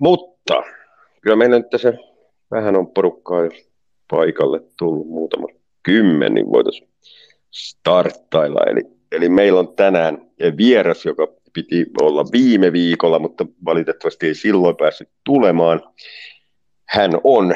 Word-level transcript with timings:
Mutta 0.00 0.62
kyllä 1.20 1.36
meillä 1.36 1.58
nyt 1.58 1.70
tässä 1.70 1.92
vähän 2.50 2.76
on 2.76 2.86
porukkaa 2.86 3.44
jo 3.44 3.50
paikalle 4.10 4.60
tullut 4.78 5.08
muutama 5.08 5.46
kymmen, 5.82 6.34
niin 6.34 6.52
voitaisiin 6.52 6.88
starttailla. 7.50 8.60
Eli, 8.66 8.80
eli 9.12 9.28
meillä 9.28 9.60
on 9.60 9.76
tänään 9.76 10.30
vieras, 10.56 11.04
joka 11.04 11.28
piti 11.52 11.86
olla 12.02 12.24
viime 12.32 12.72
viikolla, 12.72 13.18
mutta 13.18 13.46
valitettavasti 13.64 14.26
ei 14.26 14.34
silloin 14.34 14.76
päässyt 14.76 15.08
tulemaan. 15.24 15.82
Hän 16.88 17.10
on 17.24 17.54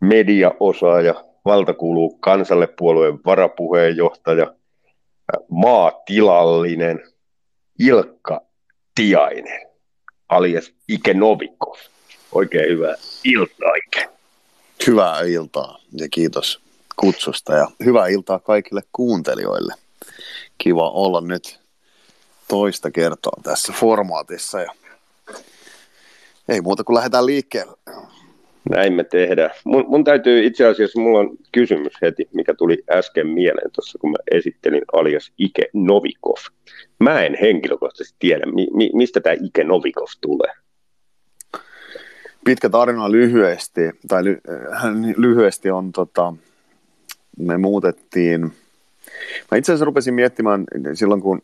mediaosaaja, 0.00 1.24
valta 1.44 1.74
kuuluu 1.74 2.18
kansalle 2.18 2.66
puolueen 2.66 3.18
varapuheenjohtaja, 3.26 4.54
maatilallinen 5.50 7.00
Ilkka 7.78 8.46
Tiainen, 8.94 9.71
alias 10.36 10.72
Ike 10.88 11.14
Novikov. 11.14 11.76
Oikein 12.32 12.68
hyvää 12.68 12.94
iltaa, 13.24 13.74
Ike. 13.74 14.08
Hyvää 14.86 15.20
iltaa 15.20 15.78
ja 15.92 16.08
kiitos 16.08 16.60
kutsusta 16.96 17.54
ja 17.54 17.68
hyvää 17.84 18.06
iltaa 18.06 18.38
kaikille 18.38 18.82
kuuntelijoille. 18.92 19.74
Kiva 20.58 20.90
olla 20.90 21.20
nyt 21.20 21.60
toista 22.48 22.90
kertaa 22.90 23.32
tässä 23.42 23.72
formaatissa 23.72 24.60
ja 24.60 24.72
ei 26.48 26.60
muuta 26.60 26.84
kuin 26.84 26.94
lähdetään 26.94 27.26
liikkeelle. 27.26 27.76
Näin 28.70 28.92
me 28.92 29.04
tehdään. 29.04 29.50
Mun, 29.64 29.84
mun 29.88 30.04
täytyy 30.04 30.46
itse 30.46 30.66
asiassa, 30.66 31.00
mulla 31.00 31.18
on 31.18 31.30
kysymys 31.52 31.92
heti, 32.02 32.28
mikä 32.34 32.54
tuli 32.54 32.84
äsken 32.90 33.26
mieleen 33.26 33.70
tuossa, 33.72 33.98
kun 33.98 34.10
mä 34.10 34.16
esittelin 34.30 34.82
alias 34.92 35.32
Ike 35.38 35.70
Novikov. 35.72 36.36
Mä 36.98 37.22
en 37.22 37.38
henkilökohtaisesti 37.40 38.16
tiedä, 38.18 38.46
mi, 38.46 38.68
mi, 38.74 38.90
mistä 38.94 39.20
tämä 39.20 39.36
Ike 39.42 39.64
Novikov 39.64 40.06
tulee. 40.20 40.52
Pitkä 42.44 42.68
tarina 42.68 43.12
lyhyesti, 43.12 43.80
tai 44.08 44.24
ly, 44.24 44.40
lyhyesti 45.16 45.70
on, 45.70 45.92
tota, 45.92 46.34
me 47.38 47.58
muutettiin, 47.58 48.52
mä 49.50 49.58
itse 49.58 49.72
asiassa 49.72 49.84
rupesin 49.84 50.14
miettimään 50.14 50.64
silloin, 50.94 51.20
kun 51.20 51.42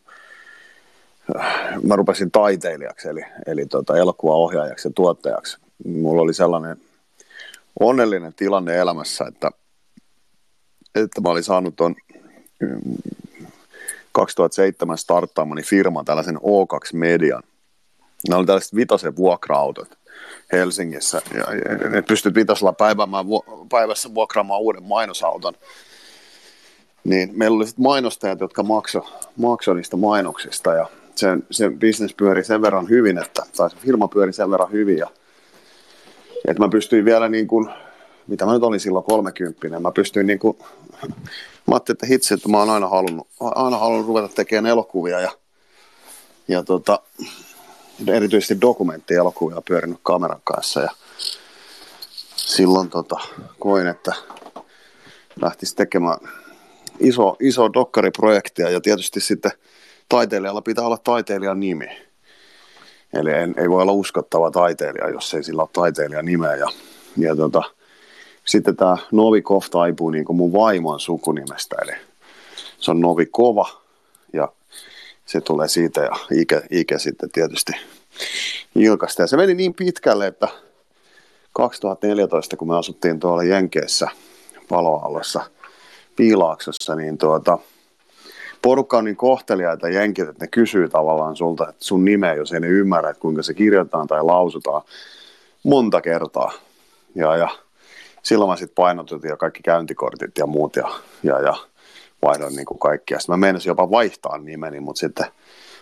mä 1.82 1.96
rupesin 1.96 2.30
taiteilijaksi, 2.30 3.08
eli, 3.08 3.22
eli 3.46 3.66
tota, 3.66 3.96
elokuvaohjaajaksi 3.96 4.88
ja 4.88 4.92
tuottajaksi. 4.94 5.58
Mulla 5.84 6.22
oli 6.22 6.34
sellainen 6.34 6.76
onnellinen 7.80 8.34
tilanne 8.34 8.78
elämässä, 8.78 9.24
että, 9.28 9.50
että 10.94 11.20
mä 11.20 11.28
olin 11.28 11.44
saanut 11.44 11.76
tuon 11.76 11.94
2007 14.12 14.98
starttaamani 14.98 15.62
firman, 15.62 16.04
tällaisen 16.04 16.36
O2 16.36 16.90
Median. 16.92 17.42
Nämä 18.28 18.38
oli 18.38 18.46
tällaiset 18.46 18.74
vitosen 18.74 19.16
vuokra-autot 19.16 19.98
Helsingissä. 20.52 21.22
Ja, 21.34 21.54
ja 21.54 21.90
ne 21.90 22.02
pystyt 22.02 22.34
vitosella 22.34 22.74
päivässä 23.70 24.14
vuokraamaan 24.14 24.60
uuden 24.60 24.82
mainosauton. 24.82 25.54
Niin 27.04 27.30
meillä 27.32 27.56
oli 27.56 27.66
sitten 27.66 27.82
mainostajat, 27.82 28.40
jotka 28.40 28.62
maksoi 28.62 29.02
makso 29.36 29.74
niistä 29.74 29.96
mainoksista 29.96 30.74
ja 30.74 30.86
se, 31.14 31.28
se 31.50 31.70
bisnes 31.70 32.14
pyöri 32.14 32.44
sen 32.44 32.62
verran 32.62 32.88
hyvin, 32.88 33.18
että, 33.18 33.42
tai 33.56 33.70
se 33.70 33.76
firma 33.76 34.08
pyöri 34.08 34.32
sen 34.32 34.50
verran 34.50 34.72
hyvin 34.72 34.98
ja 34.98 35.10
että 36.48 36.62
mä 36.62 36.68
pystyin 36.68 37.04
vielä 37.04 37.28
niin 37.28 37.46
kuin, 37.46 37.68
mitä 38.26 38.46
mä 38.46 38.52
nyt 38.52 38.62
olin 38.62 38.80
silloin 38.80 39.04
30, 39.04 39.80
mä 39.80 39.92
pystyin 39.92 40.26
niin 40.26 40.38
kuin, 40.38 40.58
mä 41.66 41.74
ajattelin, 41.74 41.96
että 41.96 42.06
hitsi, 42.06 42.34
että 42.34 42.48
mä 42.48 42.58
oon 42.58 42.70
aina 42.70 42.88
halunnut, 42.88 43.28
aina 43.40 43.78
halunnut 43.78 44.06
ruveta 44.06 44.28
tekemään 44.34 44.70
elokuvia 44.70 45.20
ja, 45.20 45.30
ja 46.48 46.62
tota, 46.62 47.00
erityisesti 48.06 48.60
dokumenttielokuvia 48.60 49.62
pyörinyt 49.68 49.98
kameran 50.02 50.40
kanssa 50.44 50.80
ja 50.80 50.90
silloin 52.36 52.90
tota, 52.90 53.16
koin, 53.58 53.86
että 53.86 54.12
lähtisi 55.40 55.76
tekemään 55.76 56.18
iso, 57.00 57.36
iso 57.40 57.72
dokkariprojektia 57.72 58.70
ja 58.70 58.80
tietysti 58.80 59.20
sitten 59.20 59.52
taiteilijalla 60.08 60.62
pitää 60.62 60.84
olla 60.84 60.98
taiteilijan 60.98 61.60
nimi. 61.60 62.07
Eli 63.12 63.30
en, 63.30 63.54
ei 63.58 63.70
voi 63.70 63.82
olla 63.82 63.92
uskottava 63.92 64.50
taiteilija, 64.50 65.10
jos 65.10 65.34
ei 65.34 65.42
sillä 65.42 65.62
ole 65.62 65.70
taiteilijan 65.72 66.24
nimeä. 66.24 66.56
Ja, 66.56 66.68
ja 67.16 67.36
tota, 67.36 67.62
sitten 68.44 68.76
tämä 68.76 68.96
Novikov 69.12 69.62
taipuu 69.70 70.10
niin 70.10 70.24
mun 70.28 70.52
vaimon 70.52 71.00
sukunimestä, 71.00 71.76
eli 71.82 71.92
se 72.78 72.90
on 72.90 73.00
Novikova 73.00 73.68
ja 74.32 74.48
se 75.26 75.40
tulee 75.40 75.68
siitä 75.68 76.00
ja 76.00 76.16
ikä, 76.32 76.62
ikä 76.70 76.98
sitten 76.98 77.30
tietysti 77.30 77.72
Ilkasta. 78.74 79.22
Ja 79.22 79.26
se 79.26 79.36
meni 79.36 79.54
niin 79.54 79.74
pitkälle, 79.74 80.26
että 80.26 80.48
2014, 81.52 82.56
kun 82.56 82.68
me 82.68 82.78
asuttiin 82.78 83.20
tuolla 83.20 83.42
Jenkeissä 83.42 84.08
paloallossa 84.68 85.42
Piilaaksossa, 86.16 86.94
niin 86.94 87.18
tuota, 87.18 87.58
porukka 88.62 88.98
on 88.98 89.04
niin 89.04 89.16
kohteliaita 89.16 89.88
jenkit, 89.88 90.28
että 90.28 90.44
ne 90.44 90.48
kysyy 90.48 90.88
tavallaan 90.88 91.36
sulta 91.36 91.68
että 91.68 91.84
sun 91.84 92.04
nimeä, 92.04 92.34
jos 92.34 92.52
ei 92.52 92.60
ne 92.60 92.68
ymmärrä, 92.68 93.10
että 93.10 93.20
kuinka 93.20 93.42
se 93.42 93.54
kirjoitetaan 93.54 94.06
tai 94.06 94.22
lausutaan 94.22 94.82
monta 95.62 96.00
kertaa. 96.00 96.52
Ja, 97.14 97.36
ja 97.36 97.48
silloin 98.22 98.50
mä 98.50 98.56
sitten 98.56 98.74
painotutin 98.74 99.28
ja 99.28 99.36
kaikki 99.36 99.62
käyntikortit 99.62 100.38
ja 100.38 100.46
muut 100.46 100.76
ja, 100.76 100.88
ja, 101.22 101.40
ja 101.40 101.54
vaihdoin 102.22 102.56
niin 102.56 102.66
kuin 102.66 102.78
kaikkia. 102.78 103.18
Sitten 103.18 103.32
mä 103.32 103.46
menisin 103.46 103.70
jopa 103.70 103.90
vaihtaa 103.90 104.38
nimeni, 104.38 104.80
mutta 104.80 105.00
sitten 105.00 105.26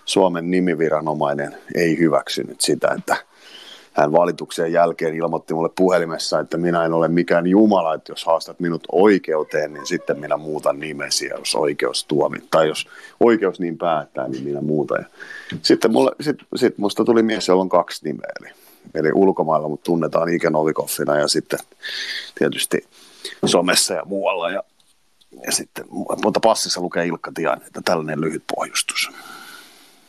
Suomen 0.05 0.51
nimiviranomainen 0.51 1.57
ei 1.75 1.99
hyväksynyt 1.99 2.61
sitä, 2.61 2.89
että 2.99 3.17
hän 3.97 4.13
valituksen 4.13 4.73
jälkeen 4.73 5.15
ilmoitti 5.15 5.55
mulle 5.55 5.71
puhelimessa, 5.77 6.41
että 6.41 6.57
minä 6.57 6.85
en 6.85 6.93
ole 6.93 7.09
mikään 7.09 7.47
jumala, 7.47 7.95
että 7.95 8.13
jos 8.13 8.25
haastat 8.25 8.61
minut 8.61 8.83
oikeuteen, 8.93 9.73
niin 9.73 9.87
sitten 9.87 10.21
minä 10.21 10.37
muutan 10.37 10.81
nimesi, 10.81 11.27
jos 11.27 11.55
oikeus 11.55 12.05
tuomi, 12.05 12.39
tai 12.51 12.69
jos 12.69 12.87
oikeus 13.21 13.61
niin 13.61 13.79
päättää, 13.79 14.29
niin 14.29 14.45
minä 14.45 14.61
muutan. 14.61 15.07
Sitten 15.63 15.93
mulle, 15.93 16.11
sit, 16.21 16.37
sit 16.57 16.79
musta 16.79 17.05
tuli 17.05 17.23
mies, 17.23 17.49
jolla 17.49 17.63
on 17.63 17.69
kaksi 17.69 18.05
nimeä, 18.05 18.31
eli, 18.41 18.51
eli 18.95 19.13
ulkomailla 19.15 19.69
mut 19.69 19.83
tunnetaan 19.83 20.29
Ike 20.29 20.51
Novikoffina 20.51 21.17
ja 21.19 21.29
sitten 21.29 21.59
tietysti 22.39 22.85
somessa 23.45 23.95
ja 23.95 24.05
muualla, 24.05 24.51
ja, 24.51 24.63
ja 25.47 25.53
sitten, 25.53 25.85
mutta 26.25 26.41
passissa 26.41 26.81
lukee 26.81 27.07
Ilkka 27.07 27.33
Tian, 27.35 27.63
että 27.67 27.81
tällainen 27.85 28.21
lyhyt 28.21 28.45
pohjustus. 28.57 29.11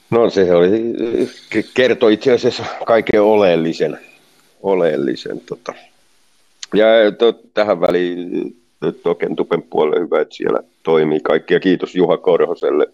No 0.10 0.30
se 0.30 0.54
oli, 0.54 0.70
kertoi 1.74 2.14
itse 2.14 2.32
asiassa 2.32 2.64
kaiken 2.86 3.22
oleellisen. 3.22 4.00
oleellisen 4.64 5.40
tota. 5.40 5.74
Ja 6.74 6.86
to, 7.18 7.34
tähän 7.54 7.82
väliin 7.82 8.56
Token 9.04 9.36
Tupen 9.36 9.64
puolelle 9.64 10.06
hyvä, 10.06 10.22
että 10.22 10.36
siellä 10.36 10.60
toimii 10.84 11.20
kaikki. 11.20 11.54
Ja 11.54 11.60
kiitos 11.60 11.96
Juha 11.96 12.18
Korhoselle 12.18 12.88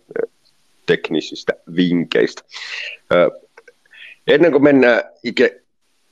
teknisistä 0.85 1.53
vinkkeistä. 1.75 2.41
Ennen 4.27 4.51
kuin 4.51 4.63
mennään 4.63 5.03
ikä 5.23 5.49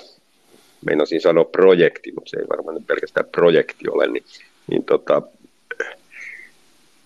meinasin 0.86 1.20
sanoa 1.20 1.44
projekti, 1.44 2.12
mutta 2.12 2.30
se 2.30 2.36
ei 2.36 2.48
varmaan 2.48 2.74
nyt 2.74 2.86
pelkästään 2.86 3.26
projekti 3.32 3.88
ole, 3.88 4.08
niin, 4.08 4.24
niin 4.70 4.84
tota, 4.84 5.22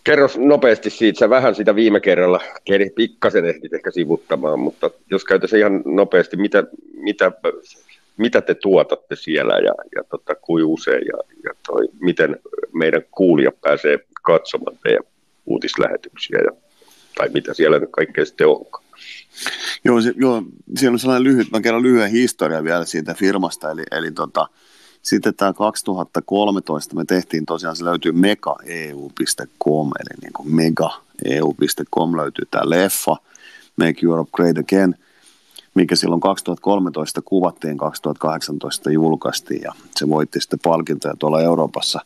kerro 0.04 0.28
nopeasti 0.36 0.90
siitä, 0.90 1.18
sä 1.18 1.30
vähän 1.30 1.54
sitä 1.54 1.74
viime 1.74 2.00
kerralla 2.00 2.40
pikkasen 2.94 3.44
ehdit 3.44 3.74
ehkä 3.74 3.90
sivuttamaan, 3.90 4.58
mutta 4.58 4.90
jos 5.10 5.24
käytäisiin 5.24 5.60
ihan 5.60 5.82
nopeasti, 5.84 6.36
mitä, 6.36 6.64
mitä, 6.94 7.32
mitä 8.16 8.40
te 8.40 8.54
tuotatte 8.54 9.16
siellä 9.16 9.54
ja, 9.54 9.74
ja 9.96 10.04
tota, 10.10 10.34
kuin 10.34 10.64
usein 10.64 11.06
ja, 11.06 11.18
ja 11.44 11.50
toi, 11.66 11.88
miten 12.00 12.36
meidän 12.72 13.02
kuulija 13.10 13.52
pääsee 13.60 13.98
katsomaan 14.22 14.78
teidän 14.82 15.04
uutislähetyksiä 15.46 16.38
ja, 16.44 16.50
tai 17.18 17.28
mitä 17.28 17.54
siellä 17.54 17.78
nyt 17.78 17.90
kaikkea 17.92 18.24
sitten 18.24 18.48
onkaan. 18.48 18.87
Joo, 19.84 20.00
se, 20.00 20.12
joo, 20.16 20.42
siellä 20.76 20.94
on 20.94 20.98
sellainen 20.98 21.24
lyhyt, 21.24 21.50
mä 21.52 21.60
kerron 21.60 21.82
lyhyen 21.82 22.10
historian 22.10 22.64
vielä 22.64 22.84
siitä 22.84 23.14
firmasta, 23.14 23.70
eli, 23.70 23.82
eli 23.90 24.12
tota, 24.12 24.46
sitten 25.02 25.34
tämä 25.34 25.52
2013 25.52 26.96
me 26.96 27.04
tehtiin 27.04 27.46
tosiaan, 27.46 27.76
se 27.76 27.84
löytyy 27.84 28.12
megaeu.com, 28.12 29.90
eli 30.00 30.20
niin 30.22 30.32
kuin 30.32 30.54
megaeu.com 30.54 32.16
löytyy 32.16 32.44
tämä 32.50 32.70
leffa, 32.70 33.16
Make 33.76 34.00
Europe 34.02 34.30
Great 34.34 34.58
Again, 34.58 34.94
mikä 35.74 35.96
silloin 35.96 36.20
2013 36.20 37.22
kuvattiin, 37.22 37.78
2018 37.78 38.90
julkaistiin 38.90 39.62
ja 39.62 39.72
se 39.96 40.08
voitti 40.08 40.40
sitten 40.40 40.58
palkintoja 40.62 41.14
tuolla 41.18 41.42
Euroopassa. 41.42 42.00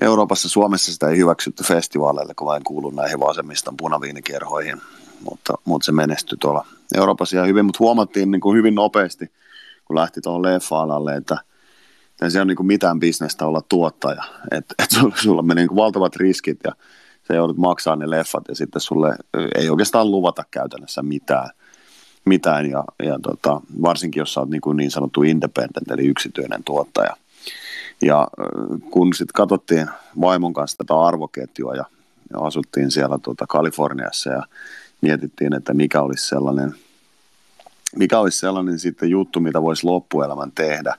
Euroopassa, 0.00 0.48
Suomessa 0.48 0.92
sitä 0.92 1.08
ei 1.08 1.16
hyväksytty 1.16 1.64
festivaaleille, 1.64 2.34
kun 2.34 2.46
vain 2.46 2.64
kuuluu 2.64 2.90
näihin 2.90 3.20
vasemmiston 3.20 3.76
punaviinikerhoihin 3.76 4.80
mutta, 5.30 5.54
mutta 5.64 5.86
se 5.86 5.92
menestyi 5.92 6.38
tuolla 6.38 6.66
Euroopassa 6.96 7.36
ihan 7.36 7.48
hyvin, 7.48 7.64
mutta 7.64 7.78
huomattiin 7.80 8.30
niin 8.30 8.40
kuin 8.40 8.56
hyvin 8.56 8.74
nopeasti, 8.74 9.32
kun 9.84 9.96
lähti 9.96 10.20
tuohon 10.20 10.42
leffa-alalle, 10.42 11.16
että 11.16 11.38
ei 12.22 12.30
se 12.30 12.40
ole 12.40 12.44
niin 12.44 12.66
mitään 12.66 13.00
bisnestä 13.00 13.46
olla 13.46 13.62
tuottaja. 13.68 14.24
Että 14.50 14.74
et 14.78 14.90
sulla, 14.90 15.16
sulla 15.22 15.42
menee 15.42 15.66
niin 15.66 15.76
valtavat 15.76 16.16
riskit 16.16 16.58
ja 16.64 16.72
sä 17.28 17.34
joudut 17.34 17.56
maksaa 17.56 17.96
ne 17.96 18.10
leffat 18.10 18.44
ja 18.48 18.54
sitten 18.54 18.80
sulle 18.80 19.16
ei 19.54 19.70
oikeastaan 19.70 20.10
luvata 20.10 20.44
käytännössä 20.50 21.02
mitään. 21.02 21.50
mitään 22.24 22.70
ja, 22.70 22.84
ja 23.02 23.18
tota, 23.22 23.60
varsinkin 23.82 24.20
jos 24.20 24.34
sä 24.34 24.40
oot 24.40 24.50
niin, 24.50 24.60
kuin 24.60 24.76
niin 24.76 24.90
sanottu 24.90 25.22
independent 25.22 25.90
eli 25.90 26.06
yksityinen 26.06 26.64
tuottaja. 26.64 27.16
Ja 28.02 28.28
kun 28.90 29.14
sitten 29.14 29.34
katsottiin 29.34 29.88
vaimon 30.20 30.52
kanssa 30.52 30.76
tätä 30.76 31.00
arvoketjua 31.00 31.74
ja, 31.74 31.84
ja 32.32 32.38
asuttiin 32.38 32.90
siellä 32.90 33.18
tuota 33.18 33.46
Kaliforniassa 33.46 34.30
ja 34.30 34.42
mietittiin, 35.00 35.54
että 35.54 35.74
mikä 35.74 36.02
olisi 36.02 36.26
sellainen, 36.26 36.74
mikä 37.96 38.18
olisi 38.18 38.38
sellainen 38.38 38.78
sitten 38.78 39.10
juttu, 39.10 39.40
mitä 39.40 39.62
voisi 39.62 39.86
loppuelämän 39.86 40.52
tehdä, 40.52 40.96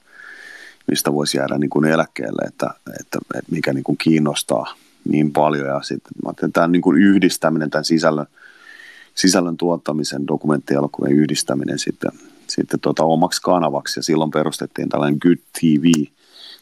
mistä 0.88 1.14
voisi 1.14 1.38
jäädä 1.38 1.58
niin 1.58 1.70
kuin 1.70 1.86
eläkkeelle, 1.86 2.42
että, 2.48 2.70
että, 3.00 3.20
että 3.36 3.52
mikä 3.52 3.74
niin 3.74 3.84
kuin 3.84 3.98
kiinnostaa 3.98 4.76
niin 5.10 5.34
paljon. 5.34 5.68
Ja 5.68 5.82
sitten 5.82 6.12
mä 6.24 6.30
ajattelin, 6.30 6.54
tämän 6.54 6.72
niin 6.72 6.82
kuin 6.82 7.02
yhdistäminen, 7.02 7.70
tämän 7.70 7.86
sisällön, 7.86 8.28
sisällön 9.16 9.58
tuottamisen, 9.58 10.28
dokumenttielokuvien 10.28 11.16
yhdistäminen 11.16 11.80
sitten, 11.80 12.12
sitten 12.48 12.80
tuota 12.80 13.04
omaksi 13.04 13.42
kanavaksi. 13.42 14.00
Ja 14.00 14.04
silloin 14.04 14.32
perustettiin 14.32 14.90
tällainen 14.90 15.20
Good 15.22 15.38
TV 15.60 15.86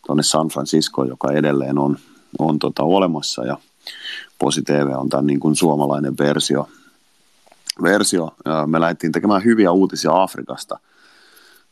tuonne 0.05 0.23
San 0.23 0.47
Francisco, 0.47 1.05
joka 1.05 1.31
edelleen 1.31 1.77
on, 1.77 1.97
on 2.39 2.59
tota 2.59 2.83
olemassa. 2.83 3.45
Ja 3.45 3.57
Posi 4.39 4.61
TV 4.61 4.87
on 4.95 5.09
tämän 5.09 5.27
niin 5.27 5.39
kuin 5.39 5.55
suomalainen 5.55 6.17
versio. 6.17 6.69
Versio. 7.83 8.35
Me 8.65 8.79
lähdettiin 8.79 9.11
tekemään 9.11 9.43
hyviä 9.43 9.71
uutisia 9.71 10.21
Afrikasta– 10.23 10.79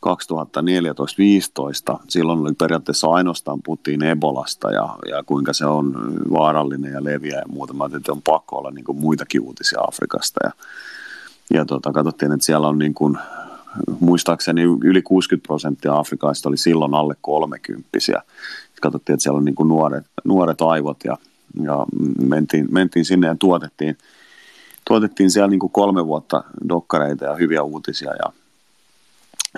2014-2015. 0.06 1.98
Silloin 2.08 2.40
oli 2.40 2.52
periaatteessa 2.52 3.08
ainoastaan 3.08 3.62
puhuttiin 3.62 4.02
Ebolasta 4.02 4.70
ja, 4.70 4.96
ja 5.08 5.22
kuinka 5.22 5.52
se 5.52 5.66
on 5.66 5.94
vaarallinen 6.32 6.92
ja 6.92 7.04
leviä 7.04 7.38
ja 7.38 7.44
muuta. 7.48 7.74
Mä 7.74 7.84
että 7.96 8.12
on 8.12 8.22
pakko 8.22 8.56
olla 8.56 8.70
niin 8.70 8.84
kuin 8.84 8.98
muitakin 8.98 9.40
uutisia 9.40 9.80
Afrikasta. 9.88 10.40
Ja, 10.44 10.50
ja 11.50 11.64
tota, 11.64 11.92
katsottiin, 11.92 12.32
että 12.32 12.46
siellä 12.46 12.68
on 12.68 12.78
niin 12.78 12.94
kuin, 12.94 13.18
muistaakseni 14.00 14.62
yli 14.84 15.02
60 15.02 15.46
prosenttia 15.46 15.96
Afrikaista 15.96 16.48
oli 16.48 16.56
silloin 16.56 16.94
alle 16.94 17.14
30 17.20 17.88
Katsottiin, 18.80 19.14
että 19.14 19.22
siellä 19.22 19.38
on 19.38 19.44
niin 19.44 19.54
kuin 19.54 19.68
nuoret, 19.68 20.04
nuoret 20.24 20.62
aivot 20.62 21.04
ja, 21.04 21.16
ja 21.62 21.86
mentiin, 22.28 22.68
mentiin 22.70 23.04
sinne 23.04 23.26
ja 23.26 23.36
tuotettiin, 23.38 23.98
tuotettiin 24.88 25.30
siellä 25.30 25.48
niin 25.48 25.60
kuin 25.60 25.72
kolme 25.72 26.06
vuotta 26.06 26.44
dokkareita 26.68 27.24
ja 27.24 27.34
hyviä 27.34 27.62
uutisia 27.62 28.10
ja 28.14 28.32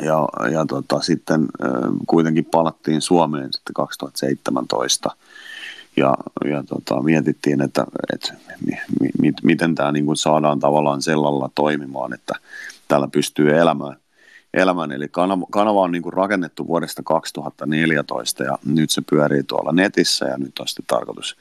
ja, 0.01 0.49
ja 0.51 0.67
tota, 0.67 1.01
sitten 1.01 1.47
kuitenkin 2.07 2.45
palattiin 2.45 3.01
Suomeen 3.01 3.53
sitten 3.53 3.75
2017 3.75 5.11
ja, 5.97 6.15
ja 6.45 6.65
tota, 6.69 7.03
mietittiin, 7.03 7.61
että, 7.61 7.85
että 8.13 8.35
mi, 8.67 8.79
mi, 9.21 9.33
miten 9.43 9.75
tämä 9.75 9.93
niin 9.93 10.17
saadaan 10.17 10.61
tavallaan 10.61 11.03
sellalla 11.03 11.51
toimimaan, 11.55 12.13
että 12.13 12.35
täällä 12.89 13.09
pystyy 13.09 13.57
elämään. 13.57 13.97
elämään. 14.55 14.93
Eli 14.93 15.09
kanava, 15.09 15.47
kanava 15.51 15.81
on 15.81 15.93
niin 15.93 16.03
kuin 16.03 16.13
rakennettu 16.13 16.67
vuodesta 16.67 17.03
2014 17.03 18.45
ja 18.45 18.59
nyt 18.65 18.91
se 18.91 19.03
pyörii 19.11 19.43
tuolla 19.43 19.73
netissä 19.73 20.27
ja 20.27 20.39
nyt 20.39 20.59
on 20.59 20.69
sitten 20.69 20.87
tarkoitus 20.87 21.37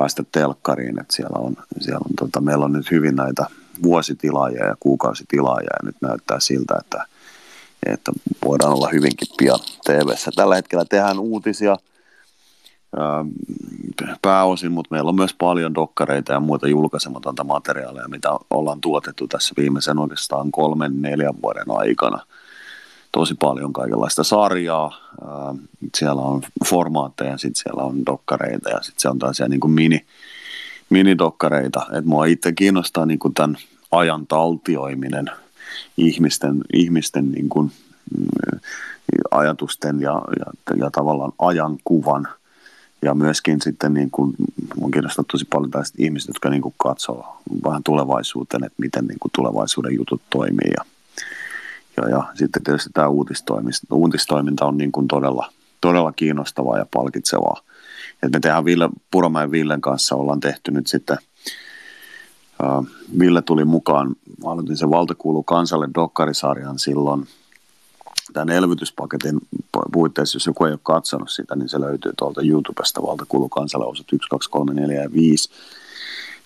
päästä 0.00 0.22
telkkariin, 0.32 1.00
että 1.00 1.14
siellä 1.14 1.38
on, 1.38 1.56
siellä 1.80 2.00
on 2.10 2.16
tota, 2.18 2.40
meillä 2.40 2.64
on 2.64 2.72
nyt 2.72 2.90
hyvin 2.90 3.16
näitä 3.16 3.46
vuositilaajia 3.82 4.66
ja 4.66 4.76
kuukausitilaajia 4.80 5.70
ja 5.82 5.86
nyt 5.86 5.96
näyttää 6.00 6.40
siltä, 6.40 6.74
että, 6.80 7.04
että 7.86 8.12
voidaan 8.44 8.72
olla 8.72 8.88
hyvinkin 8.92 9.28
pian 9.38 9.58
tv 9.84 10.08
Tällä 10.34 10.54
hetkellä 10.54 10.84
tehdään 10.84 11.18
uutisia 11.18 11.76
ää, 12.96 13.24
pääosin, 14.22 14.72
mutta 14.72 14.94
meillä 14.94 15.08
on 15.08 15.16
myös 15.16 15.34
paljon 15.34 15.74
dokkareita 15.74 16.32
ja 16.32 16.40
muita 16.40 16.68
julkaisematonta 16.68 17.44
materiaalia, 17.44 18.08
mitä 18.08 18.28
ollaan 18.50 18.80
tuotettu 18.80 19.28
tässä 19.28 19.54
viimeisen 19.56 19.98
oikeastaan 19.98 20.50
kolmen, 20.50 21.02
neljän 21.02 21.42
vuoden 21.42 21.66
aikana. 21.68 22.26
Tosi 23.12 23.34
paljon 23.34 23.72
kaikenlaista 23.72 24.24
sarjaa, 24.24 24.98
siellä 25.96 26.22
on 26.22 26.42
formaatteja, 26.66 27.38
sitten 27.38 27.62
siellä 27.62 27.82
on 27.82 28.06
dokkareita 28.06 28.70
ja 28.70 28.82
sitten 28.82 29.00
se 29.00 29.08
on 29.08 29.18
taas 29.18 29.40
niin 29.48 29.60
kuin 29.60 29.70
mini, 29.70 30.06
minidokkareita. 30.90 31.86
Et 31.98 32.04
mua 32.04 32.24
itse 32.24 32.52
kiinnostaa 32.52 33.06
niin 33.06 33.18
kuin 33.18 33.34
tämän 33.34 33.56
ajan 33.90 34.26
taltioiminen 34.26 35.30
ihmisten, 35.96 36.60
ihmisten 36.72 37.32
niin 37.32 37.48
kuin, 37.48 37.72
mm, 38.18 38.58
ajatusten 39.30 40.00
ja, 40.00 40.22
ja, 40.38 40.76
ja 40.76 40.90
tavallaan 40.90 41.32
ajankuvan 41.38 42.28
ja 43.02 43.14
myöskin 43.14 43.60
sitten 43.60 43.94
niin 43.94 44.10
kuin, 44.10 44.34
mun 44.76 44.90
kiinnostaa 44.90 45.24
tosi 45.32 45.44
paljon 45.44 45.70
tästä 45.70 45.98
ihmiset, 46.00 46.28
jotka 46.28 46.50
niin 46.50 46.62
kuin 46.62 46.74
katsoo 46.76 47.36
vähän 47.64 47.82
tulevaisuuteen, 47.82 48.64
että 48.64 48.82
miten 48.82 49.06
niin 49.06 49.18
kuin 49.18 49.32
tulevaisuuden 49.34 49.94
jutut 49.94 50.22
toimii 50.30 50.70
ja, 50.76 50.84
ja, 52.02 52.08
ja 52.08 52.24
sitten 52.34 52.62
tietysti 52.64 52.90
tämä 52.94 53.08
uutistoiminta, 53.08 53.78
uutistoiminta 53.92 54.66
on 54.66 54.76
niin 54.76 54.92
kuin 54.92 55.08
todella, 55.08 55.52
todella 55.80 56.12
kiinnostavaa 56.12 56.78
ja 56.78 56.86
palkitsevaa 56.94 57.62
et 58.22 58.32
me 58.32 58.40
tehdään 58.40 58.64
Ville, 58.64 58.88
Puromäen 59.10 59.50
Villen 59.50 59.80
kanssa, 59.80 60.16
ollaan 60.16 60.40
tehty 60.40 60.70
nyt 60.70 60.86
sitten, 60.86 61.18
uh, 62.62 62.86
Ville 63.18 63.42
tuli 63.42 63.64
mukaan, 63.64 64.16
mä 64.44 64.50
aloitin 64.50 64.76
sen 64.76 64.90
Valtakuulu 64.90 65.42
kansalle 65.42 65.88
dokkarisarjan 65.94 66.78
silloin, 66.78 67.26
tämän 68.32 68.50
elvytyspaketin 68.50 69.38
puitteissa, 69.92 70.36
jos 70.36 70.46
joku 70.46 70.64
ei 70.64 70.72
ole 70.72 70.80
katsonut 70.82 71.30
sitä, 71.30 71.56
niin 71.56 71.68
se 71.68 71.80
löytyy 71.80 72.12
tuolta 72.18 72.42
YouTubesta 72.42 73.02
Valtakuulu 73.02 73.48
kansalle 73.48 73.86
osat 73.86 74.12
1, 74.12 74.28
2, 74.28 74.50
3, 74.50 74.74
4 74.74 75.02
ja 75.02 75.12
5. 75.12 75.50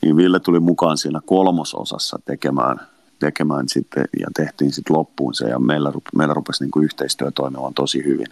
Niin 0.03 0.17
Ville 0.17 0.41
tuli 0.41 0.61
mukaan 0.61 0.99
siinä 0.99 1.21
kolmososassa 1.27 2.19
tekemään, 2.25 2.81
tekemään 3.27 3.69
sitten, 3.69 4.05
ja 4.21 4.27
tehtiin 4.37 4.73
sitten 4.73 4.97
loppuun 4.97 5.35
se, 5.35 5.49
ja 5.49 5.59
meillä, 5.59 5.93
meillä 6.17 6.35
rupesi 6.35 6.65
niin 6.65 6.71
kuin 6.71 6.85
yhteistyö 6.85 7.31
toimimaan 7.31 7.75
tosi 7.75 8.05
hyvin. 8.05 8.27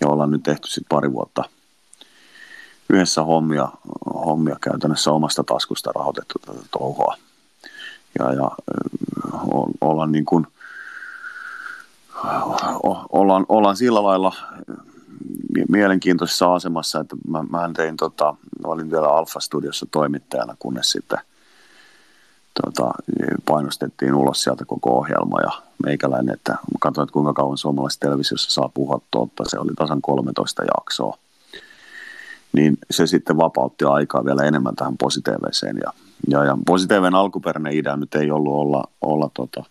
Ja 0.00 0.08
ollaan 0.08 0.30
nyt 0.30 0.42
tehty 0.42 0.68
sitten 0.68 0.88
pari 0.88 1.12
vuotta– 1.12 1.44
yhdessä 2.92 3.22
hommia, 3.22 3.68
hommia 4.14 4.56
käytännössä 4.60 5.12
omasta 5.12 5.44
taskusta 5.44 5.92
rahoitettu 5.94 6.34
tätä 6.46 6.58
touhoa. 6.70 7.16
Ja, 8.18 8.32
ja 8.32 8.50
ollaan 9.80 10.12
niin 10.12 10.24
kuin, 10.24 10.46
ollaan, 13.12 13.46
ollaan 13.48 13.76
sillä 13.76 14.02
lailla 14.02 14.34
mielenkiintoisessa 15.68 16.54
asemassa, 16.54 17.00
että 17.00 17.16
mä, 17.28 17.42
mä 17.42 17.70
tein 17.76 17.96
tota, 17.96 18.34
olin 18.64 18.90
vielä 18.90 19.08
Alfa 19.08 19.40
Studiossa 19.40 19.86
toimittajana, 19.90 20.56
kunnes 20.58 20.90
sitten 20.90 21.18
tota, 22.64 22.90
painostettiin 23.46 24.14
ulos 24.14 24.42
sieltä 24.42 24.64
koko 24.64 24.98
ohjelma 24.98 25.40
ja 25.40 25.50
meikäläinen, 25.84 26.34
että 26.34 26.56
katsoin, 26.80 27.02
että 27.02 27.12
kuinka 27.12 27.32
kauan 27.32 27.58
suomalaisessa 27.58 28.00
televisiossa 28.00 28.50
saa 28.50 28.70
puhua 28.74 29.00
totta. 29.10 29.44
Se 29.46 29.58
oli 29.58 29.72
tasan 29.76 30.02
13 30.02 30.62
jaksoa 30.76 31.18
niin 32.52 32.78
se 32.90 33.06
sitten 33.06 33.36
vapautti 33.36 33.84
aikaa 33.84 34.24
vielä 34.24 34.42
enemmän 34.42 34.76
tähän 34.76 34.96
positiiviseen. 34.98 35.76
Ja, 35.84 35.92
ja, 36.28 36.44
ja 36.44 36.58
positiivinen 36.66 37.14
alkuperäinen 37.14 37.72
idea 37.72 37.96
nyt 37.96 38.14
ei 38.14 38.30
ollut 38.30 38.54
olla, 38.54 38.84
olla 39.00 39.30
tota 39.34 39.64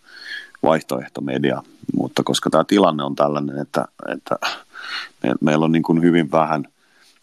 vaihtoehtomedia, 0.62 1.62
mutta 1.96 2.22
koska 2.22 2.50
tämä 2.50 2.64
tilanne 2.64 3.04
on 3.04 3.14
tällainen, 3.14 3.58
että, 3.58 3.84
että 4.08 4.36
me, 5.22 5.34
meillä 5.40 5.64
on 5.64 5.72
niin 5.72 5.82
kuin 5.82 6.02
hyvin 6.02 6.32
vähän, 6.32 6.64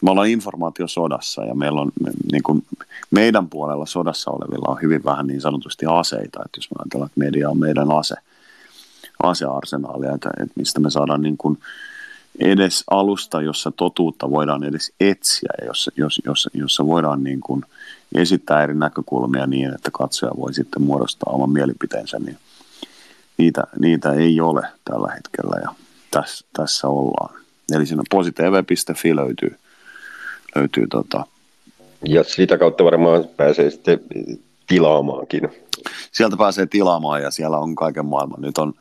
me 0.03 0.11
ollaan 0.11 0.27
informaatiosodassa 0.27 1.45
ja 1.45 1.55
meillä 1.55 1.81
on 1.81 1.91
niin 2.31 2.43
kuin 2.43 2.65
meidän 3.11 3.49
puolella 3.49 3.85
sodassa 3.85 4.31
olevilla 4.31 4.71
on 4.71 4.81
hyvin 4.81 5.03
vähän 5.03 5.27
niin 5.27 5.41
sanotusti 5.41 5.85
aseita, 5.85 6.39
että 6.45 6.57
jos 6.57 6.71
me 6.71 6.75
ajatellaan, 6.79 7.07
että 7.07 7.19
media 7.19 7.49
on 7.49 7.59
meidän 7.59 7.91
ase, 7.91 8.15
asearsenaalia, 9.23 10.15
että, 10.15 10.29
että 10.39 10.53
mistä 10.55 10.79
me 10.79 10.89
saadaan 10.89 11.21
niin 11.21 11.37
kuin 11.37 11.57
edes 12.39 12.83
alusta, 12.91 13.41
jossa 13.41 13.71
totuutta 13.71 14.29
voidaan 14.29 14.63
edes 14.63 14.91
etsiä 14.99 15.53
jossa, 15.65 15.91
jos, 15.97 16.21
jossa, 16.25 16.49
jossa 16.53 16.85
voidaan 16.85 17.23
niin 17.23 17.39
kuin 17.39 17.63
esittää 18.15 18.63
eri 18.63 18.75
näkökulmia 18.75 19.47
niin, 19.47 19.73
että 19.73 19.91
katsoja 19.93 20.31
voi 20.37 20.53
sitten 20.53 20.81
muodostaa 20.81 21.33
oman 21.33 21.49
mielipiteensä, 21.49 22.19
niin 22.19 22.37
niitä, 23.37 23.63
niitä 23.79 24.13
ei 24.13 24.41
ole 24.41 24.67
tällä 24.85 25.11
hetkellä 25.15 25.61
ja 25.61 25.75
tässä, 26.11 26.45
tässä 26.53 26.87
ollaan. 26.87 27.39
Eli 27.71 27.85
siinä 27.85 28.03
positv.fi 28.09 29.15
löytyy, 29.15 29.57
löytyy 30.55 30.87
tota, 30.87 31.25
ja 32.05 32.23
sitä 32.23 32.57
kautta 32.57 32.83
varmaan 32.83 33.27
pääsee 33.37 33.69
sitten 33.69 33.99
tilaamaankin. 34.67 35.49
Sieltä 36.11 36.37
pääsee 36.37 36.65
tilaamaan 36.65 37.21
ja 37.21 37.31
siellä 37.31 37.57
on 37.57 37.75
kaiken 37.75 38.05
maailman. 38.05 38.41
Nyt 38.41 38.57
on 38.57 38.73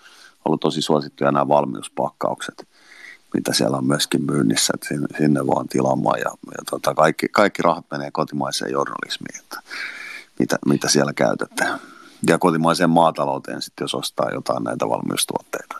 ollut 0.45 0.61
tosi 0.61 0.83
suosittuja 0.83 1.33
nämä 1.33 1.49
valmiuspakkaukset 1.49 2.69
mitä 3.35 3.53
siellä 3.53 3.77
on 3.77 3.87
myöskin 3.87 4.23
myynnissä, 4.23 4.73
että 4.75 4.89
sinne, 4.89 5.07
sinne 5.19 5.47
vaan 5.47 5.69
tilaamaan 5.69 6.19
ja, 6.19 6.31
ja 6.51 6.65
tota, 6.71 6.95
kaikki, 6.95 7.27
kaikki 7.29 7.63
rahat 7.63 7.85
menee 7.91 8.11
kotimaiseen 8.11 8.73
journalismiin, 8.73 9.41
että 9.41 9.61
mitä, 10.39 10.57
mitä 10.67 10.89
siellä 10.89 11.13
käytetään. 11.13 11.81
Ja 12.29 12.39
kotimaiseen 12.39 12.91
maatalouteen 12.91 13.63
sitten, 13.63 13.85
jos 13.85 13.95
ostaa 13.95 14.31
jotain 14.33 14.65
näitä 14.65 14.89
valmiustuotteita. 14.89 15.75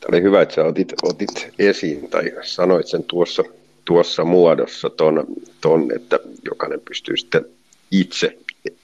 Tämä 0.00 0.08
oli 0.08 0.22
hyvä, 0.22 0.42
että 0.42 0.54
sä 0.54 0.64
otit, 0.64 0.92
otit 1.02 1.54
esiin 1.58 2.10
tai 2.10 2.32
sanoit 2.42 2.86
sen 2.86 3.04
tuossa, 3.04 3.42
tuossa 3.90 4.24
muodossa, 4.24 4.90
ton, 4.90 5.26
ton, 5.60 5.88
että 5.96 6.18
jokainen 6.44 6.80
pystyy 6.80 7.16
sitten 7.16 7.44
itse 7.90 8.36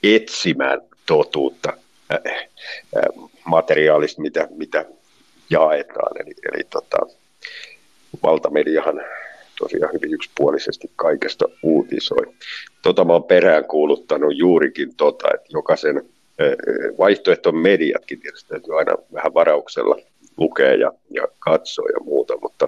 etsimään 0.03 0.81
totuutta 1.05 1.73
äh, 2.11 2.33
äh, 2.97 3.29
materiaalista, 3.45 4.21
mitä, 4.21 4.47
mitä 4.55 4.85
jaetaan. 5.49 6.21
Eli, 6.21 6.31
eli 6.53 6.63
tota, 6.69 6.97
valtamediahan 8.23 9.01
tosiaan 9.59 9.93
hyvin 9.93 10.13
yksipuolisesti 10.13 10.91
kaikesta 10.95 11.45
uutisoi. 11.63 12.33
Tota 12.81 13.05
mä 13.05 13.13
oon 13.13 13.23
peräänkuuluttanut 13.23 14.37
juurikin 14.37 14.95
tota, 14.95 15.27
että 15.33 15.47
jokaisen 15.49 16.09
vaihtoehto 16.97 17.51
mediatkin 17.51 18.19
tietysti 18.19 18.49
täytyy 18.49 18.77
aina 18.77 18.95
vähän 19.13 19.33
varauksella 19.33 19.95
lukea 20.37 20.73
ja, 20.73 20.91
ja 21.09 21.27
katsoa 21.39 21.89
ja 21.89 21.99
muuta, 22.03 22.37
mutta 22.41 22.67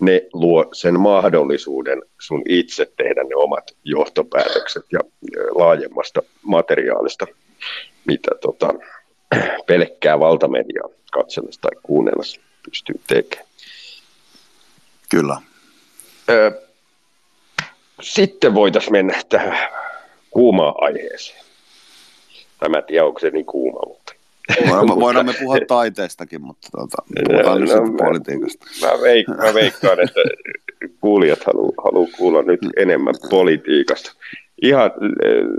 ne 0.00 0.22
luo 0.32 0.68
sen 0.72 1.00
mahdollisuuden 1.00 2.02
sun 2.20 2.42
itse 2.48 2.92
tehdä 2.96 3.24
ne 3.24 3.36
omat 3.36 3.70
johtopäätökset 3.84 4.84
ja 4.92 5.00
laajemmasta 5.54 6.22
materiaalista, 6.42 7.26
mitä 8.04 8.30
tota, 8.40 8.74
pelkkää 9.66 10.20
valtamediaa 10.20 10.88
katsellessa 11.12 11.60
tai 11.60 11.80
kuunnellessa 11.82 12.40
pystyy 12.64 13.00
tekemään. 13.06 13.48
Kyllä. 15.08 15.36
Sitten 18.00 18.54
voitaisiin 18.54 18.92
mennä 18.92 19.22
tähän 19.28 19.68
kuumaan 20.30 20.74
aiheeseen. 20.78 21.44
Mä 22.68 22.78
en 22.78 22.84
tiedä, 22.84 23.04
onko 23.04 23.20
se 23.20 23.30
niin 23.30 23.46
kuuma, 23.46 23.80
mutta... 23.86 24.03
Voidaan, 24.60 25.00
voidaan 25.00 25.26
me 25.26 25.34
puhua 25.40 25.56
taiteestakin, 25.68 26.42
mutta 26.42 26.68
tuota, 26.72 26.96
puhutaan 27.28 27.60
no, 27.60 27.82
nyt 27.82 27.92
no, 27.92 28.06
politiikasta. 28.06 28.66
Mä, 28.82 29.02
veik, 29.02 29.28
mä 29.28 29.54
veikkaan, 29.54 30.00
että 30.00 30.20
kuulijat 31.00 31.44
haluaa 31.46 31.72
halu 31.84 32.08
kuulla 32.16 32.42
nyt 32.42 32.60
enemmän 32.76 33.14
politiikasta. 33.30 34.12
Ihan 34.62 34.90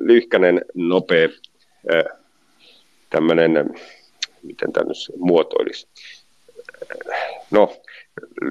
lyhkänen, 0.01 0.61
nopea, 0.73 1.29
tämmöinen, 3.09 3.69
miten 4.43 4.73
tämä 4.73 4.87
nyt 4.87 4.97
muotoilisi. 5.17 5.87
No, 7.51 7.75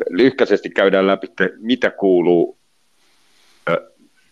lyhkäisesti 0.09 0.71
käydään 0.71 1.07
läpi, 1.07 1.27
mitä 1.59 1.91
kuuluu 1.91 2.59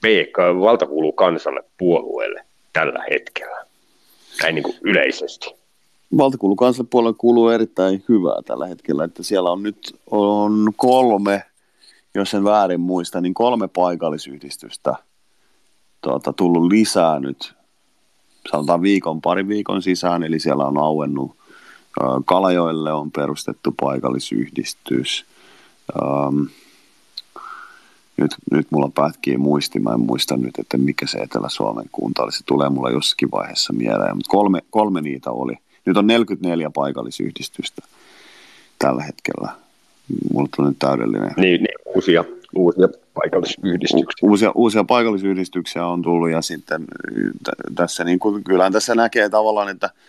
PK, 0.00 0.38
valta 0.60 0.86
kuuluu 0.86 1.12
kansalle 1.12 1.62
puolueelle 1.78 2.44
tällä 2.72 3.04
hetkellä, 3.10 3.64
näin 4.42 4.54
niin 4.54 4.62
kuin 4.62 4.76
yleisesti. 4.82 5.61
Valtakuulu 6.16 6.56
kansanpuolelle 6.56 7.16
kuuluu 7.18 7.48
erittäin 7.48 8.04
hyvää 8.08 8.42
tällä 8.44 8.66
hetkellä, 8.66 9.04
että 9.04 9.22
siellä 9.22 9.50
on 9.50 9.62
nyt 9.62 10.00
on 10.10 10.72
kolme, 10.76 11.42
jos 12.14 12.34
en 12.34 12.44
väärin 12.44 12.80
muista, 12.80 13.20
niin 13.20 13.34
kolme 13.34 13.68
paikallisyhdistystä 13.68 14.94
tuota, 16.00 16.32
tullut 16.32 16.72
lisää 16.72 17.20
nyt, 17.20 17.54
sanotaan 18.50 18.82
viikon, 18.82 19.20
pari 19.20 19.48
viikon 19.48 19.82
sisään, 19.82 20.22
eli 20.22 20.40
siellä 20.40 20.64
on 20.64 20.78
auennut 20.78 21.36
Kalajoille 22.24 22.92
on 22.92 23.10
perustettu 23.10 23.74
paikallisyhdistys. 23.80 25.26
Um, 26.02 26.48
nyt, 28.16 28.34
nyt 28.50 28.66
mulla 28.70 28.90
pätkii 28.94 29.36
muisti, 29.36 29.80
mä 29.80 29.90
en 29.90 30.00
muista 30.00 30.36
nyt, 30.36 30.58
että 30.58 30.78
mikä 30.78 31.06
se 31.06 31.18
Etelä-Suomen 31.18 31.88
kunta 31.92 32.22
oli. 32.22 32.32
Se 32.32 32.44
tulee 32.46 32.68
mulla 32.68 32.90
jossakin 32.90 33.30
vaiheessa 33.30 33.72
mieleen, 33.72 34.16
mutta 34.16 34.30
kolme, 34.30 34.60
kolme 34.70 35.00
niitä 35.00 35.30
oli. 35.30 35.54
Nyt 35.86 35.96
on 35.96 36.06
44 36.06 36.70
paikallisyhdistystä 36.70 37.82
tällä 38.78 39.02
hetkellä. 39.02 39.48
Mulla 40.32 40.48
tuli 40.56 40.68
nyt 40.68 40.78
täydellinen. 40.78 41.34
Niin, 41.36 41.62
niin 41.62 41.94
uusia, 41.94 42.24
uusia 42.54 42.88
paikallisyhdistyksiä. 43.14 44.28
Uusia, 44.28 44.52
uusia 44.54 44.84
paikallisyhdistyksiä 44.84 45.86
on 45.86 46.02
tullut 46.02 46.30
ja 46.30 46.42
sitten 46.42 46.84
t- 47.44 47.74
tässä 47.74 48.04
niin 48.04 48.18
kuin, 48.18 48.44
kyllähän 48.44 48.72
tässä 48.72 48.94
näkee 48.94 49.28
tavallaan, 49.28 49.68
että– 49.68 49.90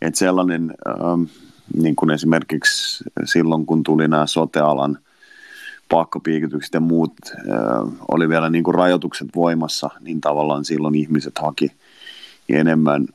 että 0.00 0.18
sellainen, 0.18 0.74
ähm, 0.88 1.22
niin 1.82 1.96
kuin 1.96 2.10
esimerkiksi 2.10 3.04
silloin, 3.24 3.66
kun 3.66 3.82
tuli 3.82 4.08
nämä 4.08 4.26
sotealan 4.26 4.98
pakkopiikitykset 5.88 6.74
ja 6.74 6.80
muut, 6.80 7.12
äh, 7.28 7.92
oli 8.08 8.28
vielä 8.28 8.50
niin 8.50 8.64
kuin 8.64 8.74
rajoitukset 8.74 9.28
voimassa, 9.36 9.90
niin 10.00 10.20
tavallaan 10.20 10.64
silloin 10.64 10.94
ihmiset 10.94 11.38
haki 11.38 11.72
enemmän 12.48 13.06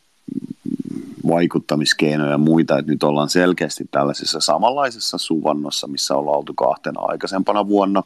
vaikuttamiskeinoja 1.28 2.32
ja 2.32 2.38
muita, 2.38 2.80
että 2.80 2.92
nyt 2.92 3.04
ollaan 3.04 3.30
selkeästi 3.30 3.86
tällaisessa 3.92 4.40
samanlaisessa 4.40 5.18
suvannossa, 5.18 5.88
missä 5.88 6.16
ollaan 6.16 6.38
oltu 6.38 6.54
kahtena 6.54 7.02
aikaisempana 7.02 7.68
vuonna. 7.68 8.04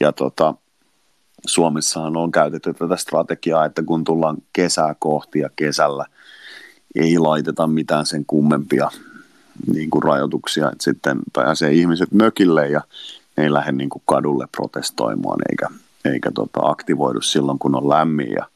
Ja 0.00 0.12
tota, 0.12 0.54
Suomessahan 1.46 2.16
on 2.16 2.30
käytetty 2.30 2.74
tätä 2.74 2.96
strategiaa, 2.96 3.64
että 3.64 3.82
kun 3.82 4.04
tullaan 4.04 4.36
kesää 4.52 4.94
kohti 4.98 5.38
ja 5.38 5.50
kesällä– 5.56 6.06
ei 6.94 7.18
laiteta 7.18 7.66
mitään 7.66 8.06
sen 8.06 8.24
kummempia 8.26 8.90
niin 9.72 9.90
kuin 9.90 10.02
rajoituksia, 10.02 10.70
että 10.72 10.84
sitten 10.84 11.18
pääsee 11.32 11.72
ihmiset 11.72 12.12
mökille 12.12 12.68
ja 12.68 12.80
ei 13.36 13.52
lähde 13.52 13.72
niin 13.72 13.90
kuin 13.90 14.02
kadulle 14.04 14.46
protestoimaan 14.56 15.40
eikä, 15.50 15.66
eikä 16.04 16.30
tota 16.34 16.60
aktivoidu 16.62 17.20
silloin, 17.20 17.58
kun 17.58 17.74
on 17.74 17.88
lämmin 17.88 18.32
ja 18.32 18.46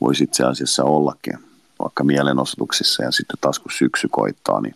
voisi 0.00 0.24
itse 0.24 0.44
asiassa 0.44 0.84
ollakin 0.84 1.38
vaikka 1.78 2.04
mielenosoituksissa 2.04 3.02
ja 3.02 3.10
sitten 3.10 3.36
taas 3.40 3.58
kun 3.58 3.72
syksy 3.72 4.08
koittaa, 4.10 4.60
niin 4.60 4.74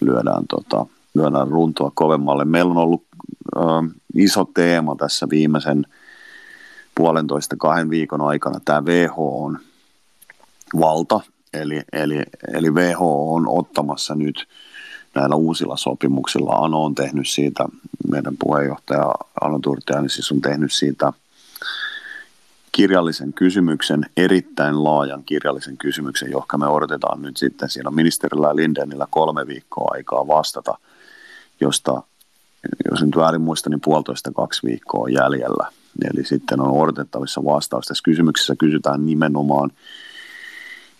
lyödään, 0.00 0.44
tota, 0.48 0.86
lyödään 1.14 1.48
runtoa 1.48 1.92
kovemmalle. 1.94 2.44
Meillä 2.44 2.70
on 2.70 2.76
ollut 2.78 3.04
äh, 3.56 3.90
iso 4.14 4.44
teema 4.54 4.96
tässä 4.96 5.26
viimeisen 5.30 5.86
puolentoista 6.94 7.56
kahden 7.56 7.90
viikon 7.90 8.20
aikana 8.20 8.60
tämä 8.64 8.82
WHO 8.82 9.44
on 9.44 9.58
valta 10.80 11.20
Eli, 11.52 11.80
eli, 11.92 12.22
eli 12.54 12.70
WHO 12.70 13.34
on 13.34 13.48
ottamassa 13.48 14.14
nyt 14.14 14.48
näillä 15.14 15.36
uusilla 15.36 15.76
sopimuksilla. 15.76 16.52
Ano 16.52 16.84
on 16.84 16.94
tehnyt 16.94 17.28
siitä, 17.28 17.64
meidän 18.10 18.36
puheenjohtaja 18.38 19.14
Ano 19.40 19.58
Turtiani 19.58 20.08
siis 20.08 20.32
on 20.32 20.40
tehnyt 20.40 20.72
siitä 20.72 21.12
kirjallisen 22.78 23.32
kysymyksen, 23.32 24.06
erittäin 24.16 24.84
laajan 24.84 25.24
kirjallisen 25.24 25.76
kysymyksen, 25.76 26.30
johon 26.30 26.46
me 26.56 26.66
odotetaan 26.66 27.22
nyt 27.22 27.36
sitten 27.36 27.68
siinä 27.68 27.90
ministerillä 27.90 28.56
Lindenillä 28.56 29.06
kolme 29.10 29.46
viikkoa 29.46 29.90
aikaa 29.94 30.26
vastata, 30.26 30.78
josta, 31.60 32.02
jos 32.90 33.02
nyt 33.02 33.16
väärin 33.16 33.40
muista, 33.40 33.70
niin 33.70 33.80
puolitoista 33.80 34.32
kaksi 34.32 34.66
viikkoa 34.66 35.08
jäljellä. 35.08 35.68
Eli 36.14 36.24
sitten 36.24 36.60
on 36.60 36.82
odotettavissa 36.82 37.44
vastaus. 37.44 37.86
Tässä 37.86 38.02
kysymyksessä 38.04 38.56
kysytään 38.56 39.06
nimenomaan 39.06 39.70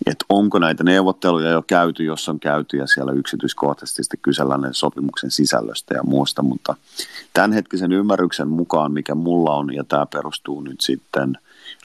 että 0.06 0.24
onko 0.28 0.58
näitä 0.58 0.84
neuvotteluja 0.84 1.50
jo 1.50 1.62
käyty, 1.62 2.04
jos 2.04 2.28
on 2.28 2.40
käyty 2.40 2.76
ja 2.76 2.86
siellä 2.86 3.12
yksityiskohtaisesti 3.12 4.16
kysellään 4.22 4.74
sopimuksen 4.74 5.30
sisällöstä 5.30 5.94
ja 5.94 6.02
muusta, 6.02 6.42
mutta 6.42 6.74
tämänhetkisen 7.34 7.92
ymmärryksen 7.92 8.48
mukaan, 8.48 8.92
mikä 8.92 9.14
mulla 9.14 9.54
on, 9.54 9.74
ja 9.74 9.84
tämä 9.84 10.06
perustuu 10.06 10.60
nyt 10.60 10.80
sitten 10.80 11.38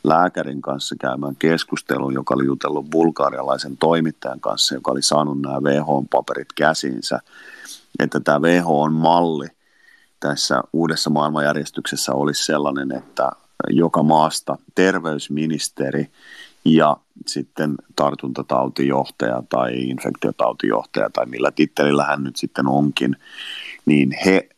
lääkärin 0.03 0.61
kanssa 0.61 0.95
käymään 0.99 1.35
keskusteluun, 1.35 2.13
joka 2.13 2.33
oli 2.33 2.45
jutellut 2.45 2.89
bulgarialaisen 2.89 3.77
toimittajan 3.77 4.39
kanssa, 4.39 4.75
joka 4.75 4.91
oli 4.91 5.01
saanut 5.01 5.41
nämä 5.41 5.59
WHO-paperit 5.59 6.47
käsinsä, 6.55 7.19
että 7.99 8.19
tämä 8.19 8.39
WHO-malli 8.39 9.47
tässä 10.19 10.63
uudessa 10.73 11.09
maailmanjärjestyksessä 11.09 12.13
olisi 12.13 12.45
sellainen, 12.45 12.91
että 12.91 13.31
joka 13.69 14.03
maasta 14.03 14.57
terveysministeri 14.75 16.11
ja 16.65 16.97
sitten 17.27 17.75
tartuntatautijohtaja 17.95 19.43
tai 19.49 19.73
infektiotautijohtaja 19.73 21.09
tai 21.09 21.25
millä 21.25 21.51
tittelillä 21.51 22.03
hän 22.03 22.23
nyt 22.23 22.35
sitten 22.35 22.67
onkin, 22.67 23.15
niin 23.85 24.11
he 24.25 24.49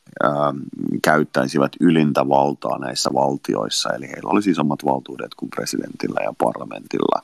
käyttäisivät 1.04 1.72
ylintä 1.80 2.30
valtaa 2.30 2.78
näissä 2.80 3.10
valtioissa, 3.14 3.90
eli 3.94 4.08
heillä 4.08 4.30
olisi 4.30 4.52
isommat 4.52 4.86
valtuudet 4.86 5.36
kuin 5.36 5.50
presidentillä 5.50 6.20
ja 6.24 6.34
parlamentilla. 6.38 7.22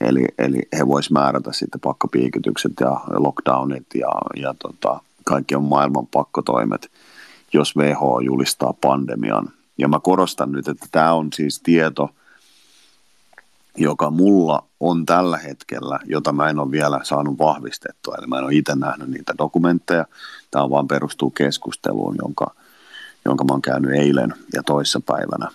Eli, 0.00 0.24
eli 0.38 0.62
he 0.78 0.86
voisivat 0.86 1.22
määrätä 1.22 1.52
sitten 1.52 1.80
pakkopiikitykset 1.80 2.72
ja 2.80 3.00
lockdownit 3.08 3.86
ja, 3.94 4.12
ja 4.36 4.54
tota, 4.58 5.00
kaikki 5.24 5.54
on 5.54 5.64
maailman 5.64 6.06
pakkotoimet, 6.06 6.90
jos 7.52 7.76
WHO 7.76 8.20
julistaa 8.20 8.74
pandemian. 8.80 9.48
Ja 9.78 9.88
mä 9.88 10.00
korostan 10.02 10.52
nyt, 10.52 10.68
että 10.68 10.86
tämä 10.92 11.12
on 11.12 11.28
siis 11.32 11.60
tieto– 11.60 12.10
joka 13.76 14.10
mulla 14.10 14.64
on 14.80 15.06
tällä 15.06 15.36
hetkellä, 15.36 15.98
jota 16.04 16.32
mä 16.32 16.48
en 16.48 16.58
ole 16.58 16.70
vielä 16.70 17.00
saanut 17.02 17.38
vahvistettua. 17.38 18.14
Eli 18.18 18.26
mä 18.26 18.38
en 18.38 18.44
ole 18.44 18.54
itse 18.54 18.74
nähnyt 18.74 19.08
niitä 19.08 19.34
dokumentteja. 19.38 20.04
Tämä 20.50 20.70
vaan 20.70 20.88
perustuu 20.88 21.30
keskusteluun, 21.30 22.16
jonka, 22.22 22.54
jonka 23.24 23.44
mä 23.44 23.52
oon 23.52 23.62
käynyt 23.62 23.90
eilen 23.90 24.34
ja 24.54 24.62
toissapäivänä 24.62 25.48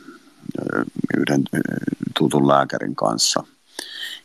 yhden 1.17 1.43
tutun 2.17 2.47
lääkärin 2.47 2.95
kanssa. 2.95 3.43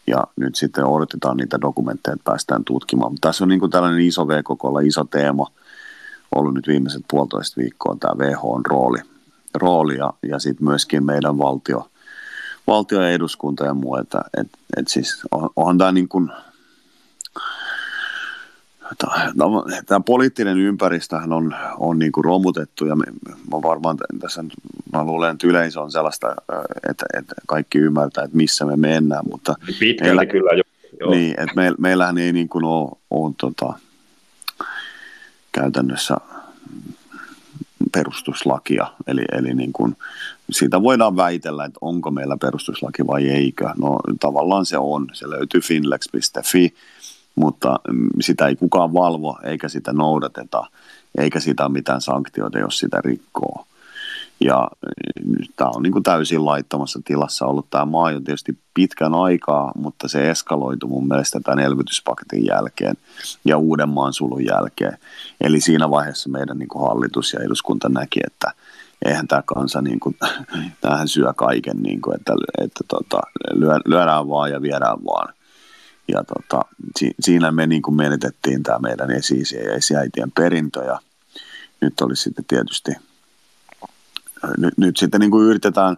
Ja 0.07 0.25
nyt 0.37 0.55
sitten 0.55 0.85
odotetaan 0.85 1.37
niitä 1.37 1.61
dokumentteja, 1.61 2.15
että 2.15 2.31
päästään 2.31 2.65
tutkimaan. 2.65 3.13
Mutta 3.13 3.29
tässä 3.29 3.45
on 3.45 3.49
niin 3.49 3.61
kuin 3.61 3.71
tällainen 3.71 4.01
iso 4.01 4.29
V-kokolla 4.29 4.81
iso 4.81 5.05
teema 5.05 5.47
ollut 6.35 6.55
nyt 6.55 6.67
viimeiset 6.67 7.03
puolitoista 7.11 7.61
viikkoa 7.61 7.97
tämä 8.01 8.27
WHOn 8.27 8.67
rooli, 8.67 8.99
rooli 9.55 9.97
ja, 9.97 10.13
ja 10.23 10.39
sitten 10.39 10.65
myöskin 10.65 11.07
meidän 11.07 11.39
valtio, 11.39 11.91
valtio 12.67 13.03
ja 13.03 13.11
eduskunta 13.11 13.65
ja 13.65 13.75
muu, 13.75 13.97
että 13.97 14.21
et, 14.41 14.47
et 14.77 14.89
siis 14.89 15.23
on, 15.31 15.51
onhan 15.57 15.79
tämä 15.79 15.93
niin 15.93 16.09
kuin, 16.09 16.31
tämä 19.87 20.01
poliittinen 20.01 20.59
ympäristöhän 20.59 21.33
on, 21.33 21.57
on 21.79 21.99
niin 21.99 22.13
kuin 22.13 22.25
romutettu 22.25 22.87
ja 22.87 22.97
me, 22.97 23.05
mä 23.29 23.63
varmaan 23.63 23.97
tässä, 24.21 24.45
mä 24.93 25.05
luulen, 25.05 25.33
että 25.33 25.47
yleisö 25.47 25.81
on 25.81 25.93
sellaista, 25.93 26.35
että, 26.91 27.07
että 27.15 27.35
kaikki 27.47 27.79
ymmärtää, 27.79 28.25
että 28.25 28.37
missä 28.37 28.65
me 28.65 28.77
mennään, 28.77 29.25
mutta 29.31 29.55
Pitkälti 29.67 30.03
meillä, 30.03 30.27
kyllä 30.27 30.51
jo. 30.53 30.63
Joo. 31.01 31.11
Niin, 31.11 31.31
että 31.31 31.57
me, 31.57 31.73
meillähän 31.79 32.19
ei 32.19 32.33
niin 32.33 32.49
kuin 32.49 32.65
ole, 32.65 32.91
ole 33.11 33.35
tota, 33.41 33.75
käytännössä 35.53 36.17
perustuslakia, 37.97 38.87
eli, 39.07 39.25
eli 39.33 39.55
niin 39.55 39.73
kuin, 39.73 39.97
siitä 40.51 40.83
voidaan 40.83 41.17
väitellä, 41.17 41.65
että 41.65 41.79
onko 41.81 42.11
meillä 42.11 42.37
perustuslaki 42.37 43.07
vai 43.07 43.29
eikö. 43.29 43.69
No 43.79 43.99
tavallaan 44.21 44.67
se 44.67 44.79
on, 44.79 45.07
se 45.13 45.31
löytyy 45.31 45.61
finlex.fi, 45.61 46.75
mutta 47.35 47.81
sitä 48.21 48.47
ei 48.47 48.57
kukaan 48.57 48.93
valvo, 48.93 49.39
eikä 49.43 49.69
sitä 49.69 49.93
noudateta, 49.93 50.67
eikä 51.19 51.41
sitä 51.41 51.69
mitään 51.69 52.01
sanktioita, 52.01 52.59
jos 52.59 52.79
sitä 52.79 53.01
rikkoo. 53.05 53.67
Ja 54.41 54.69
tämä 55.57 55.71
on 55.75 55.83
niin 55.83 55.93
kuin 55.93 56.03
täysin 56.03 56.45
laittomassa 56.45 57.01
tilassa 57.05 57.47
ollut 57.47 57.71
tämä 57.71 57.85
maa 57.85 58.11
jo 58.11 58.21
tietysti 58.21 58.59
pitkän 58.75 59.15
aikaa, 59.15 59.73
mutta 59.75 60.09
se 60.09 60.31
eskaloitu 60.31 60.89
mun 60.89 61.09
mielestä 61.09 61.41
tämän 61.41 61.59
elvytyspaketin 61.59 62.47
jälkeen 62.47 62.97
ja 63.45 63.59
Uudenmaan 63.59 64.13
sulun 64.13 64.45
jälkeen. 64.45 64.99
Eli 65.41 65.61
siinä 65.61 65.91
vaiheessa 65.91 66.29
meidän 66.29 66.59
niin 66.59 66.69
kuin 66.69 66.89
hallitus 66.89 67.33
ja 67.33 67.41
eduskunta 67.41 67.89
näki, 67.89 68.21
että 68.27 68.53
eihän 69.05 69.29
tämä 69.29 69.43
kansa, 69.47 69.83
niin 69.83 70.01
kuin, 70.01 70.17
tämähän 70.81 71.09
syö 71.09 71.33
kaiken, 71.37 71.77
niin 71.83 72.01
kuin, 72.01 72.17
että, 72.17 72.33
että 72.59 72.85
tota, 72.89 73.21
lyö, 73.55 73.79
lyödään 73.85 74.29
vaan 74.29 74.51
ja 74.51 74.63
viedään 74.63 75.05
vaan. 75.05 75.35
Ja 76.09 76.25
tota, 76.25 76.65
si, 76.99 77.11
siinä 77.21 77.53
me 77.53 77.67
niin 77.67 77.83
kuin 77.83 77.97
menetettiin 77.97 78.63
tämä 78.63 78.79
meidän 78.79 79.11
esi 79.11 79.43
ja 79.57 79.75
esiäitien 79.75 80.33
perintö 80.33 80.85
ja 80.85 80.99
nyt 81.81 82.01
olisi 82.01 82.23
sitten 82.23 82.45
tietysti 82.49 82.93
nyt, 84.77 84.97
sitten 84.97 85.21
niin 85.21 85.31
kuin 85.31 85.47
yritetään, 85.47 85.97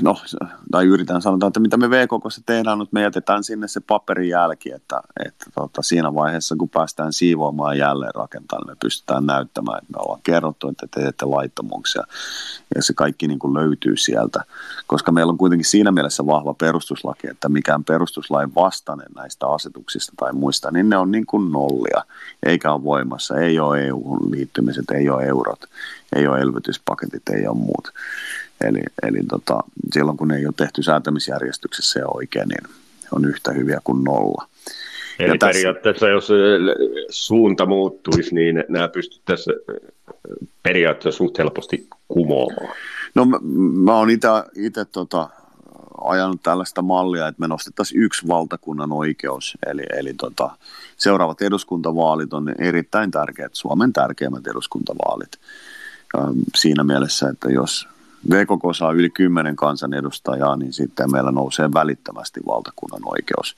no, 0.00 0.16
tai 0.70 0.86
yritetään 0.86 1.22
sanoa, 1.22 1.48
että 1.48 1.60
mitä 1.60 1.76
me 1.76 1.90
VKKssa 1.90 2.40
tehdään, 2.46 2.78
mutta 2.78 2.94
me 2.94 3.02
jätetään 3.02 3.44
sinne 3.44 3.68
se 3.68 3.80
paperin 3.80 4.28
jälki, 4.28 4.72
että, 4.72 5.00
että 5.26 5.46
tota, 5.54 5.82
siinä 5.82 6.14
vaiheessa, 6.14 6.56
kun 6.56 6.68
päästään 6.68 7.12
siivoamaan 7.12 7.78
jälleen 7.78 8.14
rakentamaan, 8.14 8.68
me 8.68 8.76
pystytään 8.82 9.26
näyttämään, 9.26 9.78
että 9.78 9.92
me 9.92 10.02
ollaan 10.02 10.20
kerrottu, 10.22 10.68
että 10.68 10.86
te 10.86 11.00
teette 11.00 11.24
laittomuuksia, 11.24 12.02
ja 12.74 12.82
se 12.82 12.92
kaikki 12.92 13.28
niin 13.28 13.38
kuin 13.38 13.54
löytyy 13.54 13.96
sieltä, 13.96 14.44
koska 14.86 15.12
meillä 15.12 15.30
on 15.30 15.38
kuitenkin 15.38 15.66
siinä 15.66 15.90
mielessä 15.90 16.26
vahva 16.26 16.54
perustuslaki, 16.54 17.30
että 17.30 17.48
mikään 17.48 17.84
perustuslain 17.84 18.54
vastainen 18.54 19.08
näistä 19.14 19.46
asetuksista 19.46 20.12
tai 20.16 20.32
muista, 20.32 20.70
niin 20.70 20.88
ne 20.88 20.96
on 20.96 21.10
niin 21.10 21.26
kuin 21.26 21.52
nollia, 21.52 22.04
eikä 22.42 22.72
ole 22.72 22.84
voimassa, 22.84 23.38
ei 23.38 23.60
ole 23.60 23.86
EU-liittymiset, 23.86 24.90
ei 24.90 25.10
ole 25.10 25.24
eurot, 25.24 25.64
ei 26.16 26.26
ole 26.26 26.40
elvytyspaketit, 26.40 27.28
ei 27.28 27.46
ole 27.46 27.56
muut. 27.56 27.92
Eli, 28.60 28.82
eli 29.02 29.18
tota, 29.28 29.60
silloin 29.92 30.16
kun 30.16 30.28
ne 30.28 30.36
ei 30.36 30.46
ole 30.46 30.54
tehty 30.56 30.82
säätämisjärjestyksessä 30.82 32.00
ja 32.00 32.06
oikein, 32.08 32.48
niin 32.48 32.74
on 33.12 33.24
yhtä 33.24 33.52
hyviä 33.52 33.80
kuin 33.84 34.04
nolla. 34.04 34.46
Eli 35.18 35.28
ja 35.28 35.38
tässä... 35.38 35.58
periaatteessa 35.58 36.08
jos 36.08 36.28
suunta 37.10 37.66
muuttuisi, 37.66 38.34
niin 38.34 38.64
nämä 38.68 38.88
pystyttäisiin 38.88 39.56
periaatteessa 40.62 41.18
suht 41.18 41.38
helposti 41.38 41.86
kumoamaan. 42.08 42.76
No 43.14 43.24
mä, 43.24 43.38
mä 43.84 43.94
oon 43.94 44.10
itse 44.56 44.84
tota, 44.92 45.28
ajanut 46.04 46.42
tällaista 46.42 46.82
mallia, 46.82 47.28
että 47.28 47.40
me 47.40 47.48
nostettaisiin 47.48 48.02
yksi 48.02 48.28
valtakunnan 48.28 48.92
oikeus, 48.92 49.58
eli, 49.66 49.82
eli 49.96 50.14
tota, 50.14 50.50
seuraavat 50.96 51.42
eduskuntavaalit 51.42 52.32
on 52.32 52.54
erittäin 52.58 53.10
tärkeät, 53.10 53.54
Suomen 53.54 53.92
tärkeimmät 53.92 54.46
eduskuntavaalit 54.46 55.32
siinä 56.54 56.84
mielessä, 56.84 57.28
että 57.28 57.50
jos 57.50 57.88
VKK 58.30 58.76
saa 58.78 58.92
yli 58.92 59.10
kymmenen 59.10 59.56
kansanedustajaa, 59.56 60.56
niin 60.56 60.72
sitten 60.72 61.12
meillä 61.12 61.30
nousee 61.30 61.68
välittömästi 61.74 62.40
valtakunnan 62.46 63.00
oikeus. 63.04 63.56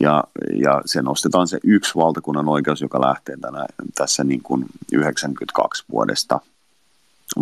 Ja, 0.00 0.24
ja 0.54 0.82
se 0.84 1.02
nostetaan 1.02 1.48
se 1.48 1.58
yksi 1.64 1.94
valtakunnan 1.94 2.48
oikeus, 2.48 2.80
joka 2.80 3.00
lähtee 3.00 3.36
tänä, 3.36 3.66
tässä 3.94 4.24
niin 4.24 4.42
kuin 4.42 4.64
92 4.92 5.84
vuodesta 5.92 6.40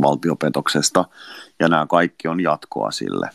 valtiopetoksesta. 0.03 1.05
Ja 1.61 1.69
nämä 1.69 1.87
kaikki 1.87 2.29
on 2.29 2.41
jatkoa 2.41 2.91
sille, 2.91 3.31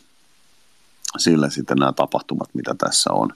sille 1.18 1.52
sitten 1.52 1.78
nämä 1.78 1.94
tapahtumat, 1.94 2.50
mitä 2.54 2.76
tässä 2.78 3.14
on 3.14 3.34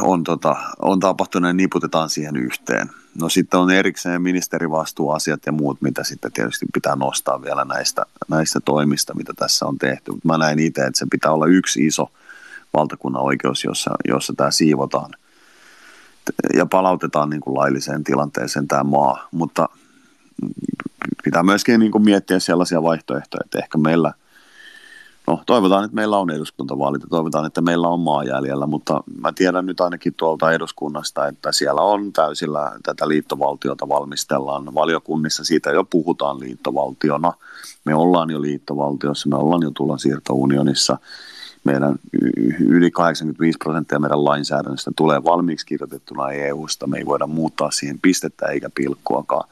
on, 0.00 0.24
tota, 0.24 0.56
on 0.82 1.00
tapahtunut 1.00 1.48
ja 1.48 1.52
niputetaan 1.52 2.10
siihen 2.10 2.36
yhteen. 2.36 2.90
No 3.20 3.28
sitten 3.28 3.60
on 3.60 3.70
erikseen 3.70 4.22
ministerivastuuasiat 4.22 5.40
ja 5.46 5.52
muut, 5.52 5.82
mitä 5.82 6.04
sitten 6.04 6.32
tietysti 6.32 6.66
pitää 6.74 6.96
nostaa 6.96 7.42
vielä 7.42 7.64
näistä, 7.64 8.06
näistä 8.28 8.60
toimista, 8.64 9.14
mitä 9.14 9.32
tässä 9.36 9.66
on 9.66 9.78
tehty. 9.78 10.12
Mä 10.24 10.38
näin 10.38 10.58
itse, 10.58 10.80
että 10.80 10.98
se 10.98 11.06
pitää 11.10 11.32
olla 11.32 11.46
yksi 11.46 11.86
iso 11.86 12.10
valtakunnan 12.74 13.22
oikeus, 13.22 13.64
jossa, 13.64 13.90
jossa 14.08 14.32
tämä 14.36 14.50
siivotaan 14.50 15.10
ja 16.54 16.66
palautetaan 16.66 17.30
niin 17.30 17.40
kuin 17.40 17.56
lailliseen 17.56 18.04
tilanteeseen 18.04 18.68
tämä 18.68 18.82
maa. 18.82 19.28
Mutta 19.30 19.68
pitää 21.24 21.42
myöskin 21.42 21.80
niin 21.80 21.92
kuin 21.92 22.04
miettiä 22.04 22.38
sellaisia 22.38 22.82
vaihtoehtoja, 22.82 23.42
että 23.44 23.58
ehkä 23.58 23.78
meillä– 23.78 24.12
no 25.26 25.42
toivotaan, 25.46 25.84
että 25.84 25.94
meillä 25.94 26.18
on 26.18 26.30
eduskuntavaalit 26.30 27.02
ja 27.02 27.08
toivotaan, 27.08 27.46
että 27.46 27.60
meillä 27.60 27.88
on 27.88 28.00
maa 28.00 28.24
jäljellä, 28.24 28.66
mutta 28.66 29.04
mä 29.20 29.32
tiedän 29.32 29.66
nyt 29.66 29.80
ainakin 29.80 30.14
tuolta 30.16 30.52
eduskunnasta, 30.52 31.26
että 31.26 31.52
siellä 31.52 31.80
on 31.80 32.12
täysillä 32.12 32.72
tätä 32.82 33.08
liittovaltiota 33.08 33.88
valmistellaan 33.88 34.74
valiokunnissa, 34.74 35.44
siitä 35.44 35.70
jo 35.70 35.84
puhutaan 35.84 36.40
liittovaltiona. 36.40 37.32
Me 37.84 37.94
ollaan 37.94 38.30
jo 38.30 38.42
liittovaltiossa, 38.42 39.28
me 39.28 39.36
ollaan 39.36 39.62
jo 39.62 39.70
tulonsiirtounionissa, 39.70 40.98
meidän 41.64 41.94
yli 42.66 42.90
85 42.90 43.58
prosenttia 43.58 43.98
meidän 43.98 44.24
lainsäädännöstä 44.24 44.90
tulee 44.96 45.24
valmiiksi 45.24 45.66
kirjoitettuna 45.66 46.30
EU-sta, 46.30 46.86
me 46.86 46.98
ei 46.98 47.06
voida 47.06 47.26
muuttaa 47.26 47.70
siihen 47.70 47.98
pistettä 48.02 48.46
eikä 48.46 48.70
pilkkuakaan. 48.74 49.48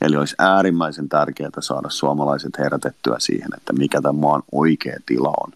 Eli 0.00 0.16
olisi 0.16 0.34
äärimmäisen 0.38 1.08
tärkeää 1.08 1.50
saada 1.60 1.90
suomalaiset 1.90 2.58
herätettyä 2.58 3.16
siihen, 3.18 3.48
että 3.56 3.72
mikä 3.72 4.02
tämä 4.02 4.12
maan 4.12 4.42
oikea 4.52 4.96
tila 5.06 5.32
on 5.44 5.52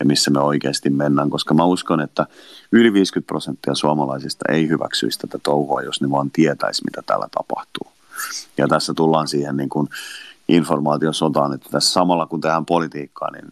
ja 0.00 0.06
missä 0.06 0.30
me 0.30 0.40
oikeasti 0.40 0.90
mennään, 0.90 1.30
koska 1.30 1.54
mä 1.54 1.64
uskon, 1.64 2.00
että 2.00 2.26
yli 2.72 2.92
50 2.92 3.28
prosenttia 3.28 3.74
suomalaisista 3.74 4.44
ei 4.52 4.68
hyväksyisi 4.68 5.18
tätä 5.18 5.38
touhua, 5.42 5.82
jos 5.82 6.00
ne 6.00 6.10
vaan 6.10 6.30
tietäisi, 6.30 6.84
mitä 6.84 7.02
täällä 7.06 7.28
tapahtuu. 7.30 7.92
Ja 8.58 8.68
tässä 8.68 8.94
tullaan 8.94 9.28
siihen 9.28 9.56
niin 9.56 9.68
kuin 9.68 9.88
informaatiosotaan, 10.48 11.54
että 11.54 11.68
tässä 11.70 11.92
samalla 11.92 12.26
kun 12.26 12.40
tehdään 12.40 12.66
politiikkaa, 12.66 13.30
niin 13.30 13.44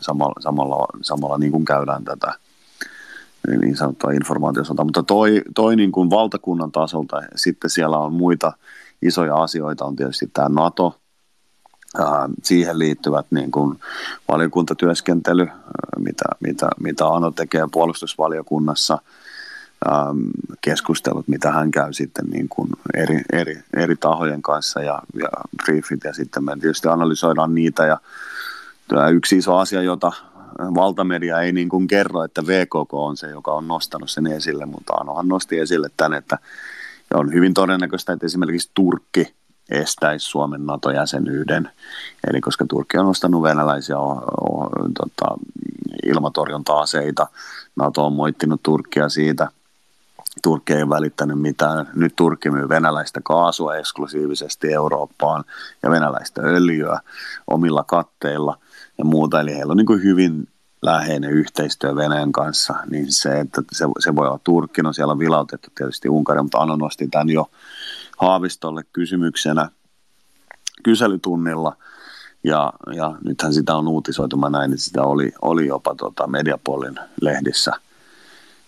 samalla, 0.00 0.34
samalla, 0.40 0.86
samalla 1.02 1.38
niin 1.38 1.52
kuin 1.52 1.64
käydään 1.64 2.04
tätä 2.04 2.34
niin 3.60 3.76
sanottua 3.76 4.10
informaatiosotaa. 4.10 4.84
Mutta 4.84 5.02
toi, 5.02 5.42
toi 5.54 5.76
niin 5.76 5.92
kuin 5.92 6.10
valtakunnan 6.10 6.72
tasolta, 6.72 7.22
sitten 7.36 7.70
siellä 7.70 7.98
on 7.98 8.12
muita– 8.12 8.52
isoja 9.04 9.34
asioita 9.34 9.84
on 9.84 9.96
tietysti 9.96 10.30
tämä 10.32 10.48
NATO, 10.48 11.00
siihen 12.42 12.78
liittyvät 12.78 13.26
niin 13.30 13.50
kuin 13.50 13.78
valiokuntatyöskentely, 14.28 15.48
mitä, 15.98 16.24
mitä, 16.40 16.68
mitä 16.80 17.06
Ano 17.06 17.30
tekee 17.30 17.68
puolustusvaliokunnassa, 17.72 18.98
keskustelut, 20.60 21.28
mitä 21.28 21.52
hän 21.52 21.70
käy 21.70 21.92
sitten 21.92 22.24
niin 22.24 22.48
kuin 22.48 22.68
eri, 22.94 23.20
eri, 23.32 23.62
eri 23.76 23.96
tahojen 23.96 24.42
kanssa 24.42 24.80
ja, 24.80 25.02
ja 25.14 25.28
briefit 25.64 26.04
ja 26.04 26.12
sitten 26.12 26.44
me 26.44 26.56
tietysti 26.60 26.88
analysoidaan 26.88 27.54
niitä 27.54 27.86
ja 27.86 27.98
yksi 29.08 29.36
iso 29.36 29.56
asia, 29.56 29.82
jota 29.82 30.12
valtamedia 30.58 31.40
ei 31.40 31.52
niin 31.52 31.68
kuin 31.68 31.86
kerro, 31.86 32.24
että 32.24 32.46
VKK 32.46 32.94
on 32.94 33.16
se, 33.16 33.30
joka 33.30 33.52
on 33.52 33.68
nostanut 33.68 34.10
sen 34.10 34.26
esille, 34.26 34.66
mutta 34.66 34.94
Anohan 34.94 35.28
nosti 35.28 35.58
esille 35.58 35.90
tämän, 35.96 36.18
että 36.18 36.38
on 37.14 37.32
hyvin 37.32 37.54
todennäköistä, 37.54 38.12
että 38.12 38.26
esimerkiksi 38.26 38.70
Turkki 38.74 39.34
estäisi 39.70 40.26
Suomen 40.26 40.66
NATO-jäsenyyden. 40.66 41.70
Eli 42.30 42.40
koska 42.40 42.64
Turkki 42.68 42.98
on 42.98 43.06
ostanut 43.06 43.42
venäläisiä 43.42 43.98
o, 43.98 44.10
o, 44.10 44.70
tota, 45.00 45.38
ilmatorjunta-aseita, 46.06 47.26
NATO 47.76 48.06
on 48.06 48.12
moittinut 48.12 48.62
Turkkia 48.62 49.08
siitä. 49.08 49.48
Turkki 50.42 50.72
ei 50.72 50.88
välittänyt 50.88 51.40
mitään. 51.40 51.90
Nyt 51.94 52.16
Turkki 52.16 52.50
myy 52.50 52.68
venäläistä 52.68 53.20
kaasua 53.24 53.76
eksklusiivisesti 53.76 54.72
Eurooppaan 54.72 55.44
ja 55.82 55.90
venäläistä 55.90 56.40
öljyä 56.42 57.00
omilla 57.46 57.84
katteilla 57.84 58.58
ja 58.98 59.04
muuta. 59.04 59.40
Eli 59.40 59.54
heillä 59.54 59.70
on 59.70 59.76
niin 59.76 59.86
kuin 59.86 60.02
hyvin 60.02 60.48
läheinen 60.82 61.30
yhteistyö 61.30 61.96
Venäjän 61.96 62.32
kanssa, 62.32 62.74
niin 62.90 63.12
se, 63.12 63.40
että 63.40 63.62
se, 63.72 63.84
se 63.98 64.16
voi 64.16 64.26
olla 64.26 64.40
Turkki, 64.44 64.82
no 64.82 64.92
siellä 64.92 65.12
on 65.12 65.18
vilautettu 65.18 65.68
tietysti 65.74 66.08
Unkari, 66.08 66.42
mutta 66.42 66.58
Ano 66.58 66.76
nosti 66.76 67.08
tämän 67.08 67.30
jo 67.30 67.50
Haavistolle 68.18 68.82
kysymyksenä 68.92 69.70
kyselytunnilla. 70.82 71.76
Ja, 72.44 72.72
ja 72.96 73.14
nythän 73.24 73.54
sitä 73.54 73.76
on 73.76 73.88
uutisoitu, 73.88 74.36
mä 74.36 74.50
näin, 74.50 74.72
että 74.72 74.84
sitä 74.84 75.02
oli, 75.02 75.32
oli 75.42 75.66
jopa 75.66 75.94
tota 75.94 76.26
Mediapolin 76.26 76.94
lehdissä 77.20 77.72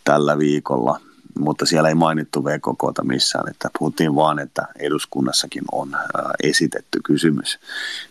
tällä 0.04 0.38
viikolla, 0.38 1.00
mutta 1.38 1.66
siellä 1.66 1.88
ei 1.88 1.94
mainittu 1.94 2.44
VKKta 2.44 3.04
missään, 3.04 3.50
että 3.50 3.70
puhuttiin 3.78 4.14
vaan, 4.14 4.38
että 4.38 4.66
eduskunnassakin 4.78 5.62
on 5.72 5.96
esitetty 6.42 7.00
kysymys 7.04 7.58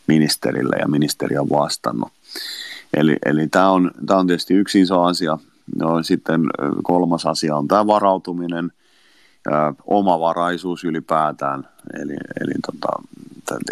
ministerille 0.08 0.76
ja 0.80 0.88
ministeri 0.88 1.38
on 1.38 1.50
vastannut. 1.50 2.12
Eli, 2.94 3.16
eli 3.26 3.48
tämä 3.48 3.70
on, 3.70 3.92
tämä 4.06 4.20
on 4.20 4.28
tietysti 4.28 4.54
yksi 4.54 4.82
iso 4.82 5.02
asia. 5.02 5.38
No, 5.76 6.04
sitten 6.04 6.42
kolmas 6.84 7.26
asia 7.26 7.56
on 7.56 7.68
tämä 7.68 7.88
varautuminen, 7.88 8.72
ää, 9.52 9.74
omavaraisuus 9.86 10.84
ylipäätään, 10.84 11.68
eli, 11.94 12.14
eli 12.42 12.54
tota, 12.66 12.88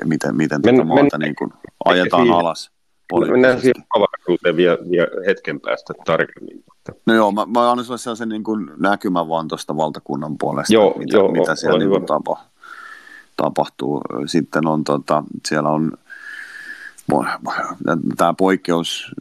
miten, 0.06 0.36
miten 0.36 0.62
tätä 0.62 0.84
maata 0.84 1.18
niin 1.18 1.36
kuin 1.36 1.54
ajetaan 1.86 2.24
siihen, 2.24 2.40
alas. 2.40 2.72
Mennään 3.20 3.62
siihen 3.62 3.86
omavaraisuuteen 3.96 4.56
vielä, 4.56 4.78
vielä 4.92 5.26
hetken 5.26 5.60
päästä 5.60 5.94
tarkemmin. 6.06 6.64
No 7.06 7.14
joo, 7.14 7.32
mä, 7.32 7.46
mä 7.46 7.72
annan 7.72 7.86
sinulle 7.86 8.16
sen 8.16 8.30
niin 8.30 8.44
kuin 8.44 8.72
näkymän 8.80 9.30
vaan 9.30 9.48
tuosta 9.48 9.78
valtakunnan 9.78 10.38
puolesta, 10.38 10.74
joo, 10.74 10.98
mitä, 10.98 11.18
joo, 11.18 11.32
mitä 11.32 11.56
siellä 11.56 11.80
niin 11.80 11.90
kuin 11.90 12.06
tapa, 12.06 12.40
tapahtuu. 13.38 14.02
Sitten 14.26 14.68
on, 14.68 14.84
tota, 14.84 15.24
siellä 15.48 15.70
on 15.70 15.92
tämä 18.18 18.34
poikkeus, 18.34 19.12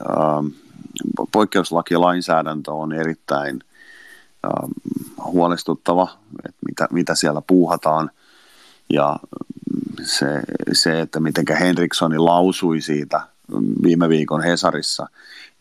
äh, 0.00 0.52
poikkeuslaki 1.32 1.94
ja 1.94 2.00
lainsäädäntö 2.00 2.72
on 2.72 2.92
erittäin 2.92 3.60
äh, 4.44 4.70
huolestuttava, 5.24 6.08
että 6.48 6.60
mitä, 6.66 6.88
mitä 6.90 7.14
siellä 7.14 7.42
puuhataan. 7.46 8.10
Ja 8.90 9.16
se, 10.02 10.26
se 10.72 11.00
että 11.00 11.20
miten 11.20 11.44
Henrikssoni 11.60 12.18
lausui 12.18 12.80
siitä 12.80 13.20
viime 13.82 14.08
viikon 14.08 14.42
Hesarissa, 14.42 15.06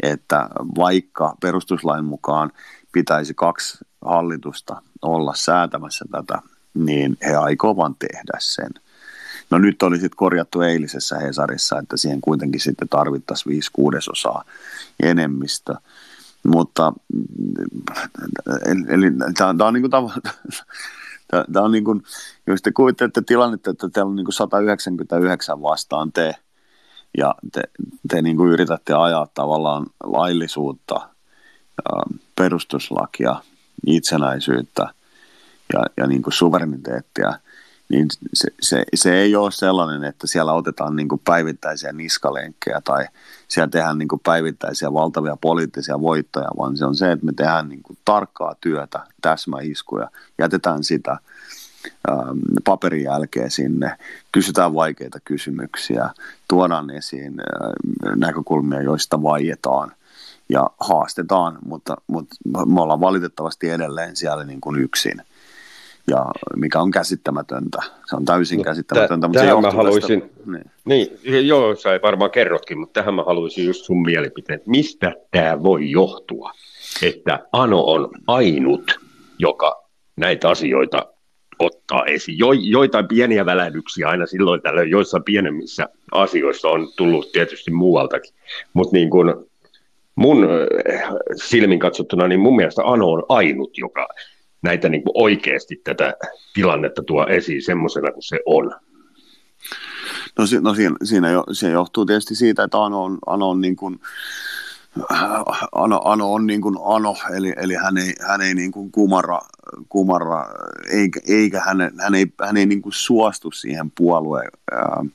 että 0.03 0.49
vaikka 0.77 1.35
perustuslain 1.41 2.05
mukaan 2.05 2.51
pitäisi 2.91 3.33
kaksi 3.33 3.77
hallitusta 4.01 4.81
olla 5.01 5.33
säätämässä 5.35 6.05
tätä, 6.11 6.41
niin 6.73 7.17
he 7.25 7.35
aikovat 7.35 7.93
tehdä 7.99 8.37
sen– 8.39 8.69
No 9.49 9.57
nyt 9.57 9.83
oli 9.83 9.95
sitten 9.95 10.17
korjattu 10.17 10.61
eilisessä 10.61 11.19
Hesarissa, 11.19 11.79
että 11.79 11.97
siihen 11.97 12.21
kuitenkin 12.21 12.61
sitten 12.61 12.89
tarvittaisiin 12.89 13.53
viisi 13.53 13.69
kuudesosaa 13.73 14.43
enemmistö. 15.03 15.75
Mutta 16.45 16.93
eli 18.87 19.05
tämä 19.37 19.67
on 19.67 19.73
niin 19.73 19.89
kuin 19.89 19.91
Tämä 21.27 21.65
on 21.65 21.71
niin 21.71 21.83
kuin, 21.83 22.03
jos 22.47 22.61
te 22.61 22.71
kuvittelette 22.71 23.21
tilannetta, 23.21 23.71
että 23.71 23.89
teillä 23.89 24.09
on 24.09 24.15
niin 24.15 24.25
kuin 24.25 24.33
199 24.33 25.61
vastaan 25.61 26.11
te, 26.11 26.35
ja 27.17 27.35
te, 27.51 27.61
te 28.09 28.21
niin 28.21 28.37
kuin 28.37 28.51
yritätte 28.51 28.93
ajaa 28.93 29.27
tavallaan 29.33 29.85
laillisuutta, 30.03 31.09
perustuslakia, 32.35 33.35
itsenäisyyttä 33.87 34.89
ja, 35.73 35.83
ja 35.97 36.07
niin 36.07 36.21
kuin 36.21 36.33
suvereniteettia, 36.33 37.33
niin 37.89 38.07
se, 38.33 38.47
se, 38.61 38.83
se 38.95 39.15
ei 39.15 39.35
ole 39.35 39.51
sellainen, 39.51 40.03
että 40.03 40.27
siellä 40.27 40.53
otetaan 40.53 40.95
niin 40.95 41.07
kuin 41.07 41.21
päivittäisiä 41.25 41.91
niskalenkkejä 41.91 42.81
tai 42.81 43.05
siellä 43.47 43.67
tehdään 43.67 43.97
niin 43.97 44.07
kuin 44.07 44.21
päivittäisiä 44.23 44.93
valtavia 44.93 45.37
poliittisia 45.41 46.01
voittoja, 46.01 46.47
vaan 46.57 46.77
se 46.77 46.85
on 46.85 46.95
se, 46.95 47.11
että 47.11 47.25
me 47.25 47.33
tehdään 47.33 47.69
niin 47.69 47.83
kuin 47.83 47.97
tarkkaa 48.05 48.55
työtä, 48.61 48.99
täsmäiskuja, 49.21 50.09
jätetään 50.37 50.83
sitä 50.83 51.17
ähm, 52.09 52.39
paperin 52.63 53.03
jälkeen 53.03 53.51
sinne, 53.51 53.97
kysytään 54.31 54.73
vaikeita 54.73 55.19
kysymyksiä, 55.19 56.09
tuodaan 56.47 56.89
esiin 56.89 57.33
äh, 57.39 58.15
näkökulmia, 58.15 58.81
joista 58.81 59.23
vaietaan 59.23 59.91
ja 60.49 60.69
haastetaan, 60.79 61.57
mutta, 61.65 61.97
mutta 62.07 62.35
me 62.65 62.81
ollaan 62.81 63.01
valitettavasti 63.01 63.69
edelleen 63.69 64.15
siellä 64.15 64.43
niin 64.43 64.61
kuin 64.61 64.79
yksin– 64.81 65.21
ja 66.11 66.25
mikä 66.55 66.79
on 66.79 66.91
käsittämätöntä. 66.91 67.77
Se 68.09 68.15
on 68.15 68.25
täysin 68.25 68.57
no, 68.57 68.63
käsittämätöntä. 68.63 69.27
mutta 69.27 69.39
tähän 69.39 69.57
se 69.57 69.61
mä 69.61 69.71
haluaisin, 69.71 70.21
tästä, 70.21 70.51
niin. 70.85 71.19
niin, 71.23 71.47
joo, 71.47 71.75
sä 71.75 71.99
varmaan 72.03 72.31
kerrotkin, 72.31 72.79
mutta 72.79 73.01
tähän 73.01 73.13
mä 73.13 73.23
haluaisin 73.23 73.65
just 73.65 73.85
sun 73.85 74.01
mielipiteen. 74.01 74.61
Mistä 74.65 75.13
tämä 75.31 75.63
voi 75.63 75.91
johtua, 75.91 76.51
että 77.01 77.39
Ano 77.51 77.83
on 77.83 78.09
ainut, 78.27 78.99
joka 79.39 79.83
näitä 80.15 80.49
asioita 80.49 81.05
ottaa 81.59 82.05
esiin. 82.05 82.37
Jo, 82.37 82.51
joitain 82.53 83.07
pieniä 83.07 83.45
välähdyksiä 83.45 84.09
aina 84.09 84.25
silloin 84.25 84.61
tällöin, 84.61 84.89
joissa 84.89 85.19
pienemmissä 85.19 85.89
asioissa 86.11 86.69
on 86.69 86.87
tullut 86.97 87.31
tietysti 87.31 87.71
muualtakin, 87.71 88.33
mutta 88.73 88.95
niin 88.95 89.09
kun 89.09 89.47
mun 90.15 90.47
eh, 90.85 91.03
silmin 91.35 91.79
katsottuna, 91.79 92.27
niin 92.27 92.39
mun 92.39 92.55
mielestä 92.55 92.81
Ano 92.85 93.11
on 93.11 93.23
ainut, 93.29 93.77
joka 93.77 94.07
näitä 94.61 94.89
niin 94.89 95.03
kuin 95.03 95.11
oikeasti 95.13 95.81
tätä 95.83 96.13
tilannetta 96.53 97.03
tuo 97.03 97.27
esiin 97.27 97.61
semmoisena 97.61 98.11
kuin 98.11 98.23
se 98.23 98.39
on? 98.45 98.71
No, 100.37 100.43
no 100.61 100.73
siinä, 100.73 100.95
siinä 101.03 101.29
jo, 101.29 101.43
se 101.51 101.69
johtuu 101.69 102.05
tietysti 102.05 102.35
siitä, 102.35 102.63
että 102.63 102.83
Ano 102.83 103.03
on, 103.03 103.17
Ano 103.25 103.49
on 103.49 103.61
niin 103.61 103.75
kuin, 103.75 103.99
Ano, 105.71 106.01
Ano 106.03 106.33
on 106.33 106.47
niin 106.47 106.61
kuin 106.61 106.75
Ano, 106.83 107.15
eli, 107.37 107.53
eli 107.57 107.75
hän 107.75 107.97
ei, 107.97 108.13
hän 108.27 108.41
ei 108.41 108.53
niin 108.53 108.71
kuin 108.71 108.91
kumarra, 108.91 109.41
kumarra 109.89 110.45
eikä, 110.91 111.19
eikä 111.27 111.59
hän, 111.59 111.91
hän 111.99 112.15
ei, 112.15 112.25
hän 112.45 112.57
ei 112.57 112.65
niin 112.65 112.81
kuin 112.81 112.93
suostu 112.93 113.51
siihen 113.51 113.91
puolueen 113.91 114.51
ää, 114.71 115.05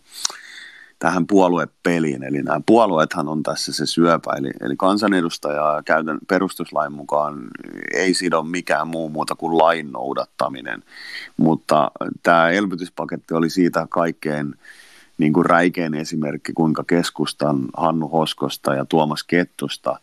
tähän 1.02 1.26
puoluepeliin. 1.26 2.22
Eli 2.22 2.42
nämä 2.42 2.60
puolueethan 2.66 3.28
on 3.28 3.42
tässä 3.42 3.72
se 3.72 3.86
syöpä, 3.86 4.32
eli, 4.38 4.50
eli 4.60 4.76
kansanedustaja 4.76 5.82
käytän 5.84 6.18
perustuslain 6.28 6.92
mukaan 6.92 7.48
ei 7.94 8.14
sido 8.14 8.42
mikään 8.42 8.88
muu 8.88 9.08
muuta 9.08 9.34
kuin 9.34 9.58
lain 9.58 9.92
noudattaminen. 9.92 10.82
Mutta 11.36 11.90
tämä 12.22 12.50
elvytyspaketti 12.50 13.34
oli 13.34 13.50
siitä 13.50 13.86
kaikkein 13.90 14.54
niin 15.18 15.32
kuin 15.32 15.46
räikein 15.46 15.94
esimerkki, 15.94 16.52
kuinka 16.52 16.84
keskustan 16.86 17.58
Hannu 17.76 18.08
Hoskosta 18.08 18.74
ja 18.74 18.84
Tuomas 18.84 19.24
Kettusta– 19.24 19.98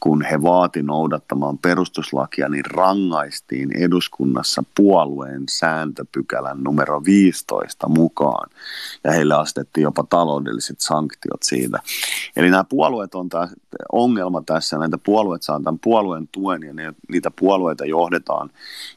kun 0.00 0.24
he 0.24 0.42
vaati 0.42 0.82
noudattamaan 0.82 1.58
perustuslakia, 1.58 2.48
niin 2.48 2.64
rangaistiin 2.64 3.76
eduskunnassa 3.76 4.62
puolueen 4.76 5.42
sääntöpykälän 5.50 6.62
numero 6.64 7.04
15 7.04 7.88
mukaan. 7.88 8.50
Ja 9.04 9.12
heille 9.12 9.34
astettiin 9.34 9.82
jopa 9.82 10.04
taloudelliset 10.10 10.80
sanktiot 10.80 11.42
siitä. 11.42 11.78
Eli 12.36 12.50
nämä 12.50 12.64
puolueet 12.64 13.14
on 13.14 13.28
tämä 13.28 13.48
ongelma 13.92 14.42
tässä. 14.46 14.78
Näitä 14.78 14.98
puolueet 14.98 15.42
saa 15.42 15.60
tämän 15.60 15.78
puolueen 15.78 16.28
tuen 16.32 16.62
ja 16.62 16.92
niitä 17.08 17.30
puolueita 17.30 17.84
johdetaan 17.84 18.50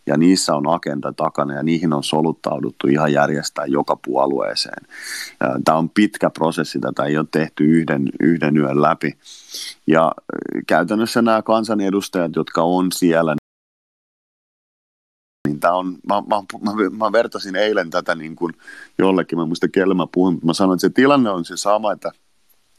ja 0.05 0.17
niissä 0.17 0.55
on 0.55 0.67
agenda 0.67 1.13
takana 1.13 1.53
ja 1.53 1.63
niihin 1.63 1.93
on 1.93 2.03
soluttauduttu 2.03 2.87
ihan 2.87 3.13
järjestää 3.13 3.65
joka 3.65 3.95
puolueeseen. 4.05 4.87
Tämä 5.65 5.77
on 5.77 5.89
pitkä 5.89 6.29
prosessi, 6.29 6.79
tätä 6.79 7.05
ei 7.05 7.17
ole 7.17 7.27
tehty 7.31 7.63
yhden, 7.63 8.09
yhden 8.19 8.57
yön 8.57 8.81
läpi. 8.81 9.17
Ja 9.87 10.11
käytännössä 10.67 11.21
nämä 11.21 11.41
kansanedustajat, 11.41 12.31
jotka 12.35 12.61
on 12.61 12.91
siellä, 12.91 13.35
niin 15.47 15.59
tämä 15.59 15.73
on, 15.73 15.97
mä, 16.07 16.21
mä, 16.21 16.43
mä, 16.61 16.71
mä, 17.05 17.11
vertasin 17.11 17.55
eilen 17.55 17.89
tätä 17.89 18.15
niin 18.15 18.35
kuin 18.35 18.53
jollekin, 18.97 19.39
mä 19.39 19.45
muista 19.45 19.67
kelle 19.67 19.93
mä 19.93 20.07
puhun, 20.13 20.33
mutta 20.33 20.45
mä 20.45 20.53
sanoin, 20.53 20.75
että 20.75 20.87
se 20.87 20.93
tilanne 20.93 21.29
on 21.29 21.45
se 21.45 21.57
sama, 21.57 21.91
että 21.91 22.11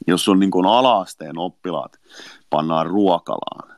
jos 0.07 0.29
on 0.29 0.39
niin 0.39 0.51
kuin 0.51 0.65
ala-asteen 0.65 1.37
oppilaat 1.37 1.99
pannaan 2.49 2.87
ruokalaan, 2.87 3.72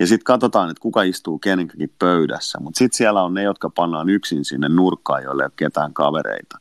ja 0.00 0.06
sitten 0.06 0.24
katsotaan, 0.24 0.70
että 0.70 0.80
kuka 0.80 1.02
istuu 1.02 1.38
kenenkäkin 1.38 1.92
pöydässä. 1.98 2.58
Mutta 2.60 2.78
sitten 2.78 2.96
siellä 2.96 3.22
on 3.22 3.34
ne, 3.34 3.42
jotka 3.42 3.70
pannaan 3.70 4.08
yksin 4.08 4.44
sinne 4.44 4.68
nurkkaan, 4.68 5.22
joille 5.22 5.42
ei 5.42 5.46
ole 5.46 5.52
ketään 5.56 5.92
kavereita. 5.92 6.58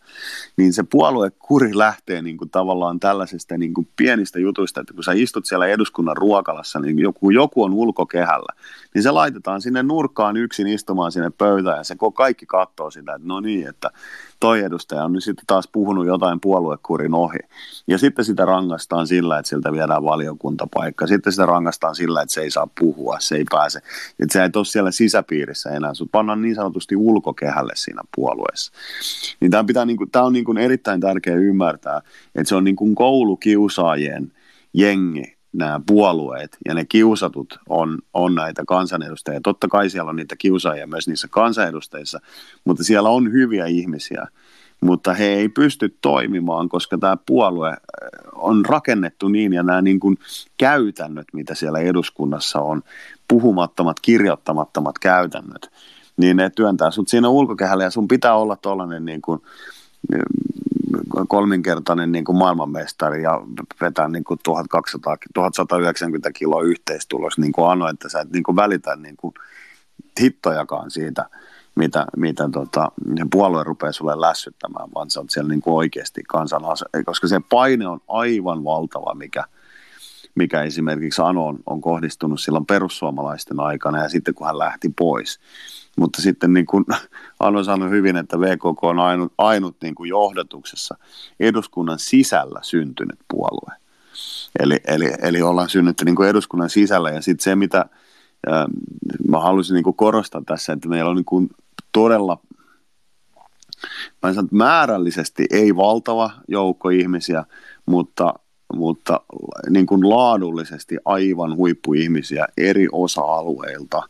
Niin 0.57 0.73
se 0.73 0.83
puoluekuri 0.83 1.77
lähtee 1.77 2.21
niin 2.21 2.37
kuin 2.37 2.49
tavallaan 2.49 2.99
tällaisesta 2.99 3.57
niin 3.57 3.73
kuin 3.73 3.87
pienistä 3.95 4.39
jutuista, 4.39 4.81
että 4.81 4.93
kun 4.93 5.03
sä 5.03 5.11
istut 5.15 5.45
siellä 5.45 5.67
eduskunnan 5.67 6.17
ruokalassa, 6.17 6.79
niin 6.79 6.99
joku, 6.99 7.29
joku 7.29 7.63
on 7.63 7.73
ulkokehällä, 7.73 8.53
niin 8.93 9.03
se 9.03 9.11
laitetaan 9.11 9.61
sinne 9.61 9.83
nurkkaan 9.83 10.37
yksin 10.37 10.67
istumaan 10.67 11.11
sinne 11.11 11.29
pöytään 11.29 11.77
ja 11.77 11.83
se 11.83 11.95
kaikki 12.15 12.45
katsoo 12.45 12.91
sitä, 12.91 13.13
että 13.13 13.27
no 13.27 13.39
niin, 13.39 13.67
että 13.67 13.91
toi 14.39 14.59
edustaja 14.59 15.03
on 15.03 15.13
nyt 15.13 15.23
sitten 15.23 15.45
taas 15.47 15.69
puhunut 15.71 16.05
jotain 16.05 16.39
puoluekurin 16.39 17.13
ohi. 17.13 17.37
Ja 17.87 17.97
sitten 17.97 18.25
sitä 18.25 18.45
rangaistaan 18.45 19.07
sillä, 19.07 19.39
että 19.39 19.49
siltä 19.49 19.71
viedään 19.71 20.03
valiokuntapaikka. 20.03 21.07
Sitten 21.07 21.33
sitä 21.33 21.45
rangaistaan 21.45 21.95
sillä, 21.95 22.21
että 22.21 22.33
se 22.33 22.41
ei 22.41 22.51
saa 22.51 22.67
puhua, 22.79 23.17
se 23.19 23.35
ei 23.35 23.43
pääse. 23.49 23.79
Että 24.19 24.33
se 24.33 24.43
ei 24.43 24.49
ole 24.55 24.65
siellä 24.65 24.91
sisäpiirissä 24.91 25.69
enää. 25.69 25.93
Sut 25.93 26.11
pannaan 26.11 26.41
niin 26.41 26.55
sanotusti 26.55 26.95
ulkokehälle 26.95 27.73
siinä 27.75 28.01
puolueessa. 28.15 28.71
Niin 29.39 29.51
tämä, 29.51 29.63
pitää, 29.63 29.85
niin 29.85 29.97
kuin, 29.97 30.11
tämä 30.11 30.25
on 30.25 30.33
niin 30.33 30.45
kuin 30.45 30.57
erittäin 30.57 31.01
tärkeää 31.01 31.37
ymmärtää, 31.37 32.01
että 32.35 32.49
se 32.49 32.55
on 32.55 32.63
niin 32.63 32.75
kuin 32.75 32.95
koulukiusaajien 32.95 34.31
jengi 34.73 35.38
nämä 35.53 35.81
puolueet 35.87 36.57
ja 36.65 36.73
ne 36.73 36.85
kiusatut 36.85 37.59
on, 37.69 37.97
on 38.13 38.35
näitä 38.35 38.63
kansanedustajia. 38.67 39.39
Totta 39.43 39.67
kai 39.67 39.89
siellä 39.89 40.09
on 40.09 40.15
niitä 40.15 40.35
kiusaajia 40.35 40.87
myös 40.87 41.07
niissä 41.07 41.27
kansanedustajissa, 41.31 42.19
mutta 42.65 42.83
siellä 42.83 43.09
on 43.09 43.31
hyviä 43.31 43.65
ihmisiä, 43.65 44.27
mutta 44.81 45.13
he 45.13 45.25
ei 45.25 45.49
pysty 45.49 45.97
toimimaan, 46.01 46.69
koska 46.69 46.97
tämä 46.97 47.17
puolue 47.25 47.77
on 48.35 48.65
rakennettu 48.65 49.27
niin 49.27 49.53
ja 49.53 49.63
nämä 49.63 49.81
niin 49.81 49.99
kuin 49.99 50.17
käytännöt, 50.57 51.27
mitä 51.33 51.55
siellä 51.55 51.79
eduskunnassa 51.79 52.59
on, 52.59 52.81
puhumattomat, 53.27 53.99
kirjoittamattomat 53.99 54.99
käytännöt, 54.99 55.71
niin 56.17 56.37
ne 56.37 56.49
työntää 56.49 56.91
sut 56.91 57.07
siinä 57.07 57.29
ulkokehällä 57.29 57.83
ja 57.83 57.89
sun 57.89 58.07
pitää 58.07 58.35
olla 58.35 58.55
tuollainen 58.55 59.05
niin 59.05 59.21
kuin, 59.21 59.41
kolminkertainen 61.27 62.11
niin 62.11 62.25
kuin 62.25 62.37
maailmanmestari 62.37 63.23
ja 63.23 63.41
vetää 63.81 64.07
niin 64.07 64.23
kuin 64.23 64.39
1200, 64.43 65.17
1190 65.33 66.31
kiloa 66.31 66.61
yhteistulos, 66.61 67.37
niin 67.37 67.51
kuin 67.51 67.69
Ano, 67.69 67.87
että 67.87 68.09
sä 68.09 68.19
et 68.19 68.31
niin 68.31 68.43
kuin 68.43 68.55
välitä 68.55 68.95
niin 68.95 69.17
kuin 69.17 69.33
hittojakaan 70.21 70.91
siitä, 70.91 71.25
mitä, 71.75 72.05
mitä 72.17 72.49
tota, 72.51 72.91
puolue 73.31 73.63
rupeaa 73.63 73.91
sulle 73.91 74.21
lässyttämään, 74.21 74.89
vaan 74.95 75.09
sä 75.09 75.19
oot 75.19 75.29
siellä 75.29 75.49
niin 75.49 75.61
kuin 75.61 75.75
oikeasti 75.75 76.23
kansan 76.27 76.61
koska 77.05 77.27
se 77.27 77.41
paine 77.49 77.87
on 77.87 78.01
aivan 78.07 78.63
valtava, 78.63 79.13
mikä, 79.13 79.43
mikä 80.35 80.63
esimerkiksi 80.63 81.21
Ano 81.21 81.47
on, 81.47 81.59
on 81.65 81.81
kohdistunut 81.81 82.41
silloin 82.41 82.65
perussuomalaisten 82.65 83.59
aikana 83.59 84.03
ja 84.03 84.09
sitten 84.09 84.33
kun 84.33 84.47
hän 84.47 84.57
lähti 84.57 84.89
pois. 84.97 85.39
Mutta 85.99 86.21
sitten 86.21 86.53
niin 86.53 86.65
kuin 86.65 86.85
Ano 87.39 87.63
sanoi 87.63 87.89
hyvin, 87.89 88.17
että 88.17 88.39
VKK 88.39 88.83
on 88.83 88.99
ainut, 88.99 89.33
ainut 89.37 89.75
niin 89.81 89.95
kuin 89.95 90.09
johdatuksessa 90.09 90.97
eduskunnan 91.39 91.99
sisällä 91.99 92.59
syntynyt 92.63 93.19
puolue. 93.27 93.73
Eli, 94.59 94.77
eli, 94.87 95.13
eli 95.21 95.41
ollaan 95.41 95.69
synnytty 95.69 96.05
niin 96.05 96.15
kuin 96.15 96.29
eduskunnan 96.29 96.69
sisällä 96.69 97.09
ja 97.09 97.21
sitten 97.21 97.43
se, 97.43 97.55
mitä 97.55 97.85
ää, 98.47 98.65
mä 99.27 99.39
haluaisin 99.39 99.73
niin 99.73 99.83
kuin 99.83 99.95
korostaa 99.95 100.41
tässä, 100.45 100.73
että 100.73 100.89
meillä 100.89 101.09
on 101.09 101.15
niin 101.15 101.25
kuin 101.25 101.49
todella 101.91 102.37
mä 104.23 104.33
sanon, 104.33 104.49
määrällisesti 104.51 105.45
ei 105.49 105.75
valtava 105.75 106.31
joukko 106.47 106.89
ihmisiä, 106.89 107.43
mutta 107.85 108.33
mutta 108.73 109.21
niin 109.69 109.85
kuin 109.85 110.09
laadullisesti 110.09 110.97
aivan 111.05 111.55
huippuihmisiä 111.55 112.47
eri 112.57 112.87
osa-alueilta, 112.91 114.03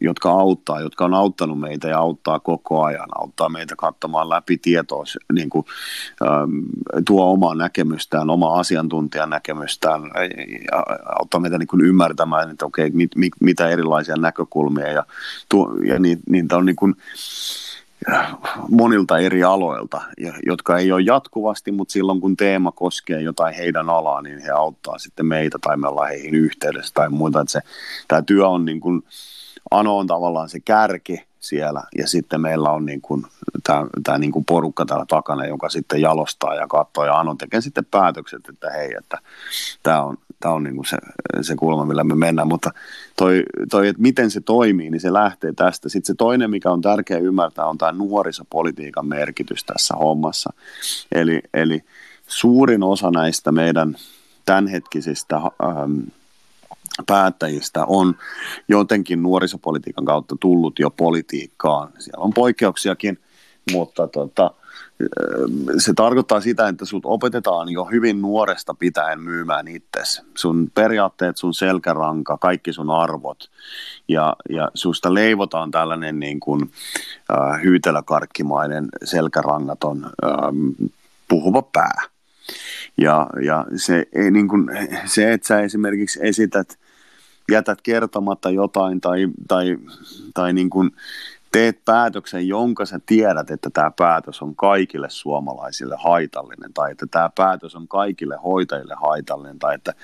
jotka 0.00 0.30
auttaa, 0.30 0.80
jotka 0.80 1.04
on 1.04 1.14
auttanut 1.14 1.60
meitä 1.60 1.88
ja 1.88 1.98
auttaa 1.98 2.40
koko 2.40 2.82
ajan, 2.84 3.08
auttaa 3.20 3.48
meitä 3.48 3.74
katsomaan 3.76 4.28
läpi 4.28 4.58
tietoa, 4.58 5.04
niin 5.32 5.50
kuin, 5.50 5.64
ähm, 6.22 6.50
tuo 7.06 7.32
omaa 7.32 7.54
näkemystään, 7.54 8.30
omaa 8.30 8.58
asiantuntijan 8.58 9.30
näkemystään, 9.30 10.02
auttaa 11.18 11.40
meitä 11.40 11.58
niin 11.58 11.66
kuin 11.66 11.84
ymmärtämään, 11.84 12.50
että 12.50 12.66
okei, 12.66 12.90
mit, 12.90 13.10
mit, 13.16 13.32
mitä 13.40 13.68
erilaisia 13.68 14.16
näkökulmia, 14.16 14.92
ja, 14.92 15.04
tuo, 15.48 15.74
ja 15.84 15.98
niitä, 15.98 16.22
niitä 16.28 16.56
on 16.56 16.66
niin 16.66 16.76
kuin, 16.76 16.96
monilta 18.70 19.18
eri 19.18 19.44
aloilta, 19.44 20.00
jotka 20.46 20.78
ei 20.78 20.92
ole 20.92 21.02
jatkuvasti, 21.06 21.72
mutta 21.72 21.92
silloin 21.92 22.20
kun 22.20 22.36
teema 22.36 22.72
koskee 22.72 23.20
jotain 23.20 23.54
heidän 23.54 23.90
alaa, 23.90 24.22
niin 24.22 24.38
he 24.38 24.50
auttaa 24.50 24.98
sitten 24.98 25.26
meitä 25.26 25.58
tai 25.60 25.76
me 25.76 25.88
ollaan 25.88 26.08
heihin 26.08 26.34
yhteydessä 26.34 26.94
tai 26.94 27.08
muuta. 27.08 27.40
Että 27.40 27.52
se, 27.52 27.60
tämä 28.08 28.22
työ 28.22 28.48
on 28.48 28.64
niin 28.64 28.80
kuin, 28.80 29.02
Ano 29.70 29.98
on 29.98 30.06
tavallaan 30.06 30.48
se 30.48 30.60
kärki 30.60 31.24
siellä 31.48 31.82
ja 31.98 32.08
sitten 32.08 32.40
meillä 32.40 32.70
on 32.70 32.86
niin 32.86 33.00
kuin, 33.00 33.26
tämä, 33.62 33.86
tämä 34.04 34.18
niin 34.18 34.32
kuin 34.32 34.44
porukka 34.44 34.86
täällä 34.86 35.06
takana, 35.08 35.46
joka 35.46 35.68
sitten 35.68 36.00
jalostaa 36.00 36.54
ja 36.54 36.66
katsoo 36.66 37.04
ja 37.04 37.18
Ano 37.18 37.34
tekee 37.34 37.60
sitten 37.60 37.84
päätökset, 37.84 38.48
että 38.48 38.70
hei, 38.70 38.94
että 38.98 39.18
tämä 39.82 40.02
on, 40.02 40.18
tämä 40.40 40.54
on 40.54 40.62
niin 40.62 40.74
kuin 40.74 40.86
se, 40.86 40.96
se 41.42 41.54
kulma, 41.54 41.84
millä 41.84 42.04
me 42.04 42.14
mennään, 42.14 42.48
mutta 42.48 42.70
toi, 43.16 43.42
toi, 43.70 43.88
että 43.88 44.02
miten 44.02 44.30
se 44.30 44.40
toimii, 44.40 44.90
niin 44.90 45.00
se 45.00 45.12
lähtee 45.12 45.52
tästä. 45.52 45.88
Sitten 45.88 46.06
se 46.06 46.14
toinen, 46.18 46.50
mikä 46.50 46.70
on 46.70 46.82
tärkeää 46.82 47.20
ymmärtää, 47.20 47.66
on 47.66 47.78
tämä 47.78 47.92
nuorisopolitiikan 47.92 49.06
merkitys 49.06 49.64
tässä 49.64 49.94
hommassa. 49.94 50.52
Eli, 51.12 51.40
eli 51.54 51.84
suurin 52.26 52.82
osa 52.82 53.10
näistä 53.10 53.52
meidän 53.52 53.96
tämänhetkisistä 54.44 55.36
ähm, 55.36 56.00
päättäjistä 57.06 57.84
on 57.86 58.14
jotenkin 58.68 59.22
nuorisopolitiikan 59.22 60.04
kautta 60.04 60.36
tullut 60.40 60.78
jo 60.78 60.90
politiikkaan. 60.90 61.92
Siellä 61.98 62.24
on 62.24 62.32
poikkeuksiakin, 62.32 63.18
mutta 63.72 64.08
tota, 64.08 64.50
se 65.78 65.92
tarkoittaa 65.96 66.40
sitä, 66.40 66.68
että 66.68 66.84
sut 66.84 67.06
opetetaan 67.06 67.68
jo 67.68 67.84
hyvin 67.84 68.22
nuoresta 68.22 68.74
pitäen 68.74 69.20
myymään 69.20 69.68
itsesi. 69.68 70.22
Sun 70.36 70.70
periaatteet, 70.74 71.36
sun 71.36 71.54
selkäranka, 71.54 72.38
kaikki 72.38 72.72
sun 72.72 72.90
arvot. 72.90 73.50
Ja, 74.08 74.36
ja 74.50 74.70
susta 74.74 75.14
leivotaan 75.14 75.70
tällainen 75.70 76.20
niin 76.20 76.40
kuin, 76.40 76.70
äh, 77.32 77.62
hyyteläkarkkimainen 77.62 78.88
selkärangaton 79.04 80.04
äh, 80.04 80.30
puhuva 81.28 81.62
pää. 81.62 82.02
Ja, 82.98 83.26
ja 83.42 83.66
se, 83.76 84.06
niin 84.30 84.48
kuin, 84.48 84.68
se, 85.04 85.32
että 85.32 85.46
sä 85.46 85.60
esimerkiksi 85.60 86.20
esität, 86.22 86.78
jätät 87.52 87.82
kertomatta 87.82 88.50
jotain 88.50 89.00
tai, 89.00 89.28
tai, 89.48 89.78
tai 90.34 90.52
niin 90.52 90.70
kuin, 90.70 90.90
teet 91.56 91.84
päätöksen, 91.84 92.48
jonka 92.48 92.86
sä 92.86 93.00
tiedät, 93.06 93.50
että 93.50 93.70
tämä 93.70 93.90
päätös 93.90 94.42
on 94.42 94.56
kaikille 94.56 95.10
suomalaisille 95.10 95.96
haitallinen, 95.98 96.72
tai 96.72 96.90
että 96.90 97.06
tämä 97.10 97.30
päätös 97.34 97.76
on 97.76 97.88
kaikille 97.88 98.36
hoitajille 98.44 98.94
haitallinen, 99.02 99.58
tai 99.58 99.74
että 99.74 99.94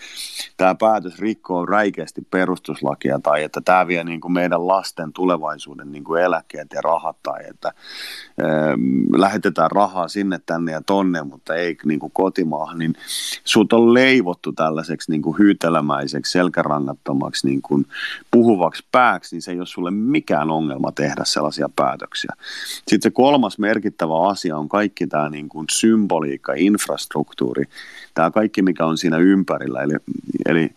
tämä 0.57 0.75
päätös 0.75 1.19
rikkoo 1.19 1.67
räikeästi 1.67 2.27
perustuslakia, 2.31 3.19
tai 3.19 3.43
että 3.43 3.61
tämä 3.61 3.87
vie 3.87 4.05
niin 4.05 4.21
kuin 4.21 4.33
meidän 4.33 4.69
lasten 4.69 5.13
tulevaisuuden 5.13 5.93
niin 5.93 6.05
kuin 6.05 6.23
eläkkeet 6.23 6.69
ja 6.75 6.81
rahat, 6.81 7.17
tai 7.23 7.41
että 7.51 7.73
ähm, 8.41 8.81
lähetetään 9.17 9.71
rahaa 9.71 10.09
sinne, 10.09 10.41
tänne 10.47 10.73
ja 10.73 10.81
tonne, 10.87 11.23
mutta 11.23 11.55
ei 11.55 11.77
niin 11.85 12.01
kuin 12.01 12.13
kotimaahan, 12.13 12.79
niin 12.79 12.95
sut 13.45 13.73
on 13.73 13.95
leivottu 13.95 14.53
tällaiseksi 14.53 15.11
niin 15.11 15.23
kuin 15.23 15.39
hyytelemäiseksi, 15.39 16.33
selkärangattomaksi, 16.33 17.47
niin 17.47 17.63
kuin 17.63 17.87
puhuvaksi 18.31 18.85
pääksi, 18.93 19.35
niin 19.35 19.43
se 19.43 19.51
ei 19.51 19.59
ole 19.59 19.67
sulle 19.67 19.91
mikään 19.91 20.51
ongelma 20.51 20.93
tehdä 20.93 21.25
sellaisia 21.43 21.69
päätöksiä. 21.77 22.31
Sitten 22.75 23.03
se 23.03 23.11
kolmas 23.11 23.59
merkittävä 23.59 24.29
asia 24.29 24.57
on 24.57 24.69
kaikki 24.69 25.07
tämä 25.07 25.29
niin 25.29 25.49
kuin 25.49 25.67
symboliikka, 25.71 26.53
infrastruktuuri, 26.57 27.65
tämä 28.15 28.31
kaikki 28.31 28.63
mikä 28.63 28.87
on 28.87 28.99
siinä 28.99 29.17
ympärillä. 29.17 29.83
Eli, 29.83 29.95
eli, 30.47 30.71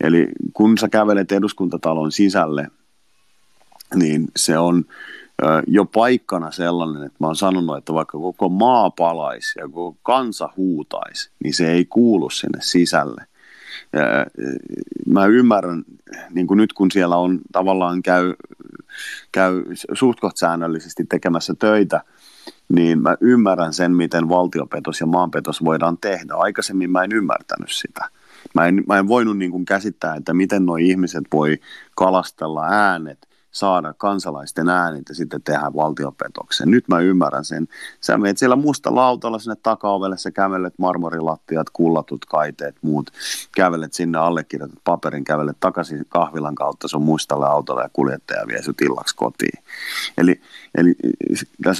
eli 0.00 0.28
kun 0.52 0.78
sä 0.78 0.88
kävelet 0.88 1.32
eduskuntatalon 1.32 2.12
sisälle, 2.12 2.68
niin 3.94 4.28
se 4.36 4.58
on 4.58 4.84
jo 5.66 5.84
paikkana 5.84 6.50
sellainen, 6.50 7.02
että 7.02 7.16
mä 7.20 7.26
oon 7.26 7.36
sanonut, 7.36 7.76
että 7.76 7.94
vaikka 7.94 8.18
koko 8.18 8.48
maa 8.48 8.90
palaisi 8.90 9.58
ja 9.58 9.68
koko 9.68 9.96
kansa 10.02 10.48
huutaisi, 10.56 11.30
niin 11.44 11.54
se 11.54 11.72
ei 11.72 11.84
kuulu 11.84 12.30
sinne 12.30 12.58
sisälle. 12.62 13.26
Mä 15.06 15.26
ymmärrän, 15.26 15.84
niin 16.30 16.46
kuin 16.46 16.58
nyt 16.58 16.72
kun 16.72 16.90
siellä 16.90 17.16
on 17.16 17.40
tavallaan 17.52 18.02
käy 18.02 18.34
käy 19.32 19.64
suht 19.92 20.18
säännöllisesti 20.34 21.04
tekemässä 21.08 21.54
töitä, 21.58 22.00
niin 22.68 23.02
mä 23.02 23.16
ymmärrän 23.20 23.72
sen, 23.72 23.92
miten 23.92 24.28
valtiopetos 24.28 25.00
ja 25.00 25.06
maanpetos 25.06 25.64
voidaan 25.64 25.98
tehdä. 25.98 26.34
Aikaisemmin 26.34 26.90
mä 26.90 27.04
en 27.04 27.12
ymmärtänyt 27.12 27.70
sitä. 27.70 28.08
Mä 28.54 28.66
en, 28.66 28.84
mä 28.88 28.98
en 28.98 29.08
voinut 29.08 29.38
niin 29.38 29.50
kuin 29.50 29.64
käsittää, 29.64 30.14
että 30.14 30.34
miten 30.34 30.66
nuo 30.66 30.76
ihmiset 30.76 31.24
voi 31.32 31.58
kalastella 31.96 32.66
äänet 32.66 33.33
saada 33.54 33.92
kansalaisten 33.92 34.68
äänet 34.68 35.02
ja 35.08 35.14
sitten 35.14 35.42
tehdä 35.42 35.70
valtiopetoksen. 35.76 36.70
Nyt 36.70 36.88
mä 36.88 36.98
ymmärrän 36.98 37.44
sen. 37.44 37.68
Sä 38.00 38.18
menet 38.18 38.38
siellä 38.38 38.56
musta 38.56 38.94
lautalla 38.94 39.38
sinne 39.38 39.56
takaovelle, 39.62 40.18
sä 40.18 40.30
kävelet 40.30 40.74
marmorilattiat, 40.78 41.70
kullatut 41.70 42.24
kaiteet, 42.24 42.76
muut. 42.82 43.10
Kävelet 43.54 43.92
sinne, 43.92 44.18
allekirjoitat 44.18 44.78
paperin, 44.84 45.24
kävelet 45.24 45.56
takaisin 45.60 46.06
kahvilan 46.08 46.54
kautta 46.54 46.88
sun 46.88 47.04
mustalle 47.04 47.46
autolle 47.46 47.82
ja 47.82 47.90
kuljettaja 47.92 48.46
vie 48.46 48.62
sut 48.62 48.80
illaksi 48.80 49.16
kotiin. 49.16 49.62
Eli, 50.18 50.40
eli 50.74 50.94
ja, 51.64 51.72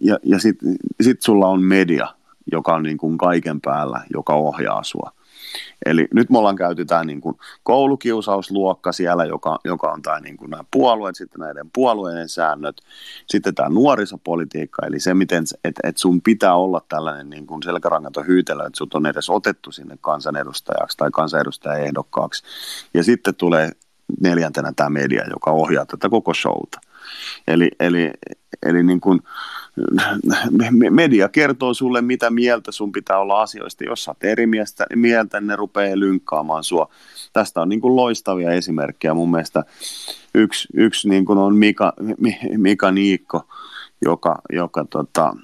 ja, 0.00 0.18
ja 0.22 0.38
sitten 0.38 0.76
sit 1.00 1.22
sulla 1.22 1.48
on 1.48 1.62
media, 1.62 2.08
joka 2.52 2.74
on 2.74 2.82
niin 2.82 2.98
kuin 2.98 3.18
kaiken 3.18 3.60
päällä, 3.60 4.00
joka 4.14 4.34
ohjaa 4.34 4.82
sua. 4.82 5.12
Eli 5.86 6.08
nyt 6.14 6.30
me 6.30 6.38
ollaan 6.38 6.56
käyty 6.56 6.84
tämä 6.84 7.04
niin 7.04 7.20
kuin 7.20 7.36
koulukiusausluokka 7.62 8.92
siellä, 8.92 9.24
joka, 9.24 9.58
joka 9.64 9.92
on 9.92 10.02
tämä 10.02 10.20
niin 10.20 10.36
kuin 10.36 10.50
nämä 10.50 10.64
puolueet, 10.70 11.16
sitten 11.16 11.40
näiden 11.40 11.70
puolueiden 11.74 12.28
säännöt, 12.28 12.76
sitten 13.26 13.54
tämä 13.54 13.68
nuorisopolitiikka, 13.68 14.86
eli 14.86 15.00
se, 15.00 15.14
miten, 15.14 15.44
että 15.64 15.80
et 15.88 15.96
sun 15.96 16.22
pitää 16.22 16.54
olla 16.54 16.82
tällainen 16.88 17.30
niin 17.30 17.46
kuin 17.46 17.62
selkärangaton 17.62 18.26
hyytelö, 18.26 18.66
että 18.66 18.78
sut 18.78 18.94
on 18.94 19.06
edes 19.06 19.30
otettu 19.30 19.72
sinne 19.72 19.96
kansanedustajaksi 20.00 20.96
tai 20.96 21.10
kansanedustajaehdokkaaksi. 21.12 22.42
Ja 22.94 23.04
sitten 23.04 23.34
tulee 23.34 23.70
neljäntenä 24.20 24.72
tämä 24.76 24.90
media, 24.90 25.24
joka 25.30 25.50
ohjaa 25.50 25.86
tätä 25.86 26.08
koko 26.08 26.34
showta. 26.34 26.80
Eli, 27.48 27.70
eli, 27.80 28.10
eli 28.62 28.82
niin 28.82 29.00
kuin, 29.00 29.20
media 30.90 31.28
kertoo 31.28 31.74
sulle, 31.74 32.02
mitä 32.02 32.30
mieltä 32.30 32.72
sun 32.72 32.92
pitää 32.92 33.18
olla 33.18 33.42
asioista. 33.42 33.84
Jos 33.84 34.04
sä 34.04 34.10
oot 34.10 34.24
eri 34.24 34.46
mieltä, 34.94 35.40
ne 35.40 35.56
rupeaa 35.56 35.98
lynkkaamaan 35.98 36.64
sua. 36.64 36.88
Tästä 37.32 37.60
on 37.60 37.68
niin 37.68 37.80
kuin 37.80 37.96
loistavia 37.96 38.52
esimerkkejä. 38.52 39.14
Mun 39.14 39.30
mielestä 39.30 39.64
yksi, 40.34 40.68
yksi 40.74 41.08
niin 41.08 41.24
kuin 41.24 41.38
on 41.38 41.56
Mika, 41.56 41.92
Mika 42.56 42.90
Niikko, 42.90 43.42
joka, 44.02 44.38
joka, 44.52 44.84
tota, 44.90 45.36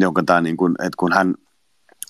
joka 0.00 0.22
tää 0.22 0.40
niin 0.40 0.56
kuin, 0.56 0.74
että 0.78 0.96
kun 0.96 1.12
hän 1.12 1.34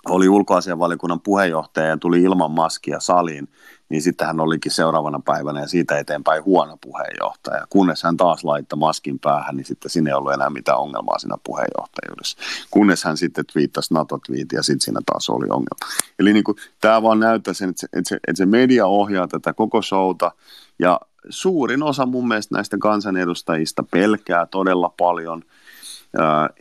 oli 0.09 0.29
ulkoasianvaliokunnan 0.29 1.21
puheenjohtaja 1.21 1.87
ja 1.87 1.97
tuli 1.97 2.23
ilman 2.23 2.51
maskia 2.51 3.01
saliin, 3.01 3.49
niin 3.89 4.03
sitten 4.03 4.27
hän 4.27 4.41
olikin 4.41 4.73
seuraavana 4.73 5.21
päivänä 5.25 5.61
ja 5.61 5.69
siitä 5.69 5.99
eteenpäin 5.99 6.45
huono 6.45 6.77
puheenjohtaja. 6.81 7.67
Kunnes 7.71 8.03
hän 8.03 8.17
taas 8.17 8.45
laittoi 8.45 8.79
maskin 8.79 9.19
päähän, 9.19 9.57
niin 9.57 9.65
sitten 9.65 9.91
sinne 9.91 10.11
ei 10.11 10.15
ollut 10.15 10.33
enää 10.33 10.51
mitään 10.51 10.79
ongelmaa 10.79 11.19
siinä 11.19 11.37
puheenjohtajuudessa. 11.45 12.39
Kunnes 12.71 13.05
hän 13.05 13.17
sitten 13.17 13.45
twiittasi 13.53 13.95
NATO-twiitin 13.95 14.57
ja 14.57 14.63
sitten 14.63 14.81
siinä 14.81 15.01
taas 15.07 15.31
oli 15.31 15.47
ongelma. 15.51 15.97
Eli 16.19 16.33
niin 16.33 16.45
kuin, 16.45 16.57
tämä 16.81 17.03
vaan 17.03 17.21
näyttää 17.21 17.55
sen, 17.55 17.69
että 17.69 17.81
se, 17.81 17.87
että, 17.93 18.09
se, 18.09 18.15
että 18.15 18.39
se 18.39 18.47
media 18.47 18.87
ohjaa 18.87 19.29
tätä 19.29 19.53
koko 19.53 19.83
showta 19.83 20.33
ja 20.79 21.01
suurin 21.29 21.83
osa 21.83 22.07
mun 22.07 22.29
mielestä 22.29 22.55
näistä 22.55 22.77
kansanedustajista 22.81 23.83
pelkää 23.83 24.47
todella 24.47 24.95
paljon– 24.99 25.43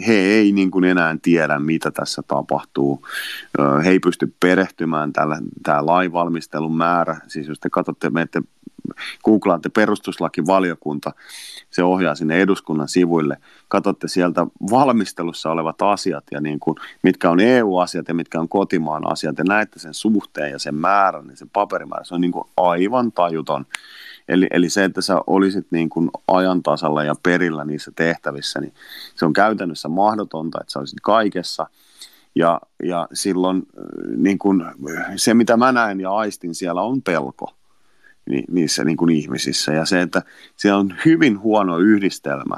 he 0.07 0.13
ei 0.13 0.51
niin 0.51 0.71
kuin 0.71 0.83
enää 0.83 1.17
tiedä, 1.21 1.59
mitä 1.59 1.91
tässä 1.91 2.21
tapahtuu. 2.27 3.07
He 3.83 3.89
ei 3.89 3.99
pysty 3.99 4.35
perehtymään 4.39 5.13
tällä, 5.13 5.37
tämä 5.63 5.85
lainvalmistelun 5.85 6.77
määrä. 6.77 7.17
Siis 7.27 7.47
jos 7.47 7.59
te 7.59 7.69
katsotte, 7.69 8.09
menette 8.09 8.41
googlaatte 9.23 9.69
perustuslakivaliokunta, 9.69 11.11
se 11.71 11.83
ohjaa 11.83 12.15
sinne 12.15 12.41
eduskunnan 12.41 12.87
sivuille. 12.87 13.37
Katsotte 13.67 14.07
sieltä 14.07 14.47
valmistelussa 14.71 15.51
olevat 15.51 15.81
asiat 15.81 16.23
ja 16.31 16.41
niin 16.41 16.59
kuin, 16.59 16.75
mitkä 17.03 17.29
on 17.29 17.39
EU-asiat 17.39 18.07
ja 18.07 18.13
mitkä 18.13 18.39
on 18.39 18.49
kotimaan 18.49 19.11
asiat 19.11 19.37
ja 19.37 19.43
näette 19.43 19.79
sen 19.79 19.93
suhteen 19.93 20.51
ja 20.51 20.59
sen 20.59 20.75
määrän 20.75 21.29
ja 21.29 21.37
sen 21.37 21.49
paperimäärän. 21.53 22.05
Se 22.05 22.15
on 22.15 22.21
niin 22.21 22.31
kuin 22.31 22.45
aivan 22.57 23.11
tajuton. 23.11 23.65
Eli, 24.27 24.47
eli 24.51 24.69
se, 24.69 24.83
että 24.83 25.01
sä 25.01 25.21
olisit 25.27 25.67
niin 25.71 25.89
kuin 25.89 26.09
ajan 26.27 26.63
tasalla 26.63 27.03
ja 27.03 27.15
perillä 27.23 27.65
niissä 27.65 27.91
tehtävissä, 27.95 28.61
niin 28.61 28.73
se 29.15 29.25
on 29.25 29.33
käytännössä 29.33 29.89
mahdotonta, 29.89 30.57
että 30.61 30.71
sä 30.71 30.79
olisit 30.79 30.99
kaikessa. 31.01 31.67
Ja, 32.35 32.61
ja 32.83 33.07
silloin 33.13 33.63
niin 34.17 34.37
kuin, 34.37 34.65
se, 35.15 35.33
mitä 35.33 35.57
mä 35.57 35.71
näen 35.71 35.99
ja 35.99 36.11
aistin 36.11 36.55
siellä, 36.55 36.81
on 36.81 37.01
pelko 37.01 37.53
niissä 38.51 38.83
niin 38.83 38.97
kuin 38.97 39.09
ihmisissä. 39.09 39.73
Ja 39.73 39.85
se, 39.85 40.01
että 40.01 40.21
se 40.57 40.73
on 40.73 40.95
hyvin 41.05 41.39
huono 41.39 41.77
yhdistelmä, 41.77 42.57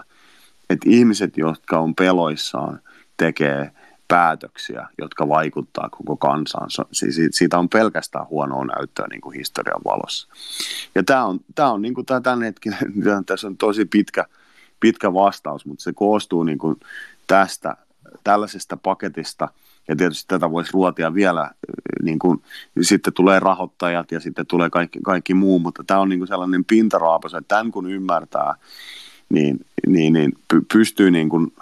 että 0.70 0.90
ihmiset, 0.90 1.38
jotka 1.38 1.80
on 1.80 1.96
peloissaan, 1.96 2.80
tekee 3.18 3.72
päätöksiä, 4.08 4.88
jotka 4.98 5.30
vaikuttaa 5.30 5.90
koko 5.90 6.18
kansaan. 6.18 6.70
Siitä 7.32 7.60
on 7.60 7.70
pelkästään 7.70 8.28
huonoa 8.28 8.66
näyttöä 8.66 9.08
niin 9.10 9.22
kuin 9.22 9.38
historian 9.38 9.82
valossa. 9.86 10.28
Ja 10.96 11.04
tämä 11.04 11.26
on, 11.26 11.40
tämä 11.56 11.72
on 11.72 11.82
niin 11.82 11.94
kuin 11.94 12.06
tämä 12.06 12.22
tämän 12.22 12.42
hetken, 12.42 12.78
tässä 13.26 13.48
on 13.48 13.58
tosi 13.58 13.86
pitkä, 13.86 14.26
pitkä 14.80 15.14
vastaus, 15.14 15.66
mutta 15.66 15.84
se 15.84 15.94
koostuu 15.94 16.44
niin 16.44 16.58
kuin 16.58 16.76
tästä, 17.28 17.78
tällaisesta 18.24 18.78
paketista, 18.78 19.50
ja 19.88 19.96
tietysti 19.96 20.28
tätä 20.28 20.52
voisi 20.52 20.74
ruotia 20.74 21.14
vielä, 21.14 21.52
niin 22.04 22.20
kuin, 22.20 22.42
sitten 22.82 23.14
tulee 23.14 23.40
rahoittajat 23.40 24.12
ja 24.12 24.20
sitten 24.20 24.46
tulee 24.46 24.70
kaikki, 24.70 25.00
kaikki 25.04 25.34
muu, 25.34 25.60
mutta 25.60 25.84
tämä 25.84 26.00
on 26.00 26.10
niin 26.10 26.20
kuin 26.20 26.28
sellainen 26.28 26.66
pintaraapos, 26.66 27.34
että 27.34 27.56
tämän 27.56 27.72
kun 27.72 27.92
ymmärtää, 27.92 28.56
niin, 29.30 29.60
niin, 29.88 30.14
niin 30.14 30.32
pystyy 30.74 31.12
niin 31.12 31.30
kuin, 31.30 31.54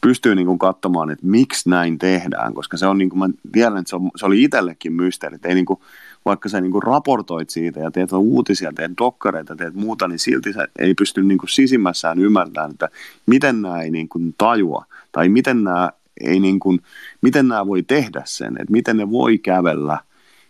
pystyy 0.00 0.34
niin 0.34 0.46
kuin 0.46 0.58
katsomaan, 0.58 1.10
että 1.10 1.26
miksi 1.26 1.70
näin 1.70 1.98
tehdään, 1.98 2.54
koska 2.54 2.76
se 2.76 2.86
on 2.86 2.98
niin 2.98 3.10
kuin, 3.10 3.18
mä 3.18 3.28
tiedän, 3.52 3.76
että 3.76 3.90
se, 3.90 3.96
on, 3.96 4.10
se 4.16 4.26
oli 4.26 4.42
itsellekin 4.42 4.92
mysteeri, 4.92 5.34
että 5.34 5.48
ei 5.48 5.54
niin 5.54 5.66
kuin, 5.66 5.80
vaikka 6.24 6.48
sä 6.48 6.60
niin 6.60 6.72
kuin 6.72 6.82
raportoit 6.82 7.50
siitä 7.50 7.80
ja 7.80 7.90
teet 7.90 8.12
uutisia, 8.12 8.72
teet 8.72 8.92
dokkareita, 8.98 9.56
teet 9.56 9.74
muuta, 9.74 10.08
niin 10.08 10.18
silti 10.18 10.52
sä 10.52 10.68
ei 10.78 10.94
pysty 10.94 11.22
niin 11.22 11.38
kuin 11.38 11.50
sisimmässään 11.50 12.18
ymmärtämään, 12.18 12.70
että 12.70 12.88
miten 13.26 13.62
nämä 13.62 13.82
ei 13.82 13.90
niin 13.90 14.08
kuin 14.08 14.34
tajua 14.38 14.86
tai 15.12 15.28
miten 15.28 15.64
nämä, 15.64 15.90
ei 16.22 16.40
niin 16.40 16.60
kuin, 16.60 16.80
miten 17.20 17.48
nämä 17.48 17.66
voi 17.66 17.82
tehdä 17.82 18.22
sen, 18.24 18.52
että 18.60 18.72
miten 18.72 18.96
ne 18.96 19.10
voi 19.10 19.38
kävellä 19.38 19.98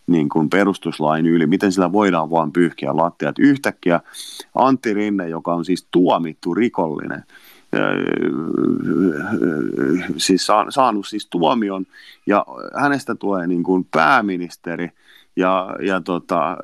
niin 0.07 0.29
kuin 0.29 0.51
perustuslain 0.51 1.27
yli, 1.27 1.47
miten 1.47 1.73
sillä 1.73 1.93
voidaan 1.93 2.31
vaan 2.31 2.53
pyyhkiä 2.53 2.97
lattiat. 2.97 3.39
Yhtäkkiä 3.39 4.01
Antti 4.55 4.95
Rinne, 4.95 5.29
joka 5.29 5.55
on 5.55 5.65
siis 5.65 5.87
tuomittu 5.91 6.55
rikollinen, 6.55 7.25
siis 10.17 10.47
saanut 10.69 11.07
siis 11.07 11.27
tuomion 11.27 11.87
ja 12.27 12.47
hänestä 12.81 13.15
tulee 13.15 13.47
niin 13.47 13.63
kuin 13.63 13.87
pääministeri 13.91 14.91
ja, 15.37 15.77
ja 15.87 16.01
tota, 16.01 16.57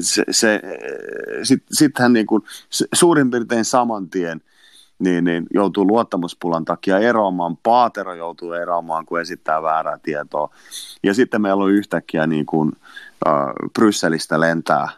se, 0.00 0.24
se, 0.30 0.60
sitten 1.42 1.68
sit 1.76 1.98
hän 1.98 2.12
niin 2.12 2.26
kuin, 2.26 2.42
suurin 2.94 3.30
piirtein 3.30 3.64
saman 3.64 4.10
tien 4.10 4.40
niin, 4.98 5.24
niin 5.24 5.46
joutuu 5.54 5.86
luottamuspulan 5.86 6.64
takia 6.64 6.98
eroamaan. 6.98 7.56
Paatero 7.56 8.14
joutuu 8.14 8.52
eroamaan, 8.52 9.06
kun 9.06 9.20
esittää 9.20 9.62
väärää 9.62 9.98
tietoa. 10.02 10.50
Ja 11.02 11.14
sitten 11.14 11.42
meillä 11.42 11.64
on 11.64 11.70
yhtäkkiä 11.70 12.26
niin 12.26 12.46
kuin, 12.46 12.72
äh, 13.26 13.34
Brysselistä 13.74 14.40
lentää 14.40 14.82
äh, 14.82 14.90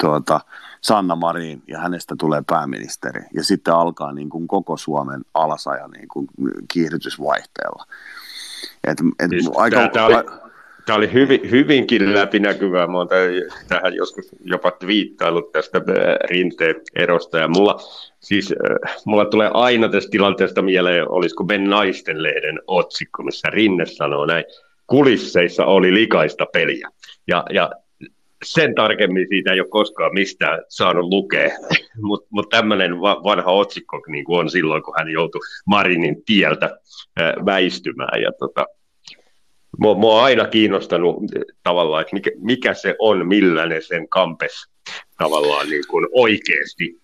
tuota, 0.00 0.40
Sanna 0.84 1.16
Marin 1.16 1.62
ja 1.68 1.78
hänestä 1.78 2.14
tulee 2.18 2.42
pääministeri. 2.46 3.22
Ja 3.34 3.44
sitten 3.44 3.74
alkaa 3.74 4.12
niin 4.12 4.30
kuin 4.30 4.48
koko 4.48 4.76
Suomen 4.76 5.24
alasaja 5.34 5.88
niin 5.88 6.08
kuin 6.08 6.26
kiihdytysvaihteella. 6.72 7.86
Et, 8.84 8.98
et 9.20 9.30
siis 9.30 9.50
aika, 9.56 9.88
tämä, 9.88 10.06
oli, 10.06 10.14
tämä 10.86 10.96
oli 10.96 11.12
hyvin, 11.12 11.50
hyvinkin 11.50 12.14
läpinäkyvää. 12.14 12.86
Mä 12.86 12.98
olen 12.98 13.08
tähän 13.68 13.94
joskus 13.94 14.28
jopa 14.40 14.72
viittailut 14.86 15.52
tästä 15.52 15.78
äh, 15.78 15.84
rinteen 16.30 16.74
erosta. 16.94 17.38
Ja 17.38 17.48
mulla, 17.48 17.80
siis, 18.24 18.52
äh, 18.52 18.96
mulla 19.06 19.24
tulee 19.24 19.50
aina 19.54 19.88
tästä 19.88 20.10
tilanteesta 20.10 20.62
mieleen, 20.62 21.10
olisiko 21.10 21.44
Ben 21.44 21.64
Naisten 21.64 22.22
lehden 22.22 22.60
otsikko, 22.66 23.22
missä 23.22 23.50
Rinne 23.50 23.86
sanoo 23.86 24.26
näin, 24.26 24.44
kulisseissa 24.86 25.64
oli 25.64 25.94
likaista 25.94 26.46
peliä. 26.52 26.88
Ja, 27.28 27.44
ja 27.50 27.70
sen 28.44 28.74
tarkemmin 28.74 29.26
siitä 29.28 29.52
ei 29.52 29.60
ole 29.60 29.68
koskaan 29.68 30.14
mistään 30.14 30.62
saanut 30.68 31.04
lukea, 31.04 31.50
mutta 32.00 32.28
mut 32.34 32.48
tämmöinen 32.48 33.00
vanha 33.00 33.50
otsikko 33.50 34.02
niin 34.08 34.24
kuin 34.24 34.40
on 34.40 34.50
silloin, 34.50 34.82
kun 34.82 34.94
hän 34.98 35.10
joutui 35.10 35.40
Marinin 35.66 36.24
tieltä 36.24 36.78
väistymään. 37.46 38.22
Ja 38.22 38.32
tota, 38.38 38.66
mua, 39.78 39.94
mua 39.94 40.14
on 40.18 40.24
aina 40.24 40.46
kiinnostanut 40.46 41.16
tavallaan, 41.62 42.02
että 42.02 42.16
mikä, 42.16 42.30
mikä 42.36 42.74
se 42.74 42.96
on, 42.98 43.28
millainen 43.28 43.82
sen 43.82 44.08
kampes 44.08 44.52
tavallaan 45.18 45.68
niin 45.68 45.84
kuin 45.90 46.08
oikeasti 46.12 47.03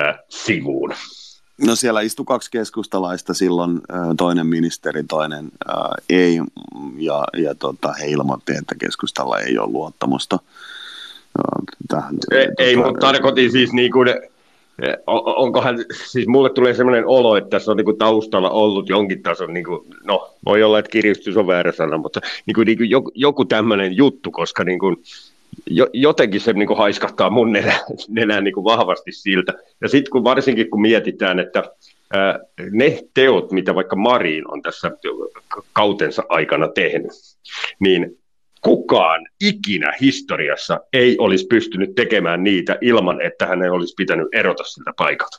äh, 0.00 0.18
sivuun. 0.28 0.94
No 1.66 1.74
siellä 1.76 2.00
istui 2.00 2.24
kaksi 2.24 2.50
keskustalaista 2.50 3.34
silloin, 3.34 3.80
toinen 4.16 4.46
ministeri, 4.46 5.04
toinen 5.04 5.44
äh, 5.68 5.74
ei, 6.10 6.40
ja, 6.96 7.24
ja 7.36 7.54
tota, 7.54 7.92
he 7.92 8.06
ilmoitti, 8.06 8.52
että 8.52 8.74
keskustalla 8.74 9.38
ei 9.38 9.58
ole 9.58 9.70
luottamusta 9.70 10.38
tähän. 11.88 12.16
Ei, 12.30 12.48
ei 12.58 12.76
mutta 12.76 13.00
tarkoitin 13.00 13.52
siis 13.52 13.72
niin 13.72 13.92
kuin, 13.92 14.08
onkohan, 15.16 15.84
siis 16.04 16.26
mulle 16.26 16.50
tulee 16.50 16.74
sellainen 16.74 17.06
olo, 17.06 17.36
että 17.36 17.50
tässä 17.50 17.70
on 17.70 17.76
niin 17.76 17.84
kuin 17.84 17.98
taustalla 17.98 18.50
ollut 18.50 18.88
jonkin 18.88 19.22
tason, 19.22 19.54
niin 19.54 19.64
kuin, 19.64 19.86
no 20.04 20.34
voi 20.46 20.62
olla, 20.62 20.78
että 20.78 20.90
kiristys 20.90 21.36
on 21.36 21.46
väärä 21.46 21.72
sana, 21.72 21.98
mutta 21.98 22.20
niin 22.46 22.54
kuin, 22.54 22.66
niin 22.66 22.78
kuin 22.78 22.90
joku, 22.90 23.10
joku 23.14 23.44
tämmöinen 23.44 23.96
juttu, 23.96 24.30
koska 24.30 24.64
niin 24.64 24.78
kuin, 24.78 24.96
jotenkin 25.92 26.40
se 26.40 26.52
niin 26.52 26.76
haiskahtaa 26.76 27.30
mun 27.30 27.52
nenään, 27.56 27.80
nenään 28.08 28.44
niin 28.44 28.64
vahvasti 28.64 29.12
siltä. 29.12 29.52
Ja 29.80 29.88
sitten 29.88 30.10
kun 30.10 30.24
varsinkin 30.24 30.70
kun 30.70 30.80
mietitään, 30.80 31.38
että 31.38 31.62
ää, 32.12 32.38
ne 32.70 32.98
teot, 33.14 33.52
mitä 33.52 33.74
vaikka 33.74 33.96
Marin 33.96 34.50
on 34.50 34.62
tässä 34.62 34.90
kautensa 35.72 36.22
aikana 36.28 36.68
tehnyt, 36.68 37.12
niin 37.80 38.20
kukaan 38.60 39.26
ikinä 39.40 39.92
historiassa 40.00 40.80
ei 40.92 41.16
olisi 41.18 41.46
pystynyt 41.46 41.94
tekemään 41.94 42.44
niitä 42.44 42.78
ilman, 42.80 43.20
että 43.20 43.46
hänen 43.46 43.72
olisi 43.72 43.94
pitänyt 43.96 44.28
erota 44.34 44.64
siltä 44.64 44.92
paikalta. 44.96 45.38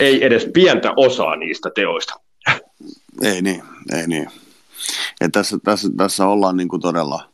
Ei 0.00 0.24
edes 0.24 0.48
pientä 0.54 0.92
osaa 0.96 1.36
niistä 1.36 1.70
teoista. 1.74 2.14
Ei 3.22 3.42
niin, 3.42 3.62
ei 3.96 4.06
niin. 4.06 4.28
Ja 5.20 5.28
tässä, 5.32 5.58
tässä, 5.64 5.88
tässä 5.96 6.26
ollaan 6.26 6.56
niin 6.56 6.68
kuin 6.68 6.82
todella, 6.82 7.31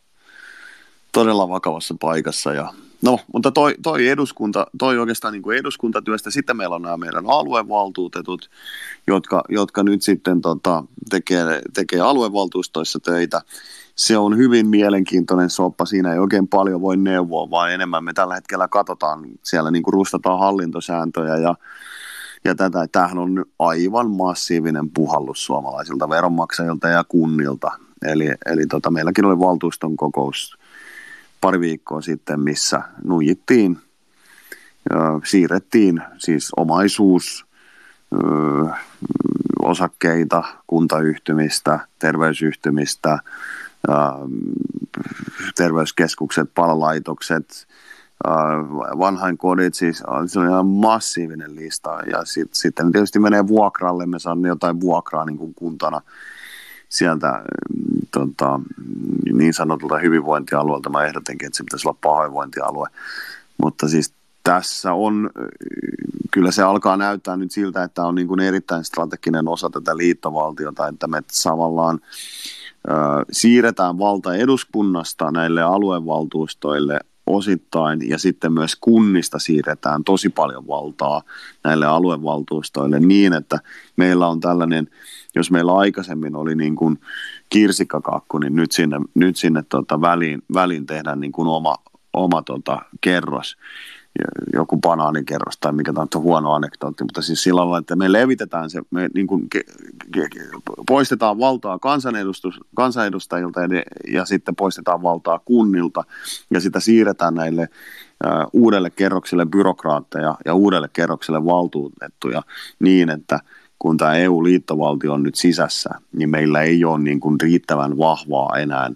todella 1.19 1.49
vakavassa 1.49 1.95
paikassa 2.01 2.53
ja 2.53 2.73
No, 3.03 3.19
mutta 3.33 3.51
toi, 3.51 3.75
toi 3.83 4.09
eduskunta, 4.09 4.67
toi 4.79 4.99
oikeastaan 4.99 5.33
niin 5.33 5.43
kuin 5.43 5.59
eduskuntatyöstä, 5.59 6.31
sitten 6.31 6.57
meillä 6.57 6.77
on 6.77 6.83
nämä 6.83 6.97
meidän 6.97 7.25
aluevaltuutetut, 7.27 8.51
jotka, 9.07 9.45
jotka 9.49 9.83
nyt 9.83 10.03
sitten 10.03 10.41
tota, 10.41 10.85
tekee, 11.11 11.63
tekee 11.75 12.01
aluevaltuustoissa 12.01 13.01
töitä 13.01 13.43
se 13.95 14.19
on 14.19 14.37
hyvin 14.37 14.67
mielenkiintoinen 14.67 15.51
soppa. 15.51 15.87
Siinä 15.87 16.13
ei 16.13 16.19
oikein 16.19 16.49
paljon 16.49 16.81
voi 16.81 16.97
neuvoa, 16.97 17.51
vaan 17.51 17.73
enemmän 17.73 18.05
me 18.05 18.13
tällä 18.13 18.35
hetkellä 18.35 18.69
katsotaan 18.69 19.21
siellä, 19.43 19.71
niin 19.71 19.83
kuin 19.83 19.95
rustataan 19.95 20.39
hallintosääntöjä 20.39 21.37
ja, 21.37 21.55
Ja 22.45 22.55
tätä, 22.55 22.87
tämähän 22.93 23.19
on 23.19 23.45
aivan 23.59 24.11
massiivinen 24.11 24.91
puhallus 24.91 25.45
suomalaisilta 25.45 26.09
veronmaksajilta 26.09 26.89
ja 26.89 27.05
kunnilta. 27.05 27.71
Eli, 28.03 28.29
eli 28.47 28.67
tota, 28.67 28.91
meilläkin 28.91 29.25
oli 29.25 29.39
valtuuston 29.39 29.97
kokous 29.97 30.59
pari 31.41 31.61
viikkoa 31.61 32.01
sitten, 32.01 32.41
missä 32.41 32.83
nujittiin, 33.05 33.79
siirrettiin 35.25 36.03
siis 36.19 36.53
omaisuus, 36.57 37.47
osakkeita, 39.63 40.45
kuntayhtymistä, 40.67 41.81
terveysyhtymistä, 41.99 43.19
terveyskeskukset, 45.57 46.51
palalaitokset, 46.55 47.67
vanhainkodit, 48.99 49.75
siis 49.75 50.03
se 50.27 50.39
on 50.39 50.49
ihan 50.49 50.67
massiivinen 50.67 51.57
lista. 51.57 51.99
Ja 52.11 52.25
sit, 52.25 52.55
sitten 52.55 52.93
tietysti 52.93 53.19
menee 53.19 53.47
vuokralle, 53.47 54.07
me 54.07 54.19
saamme 54.19 54.49
jotain 54.49 54.81
vuokraa 54.81 55.25
niin 55.25 55.39
kuin 55.39 55.55
kuntana 55.55 56.01
sieltä 56.89 57.29
mm, 57.33 58.01
tota, 58.11 58.61
niin 59.33 59.55
sanotulta 59.55 59.99
hyvinvointialueelta. 59.99 60.91
Mä 60.91 61.05
ehdotinkin, 61.05 61.47
että 61.47 61.57
se 61.57 61.65
pitäisi 61.65 61.89
olla 61.89 61.99
pahoinvointialue. 62.03 62.89
Mutta 63.63 63.89
siis 63.89 64.15
tässä 64.45 64.93
on, 64.93 65.31
kyllä 66.31 66.51
se 66.51 66.63
alkaa 66.63 66.97
näyttää 66.97 67.37
nyt 67.37 67.51
siltä, 67.51 67.83
että 67.83 68.03
on 68.03 68.15
niin 68.15 68.29
kuin 68.29 68.41
erittäin 68.41 68.85
strateginen 68.85 69.49
osa 69.49 69.71
tätä 69.71 69.97
liittovaltiota, 69.97 70.89
että 70.89 71.07
me 71.07 71.23
tavallaan 71.45 72.01
ö, 72.89 72.93
siirretään 73.33 73.99
valta 73.99 74.35
eduskunnasta 74.35 75.31
näille 75.31 75.63
aluevaltuustoille 75.63 77.01
osittain 77.27 78.09
ja 78.09 78.19
sitten 78.19 78.53
myös 78.53 78.77
kunnista 78.81 79.39
siirretään 79.39 80.05
tosi 80.05 80.29
paljon 80.29 80.67
valtaa 80.69 81.23
näille 81.65 81.87
aluevaltuustoille 81.87 83.01
niin, 83.01 83.33
että 83.33 83.59
meillä 83.97 84.29
on 84.29 84.41
tällainen, 84.41 84.89
jos 85.35 85.51
meillä 85.51 85.75
aikaisemmin 85.75 86.37
oli 86.37 86.55
niin 86.55 86.77
kuin 86.77 86.99
kirsikkakakku, 87.51 88.39
niin 88.39 88.57
nyt 88.57 88.73
sinne, 88.73 88.97
nyt 89.15 89.37
sinne 89.37 89.63
tota 89.69 90.01
väliin, 90.01 90.43
väliin 90.55 90.87
tehdään 90.87 91.21
niin 91.21 91.33
kuin 91.33 91.49
oma, 91.49 91.75
oma 92.13 92.43
tota 92.43 92.79
kerros. 93.01 93.57
Joku 94.53 94.77
banaanikerros 94.77 95.59
tai 95.61 95.73
mikä 95.73 95.93
on 95.97 96.23
huono 96.23 96.53
anekdootti, 96.53 97.05
mutta 97.05 97.23
siis 97.23 97.43
sillä 97.43 97.61
lailla, 97.61 97.79
että 97.79 97.97
me 97.97 98.13
levitetään 98.13 98.71
se, 98.71 98.83
me 98.91 99.09
niin 99.15 99.27
kuin 99.27 99.51
ke, 99.51 99.65
ke, 100.15 100.29
ke, 100.29 100.41
poistetaan 100.89 101.39
valtaa 101.39 101.79
kansanedustajilta 102.75 103.61
ja, 103.61 103.83
ja 104.13 104.25
sitten 104.25 104.57
poistetaan 104.57 105.03
valtaa 105.03 105.39
kunnilta. 105.39 106.05
Ja 106.51 106.61
sitä 106.61 106.81
siirretään 106.81 107.35
näille 107.35 107.69
uh, 108.27 108.63
uudelle 108.63 108.91
kerrokselle 108.91 109.47
byrokraatteja 109.47 110.37
ja 110.45 110.55
uudelle 110.55 110.89
kerrokselle 110.93 111.45
valtuutettuja 111.45 112.43
niin, 112.79 113.11
että 113.11 113.41
kun 113.79 113.97
tämä 113.97 114.15
EU-liittovaltio 114.15 115.13
on 115.13 115.23
nyt 115.23 115.35
sisässä, 115.35 115.91
niin 116.13 116.31
meillä 116.31 116.63
ei 116.63 116.85
ole 116.85 116.99
niin 116.99 117.21
kuin 117.21 117.41
riittävän 117.41 117.99
vahvaa 117.99 118.59
enää 118.59 118.91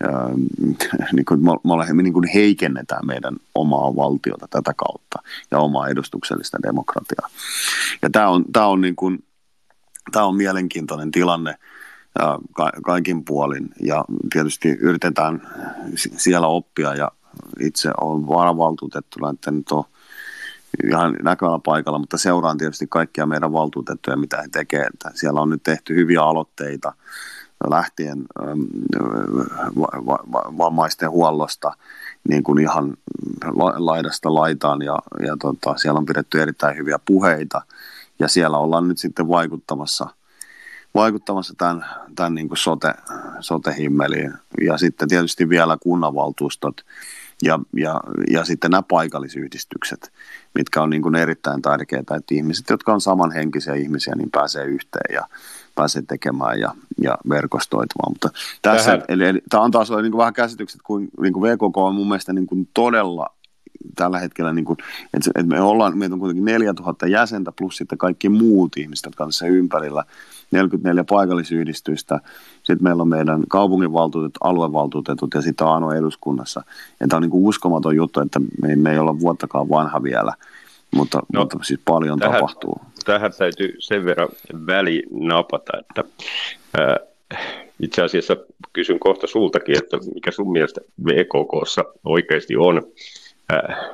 niin 1.12 1.24
kuin 1.24 1.40
me, 1.44 1.94
me 1.94 2.02
niin 2.02 2.12
kuin 2.12 2.28
heikennetään 2.34 3.06
meidän 3.06 3.36
omaa 3.54 3.96
valtiota 3.96 4.48
tätä 4.50 4.74
kautta 4.76 5.18
ja 5.50 5.58
omaa 5.58 5.88
edustuksellista 5.88 6.58
demokratiaa. 6.62 7.28
Ja 8.02 8.10
tämä 8.10 8.28
on, 8.28 8.44
tämä 8.52 8.66
on, 8.66 8.80
niin 8.80 8.96
kuin, 8.96 9.24
tämä 10.12 10.24
on 10.24 10.36
mielenkiintoinen 10.36 11.10
tilanne 11.10 11.54
ka, 12.52 12.72
kaikin 12.84 13.24
puolin 13.24 13.68
ja 13.82 14.04
tietysti 14.32 14.68
yritetään 14.68 15.42
siellä 15.96 16.46
oppia 16.46 16.94
ja 16.94 17.12
itse 17.60 17.90
olen 18.00 18.28
varavaltuutettuna, 18.28 19.30
että 19.30 19.50
nyt 19.50 19.72
on 19.72 19.84
ihan 20.88 21.16
näköala 21.22 21.58
paikalla, 21.58 21.98
mutta 21.98 22.18
seuraan 22.18 22.58
tietysti 22.58 22.86
kaikkia 22.90 23.26
meidän 23.26 23.52
valtuutettuja, 23.52 24.16
mitä 24.16 24.36
he 24.42 24.48
tekevät. 24.52 24.94
Siellä 25.14 25.40
on 25.40 25.50
nyt 25.50 25.62
tehty 25.62 25.94
hyviä 25.94 26.22
aloitteita 26.22 26.92
lähtien 27.70 28.24
ähm, 28.42 28.60
vammaisten 30.58 31.10
huollosta 31.10 31.72
niin 32.28 32.42
kuin 32.42 32.58
ihan 32.58 32.96
laidasta 33.76 34.34
laitaan 34.34 34.82
ja, 34.82 34.98
ja 35.26 35.36
tota, 35.40 35.76
siellä 35.76 35.98
on 35.98 36.06
pidetty 36.06 36.42
erittäin 36.42 36.76
hyviä 36.76 36.98
puheita. 37.04 37.62
Ja 38.18 38.28
siellä 38.28 38.58
ollaan 38.58 38.88
nyt 38.88 38.98
sitten 38.98 39.28
vaikuttamassa, 39.28 40.06
vaikuttamassa 40.94 41.54
tämän, 41.58 41.86
tämän 42.16 42.34
niin 42.34 42.48
kuin 42.48 42.58
sote, 42.58 42.94
sote-himmeliin. 43.40 44.34
Ja 44.60 44.78
sitten 44.78 45.08
tietysti 45.08 45.48
vielä 45.48 45.78
kunnanvaltuustot 45.80 46.84
ja, 47.42 47.58
ja, 47.76 48.00
ja 48.30 48.44
sitten 48.44 48.70
nämä 48.70 48.82
paikallisyhdistykset, 48.82 50.12
mitkä 50.54 50.82
on 50.82 50.90
niin 50.90 51.02
kuin 51.02 51.14
erittäin 51.14 51.62
tärkeitä, 51.62 52.16
että 52.16 52.34
ihmiset, 52.34 52.70
jotka 52.70 52.92
on 52.92 53.00
samanhenkisiä 53.00 53.74
ihmisiä, 53.74 54.14
niin 54.14 54.30
pääsee 54.30 54.64
yhteen 54.64 55.14
ja 55.14 55.26
pääsee 55.74 56.02
tekemään 56.08 56.60
ja, 56.60 56.74
ja 57.02 57.18
verkostoitumaan. 57.28 58.12
Mutta 58.12 58.28
tässä, 58.62 58.98
eli, 59.08 59.24
eli, 59.24 59.40
tämä 59.48 59.62
antaa 59.62 59.84
sinulle 59.84 60.02
niin 60.02 60.16
vähän 60.16 60.32
käsitykset, 60.32 60.80
kuin, 60.84 61.08
niin 61.20 61.32
kuin 61.32 61.42
VKK 61.42 61.76
on 61.76 61.94
mun 61.94 62.08
mielestä 62.08 62.32
niin 62.32 62.46
kuin 62.46 62.68
todella 62.74 63.26
tällä 63.96 64.18
hetkellä, 64.18 64.52
niin 64.52 64.64
kuin, 64.64 64.76
että, 65.14 65.30
että 65.34 65.54
me 65.54 65.60
ollaan, 65.60 65.98
meitä 65.98 66.14
on 66.14 66.20
kuitenkin 66.20 66.44
4000 66.44 67.06
jäsentä 67.06 67.52
plus 67.58 67.76
sitten 67.76 67.98
kaikki 67.98 68.28
muut 68.28 68.76
ihmiset, 68.76 69.12
tässä 69.16 69.46
ympärillä, 69.46 70.04
44 70.50 71.04
paikallisyhdistystä, 71.04 72.20
sitten 72.62 72.84
meillä 72.84 73.02
on 73.02 73.08
meidän 73.08 73.42
kaupunginvaltuutetut, 73.48 74.38
aluevaltuutetut 74.40 75.34
ja 75.34 75.42
sitten 75.42 75.66
Aano 75.66 75.92
eduskunnassa. 75.92 76.62
Ja 77.00 77.08
tämä 77.08 77.16
on 77.16 77.22
niin 77.22 77.30
kuin 77.30 77.44
uskomaton 77.44 77.96
juttu, 77.96 78.20
että 78.20 78.40
me, 78.62 78.76
me 78.76 78.92
ei 78.92 78.98
olla 78.98 79.20
vuottakaan 79.20 79.68
vanha 79.68 80.02
vielä, 80.02 80.32
mutta, 80.90 81.22
no, 81.32 81.40
mutta 81.40 81.58
siis 81.62 81.80
paljon 81.84 82.18
tähän, 82.18 82.34
tapahtuu. 82.34 82.80
Tähän 83.04 83.32
täytyy 83.38 83.74
sen 83.78 84.04
verran 84.04 84.28
väli 84.66 85.02
napata, 85.10 85.72
että 85.78 86.04
ää, 86.78 86.96
itse 87.80 88.02
asiassa 88.02 88.36
kysyn 88.72 88.98
kohta 88.98 89.26
sultakin, 89.26 89.78
että 89.78 89.96
mikä 90.14 90.30
sun 90.30 90.52
mielestä 90.52 90.80
VKKssa 91.06 91.84
oikeasti 92.04 92.56
on, 92.56 92.82
ää, 93.48 93.90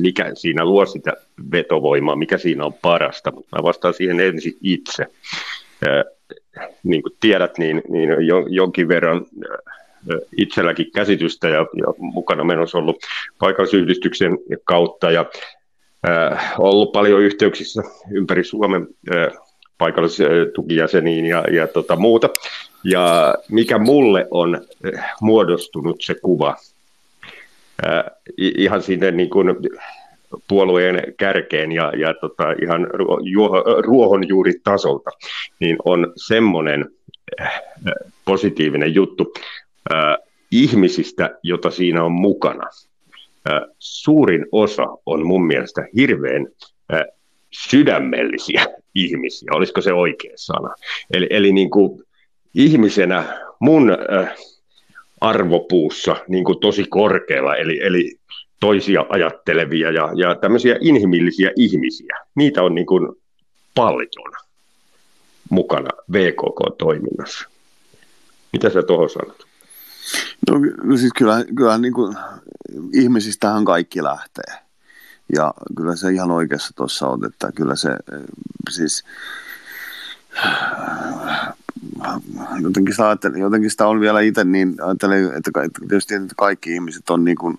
mikä 0.00 0.30
siinä 0.34 0.64
luo 0.64 0.86
sitä 0.86 1.12
vetovoimaa, 1.52 2.16
mikä 2.16 2.38
siinä 2.38 2.64
on 2.64 2.74
parasta. 2.82 3.30
Mä 3.30 3.62
vastaan 3.62 3.94
siihen 3.94 4.20
ensin 4.20 4.56
itse. 4.62 5.06
Ää, 5.88 6.04
niin 6.82 7.02
kuin 7.02 7.12
tiedät, 7.20 7.58
niin, 7.58 7.82
niin 7.88 8.26
jo, 8.26 8.46
jonkin 8.48 8.88
verran 8.88 9.26
itselläkin 10.36 10.90
käsitystä 10.94 11.48
ja, 11.48 11.58
ja 11.58 11.94
mukana 11.98 12.44
menossa 12.44 12.78
ollut 12.78 12.96
paikallisyhdistyksen 13.38 14.38
kautta 14.64 15.10
ja 15.10 15.24
äh, 16.08 16.54
ollut 16.58 16.92
paljon 16.92 17.20
yhteyksissä 17.20 17.82
ympäri 18.10 18.44
Suomen 18.44 18.86
äh, 19.14 19.32
paikallistukijäseniin 19.78 21.26
ja, 21.26 21.44
ja 21.52 21.66
tota 21.66 21.96
muuta. 21.96 22.30
Ja 22.84 23.34
mikä 23.50 23.78
mulle 23.78 24.26
on 24.30 24.66
äh, 24.94 25.14
muodostunut 25.20 25.96
se 26.00 26.14
kuva, 26.14 26.48
äh, 26.48 26.73
ihan 28.38 28.82
sinne 28.82 29.10
niin 29.10 29.30
kuin 29.30 29.48
puolueen 30.48 31.14
kärkeen 31.16 31.72
ja, 31.72 31.92
ja 31.96 32.14
tota, 32.20 32.44
ihan 32.62 32.86
ruohonjuuritasolta, 33.78 35.10
niin 35.60 35.76
on 35.84 36.12
semmoinen 36.16 36.84
äh, 37.40 37.62
positiivinen 38.24 38.94
juttu 38.94 39.34
äh, 39.94 40.16
ihmisistä, 40.50 41.38
jota 41.42 41.70
siinä 41.70 42.04
on 42.04 42.12
mukana 42.12 42.64
suurin 43.78 44.46
osa 44.52 44.86
on 45.06 45.26
mun 45.26 45.46
mielestä 45.46 45.86
hirveän 45.96 46.46
sydämellisiä 47.50 48.66
ihmisiä, 48.94 49.48
olisiko 49.52 49.80
se 49.80 49.92
oikea 49.92 50.32
sana. 50.36 50.74
Eli, 51.14 51.26
eli 51.30 51.52
niin 51.52 51.70
kuin 51.70 52.02
ihmisenä 52.54 53.24
mun 53.60 53.96
arvopuussa 55.24 56.16
niin 56.28 56.44
kuin 56.44 56.60
tosi 56.60 56.84
korkealla, 56.84 57.56
eli, 57.56 57.82
eli 57.82 58.16
toisia 58.60 59.06
ajattelevia 59.08 59.90
ja, 59.90 60.10
ja 60.14 60.34
tämmöisiä 60.34 60.76
inhimillisiä 60.80 61.50
ihmisiä. 61.56 62.16
Niitä 62.34 62.62
on 62.62 62.74
niin 62.74 62.86
kuin 62.86 63.08
paljon 63.74 64.32
mukana 65.50 65.88
VKK-toiminnassa. 66.12 67.48
Mitä 68.52 68.70
sä 68.70 68.82
tuohon 68.82 69.10
sanot? 69.10 69.46
No, 70.50 70.58
no 70.82 70.96
siis 70.96 71.12
kyllä, 71.18 71.44
kyllä 71.56 71.78
niin 71.78 71.92
kuin, 71.92 72.16
ihmisistähän 72.92 73.64
kaikki 73.64 74.02
lähtee. 74.02 74.58
Ja 75.34 75.54
kyllä 75.76 75.96
se 75.96 76.10
ihan 76.10 76.30
oikeassa 76.30 76.72
tuossa 76.76 77.08
on, 77.08 77.24
että 77.24 77.52
kyllä 77.52 77.76
se 77.76 77.90
siis 78.70 79.04
jotenkin 82.62 82.94
sitä, 82.94 83.38
jotenkin 83.38 83.70
sitä 83.70 83.86
on 83.86 84.00
vielä 84.00 84.20
itse 84.20 84.44
niin, 84.44 84.74
ajattelen, 84.82 85.32
että 85.36 85.50
tietysti 85.88 86.14
kaikki 86.36 86.74
ihmiset 86.74 87.10
on 87.10 87.24
niin 87.24 87.36
kuin, 87.36 87.58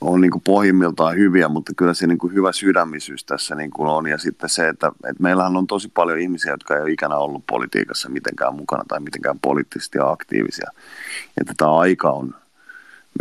on 0.00 0.20
niin 0.20 0.30
kuin 0.30 0.42
pohjimmiltaan 0.42 1.16
hyviä, 1.16 1.48
mutta 1.48 1.72
kyllä 1.76 1.94
se 1.94 2.06
niin 2.06 2.18
kuin 2.18 2.34
hyvä 2.34 2.52
sydämisyys 2.52 3.24
tässä 3.24 3.54
niin 3.54 3.70
kuin 3.70 3.88
on. 3.88 4.06
Ja 4.06 4.18
sitten 4.18 4.48
se, 4.48 4.68
että, 4.68 4.88
että 4.88 5.22
meillähän 5.22 5.56
on 5.56 5.66
tosi 5.66 5.88
paljon 5.94 6.18
ihmisiä, 6.18 6.52
jotka 6.52 6.74
ei 6.76 6.82
ole 6.82 6.90
ikänä 6.90 7.16
ollut 7.16 7.46
politiikassa 7.46 8.08
mitenkään 8.08 8.54
mukana 8.54 8.84
tai 8.88 9.00
mitenkään 9.00 9.38
poliittisesti 9.42 9.98
aktiivisia. 10.02 10.70
Että 11.40 11.54
tämä 11.56 11.78
aika 11.78 12.10
on 12.10 12.34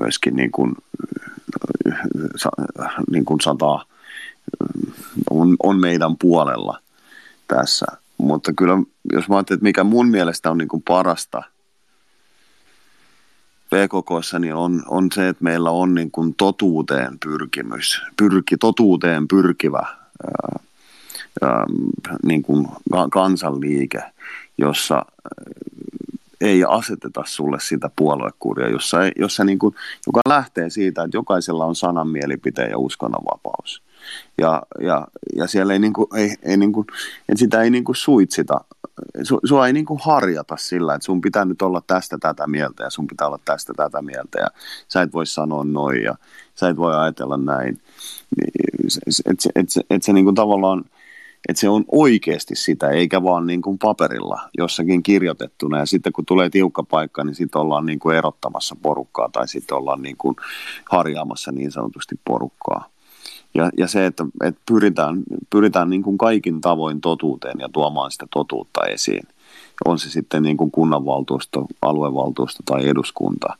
myöskin 0.01 0.35
niin 0.35 0.51
kuin, 0.51 0.75
niin 3.11 3.25
kuin 3.25 3.41
sataa 3.41 3.85
on, 5.29 5.55
on 5.63 5.79
meidän 5.79 6.17
puolella 6.17 6.79
tässä. 7.47 7.85
Mutta 8.23 8.53
kyllä, 8.53 8.73
jos 9.13 9.29
mä 9.29 9.35
ajattelen, 9.35 9.57
että 9.57 9.63
mikä 9.63 9.83
mun 9.83 10.07
mielestä 10.07 10.51
on 10.51 10.57
niin 10.57 10.67
kuin 10.67 10.83
parasta 10.87 11.43
PKKssa, 13.69 14.39
niin 14.39 14.55
on, 14.55 14.83
on 14.87 15.07
se, 15.13 15.27
että 15.27 15.43
meillä 15.43 15.71
on 15.71 15.95
niin 15.95 16.11
kuin 16.11 16.35
totuuteen 16.35 17.19
pyrkimys, 17.19 18.01
pyrki, 18.17 18.57
totuuteen 18.57 19.27
pyrkivä 19.27 19.79
ää, 19.79 20.59
ää, 21.41 21.65
niin 22.23 22.43
kuin 22.43 22.67
kansanliike, 23.11 24.03
jossa 24.57 25.05
ei 26.41 26.63
aseteta 26.67 27.23
sulle 27.25 27.57
sitä 27.59 27.89
puoluekuria, 27.95 28.69
jossa, 28.69 28.97
jossa 29.19 29.43
niin 29.43 29.59
kuin, 29.59 29.75
joka 30.07 30.21
lähtee 30.29 30.69
siitä, 30.69 31.03
että 31.03 31.17
jokaisella 31.17 31.65
on 31.65 31.75
sanan, 31.75 32.07
mielipiteen 32.07 32.71
ja 32.71 32.77
uskonnonvapaus. 32.77 33.81
Ja, 34.37 34.61
ja, 34.81 35.07
ja 35.35 35.47
siellä 35.47 35.73
ei, 35.73 35.79
niin 35.79 35.93
kuin, 35.93 36.07
ei, 36.15 36.35
ei 36.43 36.57
niin 36.57 36.73
kuin, 36.73 36.87
että 37.29 37.39
sitä 37.39 37.61
ei 37.61 37.69
niin 37.69 37.83
kuin 37.83 37.95
suitsita, 37.95 38.61
su, 39.23 39.39
sua 39.45 39.67
ei 39.67 39.73
niin 39.73 39.85
kuin 39.85 39.99
harjata 40.03 40.57
sillä, 40.57 40.95
että 40.95 41.05
sun 41.05 41.21
pitää 41.21 41.45
nyt 41.45 41.61
olla 41.61 41.81
tästä 41.87 42.17
tätä 42.17 42.47
mieltä 42.47 42.83
ja 42.83 42.89
sun 42.89 43.07
pitää 43.07 43.27
olla 43.27 43.39
tästä 43.45 43.73
tätä 43.77 44.01
mieltä 44.01 44.39
ja 44.39 44.47
sä 44.87 45.01
et 45.01 45.13
voi 45.13 45.25
sanoa 45.25 45.63
noin 45.63 46.03
ja 46.03 46.15
sä 46.55 46.69
et 46.69 46.77
voi 46.77 46.95
ajatella 46.95 47.37
näin. 47.37 47.81
Että 48.45 48.99
et, 49.07 49.15
et, 49.25 49.39
et, 49.55 49.85
et 49.89 50.03
se 50.03 50.13
niin 50.13 50.25
kuin 50.25 50.35
tavallaan, 50.35 50.85
että 51.49 51.59
se 51.59 51.69
on 51.69 51.85
oikeasti 51.91 52.55
sitä, 52.55 52.89
eikä 52.89 53.23
vaan 53.23 53.47
niin 53.47 53.61
kuin 53.61 53.77
paperilla 53.77 54.49
jossakin 54.57 55.03
kirjoitettuna. 55.03 55.79
Ja 55.79 55.85
sitten 55.85 56.13
kun 56.13 56.25
tulee 56.25 56.49
tiukka 56.49 56.83
paikka, 56.83 57.23
niin 57.23 57.35
sitten 57.35 57.61
ollaan 57.61 57.85
niin 57.85 57.99
kuin 57.99 58.17
erottamassa 58.17 58.75
porukkaa 58.81 59.29
tai 59.29 59.47
sitten 59.47 59.77
ollaan 59.77 60.01
niin 60.01 60.17
kuin 60.17 60.35
harjaamassa 60.91 61.51
niin 61.51 61.71
sanotusti 61.71 62.15
porukkaa. 62.25 62.92
Ja, 63.55 63.69
ja 63.77 63.87
se, 63.87 64.05
että, 64.05 64.25
että 64.43 64.61
pyritään, 64.65 65.23
pyritään 65.49 65.89
niin 65.89 66.03
kuin 66.03 66.17
kaikin 66.17 66.61
tavoin 66.61 67.01
totuuteen 67.01 67.59
ja 67.59 67.69
tuomaan 67.69 68.11
sitä 68.11 68.27
totuutta 68.31 68.85
esiin 68.85 69.27
on 69.85 69.99
se 69.99 70.09
sitten 70.09 70.43
niin 70.43 70.57
kuin 70.57 70.71
kunnanvaltuusto, 70.71 71.65
aluevaltuusto 71.81 72.63
tai 72.65 72.89
eduskunta. 72.89 73.57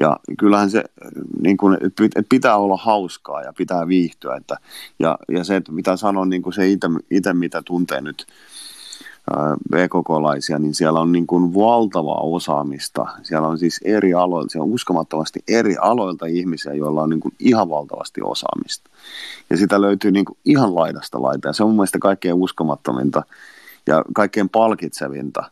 Ja 0.00 0.16
kyllähän 0.38 0.70
se, 0.70 0.84
niin 1.42 1.56
kuin, 1.56 1.78
pitää 2.28 2.56
olla 2.56 2.76
hauskaa 2.76 3.42
ja 3.42 3.52
pitää 3.52 3.88
viihtyä. 3.88 4.36
Että, 4.36 4.56
ja, 4.98 5.18
ja 5.28 5.44
se, 5.44 5.56
että 5.56 5.72
mitä 5.72 5.96
sanon, 5.96 6.30
niin 6.30 6.42
kuin 6.42 6.52
se 6.52 6.68
itse, 7.10 7.32
mitä 7.32 7.62
tuntee 7.62 8.00
nyt 8.00 8.26
VKK-laisia, 9.72 10.58
niin 10.58 10.74
siellä 10.74 11.00
on 11.00 11.12
niin 11.12 11.26
kuin 11.26 11.54
valtavaa 11.54 12.20
osaamista. 12.20 13.06
Siellä 13.22 13.48
on 13.48 13.58
siis 13.58 13.80
eri 13.84 14.14
aloilta, 14.14 14.50
siellä 14.50 14.64
on 14.64 14.72
uskomattomasti 14.72 15.40
eri 15.48 15.76
aloilta 15.80 16.26
ihmisiä, 16.26 16.74
joilla 16.74 17.02
on 17.02 17.10
niin 17.10 17.20
kuin 17.20 17.34
ihan 17.38 17.70
valtavasti 17.70 18.20
osaamista. 18.24 18.90
Ja 19.50 19.56
sitä 19.56 19.80
löytyy 19.80 20.10
niin 20.10 20.24
kuin 20.24 20.38
ihan 20.44 20.74
laidasta 20.74 21.22
laita. 21.22 21.48
Ja 21.48 21.52
se 21.52 21.62
on 21.62 21.68
mun 21.68 21.76
mielestä 21.76 21.98
kaikkein 21.98 22.34
uskomattominta 22.34 23.22
ja 23.86 24.04
kaikkein 24.14 24.48
palkitsevinta 24.48 25.50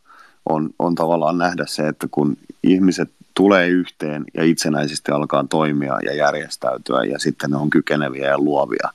on, 0.49 0.71
on 0.79 0.95
tavallaan 0.95 1.39
nähdä 1.39 1.65
se, 1.67 1.89
että 1.89 2.09
kun 2.11 2.37
ihmiset 2.63 3.11
tulee 3.35 3.69
yhteen 3.69 4.25
ja 4.35 4.45
itsenäisesti 4.45 5.13
alkaa 5.13 5.45
toimia 5.51 5.99
ja 6.05 6.15
järjestäytyä 6.15 7.05
ja 7.05 7.19
sitten 7.19 7.51
ne 7.51 7.57
on 7.57 7.71
kykeneviä 7.71 8.29
ja 8.29 8.39
luovia 8.39 8.89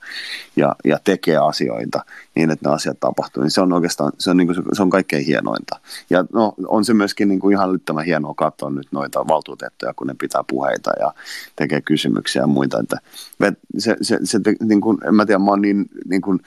ja, 0.55 0.75
ja 0.85 0.99
tekee 1.03 1.37
asioita 1.37 2.05
niin, 2.35 2.51
että 2.51 2.69
ne 2.69 2.75
asiat 2.75 2.99
tapahtuu, 2.99 3.43
niin 3.43 3.51
se 3.51 3.61
on 3.61 3.73
oikeastaan, 3.73 4.11
se 4.19 4.29
on, 4.29 4.37
niin 4.37 4.47
kuin, 4.47 4.57
se 4.73 4.81
on 4.81 4.89
kaikkein 4.89 5.25
hienointa. 5.25 5.79
Ja 6.09 6.25
no, 6.33 6.53
on 6.67 6.85
se 6.85 6.93
myöskin 6.93 7.27
niin 7.27 7.39
kuin 7.39 7.53
ihan 7.53 7.69
älyttömän 7.69 8.05
hienoa 8.05 8.33
katsoa 8.33 8.69
nyt 8.69 8.87
noita 8.91 9.27
valtuutettuja, 9.27 9.93
kun 9.93 10.07
ne 10.07 10.15
pitää 10.19 10.43
puheita 10.47 10.91
ja 10.99 11.13
tekee 11.55 11.81
kysymyksiä 11.81 12.41
ja 12.41 12.47
muita. 12.47 12.79
Että 12.79 12.97
se, 13.77 13.95
se, 14.01 14.19
se, 14.23 14.39
niin 14.59 14.81
kuin, 14.81 14.97
en 15.07 15.15
mä 15.15 15.25
tiedä, 15.25 15.39
mä 15.39 15.51
oon 15.51 15.61
niin, 15.61 15.85
niin 16.05 16.21
kuin, 16.21 16.39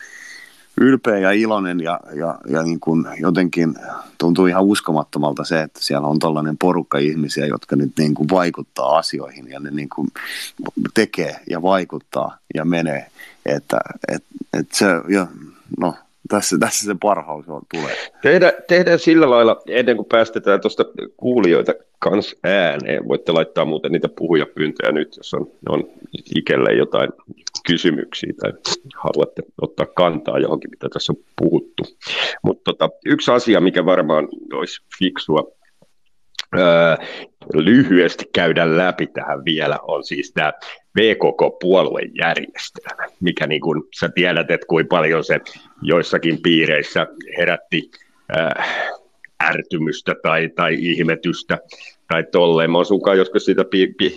ylpeä 0.81 1.19
ja 1.19 1.31
iloinen 1.31 1.81
ja, 1.81 2.01
ja, 2.15 2.39
ja 2.49 2.63
niin 2.63 2.81
kuin 2.81 3.07
jotenkin 3.21 3.75
tuntuu 4.19 4.47
ihan 4.47 4.65
uskomattomalta 4.65 5.45
se, 5.45 5.63
että 5.63 5.81
siellä 5.83 6.09
on 6.09 6.19
tällainen 6.19 6.59
porukka 6.59 6.99
ihmisiä, 6.99 7.47
jotka 7.47 7.77
nyt 7.77 7.93
niin 7.99 8.15
kuin 8.15 8.29
vaikuttaa 8.31 8.99
asioihin 8.99 9.49
ja 9.49 9.61
ne 9.61 9.71
niin 9.71 9.89
kuin 9.89 10.09
tekee 10.95 11.37
ja 11.51 11.63
vaikuttaa 11.63 12.39
ja 12.55 12.65
menee. 12.65 13.07
Että 13.47 13.81
et, 14.09 14.25
et 14.53 14.73
se, 14.73 14.87
ja, 15.09 15.27
no, 15.81 15.95
tässä, 16.29 16.57
tässä 16.61 16.85
se 16.87 16.97
parhaus 17.03 17.49
on, 17.49 17.63
tulee. 17.75 17.97
Tehdään, 18.23 18.53
tehdään 18.69 18.99
sillä 18.99 19.31
lailla, 19.31 19.63
ennen 19.67 19.97
kuin 19.97 20.09
päästetään 20.09 20.61
tuosta 20.61 20.85
kuulijoita 21.17 21.75
kans 21.99 22.37
ääneen. 22.45 23.09
Voitte 23.09 23.33
laittaa 23.33 23.65
muuten 23.65 23.93
niitä 23.93 24.09
puhujapyyntöjä 24.19 24.93
nyt, 24.93 25.17
jos 25.17 25.35
on, 25.35 25.47
on 25.69 25.85
ikelle 26.37 26.73
jotain 26.73 27.11
kysymyksiä 27.67 28.33
tai 28.41 28.53
haluatte 28.95 29.43
ottaa 29.63 29.87
kantaa 29.87 30.39
johonkin, 30.39 30.71
mitä 30.71 30.89
tässä 30.89 31.13
on 31.13 31.25
puhuttu. 31.39 31.83
Mutta 32.43 32.63
tota, 32.65 32.91
yksi 33.07 33.31
asia, 33.31 33.61
mikä 33.61 33.85
varmaan 33.85 34.29
olisi 34.53 34.81
fiksua 34.99 35.53
öö, 36.59 36.97
lyhyesti 37.55 38.25
käydä 38.35 38.77
läpi 38.77 39.07
tähän 39.07 39.45
vielä, 39.45 39.79
on 39.83 40.05
siis 40.05 40.33
tämä 40.33 40.53
VKK-puoluejärjestelmä, 40.99 43.07
mikä 43.21 43.47
niin 43.47 43.61
kuin 43.61 43.83
sä 44.01 44.09
tiedät, 44.09 44.51
että 44.51 44.67
kuinka 44.67 44.97
paljon 44.97 45.25
se 45.25 45.41
joissakin 45.83 46.43
piireissä 46.43 47.07
herätti 47.39 47.91
äh, 48.39 48.55
ärtymystä 49.45 50.15
tai, 50.23 50.49
tai 50.49 50.77
ihmetystä 50.79 51.59
tai 52.09 52.25
tolleen. 52.33 52.71
Mä 52.71 52.79
oon 52.79 52.87
sunkaan 52.87 53.19
joskus 53.19 53.45
siitä 53.45 53.65
pi, 53.65 53.95
pi, 53.99 54.15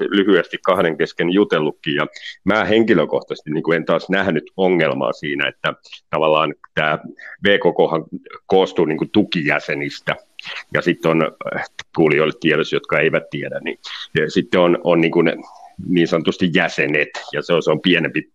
lyhyesti 0.00 0.58
kahden 0.64 0.96
kesken 0.96 1.30
jutellutkin, 1.30 1.94
ja 1.94 2.06
mä 2.44 2.64
henkilökohtaisesti 2.64 3.50
niin 3.50 3.62
kuin 3.62 3.76
en 3.76 3.84
taas 3.84 4.10
nähnyt 4.10 4.44
ongelmaa 4.56 5.12
siinä, 5.12 5.48
että 5.48 5.74
tavallaan 6.10 6.54
tämä 6.74 6.98
VKK 7.44 8.10
koostuu 8.46 8.84
niin 8.84 8.98
kuin 8.98 9.10
tukijäsenistä, 9.10 10.16
ja 10.74 10.82
sitten 10.82 11.10
on 11.10 11.22
äh, 11.56 11.64
kuulijoille 11.96 12.34
tiedossa, 12.40 12.76
jotka 12.76 12.98
eivät 12.98 13.30
tiedä, 13.30 13.60
niin 13.64 13.78
sitten 14.28 14.60
on, 14.60 14.78
on 14.84 15.00
niin, 15.00 15.12
kuin 15.12 15.32
niin 15.88 16.08
sanotusti 16.08 16.50
jäsenet, 16.54 17.08
ja 17.32 17.42
se 17.42 17.52
on, 17.52 17.62
se 17.62 17.70
on 17.70 17.80
pienempi 17.80 18.32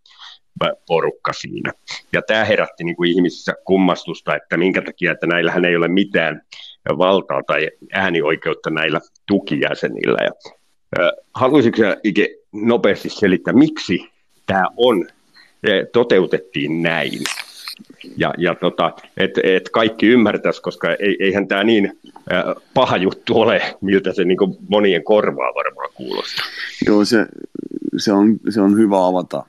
porukka 0.86 1.32
siinä. 1.32 1.72
Ja 2.12 2.22
tämä 2.22 2.44
herätti 2.44 2.84
niin 2.84 2.96
kuin 2.96 3.10
ihmisissä 3.10 3.54
kummastusta, 3.64 4.36
että 4.36 4.56
minkä 4.56 4.82
takia, 4.82 5.12
että 5.12 5.26
näillähän 5.26 5.64
ei 5.64 5.76
ole 5.76 5.88
mitään 5.88 6.42
valtaa 6.98 7.42
tai 7.46 7.70
äänioikeutta 7.92 8.70
näillä 8.70 9.00
tukijäsenillä. 9.26 10.18
Ja, 10.24 10.30
äh, 11.00 11.10
haluaisitko 11.34 11.76
sinä 11.76 11.96
Ike 12.04 12.36
nopeasti 12.52 13.08
selittää, 13.08 13.54
miksi 13.54 14.08
tämä 14.46 14.64
on, 14.76 15.06
toteutettiin 15.92 16.82
näin? 16.82 17.12
Ja, 18.16 18.34
ja 18.38 18.54
tota, 18.54 18.92
että 19.16 19.40
et 19.44 19.68
kaikki 19.68 20.06
ymmärtäisi, 20.06 20.62
koska 20.62 20.88
eihän 21.20 21.48
tämä 21.48 21.64
niin 21.64 21.98
paha 22.74 22.96
juttu 22.96 23.40
ole, 23.40 23.76
miltä 23.80 24.12
se 24.12 24.24
niin 24.24 24.38
monien 24.68 25.04
korvaa 25.04 25.54
varmaan 25.54 25.90
kuulostaa. 25.94 26.46
Joo, 26.86 27.04
se, 27.04 27.26
se, 27.96 28.12
on, 28.12 28.36
se 28.50 28.60
on 28.60 28.78
hyvä 28.78 29.06
avata 29.06 29.44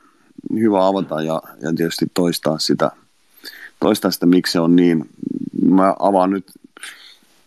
hyvä 0.53 0.88
avata 0.88 1.21
ja, 1.21 1.41
ja 1.61 1.74
tietysti 1.76 2.05
toistaa 2.13 2.59
sitä, 2.59 2.91
toistaa 3.80 4.11
sitä, 4.11 4.26
miksi 4.26 4.51
se 4.51 4.59
on 4.59 4.76
niin. 4.76 5.05
Mä 5.69 5.95
avaan 5.99 6.30
nyt 6.30 6.45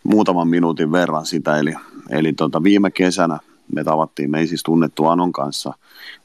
muutaman 0.03 0.49
minuutin 0.49 0.93
verran 0.93 1.27
sitä, 1.27 1.59
eli, 1.59 1.75
eli 2.11 2.33
tota, 2.33 2.63
viime 2.63 2.91
kesänä 2.91 3.39
me 3.75 3.85
tavattiin, 3.85 4.31
me 4.31 4.39
ei 4.39 4.47
siis 4.47 4.63
tunnettu 4.63 5.07
Anon 5.07 5.33
kanssa. 5.33 5.75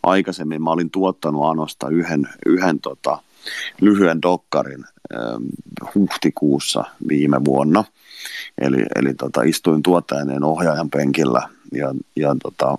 Aikaisemmin 0.04 0.64
mä 0.64 0.70
olin 0.70 0.90
tuottanut 0.90 1.46
Anosta 1.46 1.90
yhden, 1.90 2.30
yhden 2.46 2.80
tota, 2.80 3.20
lyhyen 3.82 4.22
dokkarin 4.22 4.86
ähm, 5.16 5.44
huhtikuussa 5.96 6.84
viime 7.10 7.46
vuonna. 7.46 7.84
Eli, 8.62 8.86
eli 8.96 9.14
tota, 9.14 9.42
istuin 9.44 9.84
tuottajaneen 9.84 10.44
ohjaajan 10.44 10.90
penkillä 10.90 11.50
ja, 11.72 11.94
ja 12.16 12.36
tota, 12.44 12.78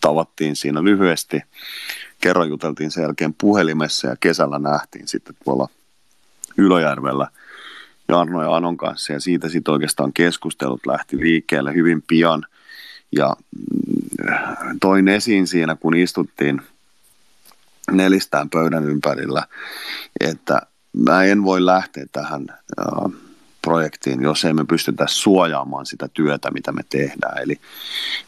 tavattiin 0.00 0.56
siinä 0.56 0.84
lyhyesti. 0.84 1.40
Kerran 2.20 2.48
juteltiin 2.48 2.90
sen 2.90 3.02
jälkeen 3.02 3.34
puhelimessa 3.34 4.08
ja 4.08 4.16
kesällä 4.20 4.58
nähtiin 4.58 5.08
sitten 5.08 5.34
tuolla 5.44 5.68
Ylöjärvellä 6.58 7.28
Jarno 8.08 8.42
ja 8.42 8.56
Anon 8.56 8.76
kanssa. 8.76 9.12
Ja 9.12 9.20
siitä 9.20 9.48
sitten 9.48 9.72
oikeastaan 9.72 10.12
keskustelut 10.12 10.86
lähti 10.86 11.18
liikkeelle 11.18 11.74
hyvin 11.74 12.02
pian. 12.02 12.46
Ja 13.12 13.36
mm, 13.56 14.78
toin 14.80 15.08
esiin 15.08 15.46
siinä, 15.46 15.76
kun 15.76 15.96
istuttiin 15.96 16.62
nelistään 17.90 18.50
pöydän 18.50 18.84
ympärillä, 18.84 19.42
että 20.20 20.60
mä 20.92 21.24
en 21.24 21.44
voi 21.44 21.66
lähteä 21.66 22.06
tähän 22.12 22.46
äh, 22.50 23.12
projektiin, 23.62 24.22
jos 24.22 24.44
emme 24.44 24.64
pystytä 24.64 25.04
suojaamaan 25.08 25.86
sitä 25.86 26.08
työtä, 26.08 26.50
mitä 26.50 26.72
me 26.72 26.82
tehdään. 26.90 27.42
Eli, 27.42 27.60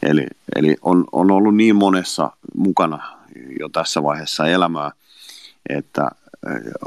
eli, 0.03 0.27
eli 0.55 0.75
on, 0.81 1.05
on 1.11 1.31
ollut 1.31 1.55
niin 1.55 1.75
monessa 1.75 2.31
mukana 2.55 3.17
jo 3.59 3.69
tässä 3.69 4.03
vaiheessa 4.03 4.47
elämää, 4.47 4.91
että 5.69 6.11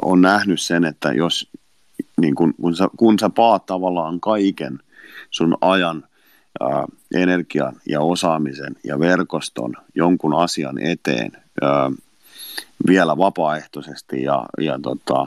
on 0.02 0.20
nähnyt 0.20 0.60
sen, 0.60 0.84
että 0.84 1.12
jos 1.12 1.50
niin 2.20 2.34
kun, 2.34 2.54
kun, 2.60 2.76
sä, 2.76 2.88
kun 2.96 3.18
sä 3.18 3.30
paat 3.30 3.66
tavallaan 3.66 4.20
kaiken 4.20 4.80
sun 5.30 5.56
ajan, 5.60 6.04
ää, 6.60 6.84
energian 7.14 7.76
ja 7.88 8.00
osaamisen 8.00 8.76
ja 8.84 8.98
verkoston 8.98 9.76
jonkun 9.94 10.34
asian 10.34 10.78
eteen, 10.78 11.32
ää, 11.62 11.90
vielä 12.86 13.18
vapaaehtoisesti 13.18 14.22
ja, 14.22 14.46
ja 14.60 14.78
tota, 14.82 15.26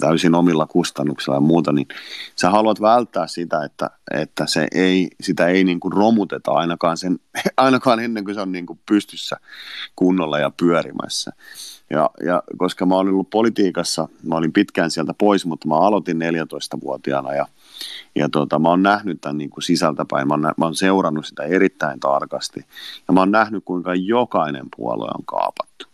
täysin 0.00 0.34
omilla 0.34 0.66
kustannuksilla 0.66 1.36
ja 1.36 1.40
muuta, 1.40 1.72
niin 1.72 1.88
sä 2.36 2.50
haluat 2.50 2.80
välttää 2.80 3.26
sitä, 3.26 3.64
että, 3.64 3.90
että 4.10 4.46
se 4.46 4.66
ei, 4.74 5.08
sitä 5.20 5.46
ei 5.46 5.64
niin 5.64 5.80
kuin 5.80 5.92
romuteta 5.92 6.52
ainakaan, 6.52 6.98
sen, 6.98 7.18
ainakaan 7.56 8.00
ennen 8.00 8.24
kuin 8.24 8.34
se 8.34 8.40
on 8.40 8.52
niin 8.52 8.66
kuin 8.66 8.80
pystyssä 8.86 9.36
kunnolla 9.96 10.38
ja 10.38 10.50
pyörimässä. 10.50 11.30
Ja, 11.90 12.10
ja 12.26 12.42
koska 12.56 12.86
mä 12.86 12.94
olin 12.94 13.12
ollut 13.12 13.30
politiikassa, 13.30 14.08
mä 14.22 14.36
olin 14.36 14.52
pitkään 14.52 14.90
sieltä 14.90 15.14
pois, 15.14 15.46
mutta 15.46 15.68
mä 15.68 15.76
aloitin 15.76 16.16
14-vuotiaana 16.16 17.34
ja, 17.34 17.46
ja 18.14 18.28
tota, 18.28 18.58
mä 18.58 18.68
oon 18.68 18.82
nähnyt 18.82 19.20
tämän 19.20 19.38
niin 19.38 19.50
kuin 19.50 19.62
sisältäpäin, 19.62 20.28
mä 20.28 20.34
oon, 20.34 20.40
mä 20.40 20.64
oon 20.64 20.74
seurannut 20.74 21.26
sitä 21.26 21.42
erittäin 21.42 22.00
tarkasti 22.00 22.60
ja 23.08 23.14
mä 23.14 23.20
oon 23.20 23.30
nähnyt 23.30 23.64
kuinka 23.64 23.94
jokainen 23.94 24.66
puolue 24.76 25.08
on 25.18 25.24
kaapattu. 25.24 25.86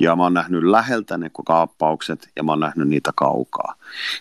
Ja 0.00 0.16
mä 0.16 0.22
oon 0.22 0.34
nähnyt 0.34 0.62
läheltä 0.62 1.18
ne 1.18 1.30
kaappaukset 1.46 2.28
ja 2.36 2.42
mä 2.42 2.52
oon 2.52 2.60
nähnyt 2.60 2.88
niitä 2.88 3.12
kaukaa. 3.16 3.74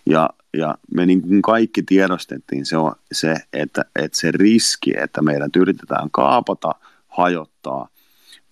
Ja, 0.05 0.30
ja 0.58 0.76
me 0.93 1.05
niin 1.05 1.22
kuin 1.22 1.41
kaikki 1.41 1.84
tiedostettiin 1.84 2.66
se, 2.66 2.78
on 2.78 2.95
se 3.12 3.36
että, 3.53 3.86
että 3.95 4.20
se 4.20 4.32
riski, 4.32 4.93
että 4.97 5.22
meidän 5.22 5.49
yritetään 5.58 6.12
kaapata, 6.12 6.76
hajottaa 7.08 7.88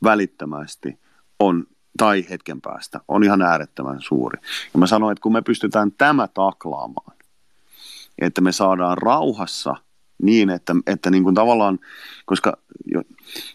välittömästi, 0.04 1.00
on 1.40 1.68
tai 1.98 2.26
hetken 2.30 2.62
päästä 2.62 3.00
on 3.08 3.24
ihan 3.24 3.42
äärettömän 3.42 4.02
suuri. 4.02 4.40
Ja 4.74 4.80
mä 4.80 4.88
sanoin, 4.88 5.12
että 5.12 5.22
kun 5.22 5.34
me 5.34 5.42
pystytään 5.42 5.92
tämä 5.92 6.28
taklaamaan, 6.28 7.15
että 8.20 8.42
me 8.42 8.52
saadaan 8.52 8.98
rauhassa 8.98 9.76
niin, 10.22 10.50
että, 10.50 10.76
että 10.88 11.10
niin 11.10 11.24
kuin 11.24 11.36
tavallaan, 11.36 11.80
koska, 12.26 12.58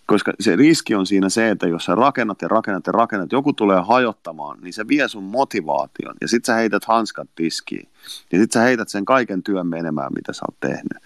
koska 0.07 0.33
se 0.41 0.57
riski 0.57 0.95
on 0.95 1.07
siinä 1.07 1.29
se, 1.29 1.51
että 1.51 1.69
jos 1.69 1.85
sä 1.85 1.95
rakennat 1.95 2.43
ja 2.43 2.49
rakennat 2.49 2.87
ja 2.87 2.93
rakennat, 2.93 3.33
joku 3.33 3.53
tulee 3.53 3.81
hajottamaan, 3.81 4.59
niin 4.61 4.73
se 4.73 4.89
vie 4.89 5.09
sun 5.09 5.25
motivaation 5.25 6.15
ja 6.21 6.29
sit 6.29 6.45
sä 6.45 6.55
heität 6.55 6.85
hanskat 6.85 7.29
tiskiin 7.35 7.89
ja 8.33 8.39
sit 8.39 8.53
sä 8.53 8.61
heität 8.61 8.89
sen 8.89 9.05
kaiken 9.05 9.43
työn 9.43 9.67
menemään, 9.67 10.13
mitä 10.15 10.33
sä 10.33 10.43
oot 10.49 10.61
tehnyt. 10.61 11.03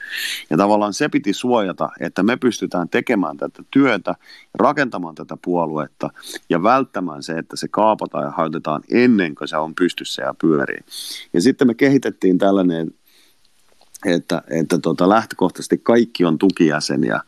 Ja 0.51 0.57
tavallaan 0.57 0.95
se 0.95 1.09
piti 1.09 1.33
suojata, 1.33 1.89
että 2.01 2.23
me 2.23 2.37
pystytään 2.37 2.89
tekemään 2.89 3.37
tätä 3.37 3.63
työtä, 3.71 4.15
rakentamaan 4.55 5.15
tätä 5.15 5.37
puoluetta 5.45 6.11
ja 6.51 6.63
välttämään 6.63 7.23
se, 7.23 7.33
että 7.33 7.57
se 7.57 7.69
kaapataan 7.69 8.25
ja 8.25 8.31
hajotetaan 8.31 8.83
ennen 8.91 9.35
kuin 9.35 9.49
se 9.49 9.57
on 9.57 9.75
pystyssä 9.75 10.23
ja 10.23 10.35
pyörii. 10.41 10.85
Ja 11.33 11.41
sitten 11.41 11.67
me 11.67 11.75
kehitettiin 11.75 12.39
tällainen 12.39 12.91
että, 14.05 14.43
että 14.51 14.79
tota, 14.79 15.09
lähtökohtaisesti 15.09 15.79
kaikki 15.79 16.25
on 16.25 16.39
tukijäseniä, 16.39 17.21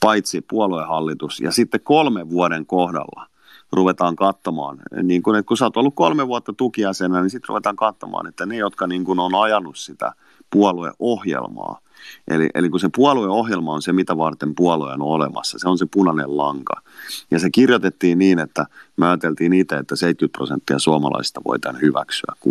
paitsi 0.00 0.40
puoluehallitus. 0.40 1.40
Ja 1.40 1.52
sitten 1.52 1.80
kolmen 1.80 2.30
vuoden 2.30 2.66
kohdalla 2.66 3.26
ruvetaan 3.72 4.16
katsomaan, 4.16 4.78
niin 5.02 5.22
kun, 5.22 5.36
että 5.36 5.48
kun 5.48 5.56
sä 5.56 5.64
oot 5.64 5.76
ollut 5.76 5.94
kolme 5.94 6.26
vuotta 6.26 6.52
tukijäsenä, 6.52 7.20
niin 7.20 7.30
sitten 7.30 7.48
ruvetaan 7.48 7.76
katsomaan, 7.76 8.26
että 8.26 8.46
ne, 8.46 8.56
jotka 8.56 8.86
niin 8.86 9.04
kun 9.04 9.20
on 9.20 9.34
ajanut 9.34 9.76
sitä 9.76 10.12
puolueohjelmaa, 10.50 11.80
Eli, 12.28 12.48
eli 12.54 12.70
kun 12.70 12.80
se 12.80 12.88
puolueohjelma 12.96 13.74
on 13.74 13.82
se, 13.82 13.92
mitä 13.92 14.16
varten 14.16 14.54
puolue 14.54 14.92
on 14.92 15.02
olemassa, 15.02 15.58
se 15.58 15.68
on 15.68 15.78
se 15.78 15.86
punainen 15.90 16.36
lanka. 16.36 16.82
Ja 17.30 17.38
se 17.38 17.50
kirjoitettiin 17.50 18.18
niin, 18.18 18.38
että 18.38 18.66
me 18.96 19.06
ajateltiin 19.06 19.50
niitä, 19.50 19.78
että 19.78 19.96
70 19.96 20.38
prosenttia 20.38 20.78
suomalaisista 20.78 21.40
voi 21.44 21.58
hyväksyä, 21.82 22.32
60-70 22.48 22.50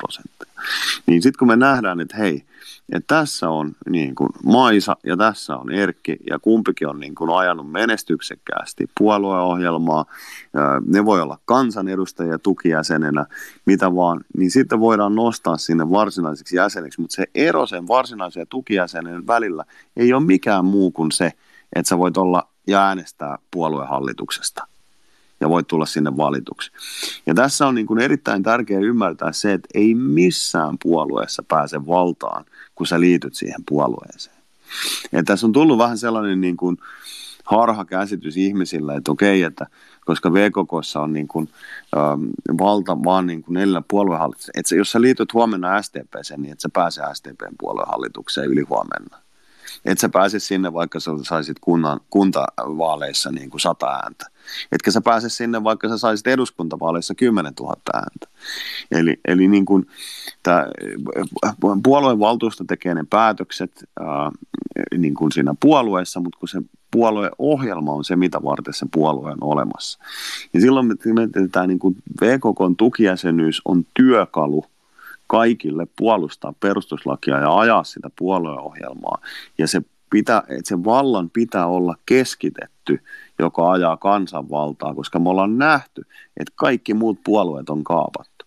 prosenttia. 0.00 0.52
Niin 1.06 1.22
sitten 1.22 1.38
kun 1.38 1.48
me 1.48 1.56
nähdään, 1.56 2.00
että 2.00 2.16
hei, 2.16 2.44
että 2.92 3.14
tässä 3.14 3.50
on 3.50 3.72
niin 3.90 4.14
kuin 4.14 4.28
Maisa 4.44 4.96
ja 5.04 5.16
tässä 5.16 5.56
on 5.56 5.72
Erkki 5.72 6.16
ja 6.30 6.38
kumpikin 6.38 6.88
on 6.88 7.00
niin 7.00 7.14
kuin 7.14 7.30
ajanut 7.30 7.70
menestyksekkäästi 7.70 8.90
puolueohjelmaa. 8.98 10.04
Ne 10.86 11.04
voi 11.04 11.20
olla 11.20 11.38
kansanedustajia 11.44 12.38
tukijäsenenä, 12.38 13.26
mitä 13.66 13.94
vaan, 13.94 14.20
niin 14.36 14.50
sitten 14.50 14.80
voidaan 14.80 15.14
nostaa 15.14 15.56
sinne 15.56 15.90
varsinaiseksi 15.90 16.56
jäseneksi. 16.56 17.00
Mutta 17.00 17.14
se 17.14 17.26
ero 17.34 17.66
sen 17.66 17.88
varsinaisen 17.88 18.40
ja 18.40 18.46
tukijäsenen 18.70 19.26
välillä 19.26 19.64
ei 19.96 20.12
ole 20.12 20.24
mikään 20.24 20.64
muu 20.64 20.90
kuin 20.90 21.12
se, 21.12 21.32
että 21.76 21.88
sä 21.88 21.98
voit 21.98 22.16
olla 22.16 22.48
ja 22.66 22.86
äänestää 22.86 23.38
puoluehallituksesta 23.50 24.66
ja 25.40 25.48
voit 25.48 25.66
tulla 25.66 25.86
sinne 25.86 26.16
valituksi. 26.16 26.70
Ja 27.26 27.34
tässä 27.34 27.66
on 27.66 27.74
niin 27.74 27.86
kuin 27.86 28.00
erittäin 28.00 28.42
tärkeää 28.42 28.80
ymmärtää 28.80 29.32
se, 29.32 29.52
että 29.52 29.68
ei 29.74 29.94
missään 29.94 30.76
puolueessa 30.82 31.42
pääse 31.48 31.86
valtaan, 31.86 32.44
kun 32.74 32.86
sä 32.86 33.00
liityt 33.00 33.34
siihen 33.34 33.60
puolueeseen. 33.68 34.36
Ja 35.12 35.22
tässä 35.22 35.46
on 35.46 35.52
tullut 35.52 35.78
vähän 35.78 35.98
sellainen 35.98 36.40
niin 36.40 36.56
kuin 36.56 36.76
harha 37.44 37.84
käsitys 37.84 38.36
ihmisillä, 38.36 38.94
että 38.94 39.12
okei, 39.12 39.42
että 39.42 39.66
koska 40.04 40.32
VKKssa 40.32 41.00
on 41.00 41.12
niin 41.12 41.28
kuin, 41.28 41.48
ähm, 41.96 42.24
valta 42.58 43.04
vaan 43.04 43.26
niin 43.26 43.42
kuin 43.42 43.54
neljällä 43.54 43.82
puoluehallituksella, 43.88 44.60
että 44.60 44.74
jos 44.74 44.92
sä 44.92 45.00
liityt 45.00 45.34
huomenna 45.34 45.82
STPseen, 45.82 46.42
niin 46.42 46.52
et 46.52 46.60
sä 46.60 46.68
pääse 46.72 47.02
STPn 47.14 47.54
puoluehallitukseen 47.60 48.50
yli 48.50 48.62
huomenna. 48.62 49.18
Et 49.84 49.98
sä 49.98 50.08
pääse 50.08 50.38
sinne, 50.38 50.72
vaikka 50.72 51.00
sä 51.00 51.10
saisit 51.22 51.56
kunnan, 51.60 52.00
kuntavaaleissa 52.10 53.32
niin 53.32 53.50
kuin 53.50 53.60
sata 53.60 53.86
ääntä. 53.86 54.26
Etkä 54.72 54.90
sä 54.90 55.00
pääse 55.00 55.28
sinne, 55.28 55.64
vaikka 55.64 55.88
sä 55.88 55.98
saisit 55.98 56.26
eduskuntavaaleissa 56.26 57.14
10 57.14 57.52
000 57.60 57.74
ääntä. 57.94 58.26
Eli, 58.90 59.20
eli 59.24 59.48
niin 59.48 59.64
kuin, 59.64 59.86
puolueen 61.82 62.18
valtuusto 62.18 62.64
tekee 62.64 62.94
ne 62.94 63.04
päätökset 63.10 63.84
ää, 64.00 64.30
niin 64.98 65.14
kuin 65.14 65.32
siinä 65.32 65.54
puolueessa, 65.60 66.20
mutta 66.20 66.38
kun 66.38 66.48
se 66.48 66.62
puolueohjelma 66.90 67.92
on 67.92 68.04
se, 68.04 68.16
mitä 68.16 68.42
varten 68.44 68.74
se 68.74 68.86
puolue 68.92 69.30
on 69.30 69.38
olemassa. 69.40 69.98
Ja 70.54 70.60
silloin 70.60 70.86
me, 70.86 70.94
me 71.04 71.48
tämä 71.52 71.66
niin 71.66 71.78
kuin 71.78 71.96
VKKn 72.20 72.76
tukijäsenyys 72.76 73.62
on 73.64 73.86
työkalu– 73.94 74.64
kaikille 75.30 75.86
puolustaa 75.98 76.54
perustuslakia 76.60 77.38
ja 77.38 77.58
ajaa 77.58 77.84
sitä 77.84 78.10
puolueohjelmaa. 78.18 79.18
Ja 79.58 79.66
se, 79.66 79.82
pitää, 80.10 80.42
että 80.48 80.68
se 80.68 80.84
vallan 80.84 81.30
pitää 81.30 81.66
olla 81.66 81.94
keskitetty, 82.06 83.02
joka 83.38 83.70
ajaa 83.72 83.96
kansanvaltaa, 83.96 84.94
koska 84.94 85.18
me 85.18 85.30
ollaan 85.30 85.58
nähty, 85.58 86.02
että 86.36 86.52
kaikki 86.56 86.94
muut 86.94 87.18
puolueet 87.24 87.70
on 87.70 87.84
kaapattu. 87.84 88.46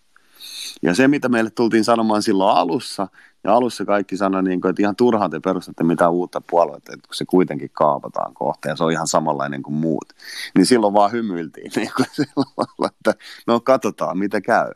Ja 0.82 0.94
se, 0.94 1.08
mitä 1.08 1.28
meille 1.28 1.50
tultiin 1.50 1.84
sanomaan 1.84 2.22
silloin 2.22 2.56
alussa, 2.56 3.08
ja 3.44 3.54
alussa 3.54 3.84
kaikki 3.84 4.16
sanoi, 4.16 4.42
niin 4.42 4.60
kuin, 4.60 4.70
että 4.70 4.82
ihan 4.82 4.96
turhaan 4.96 5.30
te 5.30 5.40
perustatte 5.40 5.84
mitään 5.84 6.12
uutta 6.12 6.42
puoluetta, 6.50 6.92
että 6.92 7.08
kun 7.08 7.14
se 7.14 7.24
kuitenkin 7.24 7.70
kaapataan 7.72 8.34
kohta 8.34 8.68
ja 8.68 8.76
se 8.76 8.84
on 8.84 8.92
ihan 8.92 9.06
samanlainen 9.06 9.62
kuin 9.62 9.74
muut. 9.74 10.08
Niin 10.54 10.66
silloin 10.66 10.94
vaan 10.94 11.12
hymyiltiin, 11.12 11.72
niin 11.76 11.90
kuin 11.96 12.06
silloin, 12.12 12.90
että 12.90 13.14
no 13.46 13.60
katsotaan, 13.60 14.18
mitä 14.18 14.40
käy. 14.40 14.70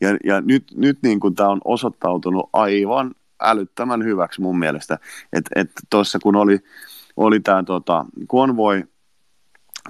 Ja, 0.00 0.16
ja 0.24 0.40
nyt, 0.40 0.64
nyt 0.74 0.98
niin 1.02 1.20
kuin 1.20 1.34
tämä 1.34 1.48
on 1.48 1.60
osoittautunut 1.64 2.50
aivan 2.52 3.14
älyttömän 3.40 4.04
hyväksi 4.04 4.40
mun 4.40 4.58
mielestä. 4.58 4.98
Että 5.32 5.50
et 5.60 5.70
tuossa 5.90 6.18
kun 6.18 6.36
oli, 6.36 6.58
oli 7.16 7.40
tämä 7.40 7.62
tota, 7.62 8.04
konvoi, 8.26 8.84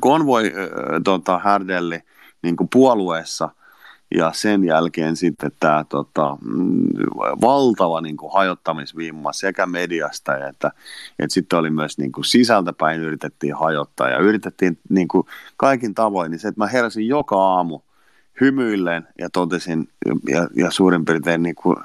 konvoi 0.01 0.45
äh, 0.47 1.03
tota, 1.05 1.41
härdelli 1.45 2.01
niin 2.43 2.57
kuin 2.57 2.69
puolueessa– 2.73 3.49
ja 4.15 4.33
sen 4.35 4.65
jälkeen 4.65 5.17
sitten 5.17 5.53
tämä 5.61 5.85
tota, 5.89 6.37
mm, 6.41 6.87
valtava 7.41 8.01
niin 8.01 8.17
kuin 8.17 8.33
hajottamisvimma 8.33 9.33
sekä 9.33 9.67
mediasta 9.67 10.49
että, 10.49 10.73
että 11.19 11.35
sitten 11.35 11.59
oli 11.59 11.71
myös 11.71 11.99
niin 11.99 12.13
kuin 12.13 12.25
sisältäpäin 12.25 13.01
yritettiin 13.01 13.55
hajottaa 13.55 14.09
ja 14.09 14.19
yritettiin 14.19 14.79
niin 14.89 15.09
kuin 15.09 15.27
kaikin 15.57 15.95
tavoin, 15.95 16.31
niin 16.31 16.39
se, 16.39 16.49
että 16.49 16.61
mä 16.61 16.67
heräsin 16.67 17.09
joka 17.09 17.37
aamu 17.37 17.81
hymyillen 18.41 19.09
ja 19.19 19.31
totesin, 19.31 19.89
ja, 20.29 20.49
ja 20.57 20.71
suurin 20.71 21.05
piirtein 21.05 21.43
niin 21.43 21.55
kuin 21.55 21.77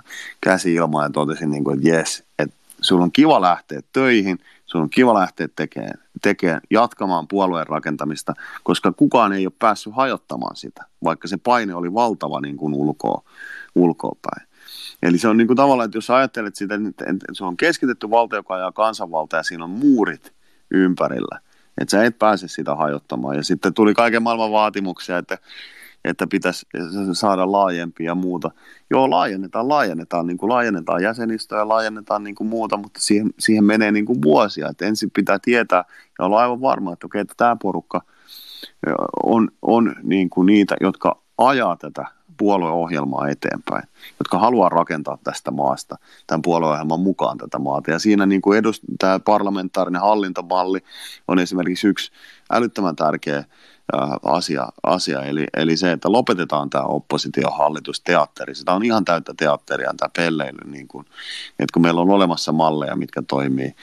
käsi 0.41 0.73
ilmaan 0.73 1.05
ja 1.05 1.09
totesin, 1.09 1.51
niin 1.51 1.63
kuin, 1.63 1.77
että 1.77 1.89
jes, 1.89 2.23
että 2.39 2.55
sulla 2.81 3.03
on 3.03 3.11
kiva 3.11 3.41
lähteä 3.41 3.81
töihin, 3.93 4.39
sulla 4.65 4.83
on 4.83 4.89
kiva 4.89 5.13
lähteä 5.13 5.47
tekemään, 5.55 5.99
tekemään, 6.21 6.61
jatkamaan 6.69 7.27
puolueen 7.27 7.67
rakentamista, 7.67 8.33
koska 8.63 8.91
kukaan 8.91 9.33
ei 9.33 9.45
ole 9.45 9.53
päässyt 9.59 9.95
hajottamaan 9.95 10.55
sitä, 10.55 10.85
vaikka 11.03 11.27
se 11.27 11.37
paine 11.37 11.75
oli 11.75 11.93
valtava 11.93 12.41
niin 12.41 12.57
kuin 12.57 12.73
ulkoa, 12.73 13.23
ulkoa 13.75 14.15
päin. 14.21 14.47
Eli 15.03 15.17
se 15.17 15.27
on 15.27 15.37
niin 15.37 15.47
kuin 15.47 15.57
tavallaan, 15.57 15.85
että 15.85 15.97
jos 15.97 16.09
ajattelet 16.09 16.55
sitä, 16.55 16.75
että 16.75 17.15
se 17.33 17.43
on 17.43 17.57
keskitetty 17.57 18.09
valtio, 18.09 18.39
joka 18.39 18.53
ajaa 18.53 18.71
kansanvalta 18.71 19.37
ja 19.37 19.43
siinä 19.43 19.63
on 19.63 19.69
muurit 19.69 20.33
ympärillä, 20.71 21.39
että 21.81 21.91
sä 21.91 22.03
et 22.03 22.19
pääse 22.19 22.47
sitä 22.47 22.75
hajottamaan. 22.75 23.35
Ja 23.35 23.43
sitten 23.43 23.73
tuli 23.73 23.93
kaiken 23.93 24.23
maailman 24.23 24.51
vaatimuksia, 24.51 25.17
että 25.17 25.37
että 26.05 26.27
pitäisi 26.27 26.65
saada 27.13 27.51
laajempia 27.51 28.05
ja 28.05 28.15
muuta. 28.15 28.51
Joo, 28.89 29.09
laajennetaan, 29.09 29.69
laajennetaan, 29.69 30.27
niin 30.27 30.37
kuin 30.37 30.49
laajennetaan 30.49 31.03
jäsenistöä 31.03 31.59
ja 31.59 31.67
laajennetaan 31.67 32.23
niin 32.23 32.35
kuin 32.35 32.47
muuta, 32.47 32.77
mutta 32.77 32.99
siihen, 32.99 33.29
siihen 33.39 33.63
menee 33.63 33.91
niin 33.91 34.05
kuin 34.05 34.21
vuosia. 34.21 34.67
Että 34.69 34.85
ensin 34.85 35.11
pitää 35.11 35.39
tietää 35.41 35.83
ja 36.19 36.25
olla 36.25 36.39
aivan 36.39 36.61
varma, 36.61 36.93
että 36.93 37.05
okei, 37.05 37.21
että 37.21 37.33
tämä 37.37 37.55
porukka 37.61 38.01
on, 39.23 39.49
on 39.61 39.95
niin 40.03 40.29
kuin 40.29 40.45
niitä, 40.45 40.75
jotka 40.81 41.21
ajaa 41.37 41.77
tätä 41.77 42.05
puolueohjelmaa 42.37 43.29
eteenpäin, 43.29 43.83
jotka 44.19 44.39
haluaa 44.39 44.69
rakentaa 44.69 45.17
tästä 45.23 45.51
maasta 45.51 45.97
tämän 46.27 46.41
puolueohjelman 46.41 46.99
mukaan 46.99 47.37
tätä 47.37 47.59
maata. 47.59 47.91
Ja 47.91 47.99
siinä 47.99 48.25
niin 48.25 48.41
kuin 48.41 48.63
edust- 48.63 48.95
tämä 48.99 49.19
parlamentaarinen 49.19 50.01
hallintomalli 50.01 50.79
on 51.27 51.39
esimerkiksi 51.39 51.87
yksi 51.87 52.11
älyttömän 52.51 52.95
tärkeä 52.95 53.43
asia, 54.23 54.67
asia. 54.83 55.21
Eli, 55.23 55.45
eli 55.53 55.77
se, 55.77 55.91
että 55.91 56.11
lopetetaan 56.11 56.69
tämä 56.69 56.83
oppositiohallitusteatteri. 56.83 58.55
Sitä 58.55 58.73
on 58.73 58.85
ihan 58.85 59.05
täyttä 59.05 59.33
teatteria 59.37 59.93
tämä 59.97 60.09
pelleily, 60.17 60.57
niin 60.65 60.87
kuin, 60.87 61.05
että 61.59 61.73
kun 61.73 61.81
meillä 61.81 62.01
on 62.01 62.09
olemassa 62.09 62.51
malleja, 62.51 62.95
mitkä 62.95 63.21
toimii. 63.21 63.75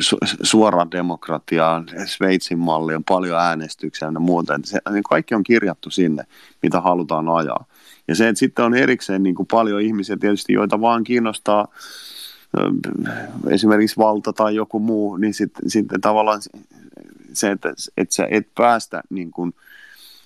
Su, 0.00 0.16
suora 0.42 0.86
demokratia, 0.90 1.82
Sveitsin 2.06 2.58
malli 2.58 2.94
on 2.94 3.04
paljon 3.04 3.38
äänestyksiä 3.38 4.10
ja 4.14 4.20
muuta. 4.20 4.54
Että 4.54 4.68
se, 4.68 4.78
niin 4.90 5.02
kaikki 5.02 5.34
on 5.34 5.42
kirjattu 5.42 5.90
sinne, 5.90 6.24
mitä 6.62 6.80
halutaan 6.80 7.28
ajaa. 7.28 7.64
Ja 8.08 8.14
se, 8.14 8.28
että 8.28 8.38
sitten 8.38 8.64
on 8.64 8.74
erikseen 8.74 9.22
niin 9.22 9.34
kuin 9.34 9.46
paljon 9.46 9.80
ihmisiä 9.80 10.16
tietysti, 10.16 10.52
joita 10.52 10.80
vaan 10.80 11.04
kiinnostaa 11.04 11.68
esimerkiksi 13.50 13.96
valta 13.96 14.32
tai 14.32 14.54
joku 14.54 14.78
muu, 14.78 15.16
niin 15.16 15.34
sitten, 15.34 15.70
sitten 15.70 16.00
tavallaan 16.00 16.40
se, 17.32 17.50
että, 17.50 17.72
että 17.96 18.14
sä 18.14 18.26
et 18.30 18.54
päästä 18.54 19.02
niin 19.10 19.30
kuin 19.30 19.54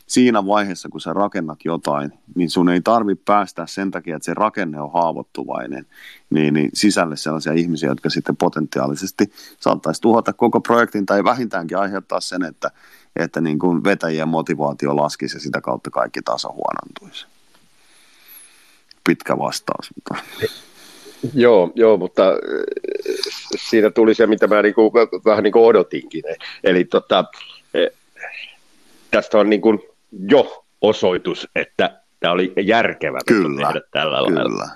siinä 0.07 0.46
vaiheessa, 0.46 0.88
kun 0.88 1.00
sä 1.00 1.12
rakennat 1.12 1.59
jotain, 1.64 2.12
niin 2.34 2.50
sun 2.50 2.68
ei 2.68 2.80
tarvi 2.80 3.14
päästä 3.14 3.66
sen 3.66 3.90
takia, 3.90 4.16
että 4.16 4.26
se 4.26 4.34
rakenne 4.34 4.80
on 4.80 4.92
haavoittuvainen, 4.92 5.86
niin, 6.30 6.55
niin 6.55 6.70
sisälle 6.74 7.16
sellaisia 7.16 7.53
ihmisiä, 7.53 7.88
jotka 7.88 8.11
sitten 8.11 8.36
potentiaalisesti 8.36 9.32
saattaisi 9.61 10.00
tuhota 10.00 10.32
koko 10.32 10.61
projektin 10.61 11.07
tai 11.07 11.24
vähintäänkin 11.24 11.78
aiheuttaa 11.78 12.20
sen, 12.20 12.42
että, 12.42 12.70
että 13.16 13.40
niin 13.40 13.59
kuin 13.59 13.84
vetäjien 13.84 14.28
motivaatio 14.28 14.96
laskisi 14.96 15.36
ja 15.36 15.40
sitä 15.40 15.61
kautta 15.61 15.90
kaikki 15.90 16.22
taso 16.22 16.53
huonontuisi. 16.53 17.26
Pitkä 19.05 19.38
vastaus. 19.38 19.90
Mutta... 19.94 20.24
Joo, 21.34 21.72
joo, 21.74 21.96
mutta 21.96 22.28
äh, 22.28 22.36
siinä 23.56 23.90
tuli 23.90 24.14
se, 24.14 24.26
mitä 24.26 24.46
mä 24.46 24.62
niinku, 24.62 24.92
vähän 25.24 25.42
niin 25.42 25.52
kuin 25.52 25.64
odotinkin. 25.64 26.22
Eli 26.64 26.84
tota, 26.84 27.24
e, 27.74 27.86
tästä 29.10 29.38
on 29.38 29.50
niin 29.50 29.60
kuin 29.60 29.78
jo 30.28 30.64
osoitus, 30.80 31.48
että 31.56 32.00
tämä 32.20 32.32
oli 32.32 32.52
järkevä 32.60 33.18
kyllä, 33.26 33.66
tehdä 33.66 33.80
tällä 33.90 34.18
kyllä. 34.26 34.40
lailla. 34.40 34.68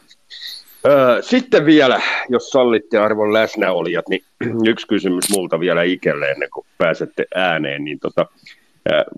Sitten 1.20 1.66
vielä, 1.66 2.00
jos 2.28 2.50
sallitte 2.50 2.98
arvon 2.98 3.32
läsnäolijat, 3.32 4.08
niin 4.08 4.22
yksi 4.70 4.86
kysymys 4.86 5.30
multa 5.30 5.60
vielä 5.60 5.82
Ikelle 5.82 6.30
ennen 6.30 6.50
kuin 6.50 6.66
pääsette 6.78 7.24
ääneen. 7.34 7.84
Niin 7.84 7.98
tota, 8.00 8.26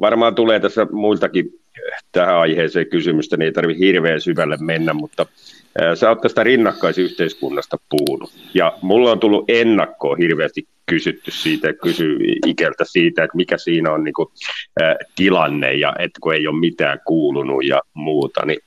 varmaan 0.00 0.34
tulee 0.34 0.60
tässä 0.60 0.86
muiltakin 0.90 1.60
tähän 2.12 2.36
aiheeseen 2.36 2.86
kysymystä, 2.86 3.36
niin 3.36 3.46
ei 3.46 3.52
tarvitse 3.52 3.86
hirveän 3.86 4.20
syvälle 4.20 4.56
mennä, 4.60 4.94
mutta 4.94 5.26
Sä 5.94 6.08
oot 6.08 6.20
tästä 6.20 6.44
rinnakkaisyhteiskunnasta 6.44 7.76
puhunut, 7.90 8.30
ja 8.54 8.72
mulla 8.82 9.10
on 9.10 9.20
tullut 9.20 9.44
ennakkoon 9.48 10.18
hirveästi 10.18 10.68
kysytty 10.86 11.30
siitä, 11.30 11.72
kysy 11.72 12.16
Ikeltä 12.46 12.84
siitä, 12.84 13.24
että 13.24 13.36
mikä 13.36 13.58
siinä 13.58 13.92
on 13.92 14.04
niin 14.04 14.14
kuin, 14.14 14.28
ä, 14.82 14.96
tilanne, 15.16 15.74
ja 15.74 15.94
että 15.98 16.18
kun 16.20 16.34
ei 16.34 16.46
ole 16.46 16.60
mitään 16.60 17.00
kuulunut 17.06 17.64
ja 17.64 17.80
muuta, 17.94 18.46
niin 18.46 18.58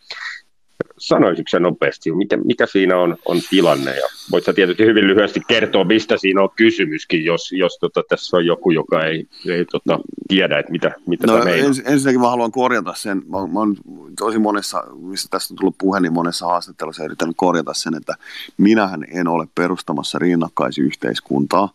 sanoisitko 1.02 1.50
sä 1.50 1.60
nopeasti, 1.60 2.12
miten, 2.12 2.42
mikä 2.44 2.66
siinä 2.66 2.98
on, 2.98 3.18
on 3.26 3.38
tilanne, 3.50 3.96
ja 3.96 4.08
voit 4.32 4.44
sä 4.44 4.54
tietysti 4.54 4.86
hyvin 4.86 5.08
lyhyesti 5.08 5.42
kertoa, 5.48 5.84
mistä 5.84 6.18
siinä 6.18 6.42
on 6.42 6.50
kysymyskin, 6.56 7.26
jos, 7.26 7.52
jos 7.52 7.78
tota, 7.80 8.04
tässä 8.10 8.38
on 8.38 8.46
joku, 8.46 8.72
joka 8.72 9.06
ei, 9.06 9.28
ei 9.50 9.66
tota, 9.66 10.00
tiedä, 10.28 10.60
että 10.60 10.72
mitä, 10.72 10.92
mitä 11.08 11.28
no, 11.28 11.44
ens, 11.44 11.82
ensinnäkin 11.86 12.22
mä 12.22 12.30
haluan 12.30 12.52
korjata 12.52 12.94
sen, 12.94 13.18
mä, 13.18 13.48
mä 13.48 13.60
oon 13.60 13.76
tosi 14.20 14.40
monessa, 14.40 14.84
mistä 14.96 15.28
tästä 15.32 15.54
on 15.54 15.58
tullut 15.58 15.76
puhe, 15.78 16.00
niin 16.00 16.14
monessa 16.14 16.46
haastattelussa 16.46 17.04
yrittänyt 17.04 17.36
korjata 17.38 17.74
sen, 17.74 17.96
että 17.96 18.16
minähän 18.58 19.06
en 19.12 19.28
ole 19.28 19.48
perustamassa 19.56 20.20
rinnakkaisyhteiskuntaa, 20.20 21.70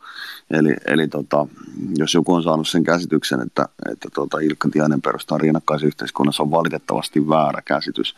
eli, 0.50 0.76
eli 0.86 1.08
tota, 1.08 1.46
jos 1.96 2.14
joku 2.14 2.34
on 2.34 2.42
saanut 2.42 2.68
sen 2.68 2.84
käsityksen, 2.84 3.40
että, 3.40 3.68
että 3.92 4.08
tota, 4.14 4.38
Ilkka 4.38 4.68
Tiainen 4.72 5.02
perustaa 5.02 5.38
rinnakkaisyhteiskunnassa, 5.38 6.42
on 6.42 6.50
valitettavasti 6.50 7.28
väärä 7.28 7.62
käsitys. 7.64 8.16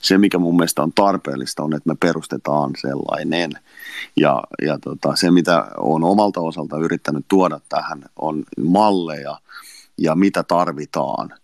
Se, 0.00 0.18
mikä 0.18 0.38
mun 0.46 0.56
mielestä 0.56 0.82
on 0.82 0.92
tarpeellista, 0.92 1.62
on, 1.62 1.74
että 1.74 1.88
me 1.88 1.96
perustetaan 2.00 2.70
sellainen. 2.78 3.50
Ja, 4.16 4.42
ja 4.66 4.78
tota, 4.78 5.16
se, 5.16 5.30
mitä 5.30 5.64
on 5.78 6.04
omalta 6.04 6.40
osalta 6.40 6.78
yrittänyt 6.78 7.24
tuoda 7.28 7.60
tähän, 7.68 8.04
on 8.16 8.44
malleja 8.66 9.38
ja 9.98 10.14
mitä 10.14 10.42
tarvitaan. 10.42 11.34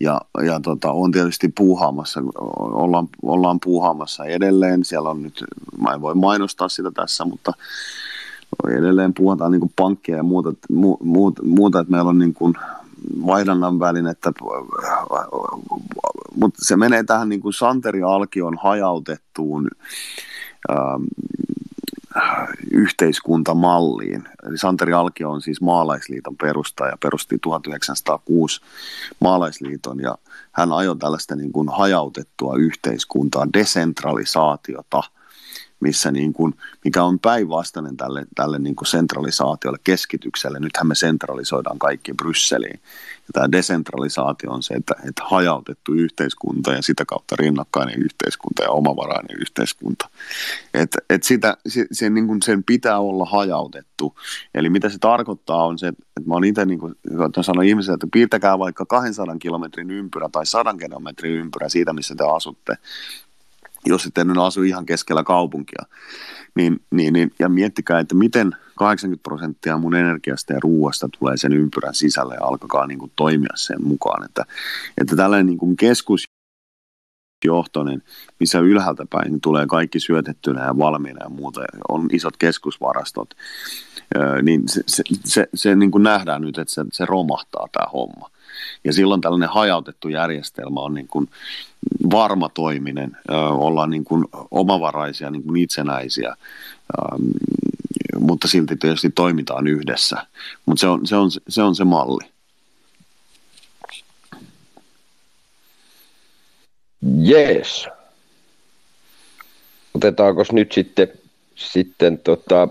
Ja, 0.00 0.20
ja 0.46 0.60
tota, 0.60 0.92
on 0.92 1.12
tietysti 1.12 1.48
puuhaamassa, 1.48 2.20
ollaan, 2.58 3.08
ollaan 3.22 3.60
puuhaamassa 3.64 4.24
edelleen. 4.24 4.84
Siellä 4.84 5.10
on 5.10 5.22
nyt, 5.22 5.44
mä 5.80 5.94
en 5.94 6.00
voi 6.00 6.14
mainostaa 6.14 6.68
sitä 6.68 6.90
tässä, 6.90 7.24
mutta 7.24 7.52
edelleen 8.68 9.14
puhutaan 9.14 9.52
niin 9.52 9.72
pankkeja 9.76 10.16
ja 10.16 10.22
muuta, 10.22 10.52
muuta, 11.02 11.42
muuta, 11.44 11.80
että 11.80 11.90
meillä 11.90 12.08
on 12.08 12.18
niin 12.18 12.34
kuin 12.34 12.54
vaihdannan 13.26 13.78
välinettä, 13.78 14.32
mutta 16.36 16.64
se 16.64 16.76
menee 16.76 17.04
tähän 17.04 17.28
niin 17.28 17.40
kuin 17.40 17.52
Santeri 17.52 18.02
Alkion 18.02 18.58
hajautettuun 18.62 19.68
ähm, 20.70 21.04
yhteiskuntamalliin. 22.70 24.24
Eli 24.46 24.58
Santeri 24.58 24.92
Alkio 24.92 25.30
on 25.30 25.42
siis 25.42 25.60
maalaisliiton 25.60 26.36
perustaja, 26.36 26.96
perusti 27.02 27.38
1906 27.38 28.60
maalaisliiton 29.20 30.00
ja 30.00 30.18
hän 30.52 30.72
ajoi 30.72 30.96
tällaista 30.96 31.36
niin 31.36 31.52
kuin 31.52 31.68
hajautettua 31.68 32.56
yhteiskuntaa, 32.56 33.52
desentralisaatiota– 33.52 35.02
missä 35.80 36.10
niin 36.10 36.32
kuin, 36.32 36.54
mikä 36.84 37.04
on 37.04 37.18
päinvastainen 37.18 37.96
tälle, 37.96 38.26
tälle 38.34 38.58
niin 38.58 38.76
kuin 38.76 38.88
sentralisaatiolle, 38.88 39.78
keskitykselle. 39.84 40.60
Nythän 40.60 40.86
me 40.86 40.94
sentralisoidaan 40.94 41.78
kaikki 41.78 42.12
Brysseliin. 42.12 42.80
Ja 43.30 43.32
tämä 43.32 43.52
desentralisaatio 43.52 44.50
on 44.50 44.62
se, 44.62 44.74
että, 44.74 44.94
että 45.08 45.22
hajautettu 45.24 45.92
yhteiskunta 45.92 46.72
ja 46.72 46.82
sitä 46.82 47.04
kautta 47.04 47.36
rinnakkainen 47.38 48.02
yhteiskunta 48.02 48.62
ja 48.62 48.70
omavarainen 48.70 49.36
yhteiskunta. 49.40 50.08
Et, 50.74 50.96
et 51.10 51.22
sitä, 51.22 51.56
se, 51.68 51.86
se, 51.92 52.10
niin 52.10 52.26
kuin 52.26 52.42
sen 52.42 52.64
pitää 52.64 52.98
olla 52.98 53.24
hajautettu. 53.24 54.14
Eli 54.54 54.70
mitä 54.70 54.88
se 54.88 54.98
tarkoittaa 54.98 55.66
on 55.66 55.78
se, 55.78 55.88
että 55.88 56.02
mä 56.26 56.34
oon 56.34 56.44
itse 56.44 56.64
niin 56.64 56.78
kuin, 56.78 56.94
sanon 57.40 57.64
ihmisille, 57.64 57.94
että 57.94 58.06
piirtäkää 58.12 58.58
vaikka 58.58 58.86
200 58.86 59.36
kilometrin 59.38 59.90
ympyrä 59.90 60.28
tai 60.32 60.46
100 60.46 60.74
kilometrin 60.74 61.32
ympyrä 61.32 61.68
siitä, 61.68 61.92
missä 61.92 62.14
te 62.14 62.24
asutte 62.24 62.76
jos 63.86 64.06
ette 64.06 64.24
nyt 64.24 64.36
asu 64.36 64.62
ihan 64.62 64.86
keskellä 64.86 65.24
kaupunkia, 65.24 65.82
niin, 66.54 66.80
niin, 66.90 67.12
niin, 67.12 67.30
ja 67.38 67.48
miettikää, 67.48 68.00
että 68.00 68.14
miten 68.14 68.56
80 68.76 69.22
prosenttia 69.22 69.78
mun 69.78 69.94
energiasta 69.94 70.52
ja 70.52 70.60
ruuasta 70.62 71.08
tulee 71.18 71.36
sen 71.36 71.52
ympyrän 71.52 71.94
sisälle 71.94 72.34
ja 72.34 72.44
alkakaa 72.44 72.86
niin 72.86 72.98
kuin 72.98 73.12
toimia 73.16 73.54
sen 73.54 73.84
mukaan, 73.84 74.24
että, 74.24 74.44
että 75.00 75.16
tällainen 75.16 75.46
niin 75.46 75.58
kuin 75.58 75.76
keskus 75.76 76.24
johtoinen, 77.44 78.02
missä 78.40 78.58
ylhäältä 78.58 79.06
päin 79.10 79.32
niin 79.32 79.40
tulee 79.40 79.66
kaikki 79.66 80.00
syötettynä 80.00 80.64
ja 80.64 80.78
valmiina 80.78 81.24
ja 81.24 81.28
muuta, 81.28 81.60
on 81.88 82.08
isot 82.12 82.36
keskusvarastot, 82.36 83.34
niin 84.42 84.68
se, 84.68 84.82
se, 84.86 85.02
se, 85.24 85.48
se 85.54 85.76
niin 85.76 85.90
kuin 85.90 86.02
nähdään 86.02 86.42
nyt, 86.42 86.58
että 86.58 86.74
se, 86.74 86.84
se 86.92 87.04
romahtaa 87.04 87.66
tämä 87.72 87.86
homma. 87.92 88.30
Ja 88.84 88.92
silloin 88.92 89.20
tällainen 89.20 89.48
hajautettu 89.48 90.08
järjestelmä 90.08 90.80
on 90.80 90.94
niin 90.94 91.08
kuin 91.08 91.28
varma 92.10 92.48
toiminen, 92.48 93.16
ollaan 93.50 93.90
niin 93.90 94.04
kuin 94.04 94.24
omavaraisia, 94.50 95.30
niin 95.30 95.42
kuin 95.42 95.62
itsenäisiä, 95.62 96.36
mutta 98.18 98.48
silti 98.48 98.76
tietysti 98.76 99.10
toimitaan 99.10 99.66
yhdessä. 99.66 100.26
Mutta 100.66 100.80
se 100.80 100.86
on, 100.86 101.06
se, 101.06 101.16
on, 101.16 101.30
se 101.48 101.62
on 101.62 101.74
se 101.74 101.84
malli. 101.84 102.30
Jees. 107.02 107.88
Otetaanko 109.94 110.44
nyt 110.52 110.72
sitten, 110.72 111.08
sitten 111.54 112.18
tota, 112.18 112.68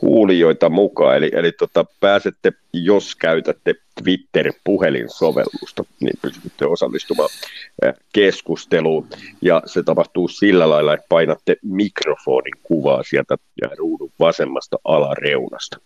kuulijoita 0.00 0.68
mukaan, 0.68 1.16
eli, 1.16 1.30
eli 1.34 1.52
tota, 1.52 1.84
pääsette, 2.00 2.52
jos 2.72 3.16
käytätte 3.16 3.74
Twitter-puhelinsovellusta, 4.02 5.84
niin 6.00 6.18
pystytte 6.22 6.66
osallistumaan 6.66 7.30
keskusteluun, 8.12 9.06
ja 9.42 9.62
se 9.66 9.82
tapahtuu 9.82 10.28
sillä 10.28 10.70
lailla, 10.70 10.94
että 10.94 11.06
painatte 11.08 11.56
mikrofonin 11.62 12.54
kuvaa 12.62 13.02
sieltä 13.02 13.36
ja 13.62 13.68
ruudun 13.78 14.12
vasemmasta 14.20 14.76
alareunasta. 14.84 15.76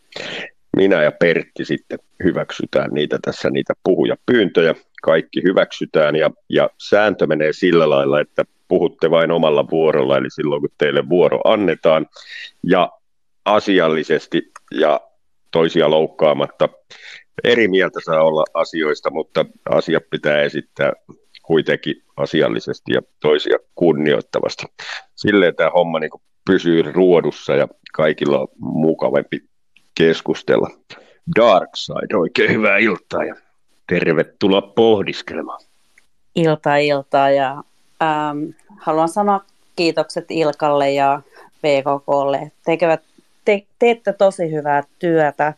Minä 0.77 1.03
ja 1.03 1.13
Pertti 1.13 1.65
sitten 1.65 1.99
hyväksytään 2.25 2.91
niitä 2.93 3.19
tässä, 3.23 3.51
niitä 3.51 3.75
puhujapyyntöjä, 3.85 4.75
kaikki 5.03 5.43
hyväksytään, 5.43 6.17
ja, 6.17 6.31
ja 6.49 6.71
sääntö 6.89 7.27
menee 7.27 7.53
sillä 7.53 7.91
lailla, 7.91 8.21
että 8.21 8.45
puhutte 8.69 9.11
vain 9.11 9.31
omalla 9.31 9.71
vuorolla, 9.71 10.17
eli 10.17 10.31
silloin 10.31 10.61
kun 10.61 10.71
teille 10.79 11.09
vuoro 11.09 11.41
annetaan, 11.45 12.07
ja 12.63 12.91
asiallisesti 13.45 14.43
ja 14.71 15.01
toisia 15.51 15.91
loukkaamatta. 15.91 16.69
Eri 17.45 17.69
mieltä 17.69 18.01
saa 18.05 18.23
olla 18.23 18.45
asioista, 18.55 19.11
mutta 19.11 19.45
asiat 19.71 20.03
pitää 20.11 20.43
esittää 20.43 20.93
kuitenkin 21.43 21.95
asiallisesti 22.17 22.93
ja 22.93 23.03
toisia 23.21 23.59
kunnioittavasti. 23.75 24.67
Silleen 25.15 25.57
tämä 25.57 25.71
homma 25.71 25.99
niin 25.99 26.11
pysyy 26.47 26.83
ruodussa 26.83 27.55
ja 27.55 27.69
kaikilla 27.93 28.41
on 28.41 28.49
mukavampi 28.59 29.41
keskustella. 29.95 30.71
Dark 31.37 31.71
Side, 31.75 32.17
oikein 32.17 32.51
hyvää 32.51 32.79
iltaa 32.79 33.25
ja 33.25 33.35
Tervetuloa 33.89 34.63
pohdiskelemaan. 34.63 35.61
Ilta 36.35 36.77
iltaa 36.77 37.31
ja 37.31 37.65
ähm, 38.03 38.51
haluan 38.81 39.09
sanoa 39.09 39.45
kiitokset 39.77 40.25
Ilkalle 40.31 40.91
ja 40.91 41.23
VKKlle. 41.63 42.53
Tekevät, 42.65 43.03
te, 43.45 43.67
teette 43.79 44.13
tosi 44.13 44.53
hyvää 44.53 44.83
työtä 44.99 45.55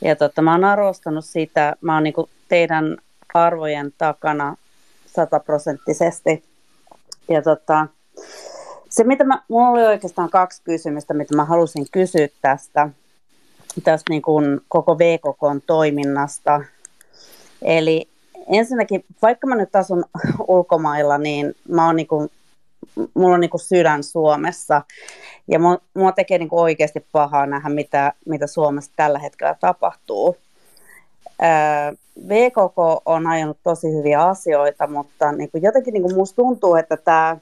ja 0.00 0.16
tota, 0.16 0.42
mä 0.42 0.52
oon 0.52 0.64
arvostanut 0.64 1.24
sitä, 1.24 1.76
mä 1.80 1.94
oon 1.94 2.02
niinku 2.02 2.28
teidän 2.48 2.96
arvojen 3.34 3.92
takana 3.98 4.56
sataprosenttisesti. 5.06 6.44
Ja 7.28 7.42
tota, 7.42 7.86
se, 8.90 9.04
mitä 9.04 9.24
mä, 9.24 9.42
mulla 9.48 9.68
oli 9.68 9.82
oikeastaan 9.82 10.30
kaksi 10.30 10.62
kysymystä, 10.64 11.14
mitä 11.14 11.36
mä 11.36 11.44
halusin 11.44 11.86
kysyä 11.92 12.28
tästä, 12.42 12.88
tästä 13.84 14.10
niin 14.10 14.22
kuin 14.22 14.60
koko 14.68 14.98
VKK 14.98 15.64
toiminnasta. 15.66 16.60
Eli 17.62 18.08
ensinnäkin, 18.52 19.04
vaikka 19.22 19.46
mä 19.46 19.56
nyt 19.56 19.76
asun 19.76 20.04
ulkomailla, 20.48 21.18
niin 21.18 21.54
mä 21.68 21.86
oon 21.86 21.96
niin 21.96 22.06
kuin, 22.06 22.30
mulla 23.14 23.34
on 23.34 23.40
niin 23.40 23.50
kuin 23.50 23.60
sydän 23.60 24.02
Suomessa. 24.02 24.82
Ja 25.48 25.58
mua, 25.58 25.78
mua 25.94 26.12
tekee 26.12 26.38
niin 26.38 26.48
kuin 26.48 26.60
oikeasti 26.60 27.06
pahaa 27.12 27.46
nähdä, 27.46 27.68
mitä, 27.68 28.12
mitä 28.26 28.46
Suomessa 28.46 28.92
tällä 28.96 29.18
hetkellä 29.18 29.56
tapahtuu. 29.60 30.36
VKK 32.28 33.02
on 33.06 33.26
ajanut 33.26 33.58
tosi 33.62 33.92
hyviä 33.92 34.22
asioita, 34.22 34.86
mutta 34.86 35.32
niin 35.32 35.50
kuin 35.50 35.62
jotenkin 35.62 35.94
niin 35.94 36.02
kuin 36.02 36.14
musta 36.14 36.36
tuntuu, 36.36 36.74
että 36.74 36.96
tämä 36.96 37.36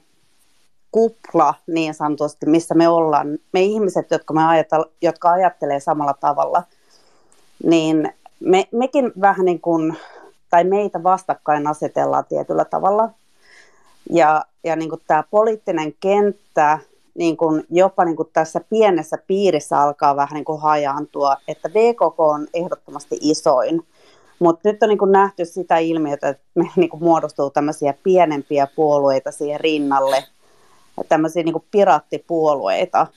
kupla 0.91 1.53
niin 1.67 1.93
sanotusti, 1.93 2.45
missä 2.45 2.75
me 2.75 2.87
ollaan, 2.87 3.37
me 3.51 3.61
ihmiset, 3.61 4.11
jotka, 4.11 4.33
me 4.33 4.47
ajatel, 4.47 4.85
jotka 5.01 5.31
ajattelee 5.31 5.79
samalla 5.79 6.13
tavalla, 6.13 6.63
niin 7.63 8.13
me, 8.39 8.67
mekin 8.71 9.11
vähän 9.21 9.45
niin 9.45 9.61
kuin, 9.61 9.97
tai 10.49 10.63
meitä 10.63 11.03
vastakkain 11.03 11.67
asetellaan 11.67 12.25
tietyllä 12.29 12.65
tavalla. 12.65 13.09
Ja, 14.09 14.45
ja 14.63 14.75
niin 14.75 14.89
kuin 14.89 15.01
tämä 15.07 15.23
poliittinen 15.31 15.93
kenttä 15.99 16.79
niin 17.15 17.37
kuin 17.37 17.63
jopa 17.69 18.05
niin 18.05 18.15
kuin 18.15 18.29
tässä 18.33 18.61
pienessä 18.69 19.17
piirissä 19.27 19.81
alkaa 19.81 20.15
vähän 20.15 20.33
niin 20.33 20.45
kuin 20.45 20.61
hajaantua, 20.61 21.37
että 21.47 21.69
VKK 21.73 22.19
on 22.19 22.47
ehdottomasti 22.53 23.17
isoin. 23.21 23.87
Mutta 24.39 24.69
nyt 24.69 24.83
on 24.83 24.89
niin 24.89 24.97
kuin 24.97 25.11
nähty 25.11 25.45
sitä 25.45 25.77
ilmiötä, 25.77 26.29
että 26.29 26.43
me 26.55 26.69
niin 26.75 26.89
kuin 26.89 27.03
muodostuu 27.03 27.49
tämmöisiä 27.49 27.93
pienempiä 28.03 28.67
puolueita 28.75 29.31
siihen 29.31 29.59
rinnalle, 29.59 30.23
tämmöisiä 31.09 31.43
niin 31.43 31.53
kuin 31.53 31.65
piraattipuolueita 31.71 33.07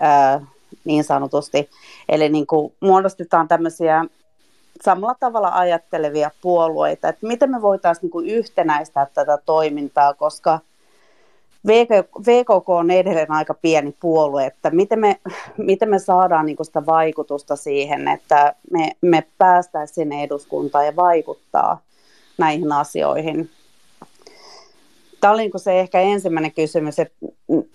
ää, 0.00 0.46
niin 0.84 1.04
sanotusti. 1.04 1.70
Eli 2.08 2.28
niin 2.28 2.46
kuin 2.46 2.72
muodostetaan 2.80 3.48
tämmöisiä 3.48 4.04
samalla 4.82 5.14
tavalla 5.20 5.50
ajattelevia 5.54 6.30
puolueita, 6.42 7.08
että 7.08 7.26
miten 7.26 7.50
me 7.50 7.62
voitaisiin 7.62 8.10
niin 8.14 8.36
yhtenäistää 8.36 9.06
tätä 9.14 9.38
toimintaa, 9.46 10.14
koska– 10.14 10.58
VKK 11.66 12.68
on 12.68 12.90
edelleen 12.90 13.32
aika 13.32 13.54
pieni 13.54 13.94
puolue, 14.00 14.46
että 14.46 14.70
miten 14.70 14.98
me, 14.98 15.20
miten 15.56 15.88
me 15.88 15.98
saadaan 15.98 16.46
niin 16.46 16.56
sitä 16.62 16.86
vaikutusta 16.86 17.56
siihen, 17.56 18.08
että 18.08 18.54
me, 18.70 18.92
me 19.00 19.26
päästäisiin 19.38 19.94
sinne 19.94 20.22
eduskuntaan 20.22 20.86
ja 20.86 20.96
vaikuttaa 20.96 21.80
näihin 22.38 22.72
asioihin. 22.72 23.50
Tämä 25.20 25.34
oli 25.34 25.42
niin 25.42 25.52
se 25.60 25.80
ehkä 25.80 26.00
ensimmäinen 26.00 26.52
kysymys, 26.52 26.98
että, 26.98 27.14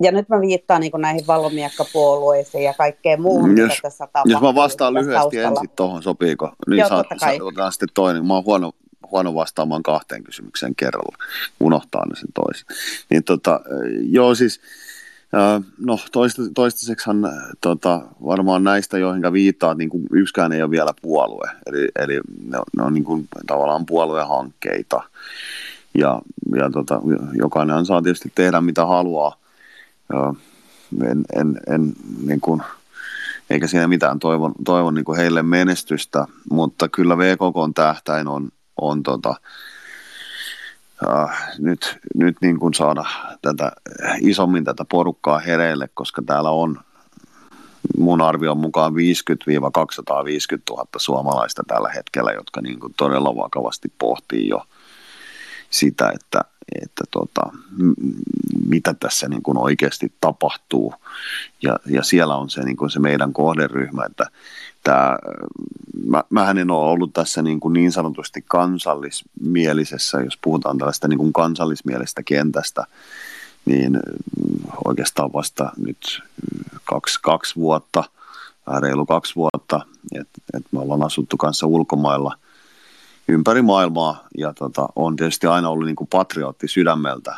ja 0.02 0.12
nyt 0.12 0.30
mä 0.30 0.42
viittaan 0.42 0.82
niin 0.82 0.92
näihin 0.98 1.28
valomiekkapuolueisiin 1.28 2.64
ja 2.64 2.74
kaikkeen 2.74 3.22
muuhun, 3.22 3.58
jos, 3.58 3.70
mitä 3.70 3.82
tässä 3.82 4.08
tapahtuu. 4.08 4.32
Jos 4.32 4.42
mä 4.42 4.56
vastaan 4.56 4.94
lyhyesti 4.94 5.14
taustalla. 5.20 5.48
ensin 5.48 5.76
tuohon, 5.76 6.04
sopiiko? 6.04 6.52
Niin 6.68 6.80
Joo, 6.80 6.90
saa, 6.90 7.04
otetaan 7.42 7.72
sitten 7.72 7.90
toinen. 7.94 8.26
Mä 8.26 8.34
oon 8.34 8.46
huono 8.46 8.72
huono 9.12 9.34
vastaamaan 9.34 9.84
kahteen 9.84 10.24
kysymykseen 10.24 10.76
kerralla, 10.76 11.18
unohtaa 11.60 12.06
ne 12.06 12.16
sen 12.16 12.34
toisen. 12.34 12.66
Niin 13.10 13.24
tota, 13.24 13.60
joo 14.02 14.36
siis, 14.36 14.62
no 15.80 16.00
toista, 16.12 16.42
toistaiseksihan 16.56 17.32
tota, 17.62 18.02
varmaan 18.26 18.64
näistä, 18.64 18.98
joihin 18.98 19.34
viittaa, 19.34 19.74
niin 19.74 19.90
kuin 19.90 20.04
yksikään 20.12 20.52
ei 20.52 20.62
ole 20.62 20.72
vielä 20.72 20.94
puolue, 21.02 21.50
eli, 21.66 21.88
eli 21.96 22.20
ne, 22.50 22.58
on, 22.58 22.64
ne 22.78 22.84
on 22.84 22.94
niin 22.94 23.04
kuin, 23.04 23.28
tavallaan 23.48 23.86
puoluehankkeita, 23.86 25.02
ja, 25.98 26.22
ja 26.56 26.70
tota, 26.70 27.02
jokainen 27.34 27.86
saa 27.86 28.02
tietysti 28.02 28.32
tehdä 28.36 28.62
mitä 28.62 28.86
haluaa, 28.86 29.36
en, 31.04 31.26
en, 31.36 31.60
en 31.68 31.94
niin 32.26 32.42
kuin, 32.42 32.62
eikä 33.50 33.68
siinä 33.68 33.88
mitään 33.88 34.20
toivon, 34.20 34.54
toivon 34.66 34.96
niin 34.96 35.06
kuin 35.06 35.18
heille 35.18 35.44
menestystä, 35.44 36.26
mutta 36.52 36.90
kyllä 36.90 37.18
VKK 37.18 37.76
tähtäin 37.76 38.28
on, 38.28 38.50
on 38.82 39.04
tota, 39.04 39.36
äh, 41.08 41.54
nyt, 41.58 42.00
nyt 42.16 42.38
niin 42.42 42.60
kuin 42.60 42.74
saada 42.74 43.06
tätä, 43.42 43.72
isommin 44.22 44.64
tätä 44.64 44.86
porukkaa 44.86 45.40
hereille, 45.40 45.90
koska 45.94 46.22
täällä 46.26 46.50
on 46.50 46.80
mun 47.98 48.22
arvion 48.22 48.58
mukaan 48.58 48.94
50-250 48.94 48.96
000 50.70 50.86
suomalaista 50.98 51.64
tällä 51.68 51.90
hetkellä, 51.90 52.32
jotka 52.32 52.62
niin 52.62 52.80
kuin 52.80 52.94
todella 52.98 53.36
vakavasti 53.36 53.94
pohtii 53.98 54.48
jo 54.48 54.66
sitä, 55.70 56.12
että, 56.16 56.42
että 56.82 57.04
tota, 57.12 57.42
mitä 58.68 58.94
tässä 58.94 59.30
niin 59.30 59.44
kuin 59.44 59.58
oikeasti 59.58 60.14
tapahtuu. 60.22 60.94
Ja, 61.62 61.76
ja 61.86 62.04
siellä 62.04 62.36
on 62.36 62.50
se, 62.50 62.64
niin 62.64 62.78
kuin 62.78 62.90
se 62.90 63.00
meidän 63.00 63.34
kohderyhmä, 63.34 64.06
että 64.06 64.26
tämä, 64.84 65.18
mä, 66.06 66.24
mähän 66.30 66.58
en 66.58 66.72
ole 66.72 66.92
ollut 66.92 67.14
tässä 67.14 67.42
niin, 67.42 67.60
kuin 67.60 67.74
niin 67.74 67.92
sanotusti 67.92 68.44
kansallismielisessä, 68.48 70.22
jos 70.22 70.38
puhutaan 70.42 70.78
tällaista 70.78 71.08
niin 71.08 71.20
kuin 71.20 71.34
kansallismielistä 71.34 72.24
kentästä, 72.24 72.86
niin 73.66 74.00
oikeastaan 74.86 75.34
vasta 75.34 75.72
nyt 75.78 76.22
kaksi, 76.86 77.20
kaksi 77.22 77.56
vuotta, 77.56 78.04
reilu 78.82 79.06
kaksi 79.06 79.36
vuotta, 79.36 79.82
että 80.16 80.42
et 80.54 80.66
me 80.72 80.80
ollaan 80.80 81.04
asuttu 81.04 81.38
kanssa 81.38 81.68
ulkomailla 81.68 82.38
ympäri 83.30 83.62
maailmaa 83.62 84.28
ja 84.38 84.54
tota, 84.54 84.88
on 84.96 85.16
tietysti 85.16 85.48
aina 85.48 85.70
ollut 85.70 85.86
niin 85.86 85.96
kuin 85.96 86.08
patriotti 86.08 86.68
sydämeltä, 86.68 87.36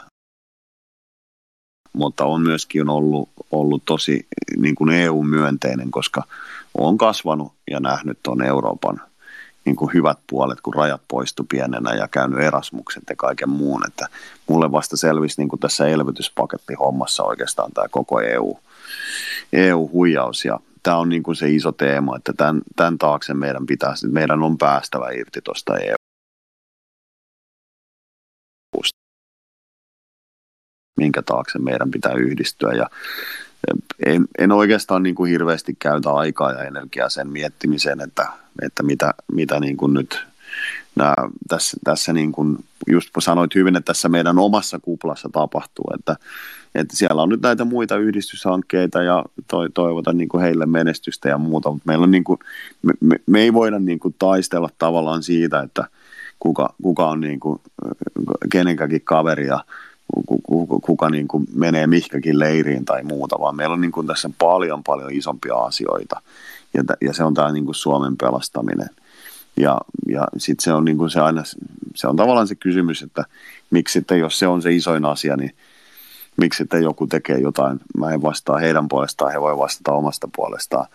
mutta 1.94 2.26
on 2.26 2.42
myöskin 2.42 2.90
ollut, 2.90 3.30
ollut 3.52 3.86
tosi 3.86 4.28
niin 4.58 4.76
kuin 4.76 4.90
EU-myönteinen, 4.90 5.92
koska 5.92 6.24
on 6.78 6.98
kasvanut 6.98 7.54
ja 7.72 7.80
nähnyt 7.80 8.20
tuon 8.24 8.42
Euroopan 8.42 9.02
niin 9.66 9.76
kuin 9.76 9.94
hyvät 9.94 10.20
puolet, 10.28 10.62
kun 10.62 10.74
rajat 10.74 11.02
poistu 11.08 11.44
pienenä 11.44 11.94
ja 11.94 12.08
käynyt 12.08 12.40
Erasmukset 12.40 13.04
ja 13.10 13.16
kaiken 13.16 13.50
muun. 13.50 13.88
Että 13.88 14.08
mulle 14.48 14.72
vasta 14.72 14.98
selvisi 14.98 15.42
niin 15.42 15.50
kuin 15.50 15.60
tässä 15.60 15.88
elvytyspaketti-hommassa 15.88 17.24
oikeastaan 17.24 17.72
tämä 17.72 17.88
koko 17.88 18.22
EU, 18.22 18.60
EU-huijaus 19.54 20.46
ja 20.46 20.60
tämä 20.84 20.98
on 20.98 21.10
niin 21.10 21.24
kuin 21.24 21.36
se 21.36 21.50
iso 21.50 21.72
teema, 21.72 22.18
että 22.18 22.34
tämän, 22.38 22.62
tämän 22.76 22.98
taakse 22.98 23.34
meidän 23.34 23.66
pitää, 23.66 23.94
meidän 24.12 24.44
on 24.44 24.58
päästävä 24.58 25.10
irti 25.10 25.42
tuosta 25.44 25.78
EU 25.78 25.96
minkä 31.02 31.22
taakse 31.22 31.60
meidän 31.60 31.92
pitää 31.92 32.14
yhdistyä. 32.14 32.74
Ja 32.74 32.90
en, 34.06 34.26
en 34.38 34.52
oikeastaan 34.52 35.04
niin 35.04 35.16
kuin 35.16 35.32
hirveästi 35.32 35.76
käytä 35.80 36.12
aikaa 36.12 36.52
ja 36.52 36.64
energiaa 36.64 37.10
sen 37.10 37.28
miettimiseen, 37.28 38.02
että, 38.02 38.28
että 38.62 38.84
mitä, 38.84 39.14
mitä 39.32 39.60
niin 39.60 39.78
kuin 39.78 39.94
nyt 39.94 40.28
nämä, 40.96 41.14
tässä, 41.48 41.78
tässä 41.84 42.14
niin 42.14 42.32
kuin, 42.32 42.58
just 42.88 43.10
sanoit 43.20 43.56
hyvin, 43.56 43.76
että 43.76 43.86
tässä 43.86 44.10
meidän 44.10 44.40
omassa 44.40 44.80
kuplassa 44.80 45.30
tapahtuu, 45.34 45.86
että, 46.00 46.16
että 46.76 46.98
siellä 46.98 47.22
on 47.22 47.30
nyt 47.30 47.42
näitä 47.42 47.66
muita 47.66 47.98
yhdistyshankkeita 47.98 49.04
ja 49.04 49.26
to, 49.48 49.70
toivotan 49.74 50.18
niin 50.18 50.30
kuin 50.30 50.42
heille 50.42 50.66
menestystä 50.66 51.30
ja 51.30 51.38
muuta, 51.38 51.72
mutta 51.72 51.84
meillä 51.88 52.04
on 52.04 52.12
niin 52.12 52.24
kuin, 52.24 52.40
me, 52.82 52.94
me, 53.00 53.16
me 53.26 53.42
ei 53.42 53.54
voida 53.54 53.80
niin 53.80 54.00
kuin 54.00 54.16
taistella 54.20 54.70
tavallaan 54.78 55.24
siitä, 55.24 55.60
että 55.60 55.88
kuka, 56.40 56.74
kuka 56.82 57.10
on 57.10 57.22
niin 57.22 57.40
kuin 57.40 57.62
kenenkäkin 58.52 59.02
kaveri 59.02 59.48
ja 59.48 59.64
kuka, 60.26 60.80
kuka 60.82 61.10
niin 61.10 61.28
kuin 61.28 61.48
menee 61.56 61.88
mihkäkin 61.88 62.40
leiriin 62.40 62.86
tai 62.86 63.04
muuta, 63.04 63.40
vaan 63.40 63.56
meillä 63.56 63.74
on 63.74 63.82
niin 63.82 63.92
kuin 63.92 64.08
tässä 64.08 64.30
paljon 64.38 64.84
paljon 64.84 65.12
isompia 65.12 65.56
asioita 65.56 66.22
ja, 66.74 66.84
ja 67.02 67.14
se 67.14 67.24
on 67.24 67.34
tämä 67.34 67.52
niin 67.52 67.66
kuin 67.66 67.76
Suomen 67.76 68.18
pelastaminen. 68.18 68.90
Ja, 69.58 69.78
ja 70.08 70.28
sitten 70.38 70.64
se 70.64 70.74
on 70.74 70.86
niin 70.86 70.98
kuin 70.98 71.10
se 71.10 71.20
aina, 71.20 71.44
se 71.96 72.08
on 72.08 72.16
tavallaan 72.16 72.48
se 72.48 72.56
kysymys, 72.56 73.02
että 73.02 73.26
miksi 73.70 73.94
sitten, 73.94 74.20
jos 74.20 74.40
se 74.40 74.48
on 74.48 74.62
se 74.62 74.74
isoin 74.74 75.06
asia, 75.06 75.36
niin 75.36 75.56
miksi 76.38 76.58
sitten 76.58 76.84
joku 76.84 77.08
tekee 77.08 77.38
jotain. 77.38 77.80
Mä 77.98 78.12
en 78.12 78.22
vastaa 78.22 78.58
heidän 78.58 78.88
puolestaan, 78.88 79.32
he 79.32 79.42
voi 79.42 79.58
vastata 79.58 79.92
omasta 79.92 80.30
puolestaan. 80.36 80.86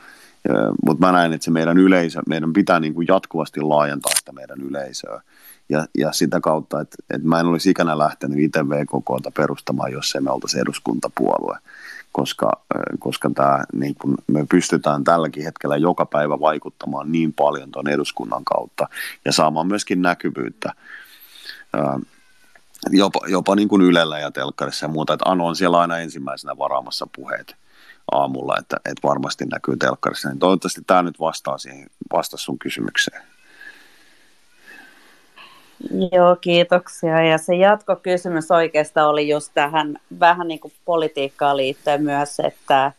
Mutta 0.87 1.07
mä 1.07 1.13
näen, 1.13 1.33
että 1.33 1.45
se 1.45 1.51
meidän 1.51 1.79
yleisö, 1.79 2.21
meidän 2.29 2.53
pitää 2.53 2.81
niin 2.81 2.95
kuin 2.95 3.07
jatkuvasti 3.11 3.61
laajentaa 3.61 4.13
sitä 4.19 4.33
meidän 4.33 4.61
yleisöä 4.61 5.21
ja, 5.69 5.87
ja 5.99 6.13
sitä 6.13 6.41
kautta, 6.41 6.81
että, 6.81 6.97
että 7.11 7.29
mä 7.29 7.41
en 7.41 7.47
olisi 7.47 7.71
ikänä 7.71 7.99
lähtenyt 7.99 8.39
itse 8.39 8.69
VKKta 8.69 9.31
perustamaan, 9.31 9.93
jos 9.93 10.15
emme 10.15 10.31
oltaisi 10.31 10.61
eduskuntapuolue, 10.61 11.59
koska, 12.13 12.51
koska 12.99 13.31
tämä, 13.35 13.65
niin 13.73 13.95
kun 13.95 14.15
me 14.27 14.47
pystytään 14.51 15.05
tälläkin 15.05 15.45
hetkellä 15.45 15.77
joka 15.77 16.07
päivä 16.07 16.41
vaikuttamaan 16.41 17.13
niin 17.13 17.33
paljon 17.33 17.71
tuon 17.71 17.89
eduskunnan 17.89 18.45
kautta 18.45 18.89
ja 19.25 19.33
saamaan 19.33 19.67
myöskin 19.67 20.03
näkyvyyttä 20.03 20.73
jopa, 22.91 23.21
jopa 23.27 23.57
niin 23.57 23.69
kuin 23.69 23.83
Ylellä 23.83 24.19
ja 24.19 24.31
Telkkarissa 24.31 24.85
ja 24.85 24.91
muuta, 24.91 25.13
että 25.13 25.31
Anu 25.31 25.47
on 25.47 25.57
siellä 25.57 25.79
aina 25.79 25.99
ensimmäisenä 25.99 26.59
varaamassa 26.59 27.07
puheet 27.17 27.57
aamulla, 28.13 28.57
että, 28.59 28.77
että 28.77 29.09
varmasti 29.09 29.45
näkyy 29.45 29.77
Telkkarissa, 29.77 30.29
niin 30.29 30.39
toivottavasti 30.39 30.81
tämä 30.87 31.03
nyt 31.03 31.21
vastaa 31.21 31.59
siihen, 31.59 31.91
vastaa 32.13 32.39
sun 32.39 32.59
kysymykseen. 32.59 33.23
Joo, 36.13 36.37
kiitoksia. 36.41 37.23
Ja 37.23 37.39
se 37.39 37.55
jatkokysymys 37.55 38.51
oikeastaan 38.51 39.09
oli 39.09 39.29
just 39.29 39.51
tähän 39.55 39.99
vähän 40.21 40.49
niin 40.49 40.61
kuin 40.61 40.73
politiikkaan 40.85 41.57
liittyen 41.57 42.03
myös, 42.03 42.41
että 42.41 42.93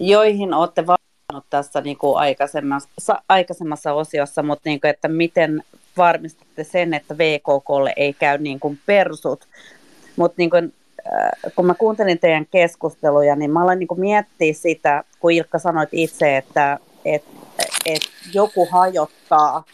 joihin 0.00 0.54
olette 0.54 0.86
vastannut 1.32 1.44
tässä 1.50 1.80
niin 1.80 1.96
kuin 1.96 2.16
aikaisemmassa, 2.16 3.22
aikaisemmassa 3.28 3.92
osiossa, 3.92 4.42
mutta 4.42 4.68
niin 4.68 4.80
kuin, 4.80 4.90
että 4.90 5.08
miten 5.08 5.62
varmistatte 5.96 6.64
sen, 6.64 6.94
että 6.94 7.18
VKKlle 7.18 7.92
ei 7.96 8.12
käy 8.12 8.38
niin 8.38 8.60
kuin 8.60 8.78
persut. 8.86 9.48
Mutta 10.16 10.34
niin 10.38 10.50
kuin, 10.50 10.72
äh, 11.06 11.52
kun 11.56 11.66
mä 11.66 11.74
kuuntelin 11.74 12.18
teidän 12.18 12.46
keskusteluja, 12.50 13.36
niin 13.36 13.50
mä 13.50 13.62
aloin 13.62 13.78
niin 13.78 13.88
miettiä 14.00 14.52
sitä, 14.52 15.04
kun 15.20 15.32
Ilkka 15.32 15.58
sanoit 15.58 15.88
itse, 15.92 16.36
että 16.36 16.78
et, 17.04 17.24
et 17.86 18.02
joku 18.34 18.68
hajottaa 18.70 19.64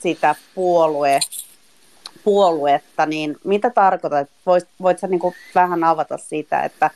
sitä 0.00 0.34
puolue, 0.54 1.20
puoluetta, 2.24 3.06
niin 3.06 3.36
mitä 3.44 3.70
tarkoitat? 3.70 4.28
Voit, 4.46 4.68
voit 4.82 4.98
sä 4.98 5.06
niin 5.06 5.20
vähän 5.54 5.84
avata 5.84 6.18
siitä, 6.18 6.62
että 6.62 6.90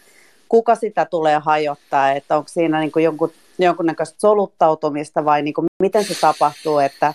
kuka 0.49 0.75
sitä 0.75 1.05
tulee 1.05 1.39
hajottaa, 1.39 2.13
että 2.13 2.37
onko 2.37 2.49
siinä 2.49 2.81
niin 2.81 2.93
jonkun, 3.03 3.33
jonkunnäköistä 3.65 4.21
soluttautumista 4.21 5.25
vai 5.25 5.43
niin 5.43 5.55
kuin 5.55 5.67
miten 5.83 6.05
se 6.05 6.21
tapahtuu, 6.21 6.79
että 6.79 7.15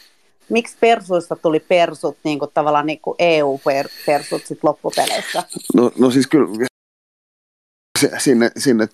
miksi 0.50 0.78
persuista 0.80 1.36
tuli 1.36 1.60
persut 1.60 2.18
niin 2.24 2.40
kuin 2.40 2.52
tavallaan 2.54 2.86
niin 2.86 3.00
kuin 3.00 3.16
EU-persut 3.20 4.46
sit 4.46 4.64
loppupeleissä? 4.64 5.44
No, 5.74 5.92
no 6.00 6.12
siis 6.12 6.28
kyllä 6.28 6.48
sinne, 8.18 8.52
sinne 8.58 8.88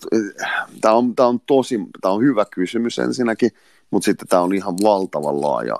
tämä 0.82 0.94
on, 0.94 1.16
tämä 1.16 1.30
on 1.30 1.40
tosi, 1.40 1.80
tämä 2.02 2.14
on 2.14 2.24
hyvä 2.24 2.46
kysymys 2.46 3.00
ensinnäkin, 3.00 3.52
mutta 3.92 4.06
sitten 4.06 4.28
tämä 4.28 4.42
on 4.42 4.54
ihan 4.54 4.76
valtavan 4.84 5.42
laaja, 5.42 5.76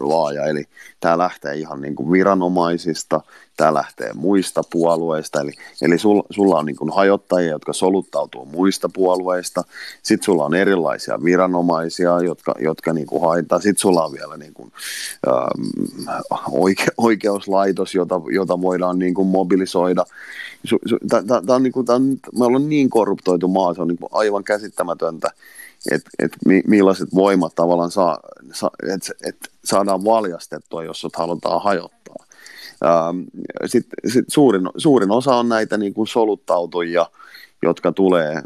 laaja. 0.00 0.44
Eli 0.44 0.64
tämä 1.00 1.18
lähtee 1.18 1.54
ihan 1.54 1.80
niin 1.80 1.94
kuin 1.94 2.12
viranomaisista, 2.12 3.20
tämä 3.56 3.74
lähtee 3.74 4.12
muista 4.14 4.62
puolueista, 4.70 5.40
eli, 5.40 5.52
eli 5.82 5.98
sul, 5.98 6.22
sulla 6.30 6.58
on 6.58 6.66
niin 6.66 6.76
kuin 6.76 6.92
hajottajia, 6.92 7.50
jotka 7.50 7.72
soluttautuu 7.72 8.44
muista 8.44 8.88
puolueista, 8.88 9.64
sitten 10.02 10.24
sulla 10.24 10.44
on 10.44 10.54
erilaisia 10.54 11.24
viranomaisia, 11.24 12.20
jotka, 12.20 12.54
jotka 12.58 12.92
niin 12.92 13.06
kuin 13.06 13.22
haittaa, 13.22 13.60
sitten 13.60 13.80
sulla 13.80 14.04
on 14.04 14.12
vielä 14.12 14.36
niin 14.36 14.54
kuin, 14.54 14.72
ähm, 15.28 16.16
oike, 16.50 16.86
oikeuslaitos, 16.96 17.94
jota, 17.94 18.20
jota 18.30 18.60
voidaan 18.60 18.98
niin 18.98 19.14
kuin 19.14 19.28
mobilisoida. 19.28 20.04
Tämä 21.08 21.56
on, 21.56 21.62
niin 21.62 21.72
kuin, 21.72 21.90
on, 21.90 22.16
me 22.38 22.44
ollaan 22.44 22.68
niin 22.68 22.90
korruptoitu 22.90 23.48
maa, 23.48 23.74
se 23.74 23.82
on 23.82 23.88
niin 23.88 23.98
kuin 23.98 24.10
aivan 24.12 24.44
käsittämätöntä, 24.44 25.30
että 25.90 26.10
et 26.18 26.32
millaiset 26.66 27.08
voimat 27.14 27.54
tavallaan 27.54 27.90
saa, 27.90 28.20
sa, 28.52 28.70
että 28.94 29.12
et 29.24 29.36
saadaan 29.64 30.04
valjastettua, 30.04 30.84
jos 30.84 31.00
sut 31.00 31.16
halutaan 31.16 31.62
hajottaa. 31.62 32.24
Sitten 33.66 34.12
sit 34.12 34.24
suurin, 34.28 34.68
suurin 34.76 35.10
osa 35.10 35.36
on 35.36 35.48
näitä 35.48 35.76
niin 35.76 35.94
kuin 35.94 36.08
soluttautujia, 36.08 37.06
jotka 37.62 37.92
tulee, 37.92 38.42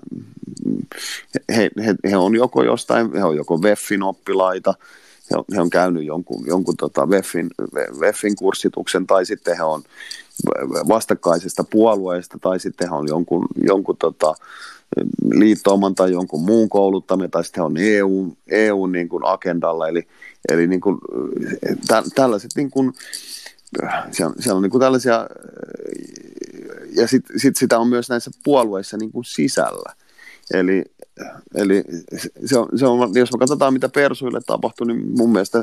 he, 1.57 1.71
he, 1.85 1.95
he 2.11 2.17
on 2.17 2.35
joko 2.35 2.63
jostain, 2.63 3.13
he 3.15 3.25
on 3.25 3.37
joko 3.37 3.63
Veffin 3.63 4.03
oppilaita, 4.03 4.75
he 5.31 5.37
on, 5.37 5.45
he 5.55 5.61
on 5.61 5.71
käynyt 5.71 6.05
jonkun, 6.05 6.47
jonkun 6.47 6.77
tota 6.77 7.11
Veffin, 7.11 7.51
Veffin 8.01 8.37
kurssituksen, 8.37 9.07
tai 9.07 9.27
sitten 9.27 9.57
he 9.57 9.63
on 9.63 9.83
vastakkaisesta 10.89 11.65
puolueesta, 11.65 12.39
tai 12.41 12.61
sitten 12.61 12.89
he 12.89 12.95
on 12.95 13.09
jonkun, 13.09 13.47
jonkun 13.67 13.97
tota, 13.97 14.35
liittouman 15.35 15.95
tai 15.95 16.13
jonkun 16.13 16.45
muun 16.45 16.69
kouluttamia, 16.69 17.29
tai 17.29 17.45
sitten 17.45 17.63
he 17.63 17.67
on 17.67 17.77
EU, 17.77 18.37
EU 18.49 18.87
niin 18.87 19.09
kuin 19.09 19.27
agendalla, 19.27 19.89
eli, 19.89 20.09
eli 20.49 20.67
niin 20.67 20.81
kuin, 20.81 20.99
tä, 21.89 22.03
tällaiset 22.15 22.51
niin 22.57 22.71
kuin, 22.71 22.93
siellä, 24.11 24.35
siellä 24.39 24.57
on 24.57 24.63
niin 24.63 24.71
kuin 24.71 24.81
tällaisia, 24.81 25.27
ja 26.97 27.09
sitten 27.09 27.41
sit 27.41 27.57
sitä 27.57 27.79
on 27.79 27.89
myös 27.89 28.09
näissä 28.09 28.31
puolueissa 28.45 28.97
niin 28.97 29.13
kuin 29.13 29.25
sisällä. 29.25 29.95
Eli, 30.55 30.85
eli 31.55 31.85
se 32.45 32.59
on, 32.59 32.69
se 32.79 32.87
on, 32.87 33.11
jos 33.15 33.33
me 33.33 33.39
katsotaan, 33.39 33.73
mitä 33.73 33.89
Persuille 33.89 34.41
tapahtui, 34.47 34.87
niin 34.87 35.17
mun 35.17 35.33
mielestä 35.33 35.63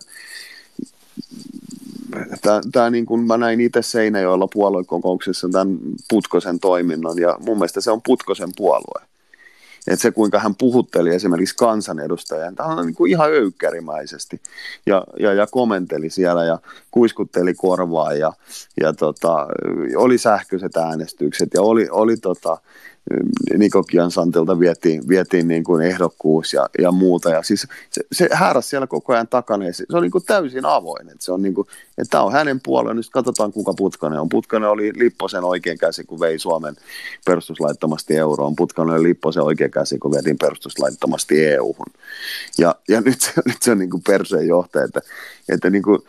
tämä 2.72 2.90
niin 2.90 3.06
kuin 3.06 3.22
mä 3.28 3.38
näin 3.38 3.62
itse 3.62 3.82
Seinäjoella 3.82 4.48
puoluekokouksessa 4.54 5.50
tämän 5.52 5.78
Putkosen 6.10 6.60
toiminnan, 6.60 7.18
ja 7.18 7.38
mun 7.46 7.58
mielestä 7.58 7.82
se 7.82 7.92
on 7.92 8.02
Putkosen 8.06 8.50
puolue 8.58 9.11
että 9.88 10.02
se 10.02 10.12
kuinka 10.12 10.40
hän 10.40 10.56
puhutteli 10.56 11.16
esimerkiksi 11.16 11.56
kansanedustajia, 11.56 12.52
tämä 12.56 12.70
on 12.70 12.86
niin 12.86 12.96
kuin 12.96 13.12
ihan 13.12 13.30
öykkärimäisesti 13.30 14.42
ja, 14.86 15.04
ja, 15.20 15.34
ja 15.34 15.48
komenteli 15.48 16.10
siellä 16.10 16.46
ja 16.46 16.60
kuiskutteli 16.92 17.54
korvaa 17.54 18.14
ja, 18.14 18.34
ja 18.82 18.94
tota, 18.94 19.48
oli 19.96 20.18
sähköiset 20.18 20.78
äänestykset 20.78 21.50
ja 21.54 21.62
oli, 21.62 21.88
oli 21.92 22.18
tota, 22.18 22.58
Niko 23.58 23.84
Kiansantilta 23.84 24.60
vietiin, 24.60 25.08
vietiin 25.08 25.48
niin 25.48 25.64
kuin 25.64 25.86
ehdokkuus 25.86 26.54
ja, 26.54 26.70
ja 26.80 26.92
muuta. 26.92 27.30
Ja 27.30 27.44
siis 27.44 27.68
se, 27.90 28.02
se 28.12 28.30
siellä 28.62 28.88
koko 28.88 29.14
ajan 29.14 29.28
takana 29.28 29.66
ja 29.66 29.74
se, 29.74 29.86
se 29.90 29.98
on 29.98 30.04
niin 30.04 30.12
kuin 30.12 30.26
täysin 30.26 30.66
avoin. 30.66 31.10
Että 31.10 31.26
se 31.26 31.32
on 31.32 31.42
niin 31.42 31.54
kuin, 31.54 31.68
että 31.98 32.12
tämä 32.12 32.24
on 32.24 32.32
hänen 32.32 32.60
puolueen. 32.64 32.98
Nyt 32.98 33.10
katsotaan, 33.10 33.52
kuka 33.52 33.74
Putkanen 33.74 34.20
on. 34.20 34.30
Putkanen 34.30 34.70
oli 34.70 34.92
Lipposen 34.96 35.44
oikein 35.44 35.78
käsi, 35.78 36.04
kun 36.04 36.20
vei 36.20 36.40
Suomen 36.40 36.76
perustuslaittomasti 37.26 38.18
euroon. 38.18 38.56
Putkanen 38.56 38.96
oli 38.96 39.04
Lipposen 39.04 39.44
oikein 39.44 39.72
käsi, 39.72 40.00
kun 40.00 40.12
vietiin 40.12 40.38
perustuslaittomasti 40.38 41.46
EU-hun. 41.46 41.94
Ja, 42.58 42.76
ja 42.90 43.02
nyt 43.02 43.22
se, 43.22 43.32
nyt 43.46 43.62
se 43.62 43.72
on 43.72 43.80
niin 43.80 43.90
kuin 43.90 44.04
perseen 44.04 44.48
johtaja, 44.48 44.86
että, 44.86 45.02
että 45.50 45.70
niin 45.70 45.84
kuin, 45.84 46.00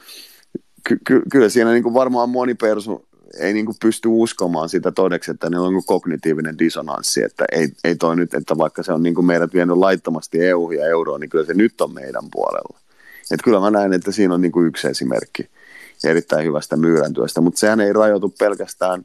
ky, 0.89 0.99
ky, 1.07 1.23
kyllä 1.33 1.49
siinä 1.49 1.73
niin 1.73 1.83
kuin 1.83 1.95
varmaan 1.95 2.31
moni 2.31 2.55
persu 2.55 3.07
ei 3.39 3.53
niin 3.53 3.67
kuin 3.67 3.77
pysty 3.83 4.09
uskomaan 4.09 4.69
sitä 4.69 4.93
todeksi, 4.93 5.31
että 5.31 5.51
ne 5.51 5.59
on 5.59 5.83
kognitiivinen 5.87 6.59
disonanssi, 6.59 7.23
että 7.23 7.45
ei, 7.53 7.69
ei 7.85 7.97
toi 7.97 8.17
nyt, 8.17 8.35
että 8.35 8.59
vaikka 8.59 8.83
se 8.83 8.93
on 8.93 9.03
niin 9.03 9.15
kuin 9.15 9.27
meidät 9.27 9.55
vienyt 9.55 9.77
laittomasti 9.77 10.45
EU 10.45 10.71
ja 10.71 10.87
euroon, 10.87 11.21
niin 11.21 11.31
kyllä 11.31 11.47
se 11.47 11.55
nyt 11.55 11.81
on 11.81 11.95
meidän 11.95 12.25
puolella. 12.33 12.79
Että 13.31 13.45
kyllä 13.45 13.61
mä 13.61 13.71
näen, 13.71 13.93
että 13.93 14.13
siinä 14.13 14.35
on 14.35 14.41
niin 14.41 14.53
kuin 14.53 14.67
yksi 14.67 14.89
esimerkki 14.89 15.49
erittäin 16.05 16.47
hyvästä 16.47 16.77
myyräntyöstä, 16.77 17.41
mutta 17.41 17.61
sehän 17.61 17.81
ei 17.81 17.93
rajoitu 17.93 18.35
pelkästään 18.39 19.05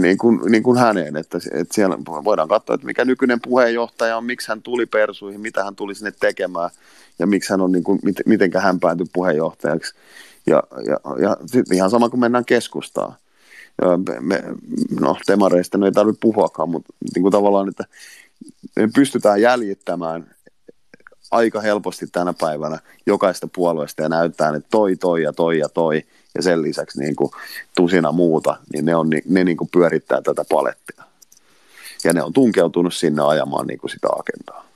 niin 0.00 0.18
kuin, 0.18 0.40
niin 0.50 0.62
kuin 0.62 0.78
häneen, 0.78 1.16
että, 1.16 1.38
että 1.52 1.74
siellä 1.74 1.98
voidaan 2.24 2.48
katsoa, 2.48 2.74
että 2.74 2.86
mikä 2.86 3.04
nykyinen 3.04 3.40
puheenjohtaja 3.40 4.16
on, 4.16 4.24
miksi 4.24 4.48
hän 4.48 4.62
tuli 4.62 4.86
persuihin, 4.86 5.40
mitä 5.40 5.64
hän 5.64 5.76
tuli 5.76 5.94
sinne 5.94 6.12
tekemään 6.20 6.70
ja 7.18 7.26
miksi 7.26 7.50
hän 7.50 7.60
on, 7.60 7.72
niin 7.72 7.84
kuin, 7.84 8.00
miten 8.26 8.50
hän 8.58 8.80
päätyi 8.80 9.06
puheenjohtajaksi 9.12 9.94
ja, 10.46 10.62
ja, 10.86 10.98
ja 11.22 11.36
ihan 11.72 11.90
sama 11.90 12.08
kuin 12.08 12.20
mennään 12.20 12.44
keskustaan. 12.44 13.14
Me, 14.20 14.42
no, 15.00 15.16
demareista 15.28 15.78
no 15.78 15.86
ei 15.86 15.92
tarvitse 15.92 16.20
puhuakaan, 16.20 16.70
mutta 16.70 16.94
niin 17.14 17.22
kuin 17.22 17.32
tavallaan, 17.32 17.68
että 17.68 17.84
me 18.76 18.88
pystytään 18.94 19.40
jäljittämään 19.40 20.34
aika 21.30 21.60
helposti 21.60 22.06
tänä 22.06 22.34
päivänä 22.40 22.78
jokaista 23.06 23.48
puolueesta 23.54 24.02
ja 24.02 24.08
näyttää, 24.08 24.56
että 24.56 24.68
toi, 24.70 24.96
toi 24.96 25.22
ja 25.22 25.32
toi 25.32 25.58
ja 25.58 25.68
toi 25.68 26.02
ja 26.34 26.42
sen 26.42 26.62
lisäksi 26.62 27.00
niin 27.00 27.16
kuin 27.16 27.30
tusina 27.76 28.12
muuta, 28.12 28.56
niin 28.72 28.84
ne, 28.84 28.96
on, 28.96 29.10
ne 29.28 29.44
niin 29.44 29.56
kuin 29.56 29.70
pyörittää 29.72 30.22
tätä 30.22 30.44
palettia. 30.48 31.02
Ja 32.04 32.12
ne 32.12 32.22
on 32.22 32.32
tunkeutunut 32.32 32.94
sinne 32.94 33.22
ajamaan 33.22 33.66
niin 33.66 33.78
kuin 33.78 33.90
sitä 33.90 34.08
agendaa. 34.16 34.71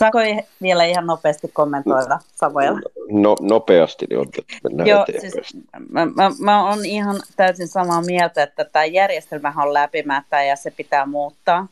Saako 0.00 0.18
vielä 0.62 0.84
ihan 0.84 1.06
nopeasti 1.06 1.48
kommentoida 1.48 2.18
Savoilla? 2.34 2.80
No, 3.10 3.36
nopeasti, 3.40 4.06
niin 4.10 4.18
on, 4.18 4.26
mennään 4.64 4.88
Joo, 4.88 5.04
siis, 5.20 5.56
mä, 5.88 6.06
mä, 6.06 6.30
mä 6.38 6.68
olen 6.68 6.84
ihan 6.84 7.20
täysin 7.36 7.68
samaa 7.68 8.02
mieltä, 8.02 8.42
että 8.42 8.64
tämä 8.64 8.84
järjestelmä 8.84 9.54
on 9.56 9.74
läpimättä 9.74 10.42
ja 10.42 10.56
se 10.56 10.70
pitää 10.70 11.06
muuttaa. 11.06 11.66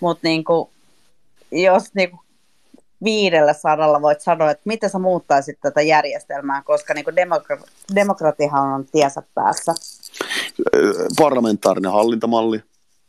Mutta 0.00 0.28
niin 0.28 0.44
jos 1.52 1.94
niin 1.94 2.10
viidellä 3.04 3.52
sadalla 3.52 4.02
voit 4.02 4.20
sanoa, 4.20 4.50
että 4.50 4.62
miten 4.64 4.90
sä 4.90 4.98
muuttaisit 4.98 5.58
tätä 5.62 5.82
järjestelmää, 5.82 6.62
koska 6.62 6.94
niin 6.94 7.06
demokra- 7.06 7.68
demokratiahan 7.94 8.72
on 8.72 8.84
tiesä 8.92 9.22
päässä. 9.34 9.74
Parlamentaarinen 11.18 11.92
hallintamalli, 11.92 12.62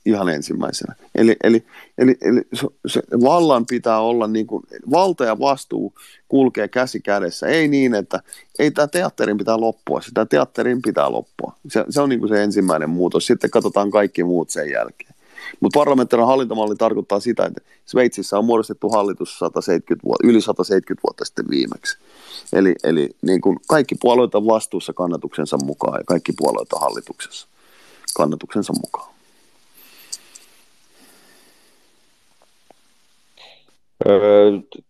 ihan 0.05 0.29
ensimmäisenä. 0.29 0.95
Eli, 1.15 1.35
eli, 1.43 1.65
eli, 1.97 2.17
eli 2.21 2.41
se, 2.85 3.01
vallan 3.23 3.65
pitää 3.65 3.99
olla, 3.99 4.27
niin 4.27 4.47
kuin, 4.47 4.63
valta 4.91 5.25
ja 5.25 5.39
vastuu 5.39 5.93
kulkee 6.27 6.67
käsi 6.67 7.01
kädessä. 7.01 7.47
Ei 7.47 7.67
niin, 7.67 7.95
että 7.95 8.19
ei 8.59 8.71
tämä 8.71 8.87
teatterin 8.87 9.37
pitää 9.37 9.59
loppua, 9.59 10.01
sitä 10.01 10.25
teatterin 10.25 10.81
pitää 10.81 11.11
loppua. 11.11 11.55
Se, 11.67 11.85
se 11.89 12.01
on 12.01 12.09
niin 12.09 12.19
kuin 12.19 12.29
se 12.29 12.43
ensimmäinen 12.43 12.89
muutos. 12.89 13.25
Sitten 13.25 13.49
katsotaan 13.49 13.91
kaikki 13.91 14.23
muut 14.23 14.49
sen 14.49 14.69
jälkeen. 14.69 15.15
Mutta 15.59 15.79
parlamentaarinen 15.79 16.27
hallintomalli 16.27 16.75
tarkoittaa 16.75 17.19
sitä, 17.19 17.45
että 17.45 17.61
Sveitsissä 17.85 18.37
on 18.37 18.45
muodostettu 18.45 18.89
hallitus 18.89 19.39
170 19.39 20.05
vuotta, 20.05 20.27
yli 20.27 20.41
170 20.41 21.01
vuotta 21.07 21.25
sitten 21.25 21.49
viimeksi. 21.49 21.97
Eli, 22.53 22.75
eli 22.83 23.09
niin 23.21 23.41
kuin 23.41 23.59
kaikki 23.67 23.95
puolueet 24.01 24.35
on 24.35 24.47
vastuussa 24.47 24.93
kannatuksensa 24.93 25.57
mukaan 25.57 25.99
ja 25.99 26.03
kaikki 26.03 26.33
puolueet 26.37 26.73
on 26.73 26.81
hallituksessa 26.81 27.47
kannatuksensa 28.15 28.73
mukaan. 28.73 29.14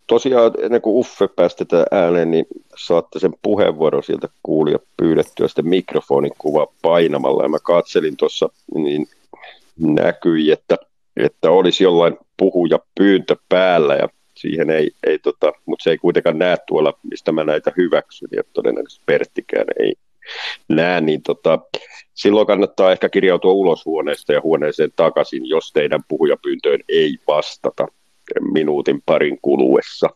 Tosiaan 0.08 0.52
ennen 0.62 0.82
kuin 0.82 0.96
Uffe 0.96 1.28
päästetään 1.28 1.86
ääneen, 1.92 2.32
niin 2.32 2.46
saatte 2.78 3.20
sen 3.20 3.34
puheenvuoron 3.42 4.04
sieltä 4.04 4.28
kuulia 4.44 4.80
pyydettyä 4.98 5.48
sitten 5.48 5.68
mikrofonin 5.68 6.32
kuva 6.38 6.68
painamalla. 6.82 7.44
Ja 7.44 7.50
mä 7.50 7.60
katselin 7.60 8.18
tuossa, 8.18 8.50
niin 8.76 9.08
näkyi, 9.80 10.52
että, 10.52 10.78
että 11.18 11.52
olisi 11.52 11.84
jollain 11.84 12.18
puhuja 12.38 12.80
pyyntö 12.98 13.36
päällä 13.50 13.96
ja 13.96 14.10
siihen 14.36 14.70
ei, 14.70 14.92
ei 15.08 15.20
tota, 15.20 15.54
mutta 15.66 15.84
se 15.84 15.90
ei 15.90 15.98
kuitenkaan 15.98 16.40
näe 16.40 16.58
tuolla, 16.68 16.94
mistä 17.04 17.32
mä 17.32 17.44
näitä 17.44 17.72
hyväksyn 17.78 18.30
ja 18.36 18.44
todennäköisesti 18.54 19.04
Perttikään 19.06 19.68
ei 19.80 19.94
näe, 20.68 21.02
niin 21.02 21.22
tota, 21.22 21.60
silloin 22.14 22.48
kannattaa 22.48 22.92
ehkä 22.92 23.10
kirjautua 23.10 23.52
ulos 23.52 23.86
huoneesta 23.86 24.34
ja 24.34 24.42
huoneeseen 24.42 24.92
takaisin, 24.96 25.50
jos 25.50 25.72
teidän 25.72 26.02
puhujapyyntöön 26.08 26.80
ei 26.90 27.18
vastata 27.28 27.88
minuutin 28.52 29.02
parin 29.06 29.38
kuluessa 29.42 30.10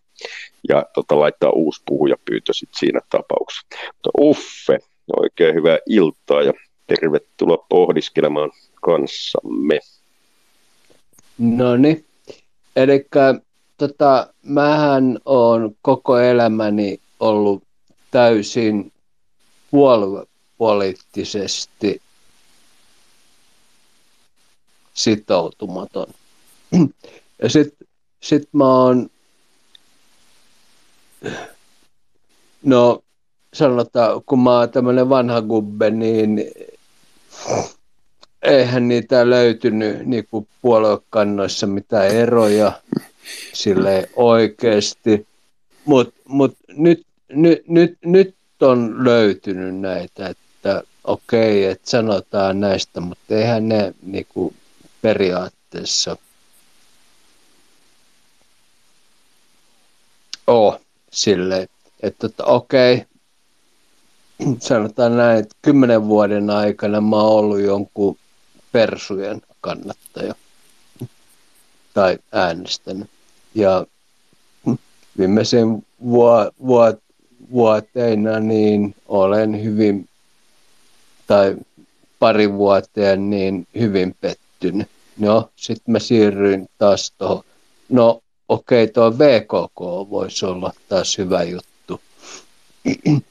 ja 0.70 0.86
tota, 0.93 1.20
laittaa 1.20 1.49
uusi 1.49 1.82
puhujapyyntö 1.86 2.53
sit 2.53 2.70
siinä 2.80 2.99
tapauksessa. 3.10 3.68
Mutta 3.93 4.10
Uffe, 4.20 4.80
oikein 5.18 5.55
hyvää 5.55 5.78
iltaa 5.86 6.41
ja 6.41 6.53
tervetuloa 6.88 7.66
pohdiskelemaan 7.70 8.51
kanssamme. 8.82 9.80
No 11.38 11.78
niin, 11.78 12.05
eli 12.76 13.07
tota, 13.78 14.34
mähän 14.43 15.20
on 15.26 15.76
koko 15.82 16.20
elämäni 16.20 16.99
ollut 17.20 17.64
täysin 18.12 18.91
puoluepoliittisesti 19.72 22.01
sitoutumaton. 24.93 26.07
Ja 27.41 27.49
sitten 27.49 27.78
sit 28.20 28.49
mä 28.51 28.65
oon, 28.65 29.09
no 32.63 33.03
sanotaan, 33.53 34.22
kun 34.26 34.39
mä 34.39 34.59
oon 34.59 34.70
tämmöinen 34.70 35.09
vanha 35.09 35.41
gubbe, 35.41 35.89
niin 35.89 36.51
eihän 38.41 38.88
niitä 38.88 39.30
löytynyt 39.30 40.05
niin 40.05 40.28
kuin 40.32 40.47
puoluekannoissa 40.61 41.67
mitään 41.67 42.07
eroja 42.07 42.72
sille 43.53 44.09
oikeasti, 44.15 45.28
mutta 45.86 46.22
mut 46.26 46.57
nyt, 46.67 47.05
nyt, 47.30 47.67
nyt, 47.67 47.97
nyt 48.05 48.36
on 48.61 49.05
löytynyt 49.05 49.76
näitä, 49.76 50.28
että 50.28 50.84
okei, 51.03 51.65
että 51.65 51.89
sanotaan 51.89 52.59
näistä, 52.59 53.01
mutta 53.01 53.36
eihän 53.36 53.70
ne 53.70 53.93
niin 54.03 54.26
kuin 54.30 54.55
periaatteessa 55.01 56.17
ole 60.50 60.80
silleen, 61.12 61.68
että, 62.04 62.28
että 62.28 62.43
okei, 62.43 63.06
sanotaan 64.60 65.18
näin, 65.18 65.39
että 65.39 65.56
kymmenen 65.62 66.08
vuoden 66.08 66.50
aikana 66.50 67.02
mä 67.02 67.16
oon 67.16 67.45
ollut 67.45 67.60
jonkun 67.60 68.18
persujen 68.72 69.41
kannattaja 69.62 70.36
tai 71.93 72.20
äänestänyt. 72.32 73.10
Ja 73.56 73.86
viimeisen 75.18 75.84
vuo, 76.04 76.52
vuo, 76.66 76.93
vuoteina 77.52 78.39
niin 78.39 78.95
olen 79.08 79.64
hyvin, 79.64 80.10
tai 81.28 81.56
pari 82.20 82.54
vuoteen 82.54 83.30
niin 83.30 83.68
hyvin 83.80 84.16
pettynyt. 84.22 84.88
No, 85.18 85.50
sitten 85.56 85.91
mä 85.91 86.00
siirryin 86.00 86.70
taas 86.78 87.14
tuohon, 87.18 87.43
no 87.89 88.22
okei, 88.50 88.84
okay, 88.84 88.93
tuo 88.93 89.18
VKK 89.20 90.10
voisi 90.10 90.45
olla 90.45 90.74
taas 90.89 91.18
hyvä 91.18 91.43
juttu. 91.43 92.02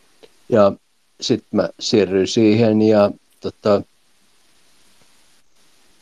ja 0.49 0.73
sitten 1.21 1.49
mä 1.53 1.69
siirryin 1.81 2.29
siihen 2.29 2.83
ja 2.83 3.11
tota, 3.41 3.83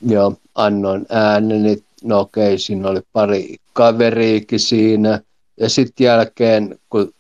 ja 0.07 0.33
annoin 0.55 1.07
ääneni. 1.09 1.85
No 2.05 2.21
okei, 2.21 2.47
okay, 2.47 2.59
siinä 2.59 2.89
oli 2.89 3.01
pari 3.13 3.57
kaveriikin 3.73 4.61
siinä. 4.61 5.21
Ja 5.61 5.69
sitten 5.69 6.05
jälkeen, 6.05 6.79
kun 6.91 7.15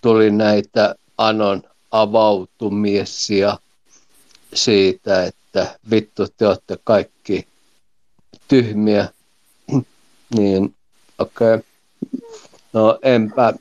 tuli 0.00 0.30
näitä 0.30 0.94
Anon 1.18 1.62
avautumisia 1.90 3.58
siitä, 4.54 5.24
että 5.24 5.78
vittu 5.90 6.26
te 6.36 6.46
olette 6.46 6.78
kaikki 6.84 7.46
tyhmiä, 8.48 9.08
niin 10.36 10.74
okei, 11.18 11.54
okay. 11.54 11.62
no 12.72 12.98
enpä 13.02 13.52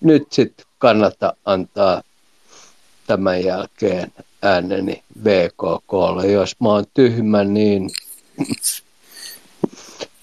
nyt 0.00 0.32
sitten 0.32 0.66
kannata 0.78 1.32
antaa 1.44 2.02
tämän 3.06 3.44
jälkeen 3.44 4.12
ääneni 4.42 5.02
VKKlle. 5.24 6.26
Jos 6.26 6.56
mä 6.60 6.68
oon 6.68 6.84
tyhmä, 6.94 7.44
niin, 7.44 7.90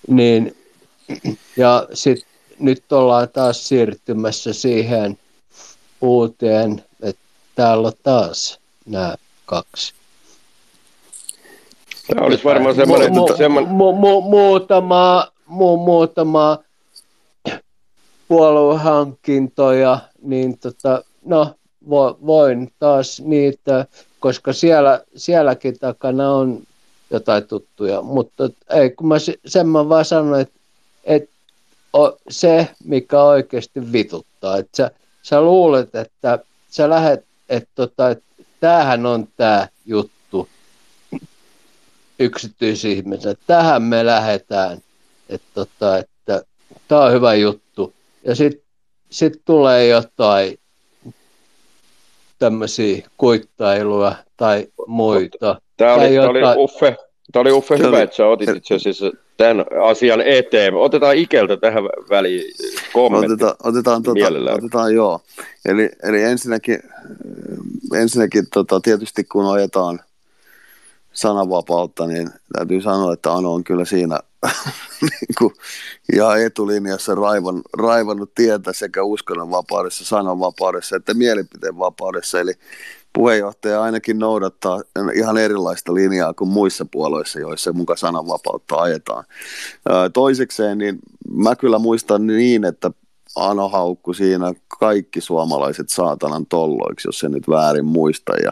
niin 0.08 0.58
ja 1.58 1.88
sitten 1.94 2.30
nyt 2.60 2.92
ollaan 2.92 3.30
taas 3.30 3.68
siirtymässä 3.68 4.54
siihen 4.54 5.18
uuteen, 6.02 6.84
että 7.02 7.22
täällä 7.56 7.88
on 7.88 7.94
taas 8.04 8.60
nämä 8.86 9.16
kaksi. 9.46 9.94
Tämä 12.08 12.26
olisi 12.26 12.44
varmaan 12.44 12.76
semmoinen... 12.76 13.12
Mu- 13.12 13.14
mu-. 13.14 13.66
Mu- 13.66 14.00
mu- 14.00 14.30
muutama, 14.30 15.28
mu- 15.48 15.78
muutama 15.78 16.58
puoluehankintoja, 18.28 20.00
niin 20.22 20.58
tota, 20.58 21.04
no, 21.26 21.56
vo, 21.90 22.18
voin 22.26 22.72
taas 22.80 23.22
niitä, 23.26 23.86
koska 24.20 24.54
siellä, 24.54 25.04
sielläkin 25.16 25.80
takana 25.80 26.32
on 26.32 26.64
jotain 27.10 27.48
tuttuja, 27.48 28.02
mutta 28.02 28.50
ei, 28.70 28.90
kun 28.90 29.08
mä 29.08 29.16
sen 29.46 29.68
mä 29.68 29.90
vaan 29.90 30.06
sanoin, 30.06 30.42
että, 30.42 30.60
että 31.04 31.36
se, 32.30 32.68
mikä 32.84 33.24
oikeasti 33.24 33.92
vituttaa, 33.92 34.58
että 34.58 34.78
sä, 34.78 34.92
sä 35.22 35.42
luulet, 35.42 35.96
että 35.96 36.40
sä 36.70 36.90
lähet, 36.90 37.26
että, 37.50 37.70
tota, 37.76 38.10
että 38.10 38.26
tämähän 38.60 39.06
on 39.06 39.28
tämä 39.38 39.68
juttu. 39.86 40.50
Yksityisihmisen, 42.20 43.36
tähän 43.48 43.84
me 43.84 44.06
lähdetään, 44.06 44.78
että, 45.30 45.48
tota, 45.54 45.98
että 45.98 46.42
tämä 46.88 47.02
on 47.02 47.14
hyvä 47.14 47.34
juttu, 47.34 47.94
ja 48.24 48.36
sitten 48.36 48.62
sit 49.10 49.42
tulee 49.46 49.88
jotain 49.88 50.60
tämmöisiä 52.40 53.10
kuittailuja 53.18 54.16
tai 54.38 54.68
muita. 54.88 55.62
Tämä 55.78 55.94
oli, 55.94 56.02
tai 56.02 56.16
jotain... 56.16 56.44
oli 56.44 56.56
Uffe, 56.58 56.98
tämä 57.32 57.42
oli 57.42 57.52
Uffe 57.52 57.78
hyvä, 57.78 58.02
että 58.02 58.16
sä 58.16 58.28
otit 58.28 58.50
itse 58.50 58.76
asiassa 58.76 59.12
tämän 59.38 59.66
asian 59.90 60.22
eteen. 60.22 60.74
Otetaan 60.74 61.16
Ikeltä 61.16 61.58
tähän 61.58 61.84
väliin 61.84 62.44
kommentti. 62.94 63.34
Otetaan, 63.34 63.56
otetaan, 63.64 64.04
tota, 64.04 64.54
otetaan 64.54 64.94
joo. 64.96 65.20
Eli, 65.66 65.90
eli 66.04 66.24
ensinnäkin, 66.24 66.80
ensinnäkin 67.96 68.46
tota, 68.54 68.80
tietysti 68.80 69.24
kun 69.24 69.54
ajetaan 69.54 70.00
sananvapautta, 71.14 72.08
niin 72.08 72.30
täytyy 72.54 72.82
sanoa, 72.82 73.14
että 73.14 73.34
Ano 73.34 73.54
on 73.54 73.64
kyllä 73.64 73.86
siinä 73.86 74.20
niin 75.02 75.52
ihan 76.14 76.42
etulinjassa 76.42 77.16
raivan, 77.16 77.62
raivannut 77.78 78.36
tietä 78.36 78.74
sekä 78.74 79.04
uskonnonvapaudessa, 79.04 80.06
sananvapaudessa 80.06 80.96
että 80.96 81.14
mielipiteen 81.14 81.78
vapaudessa. 81.78 82.40
Eli 82.40 82.54
puheenjohtaja 83.14 83.82
ainakin 83.84 84.20
noudattaa 84.20 84.82
ihan 85.14 85.38
erilaista 85.38 85.94
linjaa 85.94 86.34
kuin 86.34 86.50
muissa 86.50 86.86
puolueissa, 86.92 87.40
joissa 87.40 87.74
mukaan 87.74 87.98
sananvapautta 87.98 88.76
ajetaan. 88.76 89.24
Toisekseen, 90.14 90.78
niin 90.78 91.00
mä 91.34 91.56
kyllä 91.56 91.80
muistan 91.80 92.28
niin, 92.28 92.66
että 92.66 92.92
Ano 93.36 93.70
haukku 93.70 94.14
siinä 94.14 94.54
kaikki 94.80 95.22
suomalaiset 95.22 95.90
saatanan 95.90 96.46
tolloiksi, 96.46 97.08
jos 97.08 97.20
se 97.20 97.30
nyt 97.30 97.50
väärin 97.50 97.86
muista. 97.86 98.34
Ja 98.44 98.52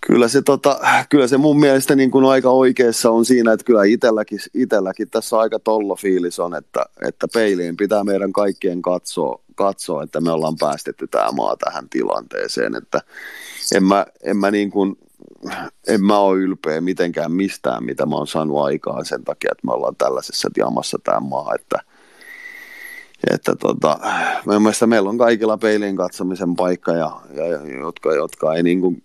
Kyllä 0.00 0.28
se, 0.28 0.42
tota, 0.42 0.80
kyllä 1.08 1.26
se 1.26 1.36
mun 1.36 1.60
mielestä 1.60 1.96
niin 1.96 2.10
kuin 2.10 2.24
aika 2.24 2.50
oikeassa 2.50 3.10
on 3.10 3.24
siinä, 3.24 3.52
että 3.52 3.64
kyllä 3.64 3.84
itselläkin, 3.84 4.38
itselläkin 4.54 5.10
tässä 5.10 5.38
aika 5.38 5.58
tollo 5.58 5.96
fiilis 5.96 6.38
on, 6.38 6.54
että, 6.54 6.86
että 7.08 7.26
peiliin 7.34 7.76
pitää 7.76 8.04
meidän 8.04 8.32
kaikkien 8.32 8.82
katsoa, 8.82 9.40
katsoa, 9.54 10.02
että 10.02 10.20
me 10.20 10.30
ollaan 10.30 10.56
päästetty 10.60 11.06
tämä 11.06 11.32
maa 11.32 11.56
tähän 11.56 11.88
tilanteeseen, 11.88 12.74
että 12.74 13.00
en 13.74 13.84
mä, 13.84 14.06
en 14.22 14.36
mä, 14.36 14.50
niin 14.50 14.70
kuin, 14.70 14.98
en 15.88 16.04
mä 16.04 16.18
ole 16.18 16.38
ylpeä 16.38 16.80
mitenkään 16.80 17.32
mistään, 17.32 17.84
mitä 17.84 18.06
mä 18.06 18.16
oon 18.16 18.26
saanut 18.26 18.58
aikaan 18.58 19.04
sen 19.04 19.24
takia, 19.24 19.50
että 19.52 19.66
me 19.66 19.72
ollaan 19.72 19.96
tällaisessa 19.96 20.50
jamassa 20.56 20.98
tämä 21.04 21.20
maa, 21.20 21.54
että– 21.54 21.80
että 23.30 23.56
tota, 23.56 23.98
mielestäni 24.46 24.90
meillä 24.90 25.10
on 25.10 25.18
kaikilla 25.18 25.58
peilin 25.58 25.96
katsomisen 25.96 26.56
paikka, 26.56 26.92
ja, 26.92 27.20
ja, 27.34 27.46
jotka, 27.80 28.14
jotka 28.14 28.54
ei 28.54 28.62
niin 28.62 28.80
kuin, 28.80 29.02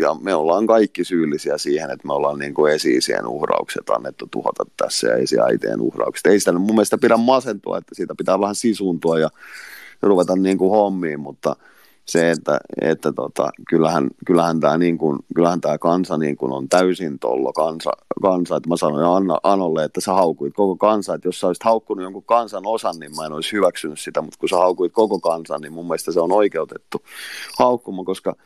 ja 0.00 0.14
me 0.14 0.34
ollaan 0.34 0.66
kaikki 0.66 1.04
syyllisiä 1.04 1.58
siihen, 1.58 1.90
että 1.90 2.06
me 2.06 2.12
ollaan 2.12 2.38
niin 2.38 2.54
kuin 2.54 2.72
esi-isien 2.72 3.26
uhraukset 3.26 3.90
annettu 3.90 4.28
tuhota 4.30 4.64
tässä 4.76 5.08
ja 5.08 5.16
esi-äitien 5.16 5.80
uhraukset. 5.80 6.26
Ei 6.26 6.40
sitä 6.40 6.52
mun 6.52 6.74
mielestä 6.74 6.98
pidä 6.98 7.16
masentua, 7.16 7.78
että 7.78 7.94
siitä 7.94 8.14
pitää 8.18 8.40
vähän 8.40 8.54
sisuntua 8.54 9.18
ja 9.18 9.30
ruveta 10.02 10.36
niin 10.36 10.58
kuin 10.58 10.70
hommiin, 10.70 11.20
mutta– 11.20 11.56
se, 12.08 12.30
että, 12.30 12.58
että 12.80 13.12
tota, 13.12 13.50
kyllähän, 13.68 14.08
kyllähän 14.26 14.60
tämä 14.60 14.78
niin 14.78 14.98
kuin, 14.98 15.18
kyllähän 15.34 15.60
tää 15.60 15.78
kansa 15.78 16.18
niin 16.18 16.36
kuin 16.36 16.52
on 16.52 16.68
täysin 16.68 17.18
tollo 17.18 17.52
kansa, 17.52 17.90
kansa, 18.22 18.56
että 18.56 18.68
mä 18.68 18.76
sanoin 18.76 19.04
Anna, 19.04 19.38
Anolle, 19.42 19.84
että 19.84 20.00
sä 20.00 20.12
haukuit 20.12 20.54
koko 20.54 20.76
kansa, 20.76 21.14
että 21.14 21.28
jos 21.28 21.40
sä 21.40 21.46
olisit 21.46 21.64
haukkunut 21.64 22.02
jonkun 22.02 22.24
kansan 22.24 22.66
osan, 22.66 22.94
niin 23.00 23.16
mä 23.16 23.26
en 23.26 23.32
olisi 23.32 23.52
hyväksynyt 23.52 24.00
sitä, 24.00 24.22
mutta 24.22 24.38
kun 24.38 24.48
sä 24.48 24.56
haukuit 24.56 24.92
koko 24.92 25.20
kansan, 25.20 25.60
niin 25.60 25.72
mun 25.72 25.86
mielestä 25.86 26.12
se 26.12 26.20
on 26.20 26.32
oikeutettu 26.32 27.02
haukkuma, 27.58 28.04
koska 28.04 28.36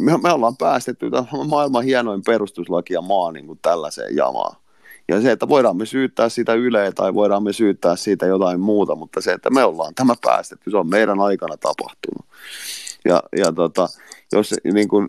me, 0.00 0.18
me 0.22 0.32
ollaan 0.32 0.56
päästetty 0.56 1.10
maailman 1.48 1.84
hienoin 1.84 2.22
perustuslaki 2.26 2.94
ja 2.94 3.00
maa 3.00 3.32
niin 3.32 3.46
kuin 3.46 3.58
tällaiseen 3.62 4.16
jamaan. 4.16 4.56
Ja 5.08 5.20
se, 5.20 5.32
että 5.32 5.48
voidaan 5.48 5.76
me 5.76 5.86
syyttää 5.86 6.28
sitä 6.28 6.54
Yleä 6.54 6.92
tai 6.92 7.14
voidaan 7.14 7.42
me 7.42 7.52
syyttää 7.52 7.96
siitä 7.96 8.26
jotain 8.26 8.60
muuta, 8.60 8.94
mutta 8.94 9.20
se, 9.20 9.32
että 9.32 9.50
me 9.50 9.64
ollaan 9.64 9.94
tämä 9.94 10.14
päästetty, 10.24 10.70
se 10.70 10.76
on 10.76 10.88
meidän 10.88 11.20
aikana 11.20 11.56
tapahtunut. 11.56 12.26
Ja, 13.04 13.22
ja 13.36 13.52
tota, 13.52 13.88
jos, 14.32 14.54
niin 14.72 14.88
kun, 14.88 15.08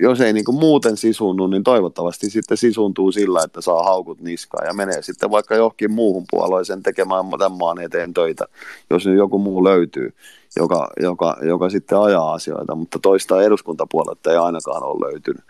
jos 0.00 0.20
ei 0.20 0.32
niin 0.32 0.44
kun 0.44 0.54
muuten 0.54 0.96
sisunnu, 0.96 1.46
niin 1.46 1.64
toivottavasti 1.64 2.30
sitten 2.30 2.56
sisuntuu 2.56 3.12
sillä, 3.12 3.40
että 3.44 3.60
saa 3.60 3.82
haukut 3.82 4.20
niskaan 4.20 4.66
ja 4.66 4.74
menee 4.74 5.02
sitten 5.02 5.30
vaikka 5.30 5.54
johonkin 5.54 5.92
muuhun 5.92 6.24
puolueeseen 6.30 6.82
tekemään 6.82 7.24
tämän 7.38 7.58
maan 7.58 7.80
eteen 7.80 8.14
töitä, 8.14 8.44
jos 8.90 9.06
nyt 9.06 9.16
joku 9.16 9.38
muu 9.38 9.64
löytyy, 9.64 10.14
joka, 10.56 10.90
joka, 11.00 11.36
joka 11.42 11.70
sitten 11.70 11.98
ajaa 11.98 12.32
asioita, 12.32 12.74
mutta 12.74 12.98
toista 12.98 13.42
eduskuntapuoletta 13.42 14.30
ei 14.30 14.36
ainakaan 14.36 14.82
ole 14.82 15.10
löytynyt, 15.10 15.44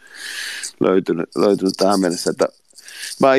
löytynyt, 0.80 1.28
löytynyt 1.36 1.74
tähän 1.76 2.00
mennessä, 2.00 2.30
että 2.30 2.48
mä 3.20 3.34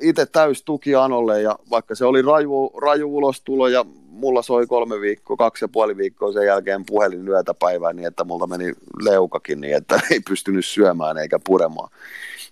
itse 0.00 0.26
täys 0.26 0.62
tuki 0.62 0.94
Anolle 0.94 1.42
ja 1.42 1.58
vaikka 1.70 1.94
se 1.94 2.04
oli 2.04 2.22
raju, 2.22 2.72
raju 2.82 3.16
ulostulo 3.16 3.68
ja 3.68 3.84
mulla 4.10 4.42
soi 4.42 4.66
kolme 4.66 5.00
viikkoa, 5.00 5.36
kaksi 5.36 5.64
ja 5.64 5.68
puoli 5.68 5.96
viikkoa 5.96 6.32
sen 6.32 6.46
jälkeen 6.46 6.86
puhelin 6.86 7.28
yötä 7.28 7.54
päivää 7.54 7.92
niin, 7.92 8.06
että 8.06 8.24
multa 8.24 8.46
meni 8.46 8.72
leukakin 9.02 9.60
niin, 9.60 9.76
että 9.76 10.00
ei 10.10 10.20
pystynyt 10.28 10.64
syömään 10.64 11.18
eikä 11.18 11.38
puremaan, 11.46 11.90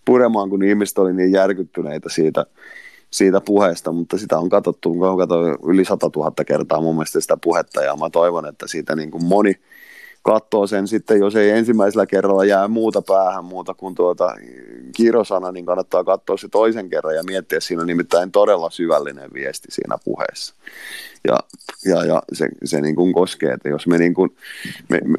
puremaan 0.04 0.50
kun 0.50 0.62
ihmiset 0.62 0.98
oli 0.98 1.12
niin 1.12 1.32
järkyttyneitä 1.32 2.08
siitä, 2.08 2.46
siitä 3.10 3.40
puheesta, 3.40 3.92
mutta 3.92 4.18
sitä 4.18 4.38
on 4.38 4.48
katsottu, 4.48 5.02
on 5.02 5.18
katsottu 5.18 5.68
yli 5.68 5.84
100 5.84 6.10
000 6.16 6.32
kertaa 6.46 6.80
mun 6.80 6.94
mielestä 6.94 7.20
sitä 7.20 7.36
puhetta 7.42 7.82
ja 7.82 7.96
mä 7.96 8.10
toivon, 8.10 8.46
että 8.46 8.66
siitä 8.66 8.96
niin 8.96 9.10
kuin 9.10 9.24
moni, 9.24 9.54
katsoo 10.28 10.66
sen 10.66 10.88
sitten, 10.88 11.18
jos 11.18 11.36
ei 11.36 11.50
ensimmäisellä 11.50 12.06
kerralla 12.06 12.44
jää 12.44 12.68
muuta 12.68 13.02
päähän 13.02 13.44
muuta 13.44 13.74
kuin 13.74 13.94
tuota 13.94 14.34
kirosana, 14.96 15.52
niin 15.52 15.66
kannattaa 15.66 16.04
katsoa 16.04 16.36
se 16.36 16.48
toisen 16.48 16.90
kerran 16.90 17.14
ja 17.14 17.22
miettiä, 17.22 17.60
siinä 17.60 17.84
nimittäin 17.84 18.32
todella 18.32 18.70
syvällinen 18.70 19.30
viesti 19.34 19.68
siinä 19.70 19.98
puheessa. 20.04 20.54
Ja, 21.24 21.38
ja, 21.84 22.04
ja 22.04 22.22
se, 22.32 22.48
se 22.64 22.80
niin 22.80 22.94
kuin 22.94 23.12
koskee, 23.12 23.52
että 23.52 23.68
jos 23.68 23.86
me 23.86 23.98
niin 23.98 24.14
kuin... 24.14 24.36
Me, 24.88 25.00
me... 25.04 25.16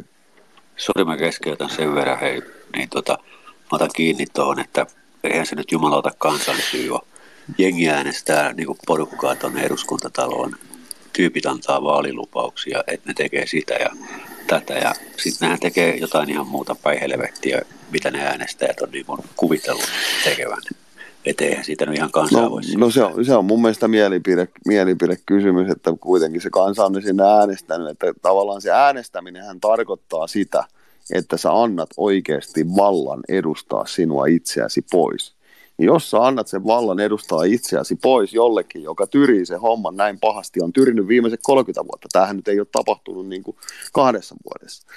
Sori, 0.77 1.05
mä 1.05 1.17
keskeytän 1.17 1.69
sen 1.69 1.95
verran, 1.95 2.19
hei, 2.19 2.41
niin 2.75 2.89
tota, 2.89 3.17
mä 3.55 3.69
otan 3.71 3.89
kiinni 3.95 4.25
tuohon, 4.33 4.59
että 4.59 4.85
eihän 5.23 5.45
se 5.45 5.55
nyt 5.55 5.71
jumalauta 5.71 6.11
kansallisyy 6.17 6.89
Jengi 7.57 7.89
äänestää 7.89 8.53
niin 8.53 8.67
porukkaa 8.87 9.35
tuonne 9.35 9.63
eduskuntataloon, 9.63 10.55
tyypit 11.13 11.45
antaa 11.45 11.83
vaalilupauksia, 11.83 12.83
että 12.87 13.09
ne 13.09 13.13
tekee 13.13 13.47
sitä 13.47 13.73
ja 13.73 13.89
tätä. 14.47 14.73
Ja 14.73 14.93
sitten 15.17 15.45
nehän 15.45 15.59
tekee 15.59 15.97
jotain 15.97 16.29
ihan 16.29 16.47
muuta 16.47 16.75
päin 16.75 16.99
helvettiä, 16.99 17.61
mitä 17.91 18.11
ne 18.11 18.21
äänestäjät 18.21 18.81
on 18.81 18.89
niin 18.91 19.05
kuvitellut 19.35 19.89
tekevän. 20.23 20.61
Että 21.25 21.45
eihän 21.45 21.65
siitä 21.65 21.85
nyt 21.85 21.95
ihan 21.95 22.11
kansaa 22.11 22.41
no, 22.41 22.59
no 22.77 22.91
se, 22.91 23.03
on, 23.03 23.25
se 23.25 23.35
on 23.35 23.45
mun 23.45 23.61
mielestä 23.61 23.87
mielipide, 23.87 24.47
mielipidekysymys, 24.67 25.69
että 25.69 25.93
kuitenkin 25.99 26.41
se 26.41 26.49
kansa 26.49 26.85
on 26.85 27.01
sinne 27.01 27.23
äänestänyt, 27.23 27.89
että 27.89 28.13
tavallaan 28.21 28.61
se 28.61 28.71
äänestäminenhän 28.71 29.59
tarkoittaa 29.59 30.27
sitä, 30.27 30.63
että 31.11 31.37
sä 31.37 31.61
annat 31.61 31.89
oikeasti 31.97 32.65
vallan 32.75 33.19
edustaa 33.29 33.85
sinua 33.85 34.25
itseäsi 34.25 34.85
pois 34.91 35.38
niin 35.79 35.87
jos 35.87 36.11
sä 36.11 36.25
annat 36.25 36.47
sen 36.47 36.65
vallan 36.65 36.99
edustaa 36.99 37.43
itseäsi 37.43 37.95
pois 37.95 38.33
jollekin, 38.33 38.83
joka 38.83 39.07
tyrii 39.07 39.45
sen 39.45 39.59
homman 39.59 39.95
näin 39.95 40.19
pahasti, 40.19 40.61
on 40.61 40.73
tyrinyt 40.73 41.07
viimeiset 41.07 41.39
30 41.43 41.83
vuotta. 41.83 42.07
Tämähän 42.11 42.35
nyt 42.35 42.47
ei 42.47 42.59
ole 42.59 42.67
tapahtunut 42.71 43.27
niin 43.27 43.43
kuin 43.43 43.57
kahdessa 43.93 44.35
vuodessa, 44.45 44.87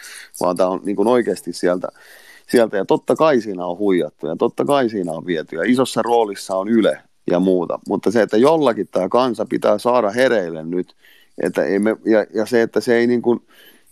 vaan 0.40 0.56
tämä 0.56 0.68
on 0.68 0.80
niin 0.84 0.96
kuin 0.96 1.08
oikeasti 1.08 1.52
sieltä, 1.52 1.88
sieltä. 2.48 2.76
Ja 2.76 2.84
totta 2.84 3.16
kai 3.16 3.40
siinä 3.40 3.66
on 3.66 3.78
huijattu 3.78 4.26
ja 4.26 4.36
totta 4.36 4.64
kai 4.64 4.88
siinä 4.88 5.12
on 5.12 5.26
viety. 5.26 5.56
Ja 5.56 5.62
isossa 5.62 6.02
roolissa 6.02 6.56
on 6.56 6.68
Yle 6.68 6.98
ja 7.30 7.40
muuta. 7.40 7.78
Mutta 7.88 8.10
se, 8.10 8.22
että 8.22 8.36
jollakin 8.36 8.88
tämä 8.88 9.08
kansa 9.08 9.46
pitää 9.48 9.78
saada 9.78 10.10
hereille 10.10 10.64
nyt, 10.64 10.94
että 11.42 11.64
ei 11.64 11.78
me, 11.78 11.96
ja, 12.04 12.26
ja 12.34 12.46
se, 12.46 12.62
että 12.62 12.80
se 12.80 12.96
ei 12.96 13.06
niin 13.06 13.22
kuin, 13.22 13.40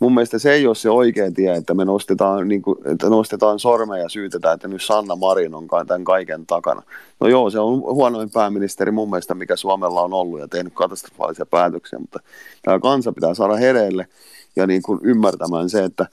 mun 0.00 0.14
mielestä 0.14 0.38
se 0.38 0.52
ei 0.52 0.66
ole 0.66 0.74
se 0.74 0.90
oikea 0.90 1.32
tie, 1.32 1.54
että 1.54 1.74
me 1.74 1.84
nostetaan, 1.84 2.48
niin 2.48 2.62
kuin, 2.62 2.78
että 2.84 3.08
nostetaan 3.08 3.58
sormeja 3.58 4.02
ja 4.02 4.08
syytetään, 4.08 4.54
että 4.54 4.68
nyt 4.68 4.82
Sanna 4.82 5.16
Marin 5.16 5.54
on 5.54 5.68
tämän 5.86 6.04
kaiken 6.04 6.46
takana. 6.46 6.82
No 7.20 7.28
joo, 7.28 7.50
se 7.50 7.58
on 7.58 7.80
huonoin 7.80 8.30
pääministeri 8.30 8.90
mun 8.90 9.10
mielestä, 9.10 9.34
mikä 9.34 9.56
Suomella 9.56 10.02
on 10.02 10.12
ollut 10.12 10.40
ja 10.40 10.48
tehnyt 10.48 10.72
katastrofaalisia 10.74 11.46
päätöksiä, 11.46 11.98
mutta 11.98 12.20
tämä 12.62 12.80
kansa 12.80 13.12
pitää 13.12 13.34
saada 13.34 13.54
hereille 13.54 14.08
ja 14.56 14.66
niin 14.66 14.82
kuin 14.82 15.00
ymmärtämään 15.02 15.70
se, 15.70 15.84
että 15.84 16.06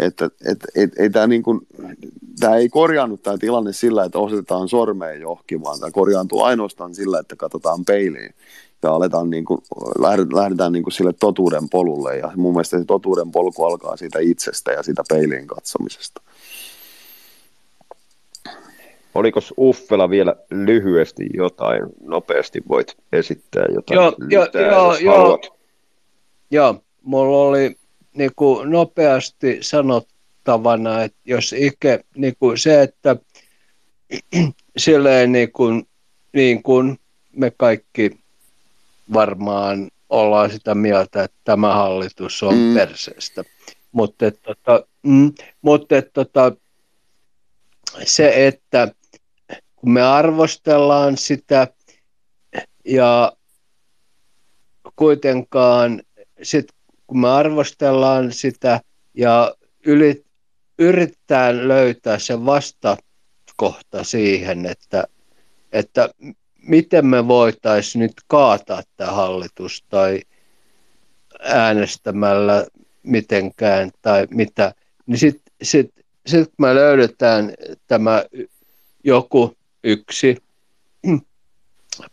että 0.00 0.30
et, 0.44 0.58
et, 0.74 0.90
ei 0.98 1.10
tämä 1.10 1.26
niin 1.26 1.42
kuin, 1.42 1.66
ei 2.56 2.68
korjaannut 2.68 3.22
tämä 3.22 3.38
tilanne 3.38 3.72
sillä, 3.72 4.04
että 4.04 4.18
osoitetaan 4.18 4.68
sormeen 4.68 5.20
johonkin, 5.20 5.62
vaan 5.62 5.80
tämä 5.80 5.90
korjaantuu 5.90 6.42
ainoastaan 6.42 6.94
sillä, 6.94 7.18
että 7.18 7.36
katsotaan 7.36 7.84
peiliin 7.84 8.34
ja 8.82 8.92
aletaan 8.92 9.30
niin 9.30 9.44
kuin, 9.44 9.60
lähdetään 10.34 10.72
niin 10.72 10.82
kuin 10.82 10.92
sille 10.92 11.12
totuuden 11.12 11.68
polulle. 11.68 12.16
Ja 12.16 12.32
mun 12.36 12.52
mielestä 12.52 12.78
se 12.78 12.84
totuuden 12.84 13.30
polku 13.30 13.64
alkaa 13.64 13.96
siitä 13.96 14.18
itsestä 14.18 14.72
ja 14.72 14.82
siitä 14.82 15.02
peiliin 15.08 15.46
katsomisesta. 15.46 16.22
Oliko 19.14 19.40
Uffela 19.58 20.10
vielä 20.10 20.36
lyhyesti 20.50 21.26
jotain, 21.34 21.82
nopeasti 22.00 22.62
voit 22.68 22.96
esittää 23.12 23.66
jotain? 23.74 23.96
Joo, 23.96 24.14
jo, 24.30 24.46
joo, 24.60 24.96
joo, 24.96 25.38
joo, 26.50 26.82
mulla 27.02 27.38
oli 27.48 27.76
niin 28.14 28.30
kuin 28.36 28.70
nopeasti 28.70 29.58
sanottavana, 29.60 31.02
että 31.02 31.18
jos 31.24 31.52
ikä, 31.52 31.98
niin 32.16 32.34
kuin 32.38 32.58
se, 32.58 32.82
että 32.82 33.16
silleen 34.76 35.32
niin 35.32 35.52
kuin, 35.52 35.86
niin 36.32 36.62
kuin 36.62 36.98
me 37.36 37.52
kaikki 37.56 38.21
varmaan 39.12 39.88
ollaan 40.08 40.50
sitä 40.50 40.74
mieltä, 40.74 41.22
että 41.22 41.38
tämä 41.44 41.74
hallitus 41.74 42.42
on 42.42 42.54
mm. 42.54 42.74
perseestä. 42.74 43.44
Mutta 43.92 44.30
tota, 44.30 44.86
mm, 45.02 45.32
mutta 45.62 45.94
tota, 46.12 46.52
se, 48.04 48.46
että 48.46 48.88
kun 49.76 49.92
me 49.92 50.02
arvostellaan 50.02 51.16
sitä 51.16 51.68
ja 52.84 53.32
kuitenkaan 54.96 56.02
sit, 56.42 56.66
kun 57.06 57.20
me 57.20 57.30
arvostellaan 57.30 58.32
sitä 58.32 58.80
ja 59.14 59.54
yli, 59.86 60.24
yrittää 60.78 61.68
löytää 61.68 62.18
se 62.18 62.44
vastakohta 62.44 64.04
siihen, 64.04 64.66
että, 64.66 65.04
että 65.72 66.08
miten 66.62 67.06
me 67.06 67.28
voitaisiin 67.28 68.00
nyt 68.00 68.12
kaataa 68.26 68.82
tämä 68.96 69.12
hallitus 69.12 69.84
tai 69.88 70.20
äänestämällä 71.40 72.66
mitenkään 73.02 73.90
tai 74.02 74.26
mitä, 74.30 74.74
niin 75.06 75.18
sitten 75.18 75.52
sit, 75.62 75.90
sit 76.26 76.50
me 76.58 76.74
löydetään 76.74 77.52
tämä 77.86 78.24
joku 79.04 79.56
yksi 79.84 80.36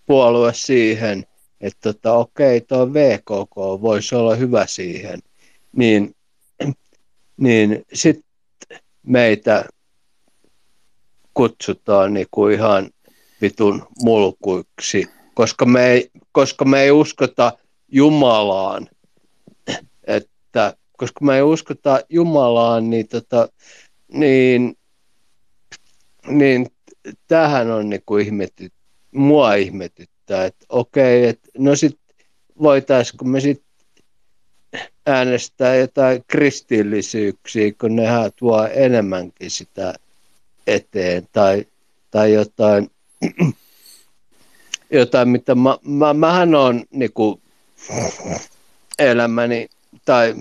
puolue 0.06 0.54
siihen, 0.54 1.26
että 1.62 1.94
tota, 1.94 2.14
okei, 2.14 2.62
tuo 2.62 2.94
VKK 2.94 3.56
voisi 3.82 4.16
olla 4.16 4.36
hyvä 4.36 4.66
siihen, 4.66 5.20
niin, 5.76 6.16
niin 7.38 7.86
sitten 7.94 8.24
meitä 9.04 9.66
kutsutaan 11.34 12.14
niin 12.14 12.28
kuin 12.32 12.54
ihan 12.54 12.90
vitun 13.42 13.88
mulkuiksi, 14.02 15.08
koska 15.34 15.66
me 15.66 15.88
ei, 15.88 16.12
koska 16.32 16.66
me 16.66 16.82
ei 16.82 16.92
uskota 16.92 17.54
Jumalaan, 17.88 18.90
että 20.04 20.74
koska 20.98 21.26
me 21.26 21.36
ei 21.36 21.42
uskota 21.42 22.02
Jumalaan, 22.10 22.90
niin, 22.90 23.08
tota, 23.08 23.50
niin, 24.14 24.78
niin 26.28 26.68
tähän 27.28 27.72
on 27.72 27.90
niin 27.90 28.04
kuin 28.06 28.26
ihmety, 28.26 28.72
mua 29.12 29.54
ihmetyttää, 29.54 30.46
että 30.46 30.66
okei, 30.70 31.26
että 31.26 31.50
no 31.58 31.76
sit 31.76 32.00
voitaisiko 32.62 33.26
me 33.26 33.40
sitten 33.40 33.70
äänestää 35.06 35.76
jotain 35.76 36.24
kristillisyyksiä, 36.28 37.72
kun 37.82 37.96
nehän 37.96 38.32
tuo 38.36 38.66
enemmänkin 38.66 39.52
sitä 39.52 39.94
eteen, 40.68 41.28
tai, 41.32 41.66
tai 42.12 42.34
jotain, 42.34 42.90
jotain, 44.92 45.30
mitä 45.30 45.56
mä, 45.56 45.78
mä, 45.84 46.14
mähän 46.14 46.56
on 46.56 46.84
niin 46.92 47.14
kuin, 47.14 47.42
elämäni, 49.00 49.70
tai 50.06 50.36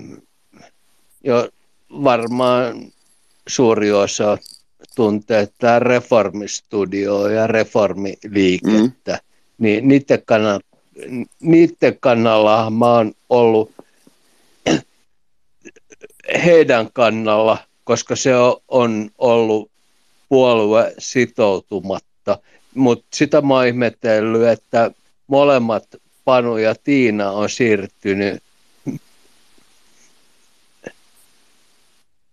jo 1.25 1.49
varmaan 1.91 2.93
suuri 3.49 3.93
osa 3.93 4.39
tuntee 4.97 5.49
tämä 5.59 5.79
reformistudio 5.79 7.29
ja 7.29 7.47
reformiliikettä, 7.47 9.13
mm. 9.13 9.19
niin 9.59 9.89
niiden 9.89 10.23
kannalla, 10.25 10.61
niiden 11.41 11.97
kannalla 12.01 12.71
mä 12.71 12.87
oon 12.87 13.13
ollut 13.29 13.73
heidän 16.45 16.89
kannalla, 16.93 17.59
koska 17.85 18.17
se 18.17 18.33
on 18.69 19.11
ollut 19.19 19.71
puolue 20.29 20.95
sitoutumatta. 20.99 22.39
Mutta 22.79 23.07
sitä 23.15 23.41
mä 23.41 23.55
oon 23.55 23.67
ihmetellyt, 23.67 24.49
että 24.49 24.91
molemmat 25.27 25.85
Panu 26.25 26.57
ja 26.57 26.75
Tiina 26.85 27.31
on 27.31 27.51
siirtynyt 27.51 28.43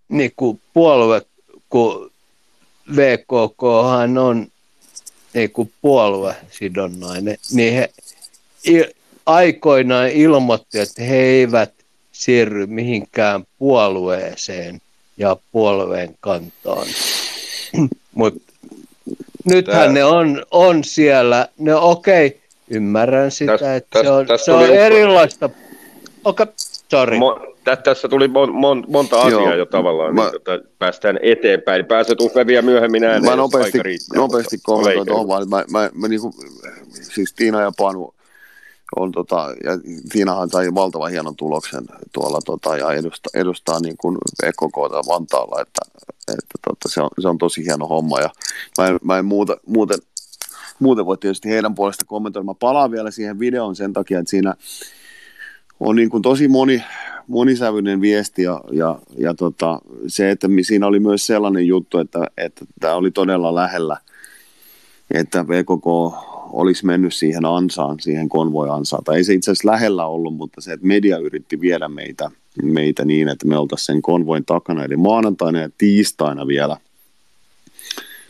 niin 0.09 0.31
kuin 0.35 0.61
puolue, 0.73 1.21
kun 1.69 2.11
VKK 2.95 3.63
on 3.63 4.47
niin 5.33 5.51
kuin 5.51 5.73
puoluesidonnainen, 5.81 7.37
niin 7.51 7.73
he 7.73 7.89
aikoinaan 9.25 10.09
ilmoitti, 10.09 10.79
että 10.79 11.03
he 11.03 11.15
eivät 11.15 11.73
siirry 12.11 12.65
mihinkään 12.65 13.43
puolueeseen 13.59 14.81
ja 15.17 15.37
puolueen 15.51 16.15
kantaan. 16.19 16.87
Mutta 18.15 18.51
nythän 19.45 19.77
Tää... 19.77 19.91
ne 19.91 20.03
on, 20.03 20.45
on 20.51 20.83
siellä, 20.83 21.47
ne 21.57 21.75
okei, 21.75 22.27
okay, 22.27 22.39
ymmärrän 22.69 23.31
sitä, 23.31 23.57
täs, 23.57 23.77
että 23.77 23.89
täs, 23.91 24.01
se 24.01 24.11
on, 24.11 24.25
se 24.45 24.51
on 24.51 24.65
erilaista. 24.65 25.49
Okei, 26.25 26.43
okay, 26.43 26.53
sorry. 26.91 27.17
Mo- 27.17 27.55
tä, 27.63 27.75
tässä 27.75 28.07
tuli 28.07 28.27
mon, 28.27 28.55
mon, 28.55 28.83
monta 28.87 29.21
asiaa 29.21 29.41
Joo, 29.41 29.55
jo 29.55 29.65
tavallaan, 29.65 30.15
mä, 30.15 30.21
niin, 30.21 30.31
tota, 30.31 30.59
päästään 30.79 31.19
eteenpäin. 31.21 31.85
Pääset 31.85 32.21
Uffe 32.21 32.47
vielä 32.47 32.61
myöhemmin 32.61 33.03
ääneen, 33.03 33.25
Mä 33.25 33.35
nopeasti, 33.35 33.83
riittää, 33.83 34.19
nopeasti 34.19 34.57
kommentoin 34.63 35.07
tuohon 35.07 35.27
vaan, 35.27 35.49
mä, 35.49 35.63
mä, 35.71 35.89
mä 35.93 36.07
niinku, 36.07 36.33
siis 36.89 37.33
Tiina 37.33 37.61
ja 37.61 37.71
Panu 37.77 38.13
on 38.95 39.11
tota, 39.11 39.55
ja 39.63 39.71
Tiinahan 40.11 40.49
sai 40.49 40.67
valtavan 40.75 41.11
hienon 41.11 41.35
tuloksen 41.35 41.83
tuolla 42.13 42.39
tota, 42.45 42.77
ja 42.77 42.91
edustaa, 42.93 43.41
edustaa 43.41 43.79
niin 43.79 43.97
kuin 43.97 44.17
EKKta 44.43 45.01
Vantaalla, 45.07 45.61
että, 45.61 45.81
että 46.31 46.57
tota, 46.67 46.89
se, 46.89 47.01
on, 47.01 47.09
se 47.19 47.27
on 47.27 47.37
tosi 47.37 47.65
hieno 47.65 47.87
homma 47.87 48.19
ja 48.19 48.29
mä 48.77 48.87
en, 48.87 48.99
mä 49.03 49.17
en 49.17 49.25
muuta, 49.25 49.57
muuten, 49.65 49.97
muuten 50.79 51.05
voi 51.05 51.17
tietysti 51.17 51.49
heidän 51.49 51.75
puolesta 51.75 52.05
kommentoida. 52.05 52.45
Mä 52.45 52.53
palaan 52.53 52.91
vielä 52.91 53.11
siihen 53.11 53.39
videoon 53.39 53.75
sen 53.75 53.93
takia, 53.93 54.19
että 54.19 54.29
siinä 54.29 54.55
on 55.79 55.95
niin 55.95 56.09
kuin 56.09 56.21
tosi 56.21 56.47
moni, 56.47 56.83
monisävyinen 57.27 58.01
viesti 58.01 58.43
ja, 58.43 58.61
ja, 58.71 58.99
ja 59.17 59.33
tota, 59.33 59.81
se, 60.07 60.31
että 60.31 60.47
siinä 60.61 60.87
oli 60.87 60.99
myös 60.99 61.27
sellainen 61.27 61.67
juttu, 61.67 61.97
että, 61.97 62.27
että 62.37 62.65
tämä 62.79 62.93
oli 62.93 63.11
todella 63.11 63.55
lähellä, 63.55 63.97
että 65.11 65.47
VKK 65.47 65.87
olisi 66.49 66.85
mennyt 66.85 67.13
siihen 67.13 67.45
ansaan, 67.45 67.99
siihen 67.99 68.29
konvoi-ansaan. 68.29 69.03
Tai 69.03 69.15
ei 69.15 69.23
se 69.23 69.33
itse 69.33 69.51
asiassa 69.51 69.71
lähellä 69.71 70.05
ollut, 70.05 70.35
mutta 70.35 70.61
se, 70.61 70.73
että 70.73 70.87
media 70.87 71.17
yritti 71.17 71.61
viedä 71.61 71.87
meitä, 71.87 72.31
meitä 72.63 73.05
niin, 73.05 73.29
että 73.29 73.47
me 73.47 73.57
oltaisiin 73.57 73.85
sen 73.85 74.01
konvoin 74.01 74.45
takana. 74.45 74.83
Eli 74.83 74.97
maanantaina 74.97 75.59
ja 75.59 75.69
tiistaina 75.77 76.47
vielä 76.47 76.77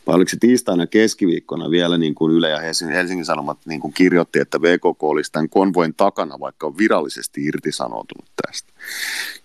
vai 0.07 0.15
oliko 0.15 0.29
se 0.29 0.37
tiistaina 0.39 0.87
keskiviikkona 0.87 1.69
vielä 1.69 1.97
niin 1.97 2.15
kuin 2.15 2.31
Yle 2.31 2.49
ja 2.49 2.59
Helsingin, 2.59 2.95
Helsingin 2.95 3.25
Sanomat 3.25 3.57
niin 3.65 3.79
kuin 3.79 3.93
kirjoitti, 3.93 4.39
että 4.39 4.61
VKK 4.61 5.03
olisi 5.03 5.31
tämän 5.31 5.49
konvoin 5.49 5.93
takana, 5.93 6.39
vaikka 6.39 6.67
on 6.67 6.77
virallisesti 6.77 7.43
irtisanoutunut 7.43 8.25
tästä. 8.45 8.73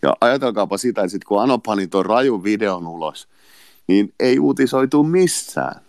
Ja 0.03 0.17
ajatelkaapa 0.21 0.79
sitä, 0.79 1.01
että 1.01 1.13
sit 1.13 1.25
kun 1.25 1.43
Ano 1.43 1.59
pani 1.59 1.87
tuon 1.87 2.07
rajun 2.07 2.45
videon 2.45 2.87
ulos, 2.87 3.29
niin 3.87 4.13
ei 4.21 4.39
uutisoitu 4.39 5.03
missään. 5.03 5.81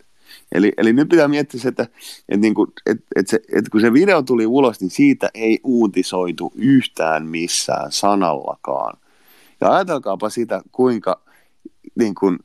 Eli, 0.51 0.71
eli 0.77 0.93
nyt 0.93 1.09
pitää 1.09 1.27
miettiä, 1.27 1.61
että, 1.67 1.83
että, 1.83 2.37
niin 2.37 2.53
kuin, 2.53 2.71
että, 2.85 3.03
että, 3.15 3.29
se, 3.29 3.39
että 3.53 3.69
kun 3.71 3.81
se 3.81 3.93
video 3.93 4.21
tuli 4.21 4.45
ulos, 4.45 4.81
niin 4.81 4.89
siitä 4.89 5.29
ei 5.33 5.59
uutisoitu 5.63 6.51
yhtään 6.55 7.27
missään 7.27 7.91
sanallakaan. 7.91 8.97
Ja 9.61 9.73
ajatelkaapa 9.73 10.29
sitä, 10.29 10.61
kuinka 10.71 11.21
niin 11.95 12.15
kuin, 12.15 12.39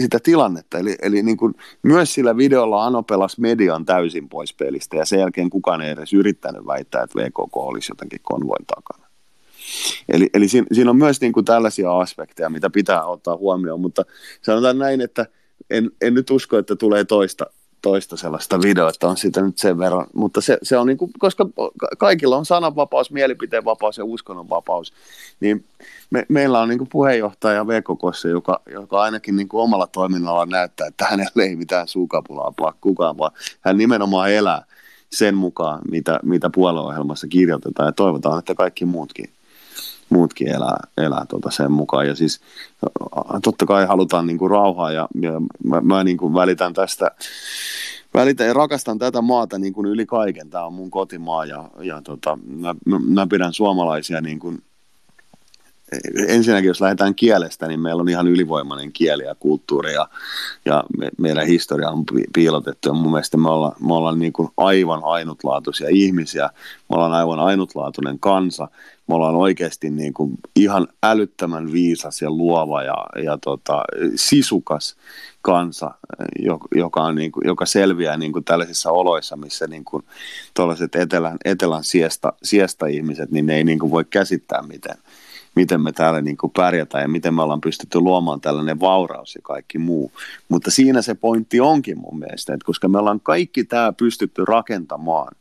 sitä 0.00 0.18
tilannetta. 0.22 0.78
Eli, 0.78 0.96
eli 1.02 1.22
niin 1.22 1.36
kuin, 1.36 1.54
myös 1.82 2.14
sillä 2.14 2.36
videolla 2.36 2.86
Ano 2.86 3.02
pelasi 3.02 3.40
median 3.40 3.84
täysin 3.84 4.28
pois 4.28 4.54
pelistä 4.54 4.96
ja 4.96 5.04
sen 5.04 5.20
jälkeen 5.20 5.50
kukaan 5.50 5.82
ei 5.82 5.90
edes 5.90 6.12
yrittänyt 6.12 6.66
väittää, 6.66 7.02
että 7.02 7.18
VKK 7.18 7.56
olisi 7.56 7.92
jotenkin 7.92 8.20
konvoin 8.22 8.66
takana. 8.66 9.10
Eli, 10.08 10.30
eli 10.34 10.48
siinä, 10.48 10.66
siinä 10.72 10.90
on 10.90 10.96
myös 10.96 11.20
niin 11.20 11.32
kuin 11.32 11.44
tällaisia 11.44 11.98
aspekteja, 11.98 12.50
mitä 12.50 12.70
pitää 12.70 13.04
ottaa 13.04 13.36
huomioon, 13.36 13.80
mutta 13.80 14.02
sanotaan 14.42 14.78
näin, 14.78 15.00
että 15.00 15.26
en, 15.70 15.90
en 16.00 16.14
nyt 16.14 16.30
usko, 16.30 16.58
että 16.58 16.76
tulee 16.76 17.04
toista, 17.04 17.46
toista 17.82 18.16
sellaista 18.16 18.62
videota 18.62 19.08
on 19.08 19.16
sitä 19.16 19.42
nyt 19.42 19.58
sen 19.58 19.78
verran, 19.78 20.06
mutta 20.14 20.40
se, 20.40 20.58
se 20.62 20.78
on 20.78 20.86
niin 20.86 20.98
kuin, 20.98 21.10
koska 21.18 21.46
kaikilla 21.98 22.36
on 22.36 22.46
sananvapaus, 22.46 23.10
mielipiteenvapaus 23.10 23.98
ja 23.98 24.04
uskonnonvapaus, 24.04 24.92
niin 25.40 25.64
me, 26.10 26.26
meillä 26.28 26.60
on 26.60 26.68
niin 26.68 26.78
kuin 26.78 26.88
puheenjohtaja 26.92 27.66
VKKssa, 27.66 28.28
joka, 28.28 28.60
joka 28.72 29.02
ainakin 29.02 29.36
niin 29.36 29.48
kuin 29.48 29.62
omalla 29.62 29.86
toiminnalla 29.86 30.46
näyttää, 30.46 30.86
että 30.86 31.06
hänellä 31.10 31.42
ei 31.42 31.56
mitään 31.56 31.88
suukapulaa 31.88 32.52
paa 32.56 32.74
kukaan, 32.80 33.18
vaan 33.18 33.32
hän 33.60 33.78
nimenomaan 33.78 34.32
elää 34.32 34.64
sen 35.12 35.34
mukaan, 35.34 35.80
mitä, 35.90 36.20
mitä 36.22 36.50
puolueohjelmassa 36.54 37.26
kirjoitetaan. 37.26 37.88
Ja 37.88 37.92
toivotaan, 37.92 38.38
että 38.38 38.54
kaikki 38.54 38.84
muutkin 38.84 39.30
muutkin 40.10 40.48
elää, 40.48 40.76
elää 40.98 41.24
tota 41.28 41.50
sen 41.50 41.72
mukaan. 41.72 42.06
Ja 42.06 42.14
siis 42.14 42.40
totta 43.42 43.66
kai 43.66 43.86
halutaan 43.86 44.26
niin 44.26 44.38
kuin 44.38 44.50
rauhaa 44.50 44.92
ja, 44.92 45.08
ja 45.20 45.32
mä, 45.64 45.80
mä 45.80 46.04
niin 46.04 46.16
kuin 46.16 46.34
välitän 46.34 46.72
tästä, 46.72 47.10
välitän 48.14 48.46
ja 48.46 48.52
rakastan 48.52 48.98
tätä 48.98 49.22
maata 49.22 49.58
niin 49.58 49.72
kuin 49.72 49.86
yli 49.86 50.06
kaiken. 50.06 50.50
Tämä 50.50 50.66
on 50.66 50.72
mun 50.72 50.90
kotimaa 50.90 51.44
ja, 51.44 51.70
ja 51.80 52.02
tota, 52.02 52.38
mä, 52.46 52.74
mä, 53.08 53.26
pidän 53.26 53.52
suomalaisia 53.52 54.20
niin 54.20 54.38
kuin 54.38 54.62
ensinnäkin 56.28 56.68
jos 56.68 56.80
lähdetään 56.80 57.14
kielestä, 57.14 57.68
niin 57.68 57.80
meillä 57.80 58.00
on 58.00 58.08
ihan 58.08 58.28
ylivoimainen 58.28 58.92
kieli 58.92 59.24
ja 59.24 59.34
kulttuuri 59.34 59.92
ja, 59.92 60.08
ja 60.64 60.84
me, 60.98 61.08
meidän 61.18 61.46
historia 61.46 61.90
on 61.90 62.04
piilotettu. 62.34 62.88
Ja 62.88 62.94
mun 62.94 63.10
mielestä 63.10 63.36
me 63.36 63.50
ollaan, 63.50 63.72
me 63.80 63.94
ollaan 63.94 64.18
niin 64.18 64.32
kuin 64.32 64.48
aivan 64.56 65.00
ainutlaatuisia 65.04 65.88
ihmisiä, 65.90 66.50
me 66.90 66.94
ollaan 66.94 67.12
aivan 67.12 67.40
ainutlaatuinen 67.40 68.18
kansa, 68.18 68.68
me 69.06 69.14
ollaan 69.14 69.34
oikeasti 69.34 69.90
niin 69.90 70.14
kuin 70.14 70.32
ihan 70.56 70.88
älyttömän 71.02 71.72
viisas 71.72 72.22
ja 72.22 72.30
luova 72.30 72.82
ja, 72.82 73.22
ja 73.24 73.38
tota, 73.38 73.82
sisukas 74.16 74.96
kansa, 75.42 75.90
joka, 76.74 77.02
on 77.02 77.14
niin 77.14 77.32
kuin, 77.32 77.46
joka 77.46 77.66
selviää 77.66 78.16
niin 78.16 78.32
kuin 78.32 78.44
tällaisissa 78.44 78.90
oloissa, 78.90 79.36
missä 79.36 79.66
niin 79.66 79.84
kuin 79.84 80.04
etelän, 80.94 81.36
etelän 81.44 81.84
siesta, 81.84 82.32
siesta 82.42 82.86
ihmiset, 82.86 83.30
niin 83.30 83.46
ne 83.46 83.56
ei 83.56 83.64
niin 83.64 83.78
kuin 83.78 83.90
voi 83.90 84.04
käsittää 84.04 84.62
miten, 84.62 84.96
miten 85.54 85.80
me 85.80 85.92
täällä 85.92 86.20
niin 86.20 86.36
kuin 86.36 86.52
pärjätään 86.56 87.02
ja 87.02 87.08
miten 87.08 87.34
me 87.34 87.42
ollaan 87.42 87.60
pystytty 87.60 88.00
luomaan 88.00 88.40
tällainen 88.40 88.80
vauraus 88.80 89.34
ja 89.34 89.40
kaikki 89.42 89.78
muu. 89.78 90.12
Mutta 90.48 90.70
siinä 90.70 91.02
se 91.02 91.14
pointti 91.14 91.60
onkin 91.60 91.98
mun 91.98 92.18
mielestä, 92.18 92.54
että 92.54 92.66
koska 92.66 92.88
me 92.88 92.98
ollaan 92.98 93.20
kaikki 93.20 93.64
tämä 93.64 93.92
pystytty 93.92 94.44
rakentamaan 94.44 95.36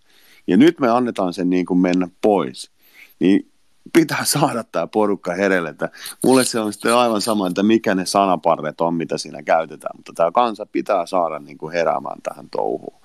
ja 0.48 0.58
nyt 0.58 0.80
me 0.80 0.90
annetaan 0.90 1.34
sen 1.34 1.50
niin 1.50 1.66
kuin 1.66 1.80
mennä 1.80 2.08
pois, 2.22 2.72
niin 3.20 3.52
pitää 3.94 4.26
saada 4.26 4.64
tämä 4.64 4.88
porukka 4.88 5.34
herelle. 5.34 5.70
Että 5.70 5.90
mulle 6.24 6.46
se 6.46 6.60
on 6.60 6.74
sitten 6.74 6.96
aivan 6.96 7.22
sama, 7.22 7.48
että 7.48 7.64
mikä 7.64 7.96
ne 7.96 8.06
sanaparret 8.06 8.82
on, 8.82 8.94
mitä 8.94 9.18
siinä 9.18 9.44
käytetään, 9.44 9.98
mutta 9.98 10.14
tämä 10.16 10.32
kansa 10.32 10.66
pitää 10.66 11.06
saada 11.06 11.40
niin 11.40 11.58
kuin 11.58 11.74
heräämään 11.74 12.22
tähän 12.22 12.50
touhuun. 12.50 13.02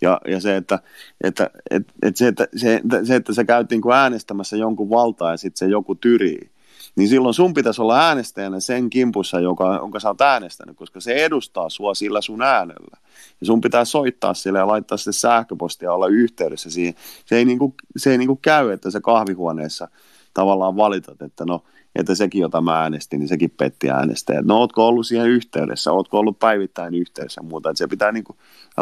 Ja, 0.00 0.20
ja 0.28 0.40
se, 0.40 0.56
että, 0.56 0.78
että, 1.24 1.50
että, 1.70 1.92
että, 2.02 2.18
se, 2.18 2.28
että, 2.28 2.46
se, 2.56 2.80
se, 3.04 3.16
että 3.16 3.34
sä 3.34 3.44
käyt 3.44 3.70
niin 3.70 3.82
kuin 3.82 3.96
äänestämässä 3.96 4.56
jonkun 4.56 4.90
valtaa 4.90 5.30
ja 5.30 5.36
sitten 5.36 5.58
se 5.58 5.66
joku 5.66 5.94
tyrii, 5.94 6.50
niin 6.96 7.08
silloin 7.08 7.34
sun 7.34 7.54
pitäisi 7.54 7.82
olla 7.82 8.00
äänestäjänä 8.00 8.60
sen 8.60 8.90
kimpussa, 8.90 9.40
joka, 9.40 9.74
jonka 9.74 10.00
sä 10.00 10.08
oot 10.08 10.20
äänestänyt, 10.20 10.76
koska 10.76 11.00
se 11.00 11.12
edustaa 11.12 11.70
sua 11.70 11.94
sillä 11.94 12.20
sun 12.20 12.42
äänellä. 12.42 12.96
Ja 13.40 13.46
sun 13.46 13.60
pitää 13.60 13.84
soittaa 13.84 14.34
sille 14.34 14.58
ja 14.58 14.66
laittaa 14.66 14.98
sitten 14.98 15.12
sähköpostia 15.12 15.86
ja 15.86 15.92
olla 15.92 16.06
yhteydessä 16.06 16.70
siihen. 16.70 16.94
Se 17.26 17.36
ei, 17.36 17.44
niinku, 17.44 17.74
se 17.96 18.10
ei 18.10 18.18
niinku 18.18 18.36
käy, 18.36 18.72
että 18.72 18.90
se 18.90 19.00
kahvihuoneessa 19.00 19.88
tavallaan 20.34 20.76
valitat, 20.76 21.22
että 21.22 21.44
no, 21.44 21.64
että 21.94 22.14
sekin, 22.14 22.40
jota 22.40 22.60
mä 22.60 22.80
äänestin, 22.80 23.20
niin 23.20 23.28
sekin 23.28 23.50
petti 23.50 23.90
äänestäjät. 23.90 24.44
No, 24.44 24.58
ootko 24.58 24.86
ollut 24.86 25.06
siihen 25.06 25.28
yhteydessä, 25.28 25.92
ootko 25.92 26.18
ollut 26.18 26.38
päivittäin 26.38 26.94
yhteydessä 26.94 27.40
ja 27.40 27.48
muuta, 27.48 27.70
että 27.70 27.78
se 27.78 27.86
pitää 27.86 28.12
niinku, 28.12 28.36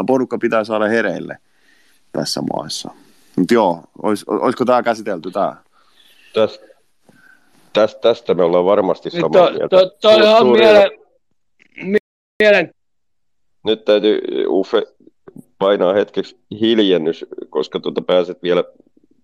porukka 0.07 0.37
pitää 0.37 0.63
saada 0.63 0.85
hereille 0.85 1.37
tässä 2.11 2.41
maassa. 2.41 2.91
Mutta 3.35 3.53
joo, 3.53 3.83
olis, 4.03 4.23
olisiko 4.27 4.65
tämä 4.65 4.83
käsitelty 4.83 5.31
tämä? 5.31 5.55
Tästä, 6.33 6.65
tästä, 7.73 8.01
tästä 8.01 8.33
me 8.33 8.43
ollaan 8.43 8.65
varmasti 8.65 9.09
samaa 9.09 9.29
to, 9.29 9.49
mieltä. 9.49 9.77
to, 9.77 9.89
toi 10.01 10.27
on 10.27 10.41
Suuri- 10.41 10.59
mielen, 10.59 10.91
mielen, 12.39 12.71
Nyt 13.65 13.85
täytyy 13.85 14.21
Uffe 14.47 14.83
painaa 15.59 15.93
hetkeksi 15.93 16.39
hiljennys, 16.59 17.25
koska 17.49 17.79
tuota 17.79 18.01
pääset 18.01 18.43
vielä 18.43 18.63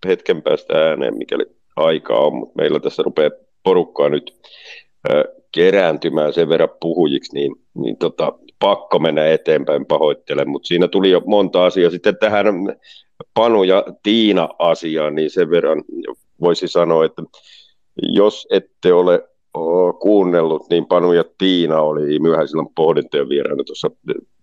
hetken 0.08 0.42
päästä 0.42 0.74
ääneen, 0.74 1.18
mikäli 1.18 1.57
aikaa 1.78 2.20
on, 2.20 2.36
mutta 2.36 2.62
meillä 2.62 2.80
tässä 2.80 3.04
rupeaa 3.04 3.32
porukkaa 3.64 4.10
nyt 4.10 4.34
kerääntymään 5.52 6.34
sen 6.34 6.50
verran 6.50 6.70
puhujiksi, 6.82 7.34
niin, 7.34 7.56
niin 7.74 7.98
tota, 7.98 8.34
pakko 8.60 9.00
mennä 9.00 9.28
eteenpäin, 9.28 9.86
pahoittelen, 9.86 10.50
mutta 10.50 10.68
siinä 10.68 10.88
tuli 10.88 11.10
jo 11.10 11.22
monta 11.26 11.66
asiaa. 11.66 11.90
Sitten 11.90 12.18
tähän 12.18 12.46
Panu 13.34 13.64
ja 13.64 13.86
Tiina 14.04 14.50
asiaan, 14.60 15.16
niin 15.16 15.30
sen 15.30 15.50
verran 15.50 15.84
voisi 16.42 16.68
sanoa, 16.68 17.06
että 17.06 17.24
jos 18.02 18.48
ette 18.52 18.94
ole 18.94 19.24
kuunnellut, 20.00 20.70
niin 20.70 20.86
Panu 20.86 21.14
ja 21.14 21.24
Tiina 21.38 21.82
oli 21.82 22.20
myöhäisillan 22.20 22.70
pohdintojen 22.76 23.30
vieraana 23.30 23.64
tuossa 23.64 23.92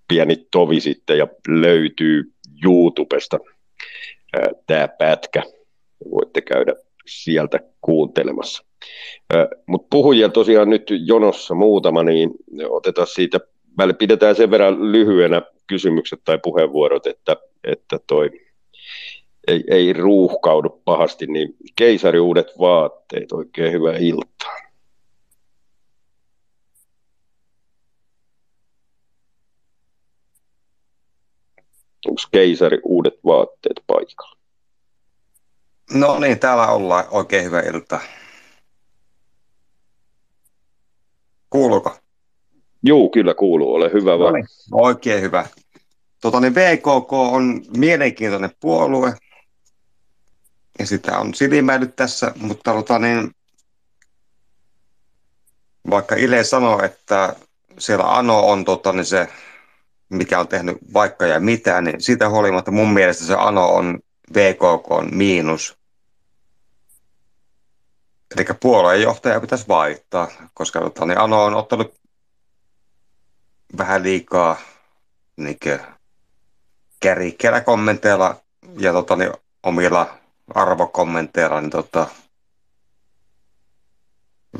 pieni 0.09 0.37
tovi 0.51 0.81
sitten 0.81 1.19
ja 1.19 1.29
löytyy 1.49 2.33
YouTubesta 2.65 3.39
tämä 4.67 4.89
pätkä. 4.89 5.43
Voitte 6.11 6.41
käydä 6.41 6.75
sieltä 7.07 7.61
kuuntelemassa. 7.81 8.65
Mutta 9.67 9.87
puhujia 9.91 10.29
tosiaan 10.29 10.71
nyt 10.71 10.83
jonossa 11.07 11.55
muutama, 11.55 12.03
niin 12.03 12.31
otetaan 12.69 13.07
siitä, 13.07 13.41
pidetään 13.99 14.37
sen 14.37 14.51
verran 14.51 14.93
lyhyenä 14.93 15.43
kysymykset 15.67 16.21
tai 16.25 16.39
puheenvuorot, 16.43 17.07
että, 17.07 17.37
että 17.65 17.99
toi 18.07 18.31
ei, 19.49 19.65
ei 19.71 19.93
ruuhkaudu 19.93 20.83
pahasti, 20.85 21.27
niin 21.27 21.57
keisari 21.77 22.21
uudet 22.21 22.47
vaatteet, 22.59 23.33
oikein 23.33 23.73
hyvää 23.73 23.97
iltaa. 23.97 24.55
Onko 32.07 32.23
keisari 32.33 32.79
uudet 32.85 33.15
vaatteet 33.25 33.81
paikalla? 33.87 34.44
No 35.93 36.19
niin, 36.19 36.39
täällä 36.39 36.67
ollaan. 36.67 37.05
Oikein 37.11 37.45
hyvä 37.45 37.61
ilta. 37.61 38.01
Kuuluuko? 41.51 41.97
Joo, 42.83 43.09
kyllä 43.09 43.35
kuuluu. 43.35 43.75
Ole 43.75 43.93
hyvä 43.93 44.19
vaan. 44.19 44.35
niin. 44.35 44.47
Oikein 44.73 45.23
hyvä. 45.23 45.47
Tota, 46.21 46.41
niin 46.41 46.55
VKK 46.55 47.13
on 47.13 47.63
mielenkiintoinen 47.77 48.51
puolue. 48.61 49.15
Ja 50.79 50.87
sitä 50.87 51.19
on 51.19 51.35
silmäillyt 51.35 51.97
tässä, 51.97 52.33
mutta 52.37 52.73
tota, 52.73 52.99
niin, 52.99 53.31
vaikka 55.91 56.15
Ile 56.15 56.45
sanoo, 56.45 56.83
että 56.83 57.37
siellä 57.79 58.05
Ano 58.05 58.49
on 58.49 58.65
tota, 58.65 58.93
niin 58.93 59.05
se, 59.05 59.29
mikä 60.09 60.41
on 60.41 60.49
tehnyt 60.49 60.77
vaikka 60.95 61.27
ja 61.27 61.41
mitä, 61.41 61.81
niin 61.81 62.01
siitä 62.01 62.29
huolimatta 62.29 62.71
mun 62.71 62.93
mielestä 62.93 63.25
se 63.25 63.35
Ano 63.35 63.75
on 63.75 63.99
VKK 64.35 64.91
on 64.91 65.09
miinus. 65.13 65.79
Eli 68.37 68.47
puolueenjohtaja 68.61 69.41
pitäisi 69.41 69.69
vaihtaa, 69.69 70.29
koska 70.55 70.81
tota, 70.81 71.07
niin 71.07 71.19
Ano 71.19 71.45
on 71.45 71.55
ottanut 71.55 71.95
vähän 73.79 74.03
liikaa 74.03 74.57
niin 75.37 75.59
kärikkeellä 77.01 77.61
kommenteilla 77.61 78.37
ja 78.79 78.93
tota, 78.93 79.17
niin, 79.17 79.33
omilla 79.63 80.19
arvokommenteilla, 80.55 81.61
niin 81.61 81.71
tota, 81.71 82.07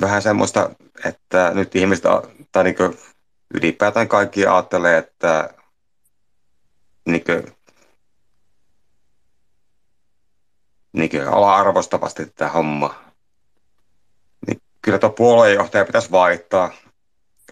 vähän 0.01 0.23
semmoista, 0.23 0.71
että 1.05 1.51
nyt 1.55 1.77
ihmiset, 1.77 2.05
tai 2.53 2.65
niin 2.65 2.77
ylipäätään 3.55 4.09
kaikki 4.09 4.47
ajattelee, 4.47 4.99
että 4.99 5.55
niin 7.07 7.25
niin 10.95 11.11
kuin 11.11 11.29
ala-arvostavasti 11.29 12.27
tämä 12.27 12.51
homma. 12.51 13.05
Niin 14.47 14.63
kyllä 14.83 14.99
tuo 14.99 15.11
puolueenjohtaja 15.11 15.85
pitäisi 15.85 16.11
vaihtaa, 16.11 16.73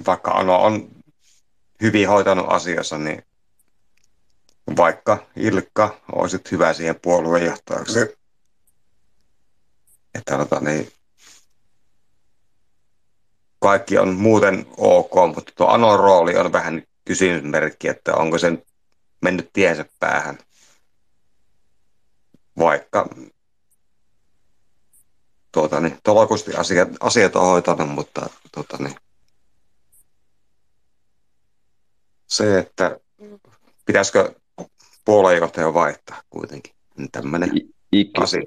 vaikka 0.07 0.31
Ano 0.31 0.63
on 0.63 0.89
hyvin 1.83 2.09
hoitanut 2.09 2.47
asiassa, 2.49 2.99
niin 2.99 3.23
vaikka 4.77 5.27
Ilkka 5.37 6.01
olisi 6.13 6.41
hyvä 6.51 6.73
siihen 6.73 7.01
puolueenjohtajaksi. 7.03 7.99
Että 10.15 10.39
tota, 10.39 10.61
niin, 10.61 10.93
kaikki 13.59 13.99
on 13.99 14.15
muuten 14.15 14.67
ok, 14.77 15.15
mutta 15.35 15.53
tuo 15.57 15.67
Anon 15.67 16.01
rooli 16.01 16.37
on 16.37 16.53
vähän 16.53 16.83
kysymysmerkki, 17.05 17.89
että 17.89 18.15
onko 18.15 18.39
sen 18.39 18.63
mennyt 19.21 19.51
tiensä 19.53 19.85
päähän. 20.01 20.39
Vaikka 22.59 23.09
tuota, 25.53 25.81
niin, 25.81 25.99
tolkusti 26.03 26.55
asiat, 26.55 26.89
asiat 27.01 27.37
on 27.37 27.43
hoitanut, 27.43 27.89
mutta 27.89 28.31
tuota, 28.55 28.77
niin, 28.79 28.95
se, 32.27 32.59
että 32.59 33.01
pitäisikö 33.87 34.35
puolueenjohtaja 35.05 35.75
vaihtaa 35.75 36.23
kuitenkin. 36.31 36.75
Tämmöinen 37.13 37.51
Ike, 37.93 38.23
asia. 38.23 38.43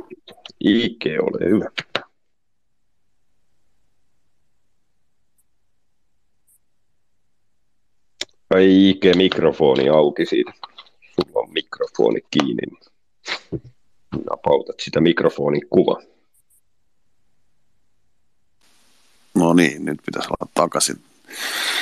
Ike, 0.59 1.19
ole 1.19 1.49
hyvä. 1.49 1.69
Ai 8.49 8.89
Ike, 8.89 9.13
mikrofoni 9.13 9.89
auki 9.89 10.25
siitä. 10.25 10.51
Sulla 11.01 11.39
on 11.39 11.53
mikrofoni 11.53 12.21
kiinni. 12.31 12.63
Niin 14.15 14.25
Napautat 14.29 14.79
sitä 14.79 15.01
mikrofonin 15.01 15.67
kuva. 15.69 16.01
No 19.35 19.53
niin, 19.53 19.85
nyt 19.85 19.99
pitäisi 20.05 20.29
olla 20.29 20.51
takaisin 20.53 20.95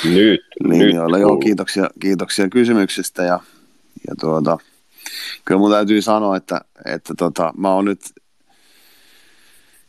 Nyt, 0.04 0.40
linjoilla. 0.64 1.16
nyt 1.16 1.22
Joo, 1.22 1.36
kiitoksia, 1.36 1.90
kiitoksia 2.00 2.48
kysymyksistä 2.48 3.22
ja, 3.22 3.40
ja 4.08 4.14
tuota, 4.20 4.58
kyllä 5.44 5.58
mun 5.58 5.70
täytyy 5.70 6.02
sanoa, 6.02 6.36
että, 6.36 6.60
että 6.84 7.14
tota, 7.18 7.54
mä 7.56 7.74
oon 7.74 7.84
nyt, 7.84 8.00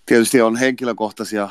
tietysti 0.05 0.41
on 0.41 0.55
henkilökohtaisia, 0.55 1.49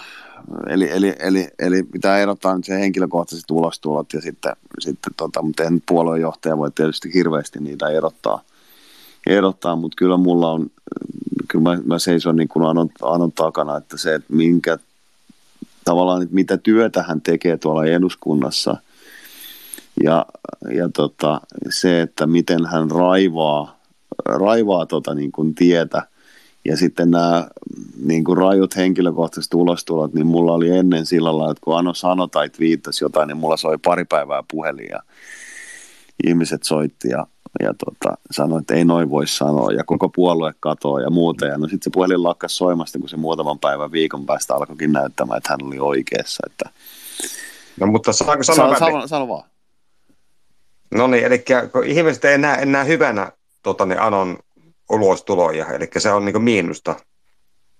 eli, 0.69 0.91
eli, 0.91 1.15
eli, 1.19 1.49
eli 1.59 1.83
pitää 1.83 2.19
erottaa 2.19 2.57
nyt 2.57 2.65
se 2.65 2.81
henkilökohtaiset 2.81 3.51
ulostulot 3.51 4.12
ja 4.12 4.21
sitten, 4.21 4.57
sitten 4.79 5.12
tota, 5.16 5.43
mutta 5.43 5.65
en 5.65 5.83
puolueenjohtaja 5.89 6.59
voi 6.59 6.71
tietysti 6.71 7.15
hirveästi 7.15 7.59
niitä 7.61 7.89
erottaa, 7.89 8.43
erottaa 9.27 9.77
mutta 9.77 9.97
kyllä 9.97 10.17
mulla 10.17 10.51
on, 10.51 10.71
kyllä 11.49 11.63
mä, 11.63 11.79
mä 11.85 11.99
seison 11.99 12.37
niin 12.37 12.49
kuin 12.49 12.67
Anon, 12.67 12.91
Anon 13.03 13.33
takana, 13.33 13.77
että 13.77 13.99
se, 13.99 14.15
että 14.15 14.33
minkä 14.33 14.79
tavallaan, 15.85 16.23
että 16.23 16.35
mitä 16.35 16.57
työtä 16.57 17.03
hän 17.03 17.21
tekee 17.21 17.57
tuolla 17.57 17.85
eduskunnassa. 17.85 18.77
Ja, 20.03 20.27
ja 20.75 20.89
tota, 20.89 21.41
se, 21.71 22.01
että 22.01 22.27
miten 22.27 22.67
hän 22.67 22.91
raivaa, 22.91 23.81
raivaa 24.27 24.87
tota 24.87 25.15
niin 25.15 25.33
kuin 25.33 25.55
tietä. 25.55 26.03
Ja 26.65 26.77
sitten 26.77 27.11
nämä 27.11 27.49
niin 28.05 28.25
kuin 28.25 28.39
rajut 28.39 28.77
henkilökohtaiset 28.77 29.55
ulostulot, 29.55 30.15
niin 30.15 30.27
mulla 30.27 30.53
oli 30.53 30.71
ennen 30.71 31.07
sillä 31.07 31.39
lailla, 31.39 31.51
että 31.51 31.61
kun 31.65 31.79
Ano 31.79 31.95
sanoi 31.95 32.29
tai 32.29 32.51
viittasi 32.59 33.05
jotain, 33.05 33.27
niin 33.29 33.37
mulla 33.37 33.57
soi 33.57 33.79
pari 33.79 34.05
päivää 34.05 34.43
puhelin 34.51 34.89
ja 34.91 35.03
ihmiset 36.27 36.63
soitti 36.63 37.09
ja, 37.09 37.27
ja 37.62 37.74
tota, 37.85 38.16
sanoi, 38.31 38.60
että 38.60 38.74
ei 38.74 38.85
noin 38.85 39.10
voi 39.10 39.26
sanoa 39.26 39.72
ja 39.72 39.85
koko 39.85 40.09
puolue 40.09 40.52
katoaa 40.60 41.01
ja 41.01 41.10
muuta. 41.10 41.47
Ja 41.47 41.59
no 41.59 41.64
sitten 41.64 41.82
se 41.82 41.90
puhelin 41.90 42.22
lakkas 42.22 42.56
soimasta, 42.56 42.98
kun 42.98 43.09
se 43.09 43.16
muutaman 43.16 43.59
päivän 43.59 43.93
viikon 43.93 44.26
päästä 44.26 44.55
alkoikin 44.55 44.93
näyttämään, 44.93 45.39
että 45.39 45.52
hän 45.52 45.66
oli 45.66 45.78
oikeassa. 45.78 46.47
Että... 46.47 46.70
No 47.81 47.86
mutta 47.86 48.12
saanko 48.12 48.44
sanoa 48.44 48.78
Sano, 48.78 48.90
sano, 48.90 49.06
sano 49.06 49.28
vaan. 49.28 49.48
No 50.94 51.06
niin, 51.06 51.24
eli 51.24 51.44
kun 51.72 51.85
ihmiset 51.85 52.24
ei 52.24 52.39
näe 52.39 52.62
enää 52.62 52.85
hyvänä 52.85 53.32
tota, 53.62 53.86
niin 53.86 54.01
Anon 54.01 54.39
ulostuloja, 54.90 55.66
eli 55.66 55.90
se 55.98 56.12
on 56.12 56.24
niin 56.24 56.43
miinusta, 56.43 56.97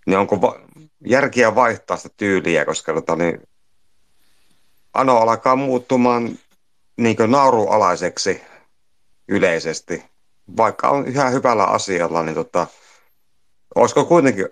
niin 0.07 0.19
onko 0.19 0.41
va- 0.41 0.61
järkiä 1.07 1.55
vaihtaa 1.55 1.97
sitä 1.97 2.15
tyyliä, 2.17 2.65
koska 2.65 2.93
tota, 2.93 3.17
niin, 3.17 3.41
Ano 4.95 5.17
alkaa 5.17 5.57
muuttumaan 5.57 6.39
niin 6.97 7.17
naurualaiseksi 7.27 8.43
yleisesti. 9.29 10.05
Vaikka 10.57 10.89
on 10.89 11.09
ihan 11.09 11.33
hyvällä 11.33 11.65
asialla, 11.65 12.23
niin 12.23 12.35
tota, 12.35 12.67
olisiko 13.75 14.05
kuitenkin 14.05 14.47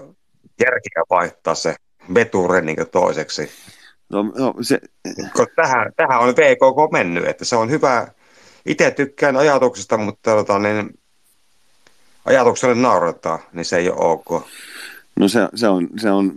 järkiä 0.61 1.03
vaihtaa 1.11 1.55
se 1.55 1.77
veture 2.15 2.61
niin 2.61 2.77
toiseksi? 2.93 3.51
No, 4.09 4.23
no, 4.23 4.55
se... 4.61 4.81
tähän, 5.57 5.93
tähän 5.97 6.21
on 6.21 6.37
VKK 6.37 6.93
mennyt, 6.93 7.27
että 7.27 7.45
se 7.45 7.57
on 7.57 7.71
hyvä. 7.71 8.09
Itse 8.67 8.91
tykkään 8.91 9.37
ajatuksesta, 9.37 9.99
mutta 9.99 10.31
tota, 10.31 10.59
niin, 10.59 10.99
ajatukselle 12.25 12.75
nauretaan, 12.75 13.39
niin 13.53 13.65
se 13.65 13.77
ei 13.77 13.91
ole 13.91 13.99
ok. 13.99 14.47
No 15.17 15.29
se, 15.29 15.41
se, 15.55 15.69
on, 15.69 15.89
se 16.01 16.11
on 16.11 16.33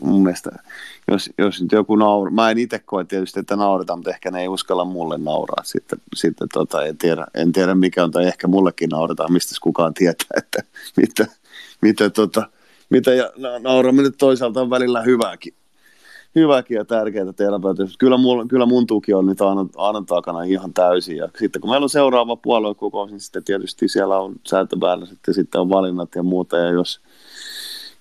mun 0.00 0.22
mielestä, 0.22 0.50
jos, 1.10 1.30
jos 1.38 1.62
nyt 1.62 1.72
joku 1.72 1.96
nauraa, 1.96 2.32
mä 2.34 2.50
en 2.50 2.58
itse 2.58 2.78
koe 2.78 3.04
tietysti, 3.04 3.40
että 3.40 3.56
nauretaan, 3.56 3.98
mutta 3.98 4.10
ehkä 4.10 4.30
ne 4.30 4.40
ei 4.40 4.48
uskalla 4.48 4.84
mulle 4.84 5.18
nauraa. 5.18 5.64
Sitten, 5.64 5.98
sitten 6.14 6.48
tota, 6.52 6.84
en, 6.84 6.98
tiedä, 6.98 7.26
en 7.34 7.52
tiedä 7.52 7.74
mikä 7.74 8.04
on, 8.04 8.10
tai 8.10 8.26
ehkä 8.26 8.48
mullekin 8.48 8.88
nauretaan, 8.88 9.32
mistä 9.32 9.54
kukaan 9.62 9.94
tietää, 9.94 10.28
että 10.36 10.62
mitä, 10.96 11.26
mitä, 11.80 12.10
tota, 12.10 12.48
mitä 12.90 13.14
ja 13.14 13.30
nauraminen 13.60 14.12
toisaalta 14.18 14.60
on 14.60 14.70
välillä 14.70 15.02
hyvääkin 15.02 15.54
hyväkin 16.34 16.74
ja 16.74 16.84
tärkeää 16.84 17.32
terapeutia. 17.32 17.86
Kyllä, 17.98 18.16
kyllä 18.48 18.66
mun 18.66 18.86
tuki 18.86 19.14
on 19.14 19.26
nyt 19.26 19.40
aina, 19.76 20.02
takana 20.06 20.42
ihan 20.42 20.72
täysin. 20.72 21.16
Ja 21.16 21.28
sitten 21.38 21.60
kun 21.60 21.70
meillä 21.70 21.84
on 21.84 21.90
seuraava 21.90 22.36
puoluekokous, 22.36 23.10
niin 23.10 23.20
sitten 23.20 23.44
tietysti 23.44 23.88
siellä 23.88 24.18
on 24.18 24.34
säätöväällä, 24.46 25.06
sitten, 25.06 25.34
sitten 25.34 25.60
on 25.60 25.68
valinnat 25.68 26.14
ja 26.14 26.22
muuta. 26.22 26.56
Ja 26.56 26.70
jos, 26.70 27.00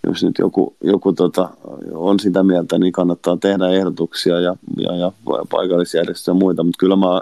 jos 0.08 0.24
nyt 0.24 0.36
joku, 0.40 0.76
joku 0.84 1.14
tota, 1.14 1.50
on 1.94 2.20
sitä 2.20 2.44
mieltä, 2.44 2.80
niin 2.80 2.92
kannattaa 2.92 3.38
tehdä 3.38 3.70
ehdotuksia 3.70 4.40
ja, 4.40 4.56
ja, 4.78 4.96
ja 4.96 5.12
paikallisjärjestöjä 5.50 6.36
ja 6.36 6.40
muita. 6.40 6.64
Mutta 6.64 6.80
kyllä 6.80 6.96
mä, 6.96 7.22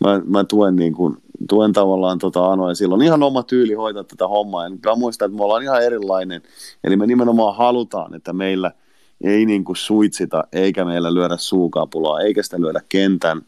mä, 0.00 0.20
mä 0.26 0.44
tuen, 0.44 0.76
niin 0.76 0.94
kuin, 0.94 1.16
tuen 1.48 1.72
tavallaan 1.72 2.18
tota 2.18 2.52
Anoa 2.52 2.74
silloin 2.74 3.02
ihan 3.02 3.22
oma 3.22 3.42
tyyli 3.42 3.74
hoitaa 3.74 4.04
tätä 4.04 4.28
hommaa. 4.28 4.64
Ja 4.64 4.70
mä 4.70 4.94
muistan, 4.96 5.26
että 5.26 5.36
me 5.36 5.44
ollaan 5.44 5.62
ihan 5.62 5.82
erilainen. 5.82 6.42
Eli 6.84 6.96
me 6.96 7.06
nimenomaan 7.06 7.56
halutaan, 7.56 8.14
että 8.14 8.32
meillä– 8.32 8.70
ei 9.24 9.46
niin 9.46 9.64
kuin 9.64 9.76
suitsita, 9.76 10.44
eikä 10.52 10.84
meillä 10.84 11.14
lyödä 11.14 11.36
suukapulaa, 11.36 12.20
eikä 12.20 12.42
sitä 12.42 12.60
lyödä 12.60 12.80
kentän, 12.88 13.42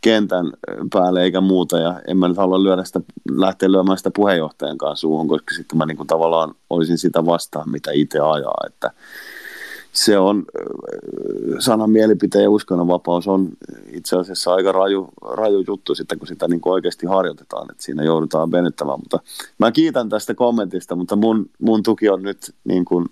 kentän 0.00 0.52
päälle 0.92 1.22
eikä 1.22 1.40
muuta. 1.40 1.78
Ja 1.78 2.00
en 2.08 2.18
mä 2.18 2.28
nyt 2.28 2.36
halua 2.36 2.62
lyödä 2.62 2.84
sitä, 2.84 3.00
lähteä 3.30 3.72
lyömään 3.72 3.98
sitä 3.98 4.10
puheenjohtajan 4.10 4.78
kanssa 4.78 5.00
suuhun, 5.00 5.28
koska 5.28 5.54
sitten 5.54 5.78
mä 5.78 5.86
niin 5.86 5.96
kuin 5.96 6.06
tavallaan 6.06 6.54
olisin 6.70 6.98
sitä 6.98 7.26
vastaan, 7.26 7.70
mitä 7.70 7.90
itse 7.94 8.20
ajaa. 8.20 8.64
Että 8.66 8.90
se 9.92 10.18
on 10.18 10.44
sanan 11.58 11.90
mielipiteen 11.90 12.42
ja 12.42 12.50
uskonnonvapaus 12.50 13.28
on 13.28 13.48
itse 13.92 14.16
asiassa 14.16 14.54
aika 14.54 14.72
raju, 14.72 15.08
raju 15.22 15.64
juttu 15.66 15.94
sitten, 15.94 16.18
kun 16.18 16.28
sitä 16.28 16.48
niin 16.48 16.60
kuin 16.60 16.72
oikeasti 16.72 17.06
harjoitetaan, 17.06 17.70
että 17.70 17.82
siinä 17.82 18.04
joudutaan 18.04 18.50
venyttämään. 18.50 18.98
Mutta 18.98 19.18
mä 19.58 19.72
kiitän 19.72 20.08
tästä 20.08 20.34
kommentista, 20.34 20.96
mutta 20.96 21.16
mun, 21.16 21.50
mun 21.58 21.82
tuki 21.82 22.08
on 22.08 22.22
nyt 22.22 22.54
niin 22.64 22.84
kuin 22.84 23.06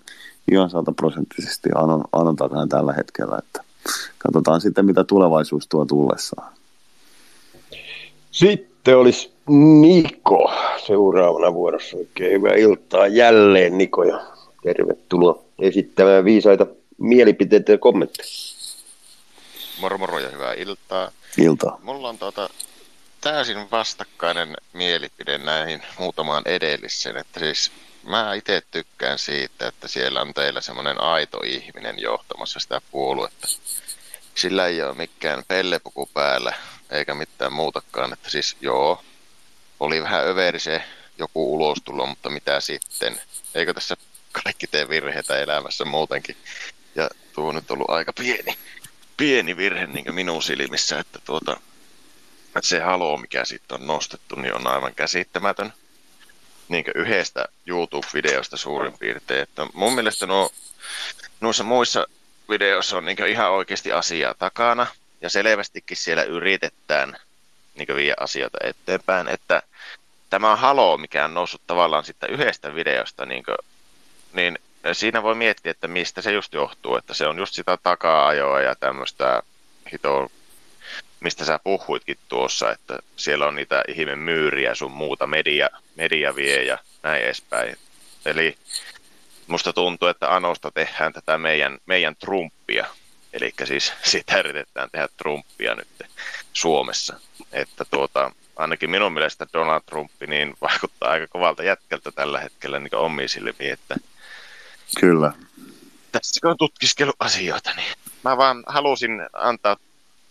ihan 0.51 0.69
sataprosenttisesti 0.69 1.69
Anon, 1.75 2.03
Anon 2.11 2.35
takana 2.35 2.67
tällä 2.67 2.93
hetkellä, 2.93 3.37
että 3.37 3.63
katsotaan 4.17 4.61
sitten, 4.61 4.85
mitä 4.85 5.03
tulevaisuus 5.03 5.67
tuo 5.67 5.85
tullessaan. 5.85 6.53
Sitten 8.35 8.97
olisi 8.97 9.33
Niko 9.81 10.51
seuraavana 10.85 11.53
vuorossa. 11.53 11.97
Oikein 11.97 12.31
hyvää 12.31 12.53
iltaa 12.53 13.07
jälleen 13.07 13.77
Niko 13.77 14.03
ja 14.03 14.25
tervetuloa 14.63 15.43
esittämään 15.59 16.25
viisaita 16.25 16.67
mielipiteitä 16.97 17.71
ja 17.71 17.77
kommentteja. 17.77 18.29
Moro 19.79 19.97
moro 19.97 20.19
ja 20.19 20.29
hyvää 20.29 20.53
iltaa. 20.53 21.11
Iltaa. 21.37 21.79
Mulla 21.83 22.09
on 22.09 22.17
tuota, 22.17 22.49
täysin 23.21 23.71
vastakkainen 23.71 24.53
mielipide 24.73 25.37
näihin 25.37 25.81
muutamaan 25.99 26.43
edelliseen, 26.45 27.17
että 27.17 27.39
siis 27.39 27.71
mä 28.03 28.33
itse 28.33 28.61
tykkään 28.71 29.19
siitä, 29.19 29.67
että 29.67 29.87
siellä 29.87 30.21
on 30.21 30.33
teillä 30.33 30.61
semmoinen 30.61 31.01
aito 31.01 31.39
ihminen 31.45 31.99
johtamassa 31.99 32.59
sitä 32.59 32.81
puoluetta. 32.91 33.47
Sillä 34.35 34.67
ei 34.67 34.83
ole 34.83 34.95
mikään 34.95 35.43
pellepuku 35.47 36.09
päällä, 36.13 36.53
eikä 36.89 37.13
mitään 37.13 37.53
muutakaan. 37.53 38.13
Että 38.13 38.29
siis 38.29 38.57
joo, 38.61 39.03
oli 39.79 40.01
vähän 40.01 40.27
överi 40.27 40.59
se 40.59 40.83
joku 41.17 41.55
ulostulo, 41.55 42.05
mutta 42.05 42.29
mitä 42.29 42.59
sitten? 42.59 43.21
Eikö 43.55 43.73
tässä 43.73 43.97
kaikki 44.43 44.67
tee 44.67 44.89
virheitä 44.89 45.39
elämässä 45.39 45.85
muutenkin? 45.85 46.37
Ja 46.95 47.09
tuo 47.33 47.49
on 47.49 47.55
nyt 47.55 47.71
ollut 47.71 47.89
aika 47.89 48.13
pieni, 48.13 48.57
pieni 49.17 49.57
virhe 49.57 49.85
niin 49.85 50.15
minun 50.15 50.43
silmissä, 50.43 50.99
että 50.99 51.19
tuota, 51.25 51.59
se 52.61 52.79
halo, 52.79 53.17
mikä 53.17 53.45
sitten 53.45 53.81
on 53.81 53.87
nostettu, 53.87 54.35
niin 54.35 54.55
on 54.55 54.67
aivan 54.67 54.95
käsittämätön 54.95 55.73
niin 56.69 56.85
yhdestä 56.95 57.45
YouTube-videosta 57.67 58.57
suurin 58.57 58.97
piirtein. 58.97 59.41
Että 59.41 59.67
mun 59.73 59.95
mielestä 59.95 60.25
nuo, 60.25 60.49
noissa 61.41 61.63
muissa 61.63 62.07
videoissa 62.49 62.97
on 62.97 63.05
niin 63.05 63.27
ihan 63.27 63.51
oikeasti 63.51 63.91
asiaa 63.91 64.33
takana, 64.33 64.87
ja 65.25 65.29
selvästikin 65.29 65.97
siellä 65.97 66.23
yritetään 66.23 67.17
niin 67.75 67.95
viedä 67.95 68.15
asioita 68.19 68.57
eteenpäin, 68.63 69.27
että 69.27 69.61
tämä 70.29 70.55
halo, 70.55 70.97
mikä 70.97 71.25
on 71.25 71.33
noussut 71.33 71.61
tavallaan 71.67 72.03
sitten 72.03 72.29
yhdestä 72.29 72.75
videosta, 72.75 73.25
niin, 73.25 73.43
kuin, 73.43 73.57
niin 74.33 74.59
siinä 74.93 75.23
voi 75.23 75.35
miettiä, 75.35 75.71
että 75.71 75.87
mistä 75.87 76.21
se 76.21 76.31
just 76.31 76.53
johtuu, 76.53 76.95
että 76.95 77.13
se 77.13 77.27
on 77.27 77.37
just 77.37 77.53
sitä 77.53 77.77
takaa-ajoa 77.83 78.61
ja 78.61 78.75
tämmöistä 78.75 79.43
hitoa 79.93 80.29
mistä 81.19 81.45
sä 81.45 81.59
puhuitkin 81.63 82.17
tuossa, 82.29 82.71
että 82.71 82.99
siellä 83.15 83.47
on 83.47 83.55
niitä 83.55 83.83
ihme 83.87 84.15
myyriä 84.15 84.75
sun 84.75 84.91
muuta, 84.91 85.27
media, 85.27 85.69
media 85.95 86.35
vie 86.35 86.63
ja 86.63 86.77
näin 87.03 87.23
edespäin. 87.23 87.77
Eli 88.25 88.57
musta 89.47 89.73
tuntuu, 89.73 90.07
että 90.07 90.35
Anosta 90.35 90.71
tehdään 90.71 91.13
tätä 91.13 91.37
meidän, 91.37 91.77
meidän 91.85 92.15
Trumpia, 92.15 92.85
eli 93.35 93.53
siis 93.63 93.93
sitä 94.03 94.39
yritetään 94.39 94.89
tehdä 94.91 95.07
Trumpia 95.17 95.75
nyt 95.75 95.87
Suomessa. 96.53 97.19
Että 97.51 97.85
tuota, 97.91 98.31
ainakin 98.55 98.89
minun 98.89 99.13
mielestä 99.13 99.47
Donald 99.53 99.81
Trump 99.85 100.11
niin 100.27 100.55
vaikuttaa 100.61 101.09
aika 101.11 101.27
kovalta 101.27 101.63
jätkältä 101.63 102.11
tällä 102.11 102.39
hetkellä 102.39 102.79
niin 102.79 102.95
omiin 102.95 103.29
silmiin, 103.29 103.73
että 103.73 103.95
Kyllä. 104.99 105.31
Tässä 106.11 106.47
on 106.47 106.57
tutkiskelu 106.57 107.13
asioita, 107.19 107.71
niin 107.75 107.93
mä 108.23 108.37
vaan 108.37 108.63
halusin 108.67 109.21
antaa 109.33 109.77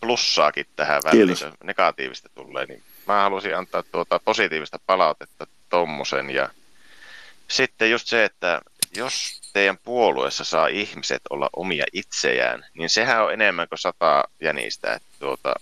plussaakin 0.01 0.67
tähän 0.77 1.03
väliin, 1.05 1.29
jos 1.29 1.45
negatiivista 1.63 2.29
tulee, 2.35 2.67
niin 2.67 2.83
mä 3.07 3.23
halusin 3.23 3.57
antaa 3.57 3.83
tuota 3.83 4.21
positiivista 4.25 4.79
palautetta 4.87 5.47
tommosen 5.71 6.31
ja 6.31 6.49
sitten 7.49 7.91
just 7.91 8.07
se, 8.07 8.25
että 8.25 8.61
jos 8.97 9.41
teidän 9.53 9.79
puolueessa 9.79 10.45
saa 10.45 10.67
ihmiset 10.67 11.23
olla 11.31 11.51
omia 11.57 11.85
itseään, 11.93 12.67
niin 12.75 12.91
sehän 12.91 13.25
on 13.25 13.33
enemmän 13.33 13.69
kuin 13.69 13.79
sata 13.79 14.25
jänistä. 14.41 14.93
Että 14.93 15.09
tuota, 15.19 15.55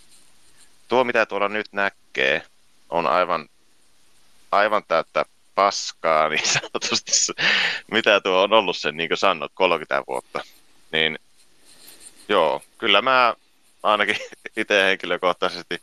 tuo, 0.88 1.04
mitä 1.04 1.26
tuolla 1.26 1.48
nyt 1.48 1.66
näkee, 1.72 2.42
on 2.90 3.06
aivan, 3.06 3.48
aivan 4.52 4.82
täyttä 4.88 5.24
paskaa, 5.54 6.28
niin 6.28 6.46
sanotusti, 6.46 7.32
mitä 7.90 8.20
tuo 8.20 8.42
on 8.42 8.52
ollut 8.52 8.76
sen, 8.76 8.96
niin 8.96 9.08
kuin 9.08 9.18
sanot, 9.18 9.52
30 9.54 10.04
vuotta. 10.08 10.40
Niin 10.92 11.18
joo, 12.28 12.62
kyllä 12.78 13.02
mä 13.02 13.34
ainakin 13.82 14.16
itse 14.56 14.84
henkilökohtaisesti 14.84 15.82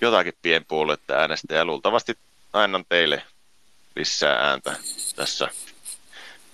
jotakin 0.00 0.34
pienpuoluetta 0.42 1.14
äänestä 1.14 1.54
ja 1.54 1.64
luultavasti 1.64 2.18
annan 2.52 2.84
teille 2.88 3.22
lisää 3.96 4.48
ääntä 4.48 4.76
tässä. 5.16 5.48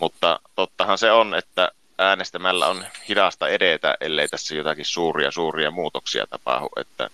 Mutta 0.01 0.41
tottahan 0.55 0.99
se 0.99 1.13
on, 1.13 1.35
että 1.35 1.73
äänestämällä 1.99 2.67
on 2.67 2.87
hidasta 3.09 3.49
edetä, 3.49 3.97
ellei 4.01 4.29
tässä 4.29 4.55
jotakin 4.55 4.85
suuria, 4.85 5.31
suuria 5.31 5.71
muutoksia 5.71 6.27
tapahdu, 6.27 6.69
että 6.77 7.11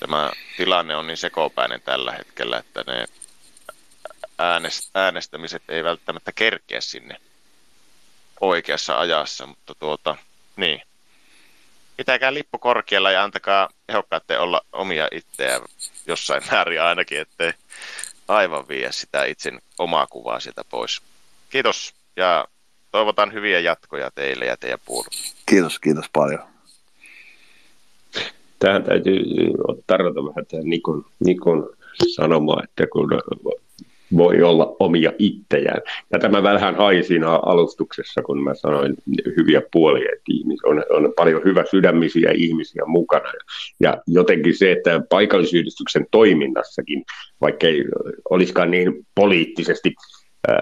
tämä 0.00 0.30
tilanne 0.56 0.96
on 0.96 1.06
niin 1.06 1.16
sekopäinen 1.16 1.82
tällä 1.82 2.12
hetkellä, 2.12 2.58
että 2.58 2.84
ne 2.86 3.06
äänestämiset 4.94 5.62
ei 5.68 5.84
välttämättä 5.84 6.32
kerkeä 6.32 6.80
sinne 6.80 7.16
oikeassa 8.40 8.98
ajassa, 8.98 9.46
mutta 9.46 9.74
tuota, 9.74 10.16
niin, 10.56 10.82
pitäkää 11.96 12.34
lippu 12.34 12.58
korkealla 12.58 13.10
ja 13.10 13.24
antakaa 13.24 13.68
ehokkaatte 13.88 14.38
olla 14.38 14.60
omia 14.72 15.08
itseään 15.12 15.62
jossain 16.06 16.42
määrin 16.50 16.82
ainakin, 16.82 17.20
ettei 17.20 17.52
aivan 18.28 18.68
vie 18.68 18.92
sitä 18.92 19.24
itse 19.24 19.52
omaa 19.78 20.06
kuvaa 20.06 20.40
sieltä 20.40 20.64
pois. 20.64 21.02
Kiitos 21.50 21.94
ja 22.16 22.44
toivotan 22.90 23.32
hyviä 23.32 23.60
jatkoja 23.60 24.10
teille 24.14 24.44
ja 24.46 24.56
teidän 24.56 24.78
puolueelle. 24.84 25.16
Kiitos, 25.46 25.78
kiitos 25.78 26.06
paljon. 26.12 26.40
Tähän 28.58 28.84
täytyy 28.84 29.24
tarjota 29.86 30.24
vähän 30.24 30.46
tähän 30.46 30.66
Nikon, 30.66 31.04
Nikon 31.24 31.70
sanomaa, 32.14 32.62
että 32.64 32.86
kun 32.86 33.08
voi 34.16 34.42
olla 34.42 34.76
omia 34.78 35.12
ittejään. 35.18 35.80
Ja 36.12 36.18
tämä 36.18 36.42
vähän 36.42 36.76
hai 36.76 37.02
siinä 37.02 37.30
alustuksessa, 37.30 38.22
kun 38.22 38.42
mä 38.42 38.54
sanoin 38.54 38.94
hyviä 39.36 39.62
puolia, 39.72 40.08
että 40.12 40.32
on, 40.64 40.84
on 40.90 41.12
paljon 41.16 41.42
hyvä 41.44 41.64
sydämisiä 41.70 42.30
ihmisiä 42.34 42.82
mukana. 42.86 43.32
Ja 43.80 44.02
jotenkin 44.06 44.58
se, 44.58 44.72
että 44.72 45.00
paikallisyhdistyksen 45.10 46.06
toiminnassakin, 46.10 47.04
vaikka 47.40 47.66
ei 47.66 47.84
olisikaan 48.30 48.70
niin 48.70 49.06
poliittisesti 49.14 49.94
äh, 50.50 50.58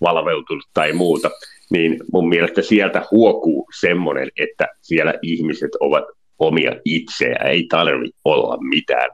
valveutunut 0.00 0.64
tai 0.74 0.92
muuta, 0.92 1.30
niin 1.70 1.96
mun 2.12 2.28
mielestä 2.28 2.62
sieltä 2.62 3.02
huokuu 3.10 3.68
semmoinen, 3.80 4.28
että 4.38 4.68
siellä 4.80 5.14
ihmiset 5.22 5.70
ovat 5.80 6.04
omia 6.38 6.72
itseä, 6.84 7.36
ei 7.44 7.66
tarvi 7.68 8.10
olla 8.24 8.56
mitään. 8.60 9.10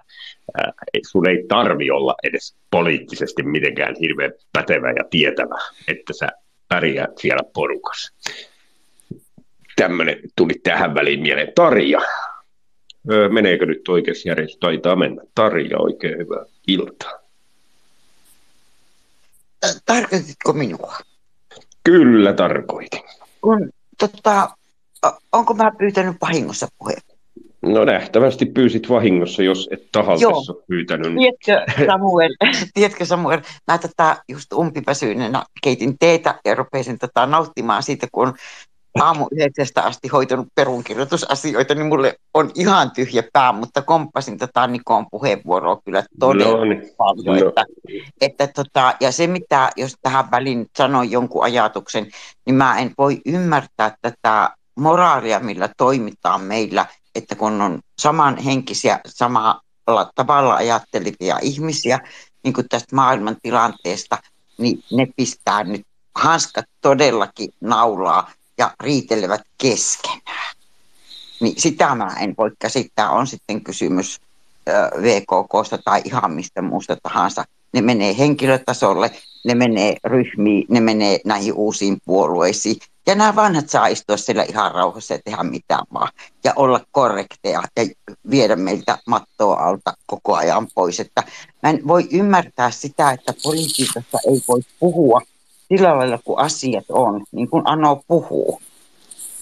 Sun 1.07 1.29
ei 1.29 1.45
tarvi 1.49 1.91
olla 1.91 2.15
edes 2.25 2.57
poliittisesti 2.71 3.43
mitenkään 3.43 3.97
hirveän 4.01 4.33
pätevä 4.53 4.91
ja 4.91 5.05
tietävä, 5.11 5.59
että 5.89 6.13
sä 6.13 6.29
pärjäät 6.69 7.19
siellä 7.19 7.43
porukassa. 7.55 8.15
Tämmöinen 9.77 10.19
tuli 10.37 10.55
tähän 10.63 10.95
väliin 10.95 11.21
mieleen. 11.21 11.53
Tarja, 11.55 12.01
meneekö 13.33 13.67
nyt 13.67 13.89
oikeassa 13.89 14.29
järjestys? 14.29 14.59
Taitaa 14.59 14.97
mennä. 14.97 15.23
Tarja, 15.35 15.79
oikein 15.79 16.19
hyvää 16.19 16.45
iltaa. 16.69 17.26
Tarkoititko 19.87 20.53
minua? 20.53 20.95
Kyllä 21.85 22.33
tarkoitin. 22.33 23.01
Kun, 23.41 23.71
tota, 23.99 24.51
onko 25.33 25.55
mä 25.55 25.73
pyytänyt 25.79 26.17
vahingossa 26.21 26.69
puheenvuoron? 26.79 27.17
No 27.63 27.85
nähtävästi 27.85 28.47
pyysit 28.47 28.89
vahingossa, 28.89 29.43
jos 29.43 29.69
et 29.73 29.89
tahaltessa 29.93 30.55
pyytänyt. 30.69 31.13
Tiedätkö 31.17 31.73
Samuel, 31.93 32.35
tiedätkö 32.75 33.05
Samuel 33.05 33.41
mä 33.67 33.79
tätä 33.79 34.17
just 34.29 34.53
umpipäsyyneenä 34.53 35.43
keitin 35.63 35.99
teetä 35.99 36.41
ja 36.45 36.55
rupesin 36.55 36.99
tätä 36.99 37.27
nauttimaan 37.27 37.83
siitä, 37.83 38.07
kun 38.13 38.35
aamu 39.03 39.27
yhdeksästä 39.33 39.83
asti 39.83 40.09
hoitanut 40.09 40.47
perunkirjoitusasioita, 40.55 41.75
niin 41.75 41.87
mulle 41.87 42.15
on 42.35 42.51
ihan 42.55 42.91
tyhjä 42.91 43.23
pää, 43.33 43.53
mutta 43.53 43.83
komppasin 43.83 44.39
tätä 44.39 44.67
Nikon 44.67 45.07
puheenvuoroa 45.11 45.81
kyllä 45.85 46.03
todella 46.21 46.57
no, 46.57 46.65
niin. 46.65 46.91
paljon. 46.97 47.41
No. 47.41 47.49
Että, 47.49 47.65
että 48.21 48.47
tota, 48.47 48.95
ja 49.01 49.13
se, 49.13 49.27
mitä 49.27 49.71
jos 49.77 49.95
tähän 50.03 50.31
väliin 50.31 50.67
sanoin 50.79 51.11
jonkun 51.11 51.45
ajatuksen, 51.45 52.07
niin 52.47 52.55
mä 52.55 52.79
en 52.79 52.93
voi 52.99 53.21
ymmärtää 53.27 53.97
tätä 54.03 54.51
moraalia, 54.77 55.41
millä 55.41 55.69
toimitaan 55.77 56.41
meillä, 56.41 56.87
että 57.15 57.35
kun 57.35 57.61
on 57.63 57.81
samanhenkisiä, 57.99 59.01
samalla 59.07 60.11
tavalla 60.15 60.55
ajattelevia 60.55 61.39
ihmisiä, 61.43 62.01
niin 62.45 62.55
kuin 62.55 62.69
tästä 62.69 62.97
maailman 62.97 63.37
tilanteesta, 63.43 64.19
niin 64.59 64.83
ne 64.93 65.07
pistää 65.17 65.65
nyt 65.65 65.83
hanskat 66.15 66.65
todellakin 66.81 67.51
naulaa 67.61 68.31
ja 68.59 68.75
riitelevät 68.81 69.43
keskenään. 69.59 70.57
Niin 71.41 71.61
sitä 71.61 71.95
mä 71.95 72.17
en 72.21 72.35
voi 72.39 72.51
käsittää, 72.59 73.11
on 73.11 73.27
sitten 73.27 73.65
kysymys 73.65 74.21
VKKsta 75.03 75.79
tai 75.85 76.03
ihan 76.05 76.33
mistä 76.33 76.63
muusta 76.63 76.97
tahansa. 77.03 77.45
Ne 77.73 77.81
menee 77.81 78.19
henkilötasolle, 78.19 79.11
ne 79.45 79.55
menee 79.55 79.97
ryhmiin, 80.05 80.67
ne 80.69 80.81
menee 80.81 81.21
näihin 81.25 81.55
uusiin 81.55 81.99
puolueisiin. 82.05 82.77
Ja 83.07 83.15
nämä 83.15 83.37
vanhat 83.37 83.71
saa 83.71 83.87
istua 83.87 84.17
siellä 84.17 84.43
ihan 84.43 84.73
rauhassa 84.73 85.15
ja 85.15 85.21
tehdä 85.25 85.43
mitään 85.43 85.85
vaan. 85.93 86.13
Ja 86.45 86.53
olla 86.57 86.81
korrekteja 86.93 87.63
ja 87.77 87.87
viedä 88.31 88.57
meiltä 88.57 88.99
mattoa 89.07 89.55
alta 89.55 89.95
koko 90.07 90.35
ajan 90.35 90.69
pois. 90.75 91.01
Että 91.01 91.23
mä 91.63 91.71
en 91.71 91.81
voi 91.89 92.09
ymmärtää 92.13 92.71
sitä, 92.71 93.11
että 93.11 93.35
politiikassa 93.43 94.19
ei 94.27 94.43
voi 94.49 94.61
puhua 94.81 95.21
sillä 95.69 95.97
lailla, 95.97 96.19
kun 96.25 96.39
asiat 96.39 96.85
on, 96.89 97.25
niin 97.33 97.49
kuin 97.49 97.63
Ano 97.65 98.03
puhuu. 98.09 98.61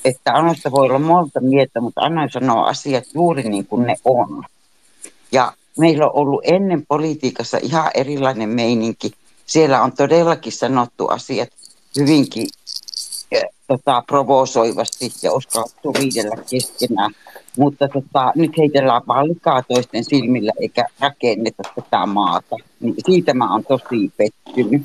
Että 0.04 0.32
Anosta 0.32 0.70
voi 0.70 0.86
olla 0.86 0.98
monta 0.98 1.40
mieltä, 1.40 1.80
mutta 1.80 2.00
Ano 2.00 2.28
sanoo 2.28 2.64
asiat 2.64 3.04
juuri 3.14 3.42
niin 3.42 3.66
kuin 3.66 3.86
ne 3.86 3.96
on. 4.04 4.44
Ja 5.32 5.52
meillä 5.78 6.06
on 6.06 6.12
ollut 6.14 6.40
ennen 6.44 6.86
politiikassa 6.86 7.58
ihan 7.62 7.90
erilainen 7.94 8.48
meininki. 8.48 9.10
Siellä 9.46 9.82
on 9.82 9.92
todellakin 9.92 10.52
sanottu 10.52 11.06
asiat 11.06 11.48
hyvinkin 11.98 12.46
tota, 13.66 14.02
provosoivasti 14.06 15.12
ja 15.22 15.32
uskallettu 15.32 15.92
riidellä 15.92 16.36
keskenään. 16.50 17.10
Mutta 17.58 17.88
tota, 17.88 18.32
nyt 18.34 18.58
heitellään 18.58 19.02
vaan 19.06 19.26
toisten 19.68 20.04
silmillä 20.04 20.52
eikä 20.60 20.86
rakenneta 21.00 21.62
tätä 21.74 22.06
maata. 22.06 22.56
Niin 22.80 22.94
siitä 23.06 23.34
mä 23.34 23.52
oon 23.52 23.64
tosi 23.64 24.12
pettynyt. 24.16 24.82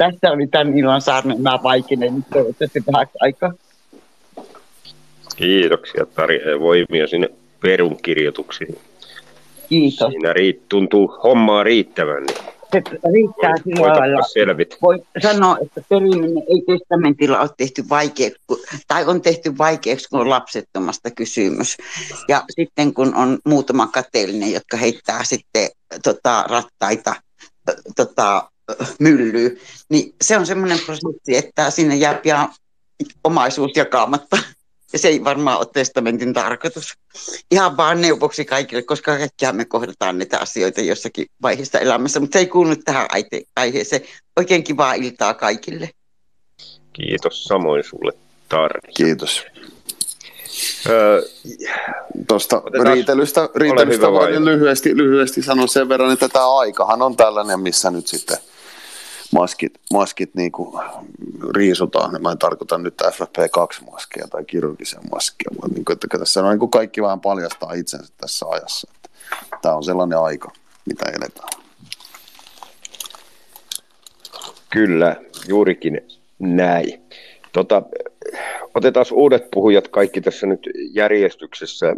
Tässä 0.00 0.32
oli 0.32 0.46
tämän 0.46 0.78
illan 0.78 1.00
saarne. 1.00 1.34
Mä 1.38 1.58
vaikinen 1.62 2.14
nyt 2.16 2.24
toivottavasti 2.32 2.82
vähän 2.92 3.06
aikaa. 3.20 3.52
Kiitoksia 5.36 6.06
Tarja 6.06 6.60
voimia 6.60 7.06
sinne 7.06 7.28
perunkirjoituksiin. 7.60 8.78
Kiitos. 9.68 10.10
Siinä 10.10 10.32
riit, 10.32 10.68
tuntuu 10.68 11.18
hommaa 11.24 11.62
riittävän. 11.62 12.22
Niin 12.22 12.36
se 12.72 12.82
riittää 13.12 13.54
sillä 13.64 13.88
lailla. 13.88 14.22
Selvit. 14.22 14.78
Voi 14.82 15.02
sanoa, 15.22 15.58
että 15.62 15.80
periminen 15.88 16.44
ei 16.48 16.62
testamentilla 16.66 17.40
ole 17.40 17.50
tehty 17.56 17.84
vaikeaksi, 17.90 18.40
tai 18.88 19.04
on 19.04 19.22
tehty 19.22 19.58
vaikeaksi, 19.58 20.08
kun 20.08 20.20
on 20.20 20.30
lapsettomasta 20.30 21.10
kysymys. 21.10 21.76
Ja 22.28 22.44
sitten 22.50 22.94
kun 22.94 23.14
on 23.14 23.38
muutama 23.44 23.86
kateellinen, 23.86 24.52
jotka 24.52 24.76
heittää 24.76 25.24
sitten 25.24 25.68
tota, 26.04 26.44
rattaita 26.48 27.14
tota, 27.96 28.50
myllyy, 28.98 29.60
niin 29.88 30.14
se 30.22 30.38
on 30.38 30.46
semmoinen 30.46 30.78
prosessi, 30.78 31.36
että 31.36 31.70
sinne 31.70 31.96
jää 31.96 32.14
pian 32.14 32.48
omaisuus 33.24 33.72
jakamatta. 33.76 34.38
Ja 34.92 34.98
se 34.98 35.08
ei 35.08 35.24
varmaan 35.24 35.58
ole 35.58 35.66
testamentin 35.72 36.32
tarkoitus. 36.32 36.94
Ihan 37.50 37.76
vaan 37.76 38.00
neuvoksi 38.00 38.44
kaikille, 38.44 38.82
koska 38.82 39.18
kaikkiaan 39.18 39.56
me 39.56 39.64
kohdataan 39.64 40.18
näitä 40.18 40.38
asioita 40.38 40.80
jossakin 40.80 41.26
vaiheessa 41.42 41.78
elämässä. 41.78 42.20
Mutta 42.20 42.32
se 42.32 42.38
ei 42.38 42.46
kuulu 42.46 42.76
tähän 42.76 43.06
aiheeseen. 43.56 44.02
Oikein 44.36 44.64
kivaa 44.64 44.94
iltaa 44.94 45.34
kaikille. 45.34 45.90
Kiitos 46.92 47.44
samoin 47.44 47.84
sulle, 47.84 48.12
Tarja. 48.48 48.92
Kiitos. 48.96 49.44
Öö, 50.88 51.22
Tuosta 52.28 52.62
riitelystä, 52.84 53.48
riitelystä 53.56 54.12
voin 54.12 54.44
lyhyesti, 54.44 54.96
lyhyesti 54.96 55.42
sanoa 55.42 55.66
sen 55.66 55.88
verran, 55.88 56.12
että 56.12 56.28
tämä 56.28 56.58
aikahan 56.58 57.02
on 57.02 57.16
tällainen, 57.16 57.60
missä 57.60 57.90
nyt 57.90 58.06
sitten– 58.06 58.38
maskit, 59.32 59.72
maskit 59.92 60.34
niin 60.34 60.52
kuin 60.52 60.82
riisutaan. 61.56 62.22
Mä 62.22 62.32
en 62.32 62.38
tarkoita 62.38 62.78
nyt 62.78 62.94
FFP2-maskia 63.02 64.28
tai 64.30 64.44
kirurgisen 64.44 65.00
maskia, 65.10 65.50
vaan 65.60 65.70
niin 65.70 65.84
kuin, 65.84 65.94
että 65.94 66.18
tässä 66.18 66.40
on 66.40 66.50
niin 66.50 66.58
kuin 66.58 66.70
kaikki 66.70 67.02
vähän 67.02 67.20
paljastaa 67.20 67.72
itsensä 67.72 68.12
tässä 68.16 68.46
ajassa. 68.48 68.90
Tämä 69.62 69.74
on 69.74 69.84
sellainen 69.84 70.18
aika, 70.18 70.52
mitä 70.86 71.04
eletään. 71.08 71.48
Kyllä, 74.70 75.16
juurikin 75.48 76.00
näin. 76.38 77.02
Tota, 77.52 77.82
otetaan 78.74 79.06
uudet 79.12 79.50
puhujat 79.50 79.88
kaikki 79.88 80.20
tässä 80.20 80.46
nyt 80.46 80.60
järjestyksessä, 80.92 81.96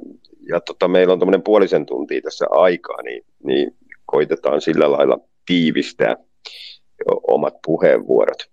ja 0.49 0.61
tota, 0.61 0.89
meillä 0.89 1.13
on 1.13 1.19
tämmöinen 1.19 1.43
puolisen 1.43 1.87
tuntia 1.87 2.21
tässä 2.21 2.47
aikaa, 2.51 3.03
niin, 3.03 3.25
niin 3.45 3.77
koitetaan 4.07 4.61
sillä 4.61 4.93
lailla 4.93 5.19
tiivistää 5.47 6.17
omat 7.07 7.55
puheenvuorot. 7.67 8.51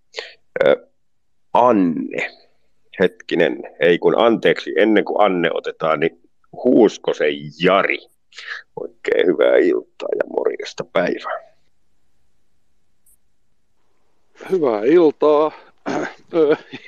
Anne, 1.53 2.31
hetkinen, 2.99 3.59
ei 3.79 3.99
kun 3.99 4.15
anteeksi, 4.17 4.73
ennen 4.77 5.05
kuin 5.05 5.21
Anne 5.21 5.49
otetaan, 5.53 5.99
niin 5.99 6.21
se 7.17 7.25
Jari. 7.63 7.97
Oikein 8.75 9.27
hyvää 9.27 9.57
iltaa 9.57 10.09
ja 10.15 10.29
morjesta 10.37 10.83
päivää. 10.93 11.53
Hyvää 14.51 14.81
iltaa. 14.83 15.51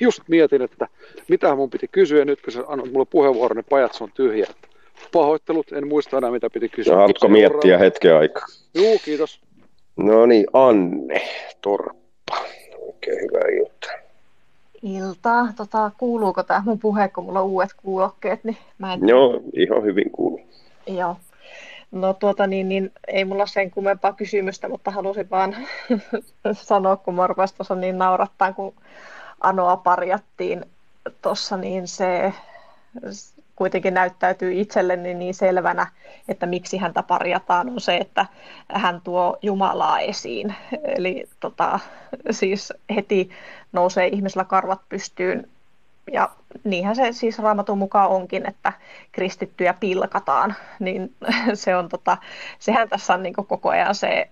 Just 0.00 0.22
mietin, 0.28 0.62
että 0.62 0.88
mitä 1.28 1.54
mun 1.54 1.70
piti 1.70 1.88
kysyä 1.88 2.24
nyt, 2.24 2.42
kun 2.42 2.52
sä 2.52 2.64
annoit 2.66 2.92
mulle 2.92 3.06
puheenvuoron, 3.10 3.56
niin 3.56 3.66
pajat 3.70 3.92
on 4.00 4.12
tyhjä. 4.14 4.46
Pahoittelut, 5.12 5.72
en 5.72 5.88
muista 5.88 6.18
enää 6.18 6.30
mitä 6.30 6.50
piti 6.50 6.68
kysyä. 6.68 6.94
No, 6.94 7.00
haluatko 7.00 7.28
miettiä 7.28 7.78
hetken 7.78 8.16
aikaa? 8.16 8.46
Joo, 8.74 8.96
kiitos. 9.04 9.40
No 9.96 10.26
niin, 10.26 10.46
Anne 10.52 11.22
Torppa. 11.60 12.36
Oikein 12.78 13.20
hyvää 13.20 13.48
iltaa. 13.58 13.92
Iltaa. 14.82 15.52
Tota, 15.56 15.90
kuuluuko 15.98 16.42
tämä 16.42 16.62
mun 16.64 16.78
puhe, 16.78 17.08
kun 17.08 17.24
mulla 17.24 17.40
on 17.40 17.46
uudet 17.46 17.74
kuulokkeet? 17.76 18.44
Niin 18.44 18.56
mä 18.78 18.92
en... 18.92 19.08
Joo, 19.08 19.40
ihan 19.52 19.82
hyvin 19.82 20.10
kuuluu. 20.10 20.40
Joo. 20.86 21.16
No 21.92 22.14
tuota 22.14 22.46
niin, 22.46 22.68
niin 22.68 22.92
ei 23.08 23.24
mulla 23.24 23.46
sen 23.46 23.70
kummempaa 23.70 24.12
kysymystä, 24.12 24.68
mutta 24.68 24.90
halusin 24.90 25.30
vaan 25.30 25.56
sanoa, 26.52 26.96
kun 26.96 27.14
Morvas 27.14 27.52
tuossa 27.52 27.74
niin 27.74 27.98
naurattaa, 27.98 28.52
kun 28.52 28.74
Anoa 29.40 29.76
parjattiin 29.76 30.64
tuossa, 31.22 31.56
niin 31.56 31.88
se 31.88 32.32
kuitenkin 33.56 33.94
näyttäytyy 33.94 34.60
itselleni 34.60 35.14
niin 35.14 35.34
selvänä, 35.34 35.86
että 36.28 36.46
miksi 36.46 36.76
häntä 36.76 37.02
parjataan, 37.02 37.70
on 37.70 37.80
se, 37.80 37.96
että 37.96 38.26
hän 38.72 39.00
tuo 39.00 39.38
Jumalaa 39.42 40.00
esiin. 40.00 40.54
Eli 40.84 41.28
tota, 41.40 41.78
siis 42.30 42.72
heti 42.94 43.30
nousee 43.72 44.06
ihmisellä 44.06 44.44
karvat 44.44 44.80
pystyyn 44.88 45.48
ja 46.12 46.30
niinhän 46.64 46.96
se 46.96 47.12
siis 47.12 47.38
raamatun 47.38 47.78
mukaan 47.78 48.10
onkin, 48.10 48.48
että 48.48 48.72
kristittyjä 49.12 49.74
pilkataan, 49.74 50.54
niin 50.78 51.14
se 51.54 51.76
on 51.76 51.88
tota, 51.88 52.16
sehän 52.58 52.88
tässä 52.88 53.14
on 53.14 53.22
niin 53.22 53.34
koko 53.34 53.68
ajan 53.68 53.94
se 53.94 54.28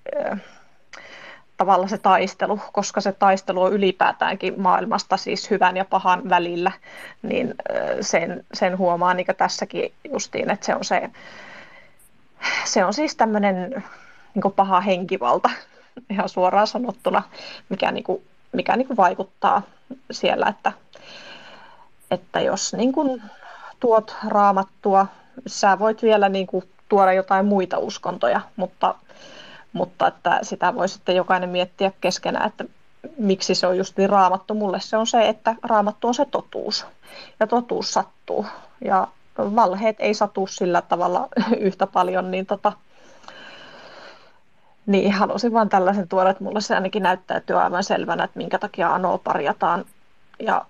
tavalla 1.60 1.88
se 1.88 1.98
taistelu, 1.98 2.60
koska 2.72 3.00
se 3.00 3.12
taistelu 3.12 3.62
on 3.62 3.72
ylipäätäänkin 3.72 4.60
maailmasta 4.60 5.16
siis 5.16 5.50
hyvän 5.50 5.76
ja 5.76 5.84
pahan 5.84 6.28
välillä, 6.28 6.72
niin 7.22 7.54
sen, 8.00 8.44
sen 8.52 8.78
huomaa 8.78 9.14
niin 9.14 9.26
tässäkin 9.38 9.92
justiin, 10.12 10.50
että 10.50 10.66
se 10.66 10.74
on 10.74 10.84
se, 10.84 11.10
se 12.64 12.84
on 12.84 12.94
siis 12.94 13.16
tämmöinen 13.16 13.84
niin 14.34 14.52
paha 14.56 14.80
henkivalta 14.80 15.50
ihan 16.10 16.28
suoraan 16.28 16.66
sanottuna, 16.66 17.22
mikä, 17.68 17.90
niin 17.90 18.04
kuin, 18.04 18.22
mikä 18.52 18.76
niin 18.76 18.86
kuin 18.86 18.96
vaikuttaa 18.96 19.62
siellä, 20.10 20.46
että, 20.46 20.72
että 22.10 22.40
jos 22.40 22.74
niin 22.74 22.92
kuin 22.92 23.22
tuot 23.80 24.16
raamattua, 24.28 25.06
sä 25.46 25.78
voit 25.78 26.02
vielä 26.02 26.28
niin 26.28 26.46
kuin 26.46 26.64
tuoda 26.88 27.12
jotain 27.12 27.46
muita 27.46 27.78
uskontoja, 27.78 28.40
mutta 28.56 28.94
mutta 29.72 30.06
että 30.06 30.38
sitä 30.42 30.74
voi 30.74 30.88
sitten 30.88 31.16
jokainen 31.16 31.50
miettiä 31.50 31.92
keskenään, 32.00 32.46
että 32.46 32.64
miksi 33.18 33.54
se 33.54 33.66
on 33.66 33.78
just 33.78 33.96
niin 33.96 34.10
raamattu. 34.10 34.54
Mulle 34.54 34.80
se 34.80 34.96
on 34.96 35.06
se, 35.06 35.28
että 35.28 35.54
raamattu 35.62 36.08
on 36.08 36.14
se 36.14 36.24
totuus. 36.24 36.86
Ja 37.40 37.46
totuus 37.46 37.92
sattuu. 37.92 38.46
Ja 38.84 39.08
valheet 39.38 39.96
ei 39.98 40.14
satu 40.14 40.46
sillä 40.46 40.82
tavalla 40.82 41.28
yhtä 41.58 41.86
paljon, 41.86 42.30
niin 42.30 42.46
tota, 42.46 42.72
niin 44.86 45.12
halusin 45.12 45.52
vaan 45.52 45.68
tällaisen 45.68 46.08
tuoda, 46.08 46.30
että 46.30 46.44
mulle 46.44 46.60
se 46.60 46.74
ainakin 46.74 47.02
näyttäytyy 47.02 47.60
aivan 47.60 47.84
selvänä, 47.84 48.24
että 48.24 48.38
minkä 48.38 48.58
takia 48.58 48.94
Anoa 48.94 49.18
parjataan. 49.18 49.84
Ja 50.38 50.64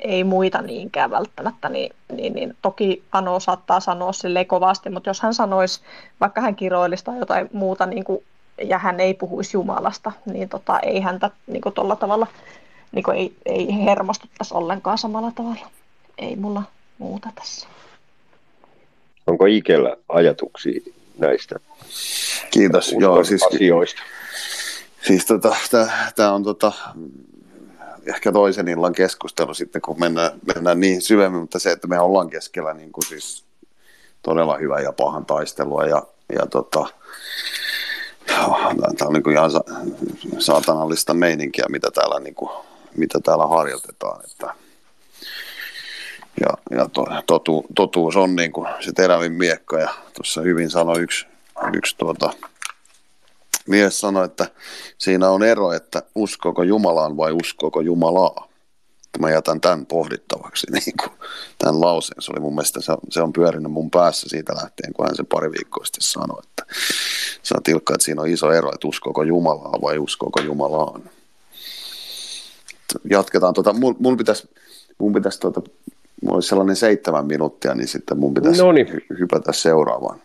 ei 0.00 0.24
muita 0.24 0.62
niinkään 0.62 1.10
välttämättä, 1.10 1.68
niin, 1.68 1.94
niin, 2.12 2.32
niin 2.32 2.56
toki 2.62 3.02
Ano 3.12 3.40
saattaa 3.40 3.80
sanoa 3.80 4.12
sille 4.12 4.44
kovasti, 4.44 4.90
mutta 4.90 5.10
jos 5.10 5.20
hän 5.20 5.34
sanoisi, 5.34 5.80
vaikka 6.20 6.40
hän 6.40 6.56
kiroilisi 6.56 7.04
tai 7.04 7.18
jotain 7.18 7.48
muuta, 7.52 7.86
niin 7.86 8.04
kuin, 8.04 8.24
ja 8.62 8.78
hän 8.78 9.00
ei 9.00 9.14
puhuisi 9.14 9.56
Jumalasta, 9.56 10.12
niin 10.26 10.48
tota, 10.48 10.80
ei 10.80 11.00
häntä 11.00 11.30
niin 11.46 11.62
tuolla 11.74 11.96
tavalla 11.96 12.26
niin 12.92 13.02
kuin 13.02 13.16
ei, 13.16 13.34
ei 13.46 13.84
hermostuttaisi 13.84 14.54
ollenkaan 14.54 14.98
samalla 14.98 15.32
tavalla. 15.34 15.70
Ei 16.18 16.36
mulla 16.36 16.62
muuta 16.98 17.28
tässä. 17.34 17.68
Onko 19.26 19.46
Ikellä 19.46 19.96
ajatuksia 20.08 20.80
näistä 21.18 21.56
Kiitos. 22.50 22.94
Joo, 22.98 23.24
siis, 23.24 23.42
asioista? 23.42 24.02
Siis 25.06 25.26
tota, 25.26 25.56
tämä 26.16 26.32
on 26.32 26.44
tota, 26.44 26.72
ehkä 28.06 28.32
toisen 28.32 28.68
illan 28.68 28.92
keskustelu 28.92 29.54
sitten, 29.54 29.82
kun 29.82 30.00
mennään, 30.00 30.30
mennään 30.54 30.80
niin 30.80 31.02
syvemmin, 31.02 31.40
mutta 31.40 31.58
se, 31.58 31.70
että 31.70 31.86
me 31.86 32.00
ollaan 32.00 32.30
keskellä 32.30 32.74
niin 32.74 32.92
kuin 32.92 33.04
siis 33.04 33.44
todella 34.22 34.56
hyvä 34.56 34.80
ja 34.80 34.92
pahan 34.92 35.26
taistelua 35.26 35.84
ja, 35.84 36.02
ja 36.34 36.46
tota, 36.46 36.86
tämä 38.98 39.06
on 39.06 39.12
niin 39.12 39.22
kuin 39.22 39.36
ihan 39.36 39.50
sa- 39.50 39.64
saatanallista 40.38 41.14
meininkiä, 41.14 41.64
mitä 41.68 41.90
täällä, 41.90 42.20
niin 42.20 42.34
kuin, 42.34 42.50
mitä 42.96 43.20
täällä 43.20 43.46
harjoitetaan. 43.46 44.20
Että, 44.24 44.54
ja, 46.40 46.76
ja 46.78 46.88
to, 46.88 47.06
totu, 47.26 47.66
totuus 47.74 48.16
on 48.16 48.36
niin 48.36 48.52
kuin 48.52 48.68
se 48.80 48.92
terävin 48.92 49.32
miekka 49.32 49.78
ja 49.78 49.94
tuossa 50.14 50.40
hyvin 50.40 50.70
sanoi 50.70 51.00
yksi, 51.00 51.26
yksi 51.72 51.96
tuota, 51.98 52.32
mies 53.68 54.00
sanoi, 54.00 54.24
että 54.24 54.46
siinä 54.98 55.30
on 55.30 55.42
ero, 55.42 55.72
että 55.72 56.02
uskoko 56.14 56.62
Jumalaan 56.62 57.16
vai 57.16 57.32
uskoko 57.32 57.80
Jumalaa. 57.80 58.48
Että 59.06 59.18
mä 59.20 59.30
jätän 59.30 59.60
tämän 59.60 59.86
pohdittavaksi, 59.86 60.66
niin 60.72 60.96
kuin, 61.00 61.18
tämän 61.58 61.80
lauseen. 61.80 62.22
Se 62.22 62.32
oli 62.32 62.40
mun 62.40 62.54
mielestä, 62.54 62.80
se, 62.80 62.92
se 63.10 63.22
on 63.22 63.32
pyörinyt 63.32 63.72
mun 63.72 63.90
päässä 63.90 64.28
siitä 64.28 64.52
lähtien, 64.54 64.92
kun 64.92 65.06
hän 65.06 65.16
se 65.16 65.24
pari 65.32 65.52
viikkoa 65.52 65.84
sitten 65.84 66.02
sanoi, 66.02 66.42
että 66.48 66.74
sä 67.42 67.54
tilkka, 67.64 67.94
että 67.94 68.04
siinä 68.04 68.22
on 68.22 68.28
iso 68.28 68.52
ero, 68.52 68.70
että 68.74 68.88
uskoko 68.88 69.22
Jumalaa 69.22 69.80
vai 69.82 69.98
uskoko 69.98 70.40
Jumalaan. 70.40 71.10
Jatketaan. 73.10 73.54
Tota, 73.54 73.72
mun, 73.72 73.96
mun 73.98 74.16
pitäisi, 74.16 74.48
mun 74.98 75.12
pitäisi 75.12 75.40
tota, 75.40 75.60
mulla 76.22 76.34
olisi 76.34 76.48
sellainen 76.48 76.76
seitsemän 76.76 77.26
minuuttia, 77.26 77.74
niin 77.74 77.88
sitten 77.88 78.18
mun 78.18 78.34
pitäisi 78.34 78.62
Noniin. 78.62 78.86
hy- 78.88 79.18
hypätä 79.18 79.52
seuraavaan. 79.52 80.20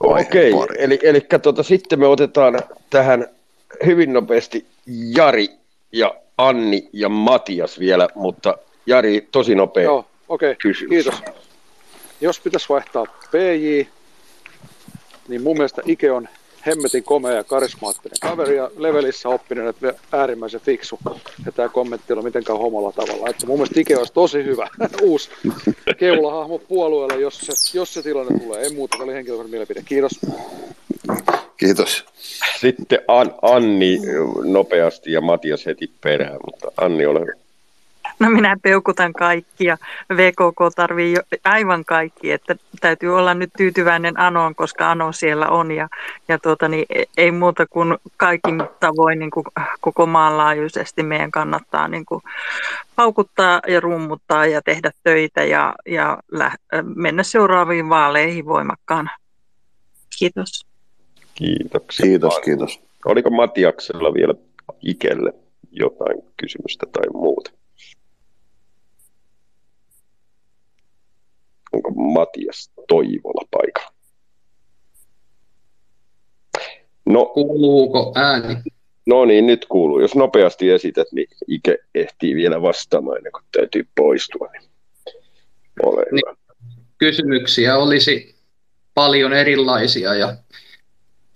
Okei, 0.00 0.52
okay, 0.52 0.76
eli, 0.78 0.98
eli 1.02 1.20
tuota, 1.42 1.62
sitten 1.62 2.00
me 2.00 2.06
otetaan 2.06 2.60
tähän 2.90 3.28
hyvin 3.86 4.12
nopeasti 4.12 4.66
Jari 5.16 5.48
ja 5.92 6.14
Anni 6.38 6.88
ja 6.92 7.08
Matias 7.08 7.78
vielä, 7.78 8.08
mutta 8.14 8.58
Jari, 8.86 9.28
tosi 9.32 9.54
nopea 9.54 9.84
Joo, 9.84 10.06
okay, 10.28 10.54
kysymys. 10.54 10.90
kiitos. 10.90 11.22
Jos 12.20 12.40
pitäisi 12.40 12.68
vaihtaa 12.68 13.04
PJ, 13.30 13.86
niin 15.28 15.42
mun 15.42 15.56
mielestä 15.56 15.82
Ike 15.86 16.10
on 16.12 16.28
hemmetin 16.66 17.04
komea 17.04 17.32
ja 17.32 17.44
karismaattinen 17.44 18.16
kaveri 18.20 18.56
ja 18.56 18.70
levelissä 18.76 19.28
oppinen, 19.28 19.68
että 19.68 19.94
äärimmäisen 20.12 20.60
fiksu. 20.60 20.98
Ja 21.46 21.52
tämä 21.52 21.68
kommentti 21.68 22.12
on 22.12 22.24
mitenkään 22.24 22.58
homolla 22.58 22.92
tavalla. 22.92 23.30
Että 23.30 23.46
mun 23.46 23.56
mielestä 23.58 23.80
Ike 23.80 23.96
olisi 23.96 24.12
tosi 24.12 24.44
hyvä 24.44 24.68
uusi 25.02 25.30
keulahahmo 25.98 26.58
puolueelle, 26.58 27.22
jos 27.22 27.38
se, 27.38 27.78
jos 27.78 27.94
se 27.94 28.02
tilanne 28.02 28.38
tulee. 28.38 28.66
En 28.66 28.74
muuta, 28.74 28.96
oli 29.02 29.14
henkilökohtainen 29.14 29.50
mielipide. 29.50 29.82
Kiitos. 29.82 30.20
Kiitos. 31.56 32.04
Sitten 32.60 32.98
An- 33.08 33.34
Anni 33.42 34.00
nopeasti 34.44 35.12
ja 35.12 35.20
Matias 35.20 35.66
heti 35.66 35.90
perään, 36.00 36.38
mutta 36.46 36.72
Anni 36.76 37.06
ole 37.06 37.20
hyvä. 37.20 37.43
No 38.18 38.30
minä 38.30 38.56
peukutan 38.62 39.12
kaikki 39.12 39.64
ja 39.64 39.76
VKK 40.16 40.74
tarvii 40.76 41.16
aivan 41.44 41.84
kaikki, 41.84 42.32
että 42.32 42.56
täytyy 42.80 43.16
olla 43.16 43.34
nyt 43.34 43.50
tyytyväinen 43.56 44.20
Anoon, 44.20 44.54
koska 44.54 44.90
Ano 44.90 45.12
siellä 45.12 45.48
on 45.48 45.70
ja, 45.70 45.88
ja 46.28 46.38
tuota, 46.38 46.68
niin 46.68 46.86
ei 47.16 47.30
muuta 47.30 47.66
kuin 47.66 47.96
kaikin 48.16 48.62
tavoin 48.80 49.18
niin 49.18 49.30
kuin 49.30 49.44
koko 49.80 50.06
maanlaajuisesti 50.06 51.02
meidän 51.02 51.30
kannattaa 51.30 51.88
niin 51.88 52.04
kuin 52.04 52.22
paukuttaa 52.96 53.60
ja 53.68 53.80
rummuttaa 53.80 54.46
ja 54.46 54.62
tehdä 54.62 54.90
töitä 55.02 55.44
ja, 55.44 55.74
ja 55.86 56.18
lä- 56.32 56.56
mennä 56.94 57.22
seuraaviin 57.22 57.88
vaaleihin 57.88 58.46
voimakkaan. 58.46 59.10
Kiitos. 60.18 60.66
Kiitoksia. 61.34 62.06
Kiitos, 62.06 62.38
kiitos. 62.38 62.80
Oliko 63.04 63.30
Matiaksella 63.30 64.14
vielä 64.14 64.34
Ikelle 64.82 65.32
jotain 65.72 66.22
kysymystä 66.36 66.86
tai 66.92 67.08
muuta? 67.12 67.50
Matias 71.94 72.72
Toivola 72.88 73.48
paikalla? 73.50 73.94
No, 77.06 77.26
Kuuluuko 77.26 78.12
ääni? 78.16 78.56
No 79.06 79.24
niin, 79.24 79.46
nyt 79.46 79.66
kuuluu. 79.66 80.00
Jos 80.00 80.14
nopeasti 80.14 80.70
esität, 80.70 81.08
niin 81.12 81.28
Ike 81.48 81.78
ehtii 81.94 82.34
vielä 82.34 82.62
vastaamaan 82.62 83.16
ennen 83.16 83.32
kuin 83.32 83.44
täytyy 83.52 83.88
poistua. 83.96 84.48
Niin 84.52 84.70
ole 85.82 86.04
niin, 86.12 86.22
hyvä. 86.28 86.36
Kysymyksiä 86.98 87.76
olisi 87.76 88.36
paljon 88.94 89.32
erilaisia 89.32 90.14
ja 90.14 90.36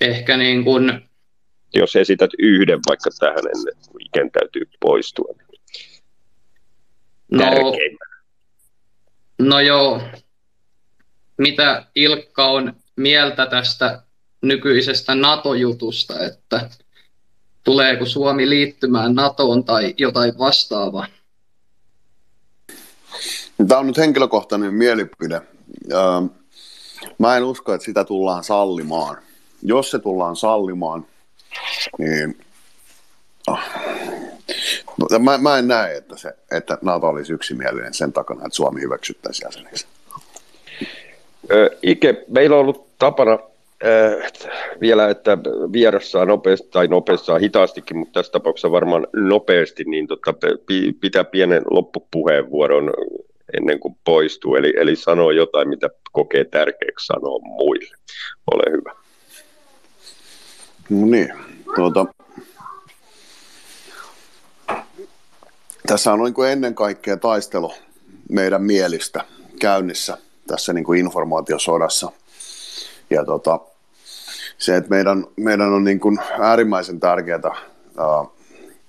ehkä 0.01 0.37
niin 0.37 0.65
kuin... 0.65 1.09
Jos 1.75 1.97
esität 1.97 2.31
yhden 2.39 2.81
vaikka 2.89 3.11
tähän 3.19 3.39
ennen 3.39 3.75
kuin 3.89 4.07
Iken 4.07 4.31
täytyy 4.31 4.69
poistua. 4.81 5.35
Niin 5.39 5.61
no, 7.31 7.47
no 9.39 9.61
joo, 9.61 10.03
mitä 11.39 11.87
Ilkka 11.95 12.47
on 12.47 12.73
mieltä 12.97 13.47
tästä 13.47 14.03
nykyisestä 14.43 15.15
NATO-jutusta, 15.15 16.25
että 16.25 16.71
tuleeko 17.65 18.07
Suomi 18.07 18.49
liittymään 18.49 19.15
NATOon 19.15 19.65
tai 19.65 19.95
jotain 19.99 20.39
vastaavaa? 20.39 21.07
Tämä 23.69 23.81
on 23.81 23.87
nyt 23.87 23.97
henkilökohtainen 23.97 24.75
mielipide. 24.75 25.43
Mä 27.19 27.37
en 27.37 27.45
usko, 27.45 27.75
että 27.75 27.85
sitä 27.85 28.05
tullaan 28.05 28.45
sallimaan. 28.45 29.17
Jos 29.63 29.91
se 29.91 29.99
tullaan 29.99 30.37
sallimaan, 30.37 31.07
niin 31.99 32.39
mä, 35.19 35.39
mä 35.39 35.59
en 35.59 35.69
näe, 35.69 35.97
että, 35.97 36.17
se, 36.17 36.37
että 36.51 36.79
NATO 36.83 37.09
olisi 37.09 37.33
yksimielinen 37.33 37.95
sen 37.95 38.13
takana, 38.13 38.41
että 38.41 38.57
Suomi 38.57 38.81
hyväksyttäisiin 38.81 39.47
jäseneksi. 39.47 39.87
Ike, 41.83 42.25
meillä 42.29 42.57
on 42.57 42.61
ollut 42.61 42.87
tapana 42.99 43.39
vielä, 44.81 45.09
että 45.09 45.39
vieras 45.73 46.11
saa 46.11 46.25
nopeasti, 46.25 46.69
tai 46.71 46.89
nopeasti 46.89 47.27
saa 47.27 47.39
hitaastikin, 47.39 47.97
mutta 47.97 48.13
tässä 48.13 48.33
tapauksessa 48.33 48.71
varmaan 48.71 49.07
nopeasti, 49.13 49.85
niin 49.85 50.07
tota, 50.07 50.35
pitää 51.01 51.25
pienen 51.25 51.63
loppupuheenvuoron 51.71 52.93
ennen 53.57 53.81
kuin 53.81 53.97
poistuu. 54.05 54.55
Eli, 54.55 54.75
eli 54.77 54.97
sanoo 54.97 55.31
jotain, 55.31 55.69
mitä 55.69 55.91
kokee 56.13 56.45
tärkeäksi 56.45 57.07
sanoa 57.07 57.39
muille. 57.39 57.97
Ole 58.51 58.73
hyvä. 58.73 58.93
No 60.91 61.07
niin, 61.07 61.33
tuota, 61.75 62.07
tässä 65.87 66.13
on 66.13 66.21
niin 66.25 66.35
kuin 66.35 66.51
ennen 66.51 66.75
kaikkea 66.75 67.17
taistelu 67.17 67.73
meidän 68.31 68.63
mielistä 68.63 69.25
käynnissä 69.61 70.19
tässä 70.49 70.73
niin 70.73 70.85
kuin 70.85 71.01
informaatiosodassa. 71.01 72.13
Ja 73.11 73.25
tota, 73.25 73.61
se, 74.59 74.77
että 74.77 74.91
meidän, 74.91 75.27
meidän 75.37 75.73
on 75.73 75.85
niin 75.85 76.01
kuin 76.01 76.19
äärimmäisen 76.41 77.01
tärkeää, 77.01 77.41
uh, 77.99 78.33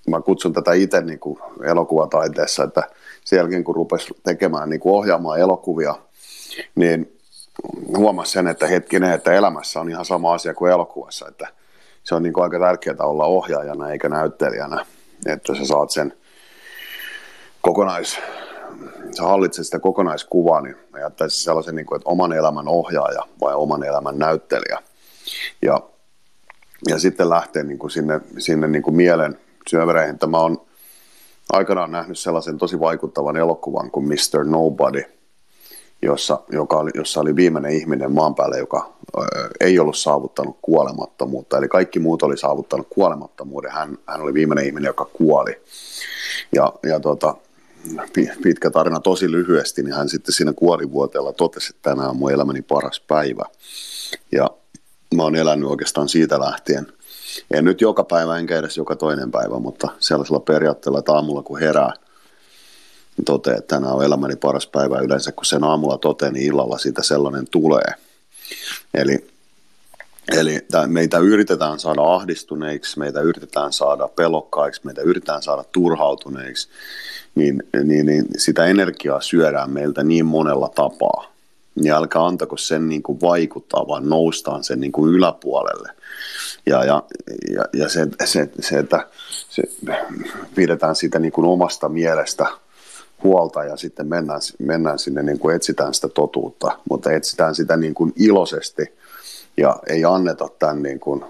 mä 0.08 0.22
kutsun 0.22 0.54
tätä 0.54 0.74
itse 0.74 1.02
niin 1.02 1.20
kuin 1.20 1.40
elokuvataiteessa, 1.64 2.64
että 2.64 2.84
sen 3.26 3.38
jälkeen 3.38 3.64
kun 3.64 3.76
rupesi 3.76 4.14
tekemään, 4.24 4.70
niin 4.70 4.80
kuin 4.80 4.96
ohjaamaan 4.96 5.40
elokuvia, 5.40 5.96
niin 6.76 7.18
huomasi 7.98 8.32
sen, 8.32 8.48
että 8.48 8.68
hetkinen, 8.68 9.12
että 9.12 9.34
elämässä 9.34 9.80
on 9.80 9.90
ihan 9.90 10.06
sama 10.06 10.34
asia 10.34 10.54
kuin 10.54 10.72
elokuvassa, 10.72 11.28
että 11.28 11.48
se 12.04 12.16
on 12.16 12.24
niin 12.24 12.34
kuin 12.34 12.44
aika 12.44 12.60
tärkeää 12.60 12.96
olla 13.00 13.26
ohjaajana 13.26 13.90
eikä 13.90 14.10
näyttelijänä, 14.10 14.86
että 15.26 15.56
sä 15.56 15.66
saat 15.66 15.90
sen 15.90 16.14
kokonais, 17.62 18.20
sä 19.18 19.24
hallitset 19.24 19.66
sitä 19.66 19.80
kokonaiskuvaa, 19.80 20.62
niin 20.62 20.76
mä 20.92 21.00
jättäisin 21.00 21.44
sellaisen, 21.44 21.76
niin 21.76 21.86
kuin, 21.86 21.96
että 21.96 22.10
oman 22.10 22.34
elämän 22.34 22.68
ohjaaja 22.68 23.22
vai 23.42 23.56
oman 23.56 23.84
elämän 23.84 24.20
näyttelijä. 24.20 24.80
Ja, 25.62 25.82
ja 26.88 27.00
sitten 27.00 27.30
lähtee 27.30 27.64
niin 27.64 27.80
kuin 27.80 27.92
sinne, 27.92 28.22
sinne 28.38 28.68
niin 28.68 28.84
kuin 28.84 28.96
mielen 28.96 29.40
syövereihin. 29.68 30.18
Mä 30.28 30.40
oon 30.40 30.62
aikanaan 31.54 31.92
nähnyt 31.92 32.20
sellaisen 32.20 32.58
tosi 32.58 32.80
vaikuttavan 32.80 33.38
elokuvan 33.38 33.92
kuin 33.92 34.08
Mr. 34.08 34.44
Nobody, 34.46 35.04
jossa, 36.02 36.40
joka 36.52 36.78
oli, 36.78 36.92
jossa 36.94 37.22
oli 37.22 37.36
viimeinen 37.36 37.72
ihminen 37.72 38.12
maan 38.12 38.36
päälle, 38.36 38.58
joka 38.58 38.94
ö, 39.18 39.22
ei 39.60 39.80
ollut 39.80 39.98
saavuttanut 39.98 40.58
kuolemattomuutta. 40.62 41.58
Eli 41.58 41.68
kaikki 41.68 42.00
muut 42.00 42.24
oli 42.24 42.38
saavuttanut 42.38 42.88
kuolemattomuuden. 42.90 43.72
Hän, 43.72 43.98
hän 44.06 44.22
oli 44.22 44.34
viimeinen 44.34 44.66
ihminen, 44.66 44.90
joka 44.90 45.06
kuoli. 45.06 45.62
Ja, 46.56 46.74
ja 46.84 47.00
tota, 47.00 47.36
pitkä 48.44 48.70
tarina 48.72 49.00
tosi 49.00 49.32
lyhyesti, 49.32 49.84
niin 49.84 49.94
hän 49.94 50.10
sitten 50.10 50.34
siinä 50.34 50.54
kuolivuoteella 50.54 51.34
totesi, 51.34 51.74
että 51.76 51.90
tänään 51.90 52.10
on 52.10 52.18
mun 52.18 52.32
elämäni 52.32 52.62
paras 52.62 53.00
päivä. 53.00 53.46
Ja 54.32 54.50
mä 55.16 55.24
oon 55.24 55.36
elänyt 55.36 55.70
oikeastaan 55.70 56.10
siitä 56.10 56.40
lähtien. 56.40 56.88
En 57.52 57.66
nyt 57.66 57.82
joka 57.82 58.04
päivä 58.04 58.38
enkä 58.38 58.58
edes 58.58 58.78
joka 58.78 58.96
toinen 58.96 59.32
päivä, 59.32 59.60
mutta 59.60 59.88
sellaisella 60.00 60.40
periaatteella, 60.40 61.00
että 61.00 61.14
aamulla 61.14 61.44
kun 61.44 61.60
herää, 61.60 61.94
niin 63.18 63.26
toteaa, 63.26 63.58
että 63.58 63.76
tänään 63.76 63.96
on 63.96 64.06
elämäni 64.06 64.36
paras 64.36 64.68
päivä. 64.68 65.00
Yleensä 65.00 65.32
kun 65.32 65.46
sen 65.46 65.64
aamulla 65.64 65.98
toteaa, 65.98 66.32
niin 66.32 66.46
illalla 66.46 66.78
siitä 66.78 67.04
sellainen 67.04 67.48
tulee. 67.52 67.94
Eli 68.94 69.28
Eli 70.32 70.60
meitä 70.88 71.18
yritetään 71.18 71.80
saada 71.80 72.02
ahdistuneiksi, 72.02 73.00
meitä 73.00 73.22
yritetään 73.22 73.74
saada 73.74 74.08
pelokkaiksi, 74.08 74.82
meitä 74.84 75.02
yritetään 75.02 75.44
saada 75.44 75.64
turhautuneiksi, 75.64 76.70
niin, 77.40 77.64
niin, 77.84 78.06
niin 78.06 78.26
sitä 78.38 78.66
energiaa 78.66 79.22
syödään 79.22 79.72
meiltä 79.72 80.04
niin 80.04 80.26
monella 80.26 80.70
tapaa. 80.76 81.34
Niin 81.76 81.94
älkää 81.94 82.26
antako 82.26 82.58
sen 82.58 82.90
niin 82.90 83.04
kuin 83.04 83.22
vaikuttaa, 83.22 83.88
vaan 83.88 84.10
noustaan 84.10 84.64
sen 84.64 84.80
niin 84.80 84.92
kuin 84.92 85.14
yläpuolelle. 85.14 85.90
Ja, 86.66 86.84
ja, 86.84 87.04
ja, 87.54 87.66
ja 87.74 87.90
se, 87.90 88.08
se, 88.26 88.50
se, 88.60 88.80
että 88.80 89.08
se, 89.50 89.64
pidetään 90.56 90.96
sitä 90.96 91.20
niin 91.20 91.32
kuin 91.32 91.46
omasta 91.46 91.90
mielestä 91.90 92.46
huolta 93.24 93.64
ja 93.64 93.78
sitten 93.78 94.08
mennään, 94.08 94.42
mennään 94.60 95.00
sinne, 95.00 95.24
niin 95.24 95.40
kuin 95.40 95.56
etsitään 95.56 95.94
sitä 95.94 96.10
totuutta, 96.10 96.80
mutta 96.90 97.12
etsitään 97.12 97.56
sitä 97.56 97.78
niin 97.78 97.94
kuin 97.94 98.14
iloisesti 98.16 98.94
ja 99.58 99.80
ei 99.88 100.06
anneta 100.06 100.48
tämän 100.60 100.84
niin 100.84 101.00
kuin 101.00 101.26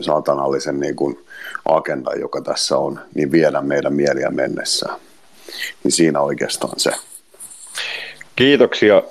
saatanallisen 0.00 0.80
niin 0.80 0.96
kuin 0.96 1.24
agenda, 1.64 2.10
joka 2.14 2.40
tässä 2.40 2.78
on, 2.78 3.00
niin 3.14 3.32
viedä 3.32 3.60
meidän 3.60 3.94
mieliä 3.94 4.30
mennessään. 4.30 5.00
Niin 5.84 5.92
siinä 5.92 6.20
oikeastaan 6.20 6.80
se. 6.80 6.90
Kiitoksia 8.36 9.02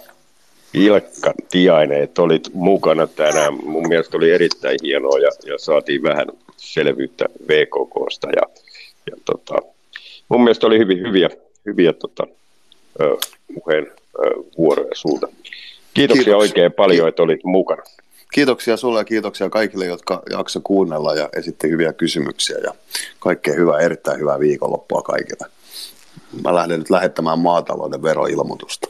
Ilkka 0.73 1.33
Tiainen, 1.51 2.03
että 2.03 2.21
olit 2.21 2.49
mukana 2.53 3.07
tänään. 3.07 3.53
Mun 3.53 3.87
mielestä 3.87 4.17
oli 4.17 4.31
erittäin 4.31 4.79
hienoa 4.83 5.19
ja, 5.19 5.29
ja 5.45 5.57
saatiin 5.57 6.03
vähän 6.03 6.27
selvyyttä 6.57 7.25
VKKsta. 7.47 8.27
Ja, 8.35 8.41
ja 9.11 9.17
tota, 9.25 9.55
mun 10.29 10.43
mielestä 10.43 10.67
oli 10.67 10.79
hyvin 10.79 10.99
hyviä, 10.99 11.29
hyviä 11.65 11.93
tota, 11.93 12.27
ö, 13.01 13.17
puheen 13.53 13.87
ö, 14.25 14.29
vuoroja 14.57 14.95
sulta. 14.95 15.27
Kiitoksia 15.93 16.23
Kiitos. 16.23 16.41
oikein 16.41 16.71
paljon, 16.71 17.07
että 17.07 17.23
olit 17.23 17.43
mukana. 17.43 17.83
Kiitoksia 18.33 18.77
sulle 18.77 18.99
ja 18.99 19.03
kiitoksia 19.05 19.49
kaikille, 19.49 19.85
jotka 19.85 20.21
jakso 20.29 20.59
kuunnella 20.63 21.15
ja 21.15 21.29
esitti 21.37 21.69
hyviä 21.69 21.93
kysymyksiä 21.93 22.57
ja 22.63 22.73
kaikkea 23.19 23.53
hyvää, 23.53 23.79
erittäin 23.79 24.19
hyvää 24.19 24.39
viikonloppua 24.39 25.01
kaikille. 25.01 25.52
Mä 26.43 26.55
lähden 26.55 26.79
nyt 26.79 26.89
lähettämään 26.89 27.39
maatalouden 27.39 28.01
veroilmoitusta. 28.01 28.87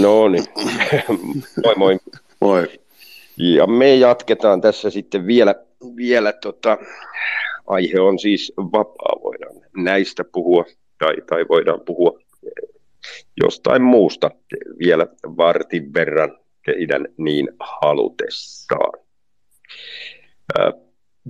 No 0.00 0.28
niin. 0.28 0.44
moi 1.64 1.74
moi. 1.76 1.98
Moi. 2.40 2.68
Ja 3.36 3.66
me 3.66 3.94
jatketaan 3.94 4.60
tässä 4.60 4.90
sitten 4.90 5.26
vielä, 5.26 5.54
vielä 5.96 6.32
tota, 6.32 6.78
aihe 7.66 8.00
on 8.00 8.18
siis 8.18 8.52
vapaa, 8.58 9.20
voidaan 9.24 9.54
näistä 9.76 10.24
puhua 10.32 10.64
tai, 10.98 11.14
tai 11.28 11.44
voidaan 11.48 11.80
puhua 11.80 12.18
jostain 13.42 13.82
muusta 13.82 14.30
vielä 14.78 15.06
vartin 15.36 15.94
verran 15.94 16.38
teidän 16.66 17.06
niin 17.16 17.48
halutessaan. 17.60 19.00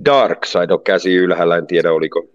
Darkside 0.04 0.74
on 0.74 0.82
käsi 0.82 1.14
ylhäällä, 1.14 1.56
en 1.56 1.66
tiedä 1.66 1.92
oliko 1.92 2.28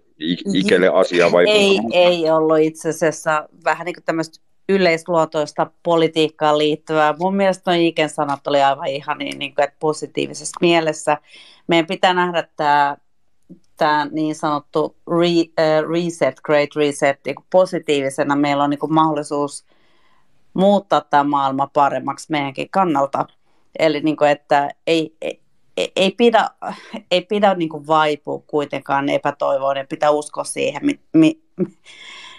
Ikelle 0.54 0.88
asia 0.88 1.32
vai? 1.32 1.48
Ei, 1.48 1.78
ei 1.92 2.30
ollut 2.30 2.58
itse 2.58 2.88
asiassa 2.88 3.48
vähän 3.64 3.84
niin 3.84 3.94
kuin 3.94 4.04
tämmöistä 4.04 4.40
yleisluotoista 4.68 5.70
politiikkaan 5.82 6.58
liittyvää. 6.58 7.14
Mun 7.18 7.36
mielestä 7.36 7.70
nuo 7.70 7.80
Iken 7.80 8.08
sanat 8.08 8.46
oli 8.46 8.62
aivan 8.62 8.86
ihan 8.86 9.18
niin, 9.18 9.38
niin 9.38 9.54
kuin, 9.54 9.64
että 9.64 9.76
positiivisessa 9.80 10.58
mielessä. 10.60 11.18
Meidän 11.66 11.86
pitää 11.86 12.14
nähdä 12.14 12.48
tämä, 12.56 12.96
tämä 13.76 14.06
niin 14.12 14.34
sanottu 14.34 14.96
re, 15.08 15.26
uh, 15.26 15.90
reset, 15.90 16.40
great 16.40 16.76
reset 16.76 17.20
niin 17.24 17.34
kuin 17.34 17.46
positiivisena. 17.50 18.36
Meillä 18.36 18.64
on 18.64 18.70
niin 18.70 18.78
kuin 18.78 18.94
mahdollisuus 18.94 19.64
muuttaa 20.54 21.00
tämä 21.00 21.24
maailma 21.24 21.66
paremmaksi 21.66 22.26
meidänkin 22.30 22.70
kannalta. 22.70 23.26
Eli 23.78 24.00
niin 24.00 24.16
kuin, 24.16 24.30
että 24.30 24.70
ei, 24.86 25.16
ei, 25.22 25.41
ei 25.76 26.10
pidä, 26.10 26.50
ei 27.10 27.20
pidä 27.20 27.54
niin 27.54 27.68
kuin 27.68 27.86
vaipua 27.86 28.42
kuitenkaan 28.46 29.08
epätoivoon 29.08 29.76
ja 29.76 29.84
pitää 29.88 30.10
uskoa 30.10 30.44
siihen, 30.44 30.86
mi, 30.86 31.00
mi, 31.12 31.42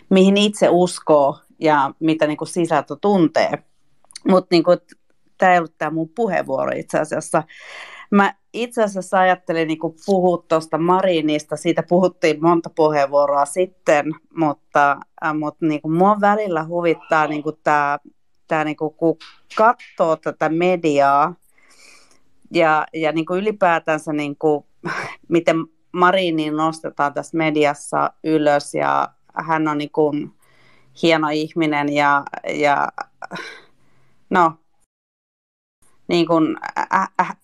mihin 0.10 0.38
itse 0.38 0.68
uskoo 0.70 1.40
ja 1.60 1.92
mitä 2.00 2.28
niin 2.28 2.38
kuin 2.38 2.48
sisältö 2.48 2.96
tuntee. 3.02 3.52
Mutta 4.28 4.48
niin 4.52 4.64
tämä 5.38 5.52
ei 5.52 5.58
ollut 5.58 5.78
tämä 5.78 5.92
mun 5.92 6.10
puheenvuoro 6.10 6.72
itse 6.76 7.00
asiassa. 7.00 7.44
Mä 8.12 8.34
itse 8.54 8.84
asiassa 8.84 9.20
ajattelin 9.20 9.68
niin 9.68 9.80
kuin 9.80 9.96
puhua 10.06 10.44
tuosta 10.48 10.78
Marinista, 10.78 11.56
siitä 11.56 11.84
puhuttiin 11.90 12.42
monta 12.42 12.70
puheenvuoroa 12.70 13.46
sitten, 13.46 14.06
mutta, 14.36 14.98
äh, 15.26 15.36
mutta 15.36 15.66
niin 15.66 15.82
kuin 15.82 15.94
mua 15.94 16.18
välillä 16.22 16.66
huvittaa 16.66 17.28
niin 17.28 17.44
kuin 17.44 17.56
tämä, 17.64 18.00
tämä 18.48 18.64
niin 18.64 18.78
kuin, 18.78 18.94
kun 18.94 19.18
katsoo 19.58 20.16
tätä 20.16 20.50
mediaa, 20.50 21.36
ja, 22.54 22.86
ja 22.94 23.12
niin 23.12 23.26
kuin 23.26 23.40
ylipäätänsä 23.40 24.14
niin 24.14 24.38
kuin, 24.38 24.66
miten 25.30 25.58
Marini 25.92 26.52
nostetaan 26.52 27.14
tässä 27.14 27.38
mediassa 27.38 28.14
ylös 28.24 28.74
ja 28.74 29.10
hän 29.34 29.68
on 29.68 29.78
niin 29.78 29.92
kuin 29.92 30.34
hieno 31.02 31.30
ihminen 31.30 31.94
ja, 31.94 32.24
ja 32.54 32.88
no, 34.30 34.54
niin 36.08 36.28
kuin, 36.28 36.58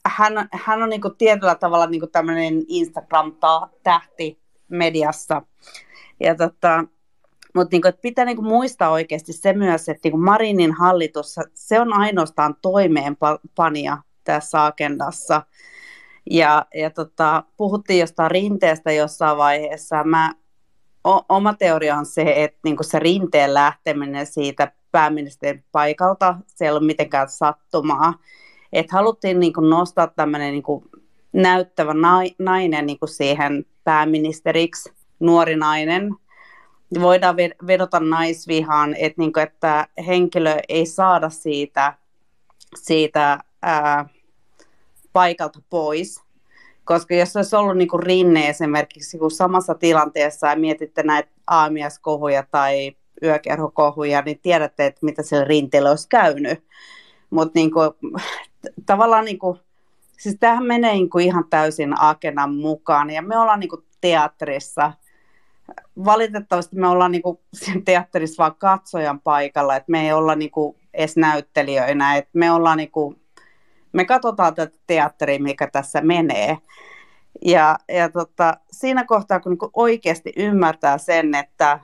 hän, 0.05 0.49
hän 0.51 0.83
on 0.83 0.89
niin 0.89 1.01
kuin 1.01 1.17
tietyllä 1.17 1.55
tavalla 1.55 1.87
niin 1.87 1.99
kuin 1.99 2.11
tämmöinen 2.11 2.63
Instagram-tähti 2.67 4.39
mediassa. 4.69 5.41
Ja 6.19 6.35
tota, 6.35 6.83
mutta 7.55 7.75
niin 7.75 7.81
kuin, 7.81 7.93
pitää 8.01 8.25
niin 8.25 8.43
muistaa 8.43 8.89
oikeasti 8.89 9.33
se 9.33 9.53
myös, 9.53 9.89
että 9.89 9.99
niin 10.03 10.11
kuin 10.11 10.23
Marinin 10.23 10.73
hallitus, 10.73 11.35
se 11.53 11.79
on 11.79 11.93
ainoastaan 11.93 12.55
toimeenpanija 12.61 13.97
tässä 14.33 14.65
agendassa. 14.65 15.43
Ja, 16.29 16.65
ja 16.75 16.89
tota, 16.89 17.43
puhuttiin 17.57 17.99
jostain 17.99 18.31
rinteestä 18.31 18.91
jossain 18.91 19.37
vaiheessa. 19.37 20.03
Mä, 20.03 20.33
o, 21.07 21.21
oma 21.29 21.53
teoria 21.53 21.97
on 21.97 22.05
se, 22.05 22.33
että 22.43 22.59
niin 22.63 22.77
se 22.81 22.99
rinteen 22.99 23.53
lähteminen 23.53 24.25
siitä 24.25 24.71
pääministerin 24.91 25.63
paikalta, 25.71 26.35
se 26.47 26.65
ei 26.65 26.71
ollut 26.71 26.85
mitenkään 26.85 27.29
sattumaa. 27.29 28.13
Että 28.73 28.95
haluttiin 28.95 29.39
niin 29.39 29.53
nostaa 29.69 30.07
tämmöinen 30.07 30.53
niin 30.53 30.89
näyttävä 31.33 31.93
nainen 32.39 32.85
niin 32.85 32.97
siihen 33.05 33.65
pääministeriksi, 33.83 34.93
nuori 35.19 35.55
nainen. 35.55 36.15
voidaan 37.01 37.35
vedota 37.67 37.99
naisvihaan, 37.99 38.95
että, 38.95 39.21
niin 39.21 39.33
kuin, 39.33 39.43
että 39.43 39.87
henkilö 40.07 40.57
ei 40.69 40.85
saada 40.85 41.29
siitä, 41.29 41.93
siitä 42.75 43.39
ää, 43.61 44.09
paikalta 45.19 45.59
pois. 45.69 46.21
Koska 46.83 47.15
jos 47.15 47.35
olisi 47.35 47.55
ollut 47.55 47.77
niin 47.77 47.87
kuin 47.87 48.03
rinne 48.03 48.49
esimerkiksi 48.49 49.17
kun 49.17 49.31
samassa 49.31 49.75
tilanteessa 49.75 50.47
ja 50.47 50.55
mietitte 50.55 51.03
näitä 51.03 51.29
aamieskohuja 51.47 52.43
tai 52.51 52.95
yökerhokohuja, 53.23 54.21
niin 54.21 54.39
tiedätte, 54.39 54.85
että 54.85 55.05
mitä 55.05 55.23
sillä 55.23 55.43
rinteellä 55.43 55.89
olisi 55.89 56.09
käynyt. 56.09 56.63
Mutta 57.29 57.51
niin 57.55 57.71
kuin, 57.71 57.91
tavallaan 58.85 59.25
niin 59.25 59.39
kuin, 59.39 59.59
siis 60.19 60.37
tämähän 60.39 60.65
menee 60.65 60.93
niin 60.93 61.09
kuin 61.09 61.25
ihan 61.25 61.45
täysin 61.49 62.01
akenan 62.01 62.55
mukaan. 62.55 63.09
Ja 63.09 63.21
me 63.21 63.37
ollaan 63.37 63.59
niin 63.59 63.69
kuin 63.69 63.85
teatterissa, 64.01 64.93
valitettavasti 66.05 66.75
me 66.75 66.87
ollaan 66.87 67.11
niin 67.11 67.21
kuin 67.21 67.39
teatterissa 67.85 68.43
vaan 68.43 68.55
katsojan 68.55 69.19
paikalla, 69.19 69.75
että 69.75 69.91
me 69.91 70.05
ei 70.05 70.13
olla 70.13 70.35
niin 70.35 70.51
kuin 70.51 70.77
edes 70.93 71.17
näyttelijöinä, 71.17 72.17
että 72.17 72.31
me 72.33 72.51
ollaan 72.51 72.77
niin 72.77 72.91
kuin, 72.91 73.21
me 73.93 74.05
katsotaan 74.05 74.55
tätä 74.55 74.77
teatteria, 74.87 75.39
mikä 75.39 75.67
tässä 75.67 76.01
menee. 76.01 76.57
Ja, 77.45 77.77
ja 77.87 78.09
tota, 78.09 78.57
siinä 78.71 79.05
kohtaa, 79.05 79.39
kun 79.39 79.51
niin 79.51 79.71
oikeasti 79.73 80.33
ymmärtää 80.37 80.97
sen, 80.97 81.35
että 81.35 81.79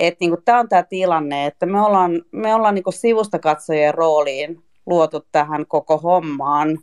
et 0.00 0.20
niin 0.20 0.36
tämä 0.44 0.60
on 0.60 0.68
tämä 0.68 0.82
tilanne, 0.82 1.46
että 1.46 1.66
me 1.66 1.80
ollaan, 1.80 2.22
me 2.32 2.54
ollaan 2.54 2.74
niin 2.74 2.84
sivusta 2.90 3.38
katsojien 3.38 3.94
rooliin 3.94 4.64
luotu 4.86 5.26
tähän 5.32 5.66
koko 5.66 5.98
hommaan, 5.98 6.78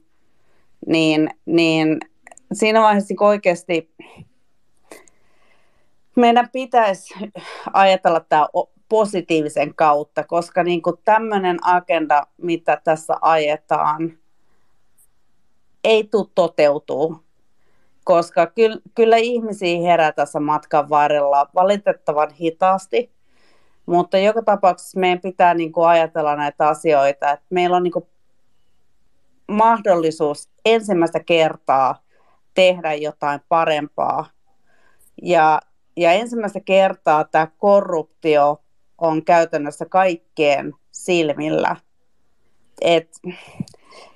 niin, 0.88 1.30
niin 1.46 2.00
siinä 2.54 2.82
vaiheessa 2.82 3.14
niin 3.14 3.24
oikeasti 3.24 3.92
meidän 6.16 6.50
pitäisi 6.52 7.14
ajatella 7.74 8.20
tämä 8.20 8.48
positiivisen 8.90 9.76
kautta, 9.76 10.24
koska 10.24 10.64
niin 10.64 10.82
tämmöinen 11.06 11.58
agenda, 11.62 12.24
mitä 12.38 12.82
tässä 12.84 13.14
ajetaan, 13.22 14.18
ei 15.84 16.04
tule 16.04 16.28
toteutuu, 16.36 17.24
koska 18.04 18.48
kyllä, 18.48 18.78
kyllä 18.96 19.18
ihmisiä 19.18 19.82
herää 19.82 20.12
tässä 20.12 20.40
matkan 20.40 20.90
varrella 20.90 21.50
valitettavan 21.56 22.32
hitaasti, 22.32 23.12
mutta 23.86 24.18
joka 24.18 24.42
tapauksessa 24.42 25.00
meidän 25.00 25.20
pitää 25.22 25.54
niin 25.54 25.72
kuin 25.72 25.88
ajatella 25.88 26.36
näitä 26.36 26.68
asioita, 26.68 27.32
että 27.32 27.46
meillä 27.50 27.78
on 27.78 27.84
niin 27.84 27.94
kuin 27.94 28.08
mahdollisuus 29.48 30.50
ensimmäistä 30.66 31.20
kertaa 31.20 32.04
tehdä 32.54 32.94
jotain 32.94 33.42
parempaa. 33.50 34.26
Ja, 35.22 35.62
ja 35.98 36.12
ensimmäistä 36.12 36.60
kertaa 36.60 37.24
tämä 37.24 37.48
korruptio 37.58 38.62
on 39.06 39.26
käytännössä 39.26 39.86
kaikkien 39.86 40.74
silmillä. 40.92 41.76
Et, 42.82 43.10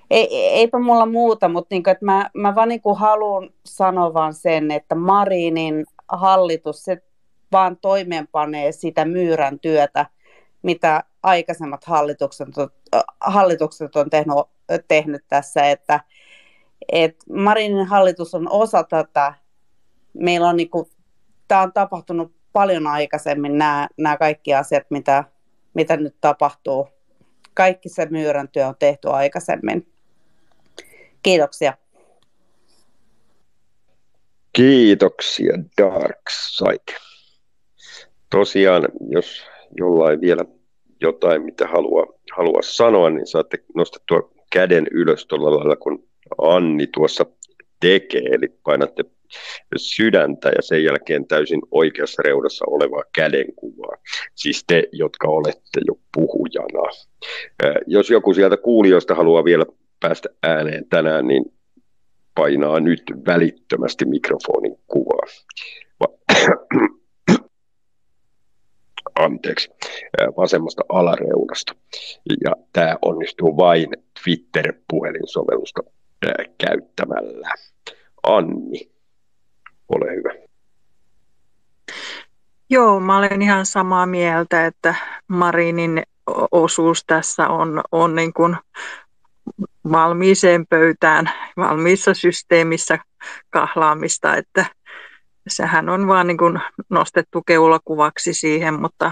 ei, 0.09 0.47
eipä 0.47 0.79
mulla 0.79 1.05
muuta, 1.05 1.49
mutta 1.49 1.75
niin 1.75 1.83
kuin, 1.83 1.91
että 1.91 2.05
mä, 2.05 2.29
mä 2.33 2.55
vaan 2.55 2.69
niin 2.69 2.81
haluan 2.95 3.49
sanoa 3.65 4.13
vaan 4.13 4.33
sen, 4.33 4.71
että 4.71 4.95
Marinin 4.95 5.85
hallitus, 6.07 6.83
se 6.83 7.03
vaan 7.51 7.77
toimeenpanee 7.77 8.71
sitä 8.71 9.05
myyrän 9.05 9.59
työtä, 9.59 10.05
mitä 10.61 11.03
aikaisemmat 11.23 11.83
hallitukset, 11.83 12.47
hallitukset 13.21 13.95
on 13.95 14.09
tehnyt, 14.09 14.35
tehnyt 14.87 15.23
tässä, 15.27 15.69
että, 15.69 15.99
että 16.91 17.25
Marinin 17.33 17.85
hallitus 17.85 18.35
on 18.35 18.51
osa 18.51 18.83
tätä. 18.83 19.33
Meillä 20.13 20.49
on 20.49 20.57
niin 20.57 20.69
kuin, 20.69 20.85
tämä 21.47 21.61
on 21.61 21.73
tapahtunut 21.73 22.38
paljon 22.53 22.87
aikaisemmin 22.87 23.57
nämä, 23.57 23.87
nämä 23.97 24.17
kaikki 24.17 24.53
asiat, 24.53 24.83
mitä, 24.89 25.23
mitä 25.73 25.97
nyt 25.97 26.15
tapahtuu. 26.21 26.87
Kaikki 27.53 27.89
se 27.89 28.07
myyrän 28.09 28.49
työ 28.49 28.67
on 28.67 28.75
tehty 28.79 29.09
aikaisemmin. 29.09 29.87
Kiitoksia. 31.23 31.73
Kiitoksia 34.53 35.53
Dark 35.77 36.21
Side. 36.29 36.99
Tosiaan, 38.29 38.87
jos 39.09 39.43
jollain 39.77 40.21
vielä 40.21 40.45
jotain, 41.01 41.41
mitä 41.41 41.67
haluaa, 41.67 42.05
haluaa 42.37 42.61
sanoa, 42.61 43.09
niin 43.09 43.27
saatte 43.27 43.57
nostettua 43.75 44.31
käden 44.51 44.87
ylös 44.91 45.25
tuolla 45.25 45.57
lailla, 45.57 45.75
kun 45.75 46.07
Anni 46.37 46.87
tuossa 46.87 47.25
tekee, 47.79 48.21
eli 48.31 48.47
painatte 48.63 49.03
sydäntä 49.77 50.49
ja 50.49 50.61
sen 50.61 50.83
jälkeen 50.83 51.27
täysin 51.27 51.61
oikeassa 51.71 52.21
reunassa 52.25 52.65
olevaa 52.67 53.03
kädenkuvaa. 53.15 53.97
Siis 54.35 54.63
te, 54.67 54.83
jotka 54.91 55.27
olette 55.27 55.81
jo 55.87 55.93
puhujana. 56.13 56.91
Jos 57.87 58.09
joku 58.09 58.33
sieltä 58.33 58.57
kuulijoista 58.57 59.15
haluaa 59.15 59.43
vielä 59.43 59.65
päästä 59.99 60.29
ääneen 60.43 60.85
tänään, 60.89 61.27
niin 61.27 61.45
painaa 62.35 62.79
nyt 62.79 63.03
välittömästi 63.25 64.05
mikrofonin 64.05 64.75
kuvaa. 64.87 65.25
Anteeksi, 69.19 69.69
vasemmasta 70.37 70.83
alareunasta. 70.89 71.75
Ja 72.45 72.55
tämä 72.73 72.97
onnistuu 73.01 73.57
vain 73.57 73.89
Twitter-puhelinsovellusta 74.23 75.81
käyttämällä. 76.57 77.53
Anni, 78.23 78.89
ole 79.89 80.15
hyvä. 80.15 80.29
Joo, 82.69 82.99
mä 82.99 83.17
olen 83.17 83.41
ihan 83.41 83.65
samaa 83.65 84.05
mieltä, 84.05 84.65
että 84.65 84.95
Marinin 85.27 86.03
osuus 86.51 87.03
tässä 87.07 87.47
on, 87.47 87.81
on 87.91 88.15
niin 88.15 88.33
kuin 88.33 88.57
valmiiseen 89.91 90.67
pöytään, 90.67 91.31
valmiissa 91.57 92.13
systeemissä 92.13 92.99
kahlaamista, 93.49 94.35
että 94.35 94.65
sehän 95.47 95.89
on 95.89 96.07
vaan 96.07 96.27
niin 96.27 96.37
kuin 96.37 96.59
nostettu 96.89 97.41
keulakuvaksi 97.41 98.33
siihen, 98.33 98.81
mutta 98.81 99.11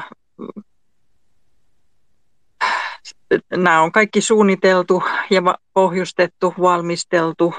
nämä 3.56 3.82
on 3.82 3.92
kaikki 3.92 4.22
suunniteltu 4.22 5.04
ja 5.30 5.42
pohjustettu, 5.74 6.54
valmisteltu 6.62 7.54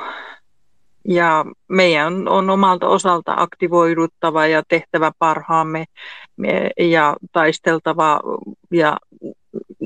ja 1.05 1.45
meidän 1.69 2.29
on 2.29 2.51
omalta 2.51 2.89
osalta 2.89 3.35
aktivoiduttava 3.37 4.47
ja 4.47 4.63
tehtävä 4.69 5.13
parhaamme 5.19 5.85
ja 6.79 7.17
taisteltava 7.33 8.21
ja 8.71 8.97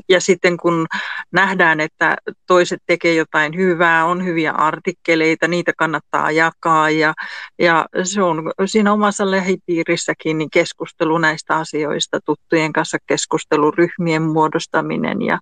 ja 0.09 0.21
sitten 0.21 0.57
kun 0.57 0.87
nähdään, 1.31 1.79
että 1.79 2.17
toiset 2.47 2.81
tekee 2.85 3.13
jotain 3.13 3.55
hyvää, 3.55 4.05
on 4.05 4.25
hyviä 4.25 4.51
artikkeleita, 4.51 5.47
niitä 5.47 5.71
kannattaa 5.77 6.31
jakaa 6.31 6.89
ja, 6.89 7.13
ja 7.59 7.85
se 8.03 8.21
on 8.21 8.51
siinä 8.65 8.93
omassa 8.93 9.31
lähipiirissäkin 9.31 10.37
niin 10.37 10.49
keskustelu 10.49 11.17
näistä 11.17 11.55
asioista, 11.55 12.19
tuttujen 12.25 12.73
kanssa 12.73 12.97
keskustelu, 13.07 13.71
ryhmien 13.71 14.21
muodostaminen 14.21 15.21
ja 15.21 15.39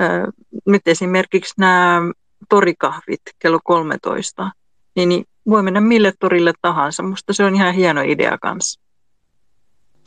äh, 0.00 0.22
nyt 0.66 0.82
esimerkiksi 0.86 1.54
nämä 1.58 2.00
torikahvit 2.48 3.22
kello 3.38 3.58
13, 3.64 4.50
niin, 4.96 5.08
niin 5.08 5.24
voi 5.48 5.62
mennä 5.62 5.80
mille 5.80 6.12
torille 6.20 6.52
tahansa. 6.62 7.02
Musta 7.02 7.32
se 7.32 7.44
on 7.44 7.54
ihan 7.54 7.74
hieno 7.74 8.00
idea 8.00 8.38
kanssa. 8.38 8.80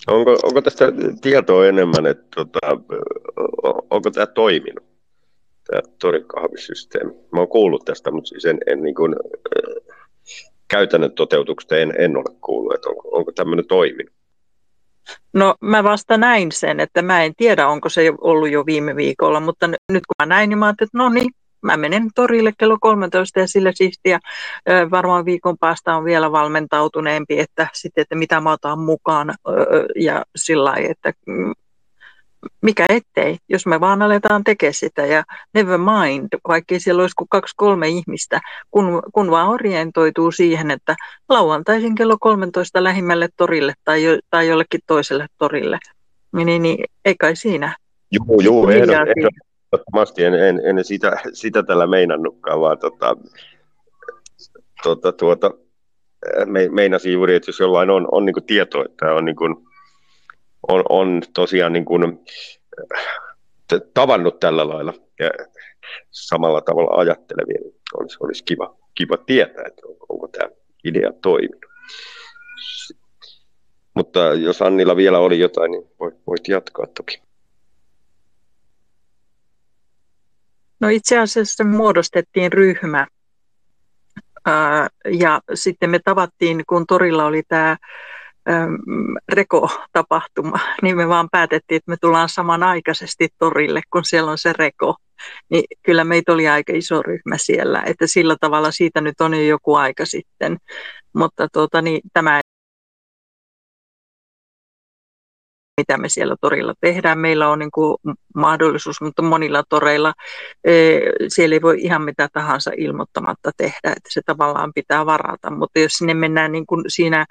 Onko, 0.07 0.37
onko 0.43 0.61
tästä 0.61 0.85
tietoa 1.21 1.67
enemmän, 1.67 2.05
että 2.05 2.27
tota, 2.35 2.59
onko 3.89 4.11
tämä 4.11 4.25
toiminut, 4.25 4.83
tämä 5.67 5.81
torikahvisysteemi? 5.99 7.11
Mä 7.11 7.39
oon 7.39 7.47
kuullut 7.47 7.85
tästä, 7.85 8.11
mutta 8.11 8.27
siis 8.27 8.45
en, 8.45 8.57
en 8.67 8.81
niin 8.81 8.95
kuin, 8.95 9.15
äh, 9.15 9.93
käytännön 10.67 11.11
toteutuksesta 11.11 11.77
en, 11.77 11.93
en 11.97 12.17
ole 12.17 12.37
kuullut, 12.41 12.73
että 12.73 12.89
onko, 12.89 13.09
onko 13.11 13.31
tämmöinen 13.31 13.67
toiminut. 13.67 14.13
No 15.33 15.55
mä 15.61 15.83
vasta 15.83 16.17
näin 16.17 16.51
sen, 16.51 16.79
että 16.79 17.01
mä 17.01 17.23
en 17.23 17.33
tiedä, 17.37 17.67
onko 17.67 17.89
se 17.89 18.13
ollut 18.21 18.49
jo 18.49 18.65
viime 18.65 18.95
viikolla, 18.95 19.39
mutta 19.39 19.67
nyt 19.67 19.79
kun 19.89 20.15
mä 20.19 20.25
näin, 20.25 20.49
niin 20.49 20.57
mä 20.57 20.65
ajattelin, 20.65 20.87
että 20.87 20.97
no 20.97 21.09
niin, 21.09 21.31
mä 21.63 21.77
menen 21.77 22.09
torille 22.15 22.53
kello 22.57 22.77
13 22.81 23.39
ja 23.39 23.47
sillä 23.47 23.71
siistiä 23.75 24.19
varmaan 24.91 25.25
viikon 25.25 25.57
päästä 25.57 25.95
on 25.95 26.03
vielä 26.03 26.31
valmentautuneempi, 26.31 27.39
että 27.39 27.67
sitten, 27.73 28.01
että 28.01 28.15
mitä 28.15 28.41
mä 28.41 28.51
otan 28.51 28.79
mukaan 28.79 29.33
ja 29.95 30.25
sillä 30.35 30.63
lailla, 30.63 30.91
että 30.91 31.13
mm, 31.27 31.53
mikä 32.61 32.85
ettei, 32.89 33.37
jos 33.49 33.65
me 33.65 33.79
vaan 33.79 34.01
aletaan 34.01 34.43
tekemään 34.43 34.73
sitä 34.73 35.05
ja 35.05 35.23
never 35.53 35.77
mind, 35.77 36.27
vaikkei 36.47 36.79
siellä 36.79 37.01
olisi 37.01 37.15
kuin 37.17 37.29
kaksi 37.29 37.53
kolme 37.57 37.87
ihmistä, 37.87 38.41
kun, 38.71 39.03
kun 39.13 39.31
vaan 39.31 39.49
orientoituu 39.49 40.31
siihen, 40.31 40.71
että 40.71 40.95
lauantaisin 41.29 41.95
kello 41.95 42.17
13 42.19 42.83
lähimmälle 42.83 43.29
torille 43.37 43.73
tai, 43.83 44.03
jo, 44.03 44.17
tai 44.29 44.47
jollekin 44.47 44.79
toiselle 44.87 45.27
torille, 45.37 45.79
niin, 46.35 46.61
niin 46.61 46.85
ei 47.05 47.15
kai 47.19 47.35
siinä. 47.35 47.75
Joo, 48.11 48.41
joo, 48.41 48.69
ehdot, 48.69 48.95
ehdot, 49.17 49.33
ehdottomasti 49.73 50.23
en, 50.23 50.33
en, 50.33 50.61
en 50.65 50.83
sitä, 50.83 51.11
sitä 51.33 51.63
tällä 51.63 51.87
meinannutkaan, 51.87 52.59
vaan 52.59 52.77
tota, 52.79 53.15
tota, 54.83 55.11
tuota, 55.11 55.51
me, 56.45 56.69
meinasin 56.69 57.13
juuri, 57.13 57.35
että 57.35 57.49
jos 57.49 57.59
jollain 57.59 57.89
on, 57.89 58.07
on 58.11 58.25
niin 58.25 58.45
tietoa, 58.47 58.85
että 58.85 59.13
on 59.13 59.25
niin 59.25 59.35
kuin 59.35 59.55
on, 60.67 60.83
on 60.89 61.21
tosiaan 61.33 61.73
niin 61.73 61.85
kuin, 61.85 62.19
tavannut 63.93 64.39
tällä 64.39 64.67
lailla 64.67 64.93
ja 65.19 65.29
samalla 66.11 66.61
tavalla 66.61 66.99
ajattelevia, 66.99 67.61
niin 67.61 67.75
olisi, 67.99 68.17
olisi 68.19 68.43
kiva, 68.43 68.75
kiva 68.95 69.17
tietää, 69.17 69.63
että 69.67 69.81
onko, 69.87 70.05
onko 70.09 70.27
tämä 70.27 70.49
idea 70.83 71.11
toiminut. 71.21 71.65
Mutta 73.93 74.19
jos 74.19 74.61
Annilla 74.61 74.95
vielä 74.95 75.19
oli 75.19 75.39
jotain, 75.39 75.71
niin 75.71 75.83
voit, 75.99 76.15
voit 76.27 76.47
jatkaa 76.47 76.85
toki. 76.87 77.21
No 80.83 80.89
itse 80.89 81.19
asiassa 81.19 81.63
muodostettiin 81.63 82.53
ryhmä 82.53 83.07
ja 85.19 85.41
sitten 85.53 85.89
me 85.89 85.99
tavattiin, 86.05 86.63
kun 86.69 86.85
torilla 86.87 87.25
oli 87.25 87.43
tämä 87.47 87.77
reko-tapahtuma, 89.31 90.59
niin 90.81 90.97
me 90.97 91.07
vaan 91.07 91.27
päätettiin, 91.31 91.77
että 91.77 91.91
me 91.91 91.95
tullaan 92.01 92.29
samanaikaisesti 92.29 93.29
torille, 93.39 93.81
kun 93.89 94.05
siellä 94.05 94.31
on 94.31 94.37
se 94.37 94.53
reko. 94.53 94.95
Niin 95.49 95.63
kyllä 95.83 96.03
meitä 96.03 96.33
oli 96.33 96.47
aika 96.47 96.73
iso 96.75 97.01
ryhmä 97.01 97.37
siellä, 97.37 97.83
että 97.85 98.07
sillä 98.07 98.35
tavalla 98.41 98.71
siitä 98.71 99.01
nyt 99.01 99.21
on 99.21 99.33
jo 99.33 99.41
joku 99.41 99.75
aika 99.75 100.05
sitten. 100.05 100.57
Mutta 101.13 101.47
tuota, 101.53 101.81
niin, 101.81 102.01
tämä 102.13 102.39
mitä 105.77 105.97
me 105.97 106.09
siellä 106.09 106.35
torilla 106.41 106.73
tehdään. 106.81 107.19
Meillä 107.19 107.49
on 107.49 107.59
niin 107.59 107.71
kuin 107.71 107.97
mahdollisuus, 108.35 109.01
mutta 109.01 109.21
monilla 109.21 109.63
toreilla 109.69 110.13
e, 110.63 110.99
siellä 111.27 111.55
ei 111.55 111.61
voi 111.61 111.75
ihan 111.79 112.01
mitä 112.01 112.29
tahansa 112.33 112.71
ilmoittamatta 112.77 113.51
tehdä, 113.57 113.89
että 113.89 114.09
se 114.09 114.21
tavallaan 114.25 114.71
pitää 114.75 115.05
varata. 115.05 115.51
Mutta 115.51 115.79
jos 115.79 115.91
sinne 115.93 116.13
mennään 116.13 116.51
niin 116.51 116.65
kuin 116.65 116.83
siinä 116.87 117.25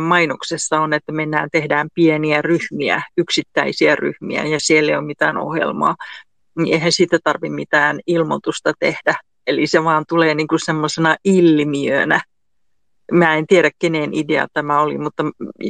mainoksessa 0.00 0.80
on, 0.80 0.92
että 0.92 1.12
mennään 1.12 1.48
tehdään 1.52 1.88
pieniä 1.94 2.42
ryhmiä, 2.42 3.02
yksittäisiä 3.16 3.96
ryhmiä 3.96 4.44
ja 4.44 4.60
siellä 4.60 4.92
ei 4.92 4.98
ole 4.98 5.06
mitään 5.06 5.36
ohjelmaa, 5.36 5.96
niin 6.58 6.74
eihän 6.74 6.92
siitä 6.92 7.18
tarvitse 7.24 7.54
mitään 7.54 8.00
ilmoitusta 8.06 8.72
tehdä. 8.78 9.14
Eli 9.46 9.66
se 9.66 9.84
vaan 9.84 10.04
tulee 10.08 10.34
niin 10.34 10.48
kuin 10.48 10.60
semmoisena 10.64 11.16
ilmiönä, 11.24 12.20
mä 13.12 13.34
en 13.34 13.46
tiedä 13.46 13.70
kenen 13.78 14.14
idea 14.14 14.46
tämä 14.52 14.80
oli, 14.80 14.98
mutta 14.98 15.24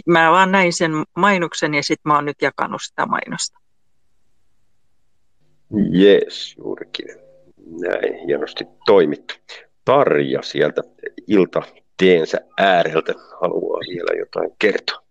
mä 0.07 0.31
vaan 0.31 0.53
näin 0.53 0.73
sen 0.73 0.93
mainoksen 1.17 1.75
ja 1.75 1.83
sitten 1.83 2.11
mä 2.11 2.15
oon 2.15 2.25
nyt 2.25 2.43
jakanut 2.43 2.81
sitä 2.83 3.07
mainosta. 3.07 3.59
Jees, 5.91 6.55
juurikin. 6.59 7.07
Näin, 7.81 8.27
hienosti 8.27 8.65
toimittu. 8.87 9.35
Tarja 9.85 10.43
sieltä 10.43 10.83
ilta 11.27 11.63
teensä 11.97 12.39
ääreltä 12.59 13.15
haluaa 13.41 13.81
vielä 13.81 14.19
jotain 14.19 14.51
kertoa. 14.59 15.03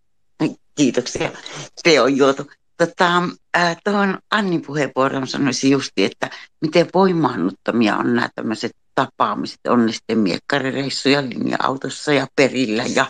Kiitoksia. 0.75 1.29
Se 1.77 2.01
on 2.01 2.17
juotu. 2.17 2.51
Tota, 2.77 3.23
äh, 3.57 3.77
tuohon 3.83 4.17
Annin 4.31 4.61
puheenvuoron 4.61 5.27
sanoisin 5.27 5.71
justi, 5.71 6.03
että 6.03 6.29
miten 6.61 6.87
voimaannuttamia 6.93 7.97
on 7.97 8.15
nämä 8.15 8.29
tämmöiset 8.35 8.71
tapaamiset, 8.95 9.59
on 9.67 9.85
ne 9.85 9.91
sitten 9.91 10.19
miekkarireissuja 10.19 11.21
linja-autossa 11.21 12.13
ja 12.13 12.27
perillä 12.35 12.83
ja 12.95 13.05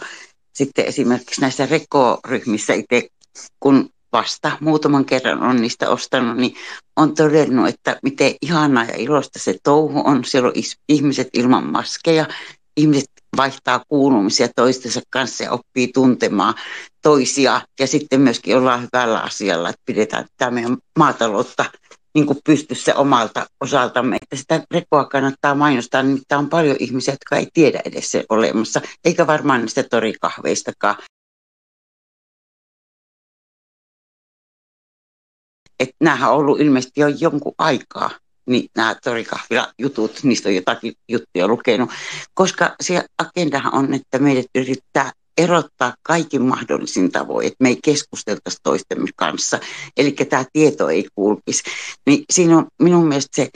sitten 0.53 0.85
esimerkiksi 0.85 1.41
näissä 1.41 1.65
rekoryhmissä 1.65 2.73
itse, 2.73 3.07
kun 3.59 3.89
vasta 4.11 4.57
muutaman 4.59 5.05
kerran 5.05 5.43
on 5.43 5.61
niistä 5.61 5.89
ostanut, 5.89 6.37
niin 6.37 6.55
on 6.95 7.15
todennut, 7.15 7.67
että 7.67 7.99
miten 8.03 8.35
ihanaa 8.41 8.83
ja 8.83 8.95
iloista 8.97 9.39
se 9.39 9.55
touhu 9.63 10.01
on. 10.05 10.25
Siellä 10.25 10.47
on 10.47 10.53
ihmiset 10.89 11.29
ilman 11.33 11.63
maskeja, 11.63 12.25
ihmiset 12.77 13.11
vaihtaa 13.37 13.83
kuulumisia 13.87 14.47
toistensa 14.55 15.01
kanssa 15.09 15.43
ja 15.43 15.51
oppii 15.51 15.87
tuntemaan 15.87 16.53
toisia. 17.01 17.61
Ja 17.79 17.87
sitten 17.87 18.21
myöskin 18.21 18.57
ollaan 18.57 18.81
hyvällä 18.81 19.19
asialla, 19.19 19.69
että 19.69 19.81
pidetään 19.85 20.25
tämä 20.37 20.51
meidän 20.51 20.77
maataloutta 20.99 21.65
niin 22.15 22.25
kuin 22.25 22.39
pystyssä 22.45 22.95
omalta 22.95 23.45
osaltamme, 23.61 24.17
että 24.21 24.35
sitä 24.35 24.63
rekoa 24.71 25.05
kannattaa 25.05 25.55
mainostaa, 25.55 26.03
nimittäin 26.03 26.39
on 26.39 26.49
paljon 26.49 26.77
ihmisiä, 26.79 27.13
jotka 27.13 27.35
ei 27.35 27.47
tiedä 27.53 27.81
edes 27.85 28.11
se 28.11 28.25
olemassa, 28.29 28.81
eikä 29.05 29.27
varmaan 29.27 29.61
niistä 29.61 29.83
torikahveistakaan. 29.83 30.95
Että 35.79 35.95
nämähän 35.99 36.31
on 36.31 36.37
ollut 36.37 36.59
ilmeisesti 36.59 37.01
jo 37.01 37.07
jonkun 37.07 37.55
aikaa, 37.57 38.09
niin 38.45 38.69
nämä 38.75 38.95
torikahvila 39.03 39.73
jutut, 39.79 40.23
niistä 40.23 40.49
on 40.49 40.55
jotakin 40.55 40.93
juttuja 41.09 41.47
lukenut, 41.47 41.89
koska 42.33 42.75
se 42.81 43.05
agendahan 43.17 43.73
on, 43.73 43.93
että 43.93 44.19
meidät 44.19 44.45
yrittää 44.55 45.11
erottaa 45.37 45.93
kaikin 46.03 46.41
mahdollisin 46.41 47.11
tavoin, 47.11 47.47
että 47.47 47.57
me 47.59 47.69
ei 47.69 47.79
keskusteltaisi 47.83 48.57
toistemme 48.63 49.09
kanssa, 49.15 49.59
eli 49.97 50.11
tämä 50.11 50.45
tieto 50.53 50.89
ei 50.89 51.07
kulkisi. 51.15 51.63
Niin 52.05 52.25
siinä 52.29 52.57
on 52.57 52.67
minun 52.79 53.07
mielestä 53.07 53.35
se 53.35 53.49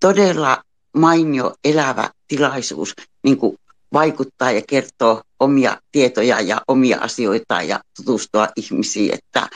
todella 0.00 0.62
mainio 0.96 1.54
elävä 1.64 2.10
tilaisuus 2.28 2.94
niin 3.24 3.36
kuin 3.36 3.56
vaikuttaa 3.92 4.50
ja 4.50 4.62
kertoo 4.68 5.22
omia 5.40 5.76
tietoja 5.92 6.40
ja 6.40 6.60
omia 6.68 6.98
asioita 7.00 7.62
ja 7.62 7.80
tutustua 7.96 8.48
ihmisiin. 8.56 9.14
Että, 9.14 9.48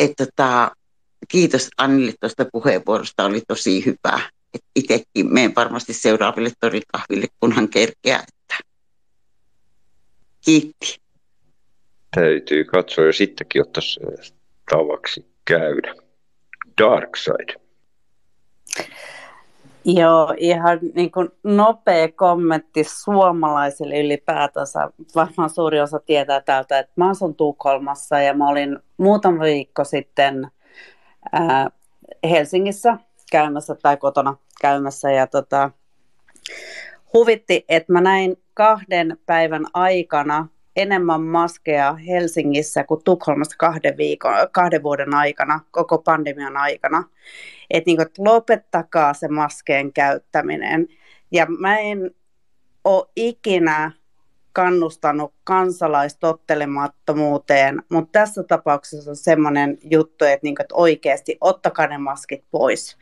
että 0.00 0.26
tämä, 0.36 0.70
kiitos 1.28 1.68
Annille 1.78 2.14
tuosta 2.20 2.46
puheenvuorosta, 2.52 3.24
oli 3.24 3.42
tosi 3.48 3.86
hyvä. 3.86 4.20
Itsekin 4.76 5.32
menen 5.32 5.54
varmasti 5.54 5.92
seuraaville 5.92 6.52
torikahville, 6.60 7.26
kunhan 7.40 7.68
kerkeää. 7.68 8.24
Kiitti. 10.46 11.00
Täytyy 12.14 12.64
katsoa 12.64 13.04
ja 13.04 13.12
sittenkin 13.12 13.62
ottaisi 13.62 14.00
tavaksi 14.70 15.26
käydä. 15.44 15.94
Dark 16.82 17.16
Side. 17.16 17.54
Joo, 19.84 20.34
ihan 20.38 20.78
niin 20.94 21.10
kuin 21.10 21.28
nopea 21.44 22.08
kommentti 22.12 22.84
suomalaisille 22.84 24.00
ylipäätänsä. 24.00 24.90
Varmaan 25.14 25.50
suuri 25.50 25.80
osa 25.80 25.98
tietää 25.98 26.40
täältä, 26.40 26.78
että 26.78 26.92
mä 26.96 27.10
asun 27.10 27.34
Tukholmassa 27.34 28.20
ja 28.20 28.34
mä 28.34 28.48
olin 28.48 28.78
muutama 28.96 29.42
viikko 29.42 29.84
sitten 29.84 30.50
ää, 31.32 31.70
Helsingissä 32.30 32.96
käymässä 33.30 33.74
tai 33.82 33.96
kotona 33.96 34.36
käymässä 34.60 35.12
ja 35.12 35.26
tota, 35.26 35.70
huvitti, 37.12 37.64
että 37.68 37.92
mä 37.92 38.00
näin 38.00 38.36
kahden 38.56 39.18
päivän 39.26 39.66
aikana 39.74 40.48
enemmän 40.76 41.22
maskeja 41.22 41.94
Helsingissä 41.94 42.84
kuin 42.84 43.04
Tukholmassa 43.04 43.56
kahden, 43.58 43.96
viikon, 43.96 44.32
kahden 44.52 44.82
vuoden 44.82 45.14
aikana, 45.14 45.60
koko 45.70 45.98
pandemian 45.98 46.56
aikana. 46.56 47.04
Että 47.70 47.90
niin 47.90 47.98
lopettakaa 48.18 49.14
se 49.14 49.28
maskeen 49.28 49.92
käyttäminen. 49.92 50.88
Ja 51.30 51.46
mä 51.58 51.78
en 51.78 52.10
ole 52.84 53.08
ikinä 53.16 53.92
kannustanut 54.52 55.34
kansalaistottelemattomuuteen, 55.44 57.82
mutta 57.88 58.12
tässä 58.12 58.42
tapauksessa 58.42 59.10
on 59.10 59.16
semmoinen 59.16 59.78
juttu, 59.90 60.24
että, 60.24 60.40
niin 60.42 60.54
kuin, 60.54 60.64
että 60.64 60.74
oikeasti 60.74 61.38
ottakaa 61.40 61.86
ne 61.86 61.98
maskit 61.98 62.44
pois 62.50 62.96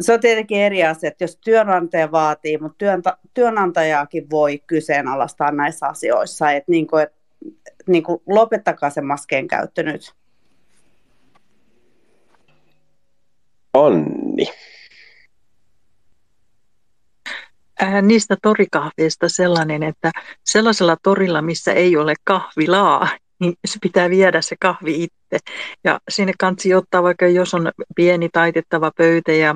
se 0.00 0.12
on 0.12 0.20
tietenkin 0.20 0.60
eri 0.60 0.84
asia, 0.84 1.08
että 1.08 1.24
jos 1.24 1.36
työnantaja 1.36 2.12
vaatii, 2.12 2.58
mutta 2.58 2.78
työnta, 2.78 3.18
työnantajaakin 3.34 4.30
voi 4.30 4.58
kyseenalaistaa 4.66 5.50
näissä 5.50 5.86
asioissa, 5.86 6.50
että 6.50 6.70
niin 6.70 6.86
kuin, 6.86 7.02
että 7.02 7.16
niin 7.86 8.02
kuin 8.02 8.22
lopettakaa 8.26 8.90
se 8.90 9.00
maskeen 9.00 9.48
käyttö 9.48 9.82
nyt. 9.82 10.14
Onni. 13.74 14.46
Äh, 17.82 18.02
niistä 18.02 18.36
torikahveista 18.42 19.28
sellainen, 19.28 19.82
että 19.82 20.10
sellaisella 20.44 20.96
torilla, 21.02 21.42
missä 21.42 21.72
ei 21.72 21.96
ole 21.96 22.14
kahvilaa, 22.24 23.08
niin 23.40 23.54
se 23.64 23.78
pitää 23.82 24.10
viedä 24.10 24.42
se 24.42 24.56
kahvi 24.60 25.02
itse. 25.02 25.38
Ja 25.84 26.00
sinne 26.08 26.32
kansi 26.38 26.74
ottaa 26.74 27.02
vaikka, 27.02 27.26
jos 27.26 27.54
on 27.54 27.72
pieni 27.96 28.28
taitettava 28.32 28.92
pöytä 28.96 29.32
ja 29.32 29.54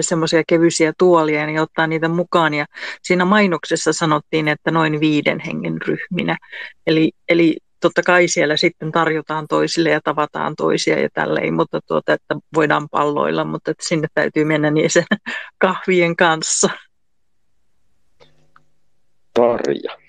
semmoisia 0.00 0.42
kevyisiä 0.46 0.92
tuolia, 0.98 1.46
niin 1.46 1.60
ottaa 1.60 1.86
niitä 1.86 2.08
mukaan. 2.08 2.54
Ja 2.54 2.66
siinä 3.02 3.24
mainoksessa 3.24 3.92
sanottiin, 3.92 4.48
että 4.48 4.70
noin 4.70 5.00
viiden 5.00 5.40
hengen 5.40 5.82
ryhminä. 5.82 6.36
Eli, 6.86 7.12
eli 7.28 7.56
totta 7.80 8.02
kai 8.02 8.28
siellä 8.28 8.56
sitten 8.56 8.92
tarjotaan 8.92 9.46
toisille 9.48 9.90
ja 9.90 10.00
tavataan 10.04 10.56
toisia 10.56 11.00
ja 11.00 11.08
tälleen, 11.14 11.54
mutta 11.54 11.80
tuota, 11.86 12.12
että 12.12 12.36
voidaan 12.54 12.88
palloilla, 12.88 13.44
mutta 13.44 13.70
että 13.70 13.88
sinne 13.88 14.08
täytyy 14.14 14.44
mennä 14.44 14.70
niin 14.70 14.90
sen 14.90 15.04
kahvien 15.58 16.16
kanssa. 16.16 16.70
Tarja 19.34 20.02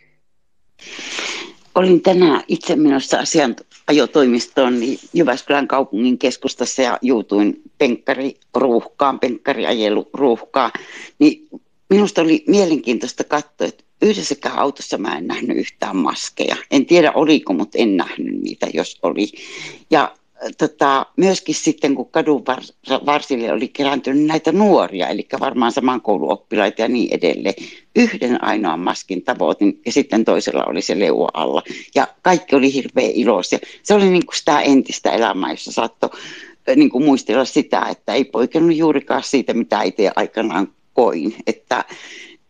olin 1.75 2.01
tänään 2.01 2.43
itse 2.47 2.75
menossa 2.75 3.19
asianajotoimistoon 3.19 4.79
niin 4.79 4.99
Jyväskylän 5.13 5.67
kaupungin 5.67 6.17
keskustassa 6.17 6.81
ja 6.81 6.99
juutuin 7.01 7.61
penkkariruuhkaan, 7.77 9.19
penkkariajeluruuhkaan. 9.19 10.71
Niin 11.19 11.47
minusta 11.89 12.21
oli 12.21 12.43
mielenkiintoista 12.47 13.23
katsoa, 13.23 13.67
että 13.67 13.83
yhdessäkään 14.01 14.57
autossa 14.57 14.97
mä 14.97 15.17
en 15.17 15.27
nähnyt 15.27 15.57
yhtään 15.57 15.95
maskeja. 15.95 16.55
En 16.71 16.85
tiedä 16.85 17.11
oliko, 17.11 17.53
mutta 17.53 17.77
en 17.77 17.97
nähnyt 17.97 18.41
niitä, 18.41 18.67
jos 18.73 18.99
oli. 19.03 19.27
Ja 19.91 20.15
tota, 20.57 21.05
myöskin 21.17 21.55
sitten, 21.55 21.95
kun 21.95 22.09
kadun 22.11 22.43
varsille 23.05 23.51
oli 23.51 23.67
kerääntynyt 23.67 24.25
näitä 24.25 24.51
nuoria, 24.51 25.07
eli 25.07 25.27
varmaan 25.39 25.71
saman 25.71 26.01
kouluoppilaita 26.01 26.81
ja 26.81 26.87
niin 26.87 27.13
edelleen, 27.13 27.55
yhden 27.95 28.43
ainoan 28.43 28.79
maskin 28.79 29.23
tavoitin 29.23 29.81
ja 29.85 29.91
sitten 29.91 30.25
toisella 30.25 30.63
oli 30.63 30.81
se 30.81 30.99
leua 30.99 31.29
alla. 31.33 31.63
Ja 31.95 32.07
kaikki 32.21 32.55
oli 32.55 32.73
hirveän 32.73 33.11
iloisia. 33.11 33.59
Se 33.83 33.93
oli 33.93 34.09
niin 34.09 34.25
kuin 34.25 34.37
sitä 34.37 34.61
entistä 34.61 35.11
elämää, 35.11 35.51
jossa 35.51 35.71
saattoi 35.71 36.09
niin 36.75 36.89
kuin 36.89 37.05
muistella 37.05 37.45
sitä, 37.45 37.81
että 37.91 38.13
ei 38.13 38.25
poikennut 38.25 38.77
juurikaan 38.77 39.23
siitä, 39.23 39.53
mitä 39.53 39.81
itse 39.81 40.11
aikanaan 40.15 40.67
koin. 40.93 41.35
Että, 41.47 41.85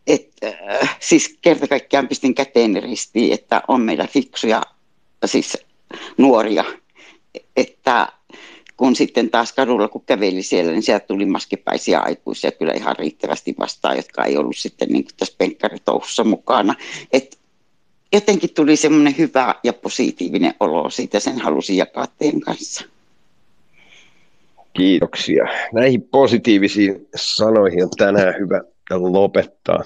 et, 0.08 0.30
äh, 0.44 0.98
siis 1.00 1.38
kerta 1.42 1.68
kaikkiaan 1.68 2.08
pistin 2.08 2.36
käteen 2.36 2.84
ristiin, 2.84 3.34
että 3.34 3.62
on 3.68 3.82
meillä 3.82 4.08
fiksuja 4.08 4.62
siis 5.26 5.58
nuoria, 6.18 6.66
että 7.56 8.08
kun 8.78 8.96
sitten 8.96 9.30
taas 9.30 9.54
kadulla, 9.54 9.88
kun 9.88 10.04
käveli 10.06 10.44
siellä, 10.44 10.72
niin 10.72 10.84
sieltä 10.84 11.06
tuli 11.08 11.26
maskipäisiä 11.26 12.00
aikuisia 12.00 12.52
kyllä 12.52 12.74
ihan 12.74 12.96
riittävästi 13.00 13.56
vastaan, 13.60 13.98
jotka 13.98 14.26
ei 14.26 14.38
ollut 14.38 14.58
sitten 14.58 14.90
niin 14.90 15.04
kuin 15.04 15.16
tässä 15.18 15.36
penkkaritouhussa 15.38 16.24
mukana. 16.24 16.76
Et 17.14 17.40
jotenkin 18.14 18.54
tuli 18.54 18.76
semmoinen 18.76 19.18
hyvä 19.18 19.56
ja 19.64 19.74
positiivinen 19.74 20.54
olo 20.60 20.90
siitä, 20.90 21.20
sen 21.20 21.40
halusin 21.40 21.78
jakaa 21.78 22.08
teidän 22.08 22.40
kanssa. 22.40 22.86
Kiitoksia. 24.74 25.48
Näihin 25.74 26.02
positiivisiin 26.02 27.08
sanoihin 27.16 27.84
on 27.84 27.90
tänään 27.98 28.34
hyvä 28.40 28.62
lopettaa. 28.92 29.84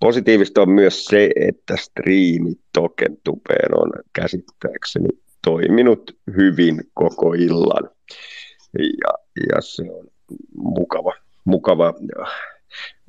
Positiivista 0.00 0.62
on 0.62 0.70
myös 0.70 1.04
se, 1.04 1.30
että 1.48 1.76
striimi 1.76 2.52
Tokentupeen 2.72 3.78
on 3.78 3.92
käsittääkseni 4.12 5.08
toiminut 5.44 6.16
hyvin 6.36 6.80
koko 6.94 7.34
illan. 7.34 7.90
Ja, 8.78 9.12
ja 9.52 9.60
se 9.60 9.82
on 9.82 10.06
mukava, 10.56 11.12
mukava 11.44 11.94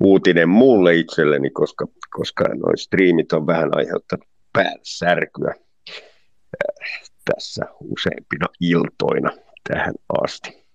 uutinen 0.00 0.48
mulle 0.48 0.94
itselleni, 0.94 1.50
koska, 1.50 1.86
koska 2.10 2.44
noin 2.44 2.78
striimit 2.78 3.32
on 3.32 3.46
vähän 3.46 3.76
aiheuttanut 3.76 4.28
päänsärkyä 4.52 5.54
tässä 7.24 7.66
useimpina 7.80 8.46
iltoina 8.60 9.30
tähän 9.68 9.94
asti 10.22 10.66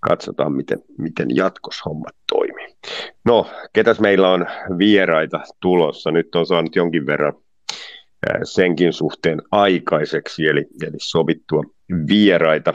katsotaan, 0.00 0.52
miten, 0.52 0.78
miten 0.98 1.36
jatkoshommat 1.36 2.16
toimii. 2.32 2.76
No, 3.24 3.50
ketäs 3.72 4.00
meillä 4.00 4.30
on 4.30 4.46
vieraita 4.78 5.40
tulossa? 5.60 6.10
Nyt 6.10 6.34
on 6.34 6.46
saanut 6.46 6.76
jonkin 6.76 7.06
verran 7.06 7.34
senkin 8.44 8.92
suhteen 8.92 9.42
aikaiseksi, 9.50 10.46
eli, 10.46 10.64
eli 10.82 10.96
sovittua 10.96 11.62
vieraita. 12.08 12.74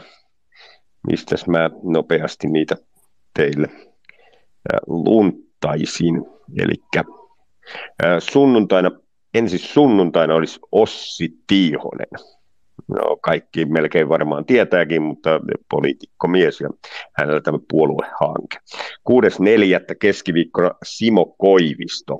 Mistäs 1.10 1.46
mä 1.46 1.70
nopeasti 1.82 2.48
niitä 2.48 2.76
teille 3.34 3.68
lunttaisin. 4.86 6.26
Eli 6.58 6.74
sunnuntaina, 8.18 8.90
ensi 9.34 9.58
sunnuntaina 9.58 10.34
olisi 10.34 10.60
Ossi 10.72 11.28
Tiihonen 11.46 12.08
no 12.88 13.16
kaikki 13.22 13.64
melkein 13.64 14.08
varmaan 14.08 14.44
tietääkin, 14.44 15.02
mutta 15.02 15.40
poliitikkomies 15.70 16.60
ja 16.60 16.70
hänellä 17.18 17.40
tämä 17.40 17.58
puoluehanke. 17.70 18.58
6.4. 19.10 19.96
keskiviikkona 20.00 20.70
Simo 20.84 21.26
Koivisto, 21.38 22.18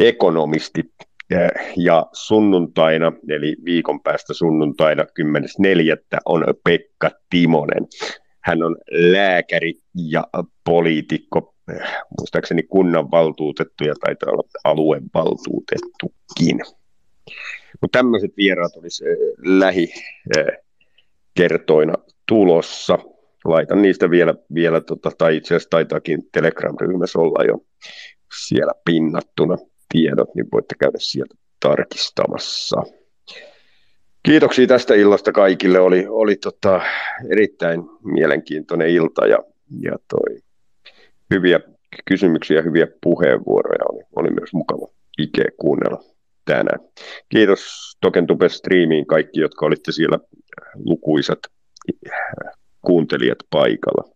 ekonomisti 0.00 0.82
ja 1.76 2.06
sunnuntaina, 2.12 3.12
eli 3.28 3.56
viikon 3.64 4.00
päästä 4.02 4.34
sunnuntaina 4.34 5.02
10.4. 5.02 5.08
on 6.24 6.44
Pekka 6.64 7.10
Timonen. 7.30 7.86
Hän 8.40 8.62
on 8.62 8.76
lääkäri 8.90 9.74
ja 9.94 10.24
poliitikko, 10.64 11.54
muistaakseni 12.18 12.62
kunnanvaltuutettu 12.62 13.84
ja 13.84 13.94
taitaa 14.00 14.32
olla 14.32 14.48
aluevaltuutettukin. 14.64 16.60
Mutta 17.80 17.98
tämmöiset 17.98 18.36
vieraat 18.36 18.76
olisi 18.76 19.04
eh, 19.08 19.16
lähikertoina 21.36 21.94
tulossa. 22.28 22.98
Laitan 23.44 23.82
niistä 23.82 24.10
vielä, 24.10 24.34
vielä 24.54 24.80
tota, 24.80 25.10
tai 25.18 25.36
itse 25.36 25.54
asiassa 25.54 25.70
taitaakin 25.70 26.22
Telegram-ryhmässä 26.32 27.18
olla 27.18 27.44
jo 27.44 27.58
siellä 28.46 28.72
pinnattuna 28.84 29.56
tiedot, 29.92 30.34
niin 30.34 30.46
voitte 30.52 30.74
käydä 30.80 30.98
sieltä 30.98 31.34
tarkistamassa. 31.60 32.82
Kiitoksia 34.22 34.66
tästä 34.66 34.94
illasta 34.94 35.32
kaikille. 35.32 35.80
Oli, 35.80 36.06
oli 36.08 36.36
tota, 36.36 36.80
erittäin 37.30 37.80
mielenkiintoinen 38.04 38.88
ilta 38.88 39.26
ja, 39.26 39.38
ja 39.80 39.96
toi, 40.10 40.38
hyviä 41.34 41.60
kysymyksiä, 42.04 42.62
hyviä 42.62 42.86
puheenvuoroja. 43.02 43.84
Oli, 43.92 44.02
oli 44.16 44.30
myös 44.30 44.52
mukava 44.52 44.86
Ike 45.18 45.44
kuunnella 45.56 46.02
tänään. 46.44 46.80
Kiitos 47.28 47.60
Tokentube 48.00 48.48
Streamiin 48.48 49.06
kaikki, 49.06 49.40
jotka 49.40 49.66
olitte 49.66 49.92
siellä 49.92 50.18
lukuisat 50.74 51.38
kuuntelijat 52.80 53.38
paikalla. 53.50 54.10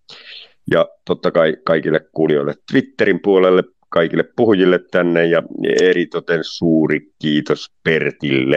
Ja 0.70 0.88
totta 1.04 1.30
kai 1.30 1.56
kaikille 1.64 2.00
kuulijoille 2.12 2.54
Twitterin 2.72 3.20
puolelle, 3.22 3.62
kaikille 3.92 4.24
puhujille 4.36 4.80
tänne 4.90 5.26
ja 5.26 5.42
eritoten 5.80 6.44
suuri 6.44 7.00
kiitos 7.18 7.72
Pertille, 7.84 8.56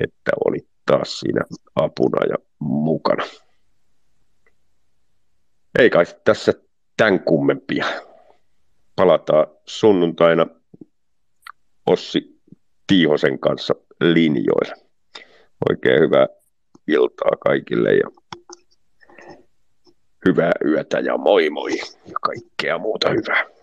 että 0.00 0.30
oli 0.44 0.58
taas 0.86 1.20
siinä 1.20 1.40
apuna 1.76 2.24
ja 2.28 2.36
mukana. 2.58 3.24
Ei 5.78 5.90
kai 5.90 6.04
tässä 6.24 6.52
tämän 6.96 7.20
kummempia. 7.20 7.84
Palataan 8.96 9.46
sunnuntaina 9.66 10.46
Ossi 11.86 12.40
Tiihosen 12.86 13.38
kanssa 13.38 13.74
linjoille. 14.00 14.74
Oikein 15.70 16.00
hyvää 16.00 16.26
iltaa 16.88 17.30
kaikille 17.40 17.94
ja 17.94 18.10
hyvää 20.26 20.52
yötä 20.64 20.98
ja 20.98 21.16
moi 21.16 21.50
moi 21.50 21.78
ja 22.06 22.14
kaikkea 22.22 22.78
muuta 22.78 23.10
hyvää. 23.10 23.57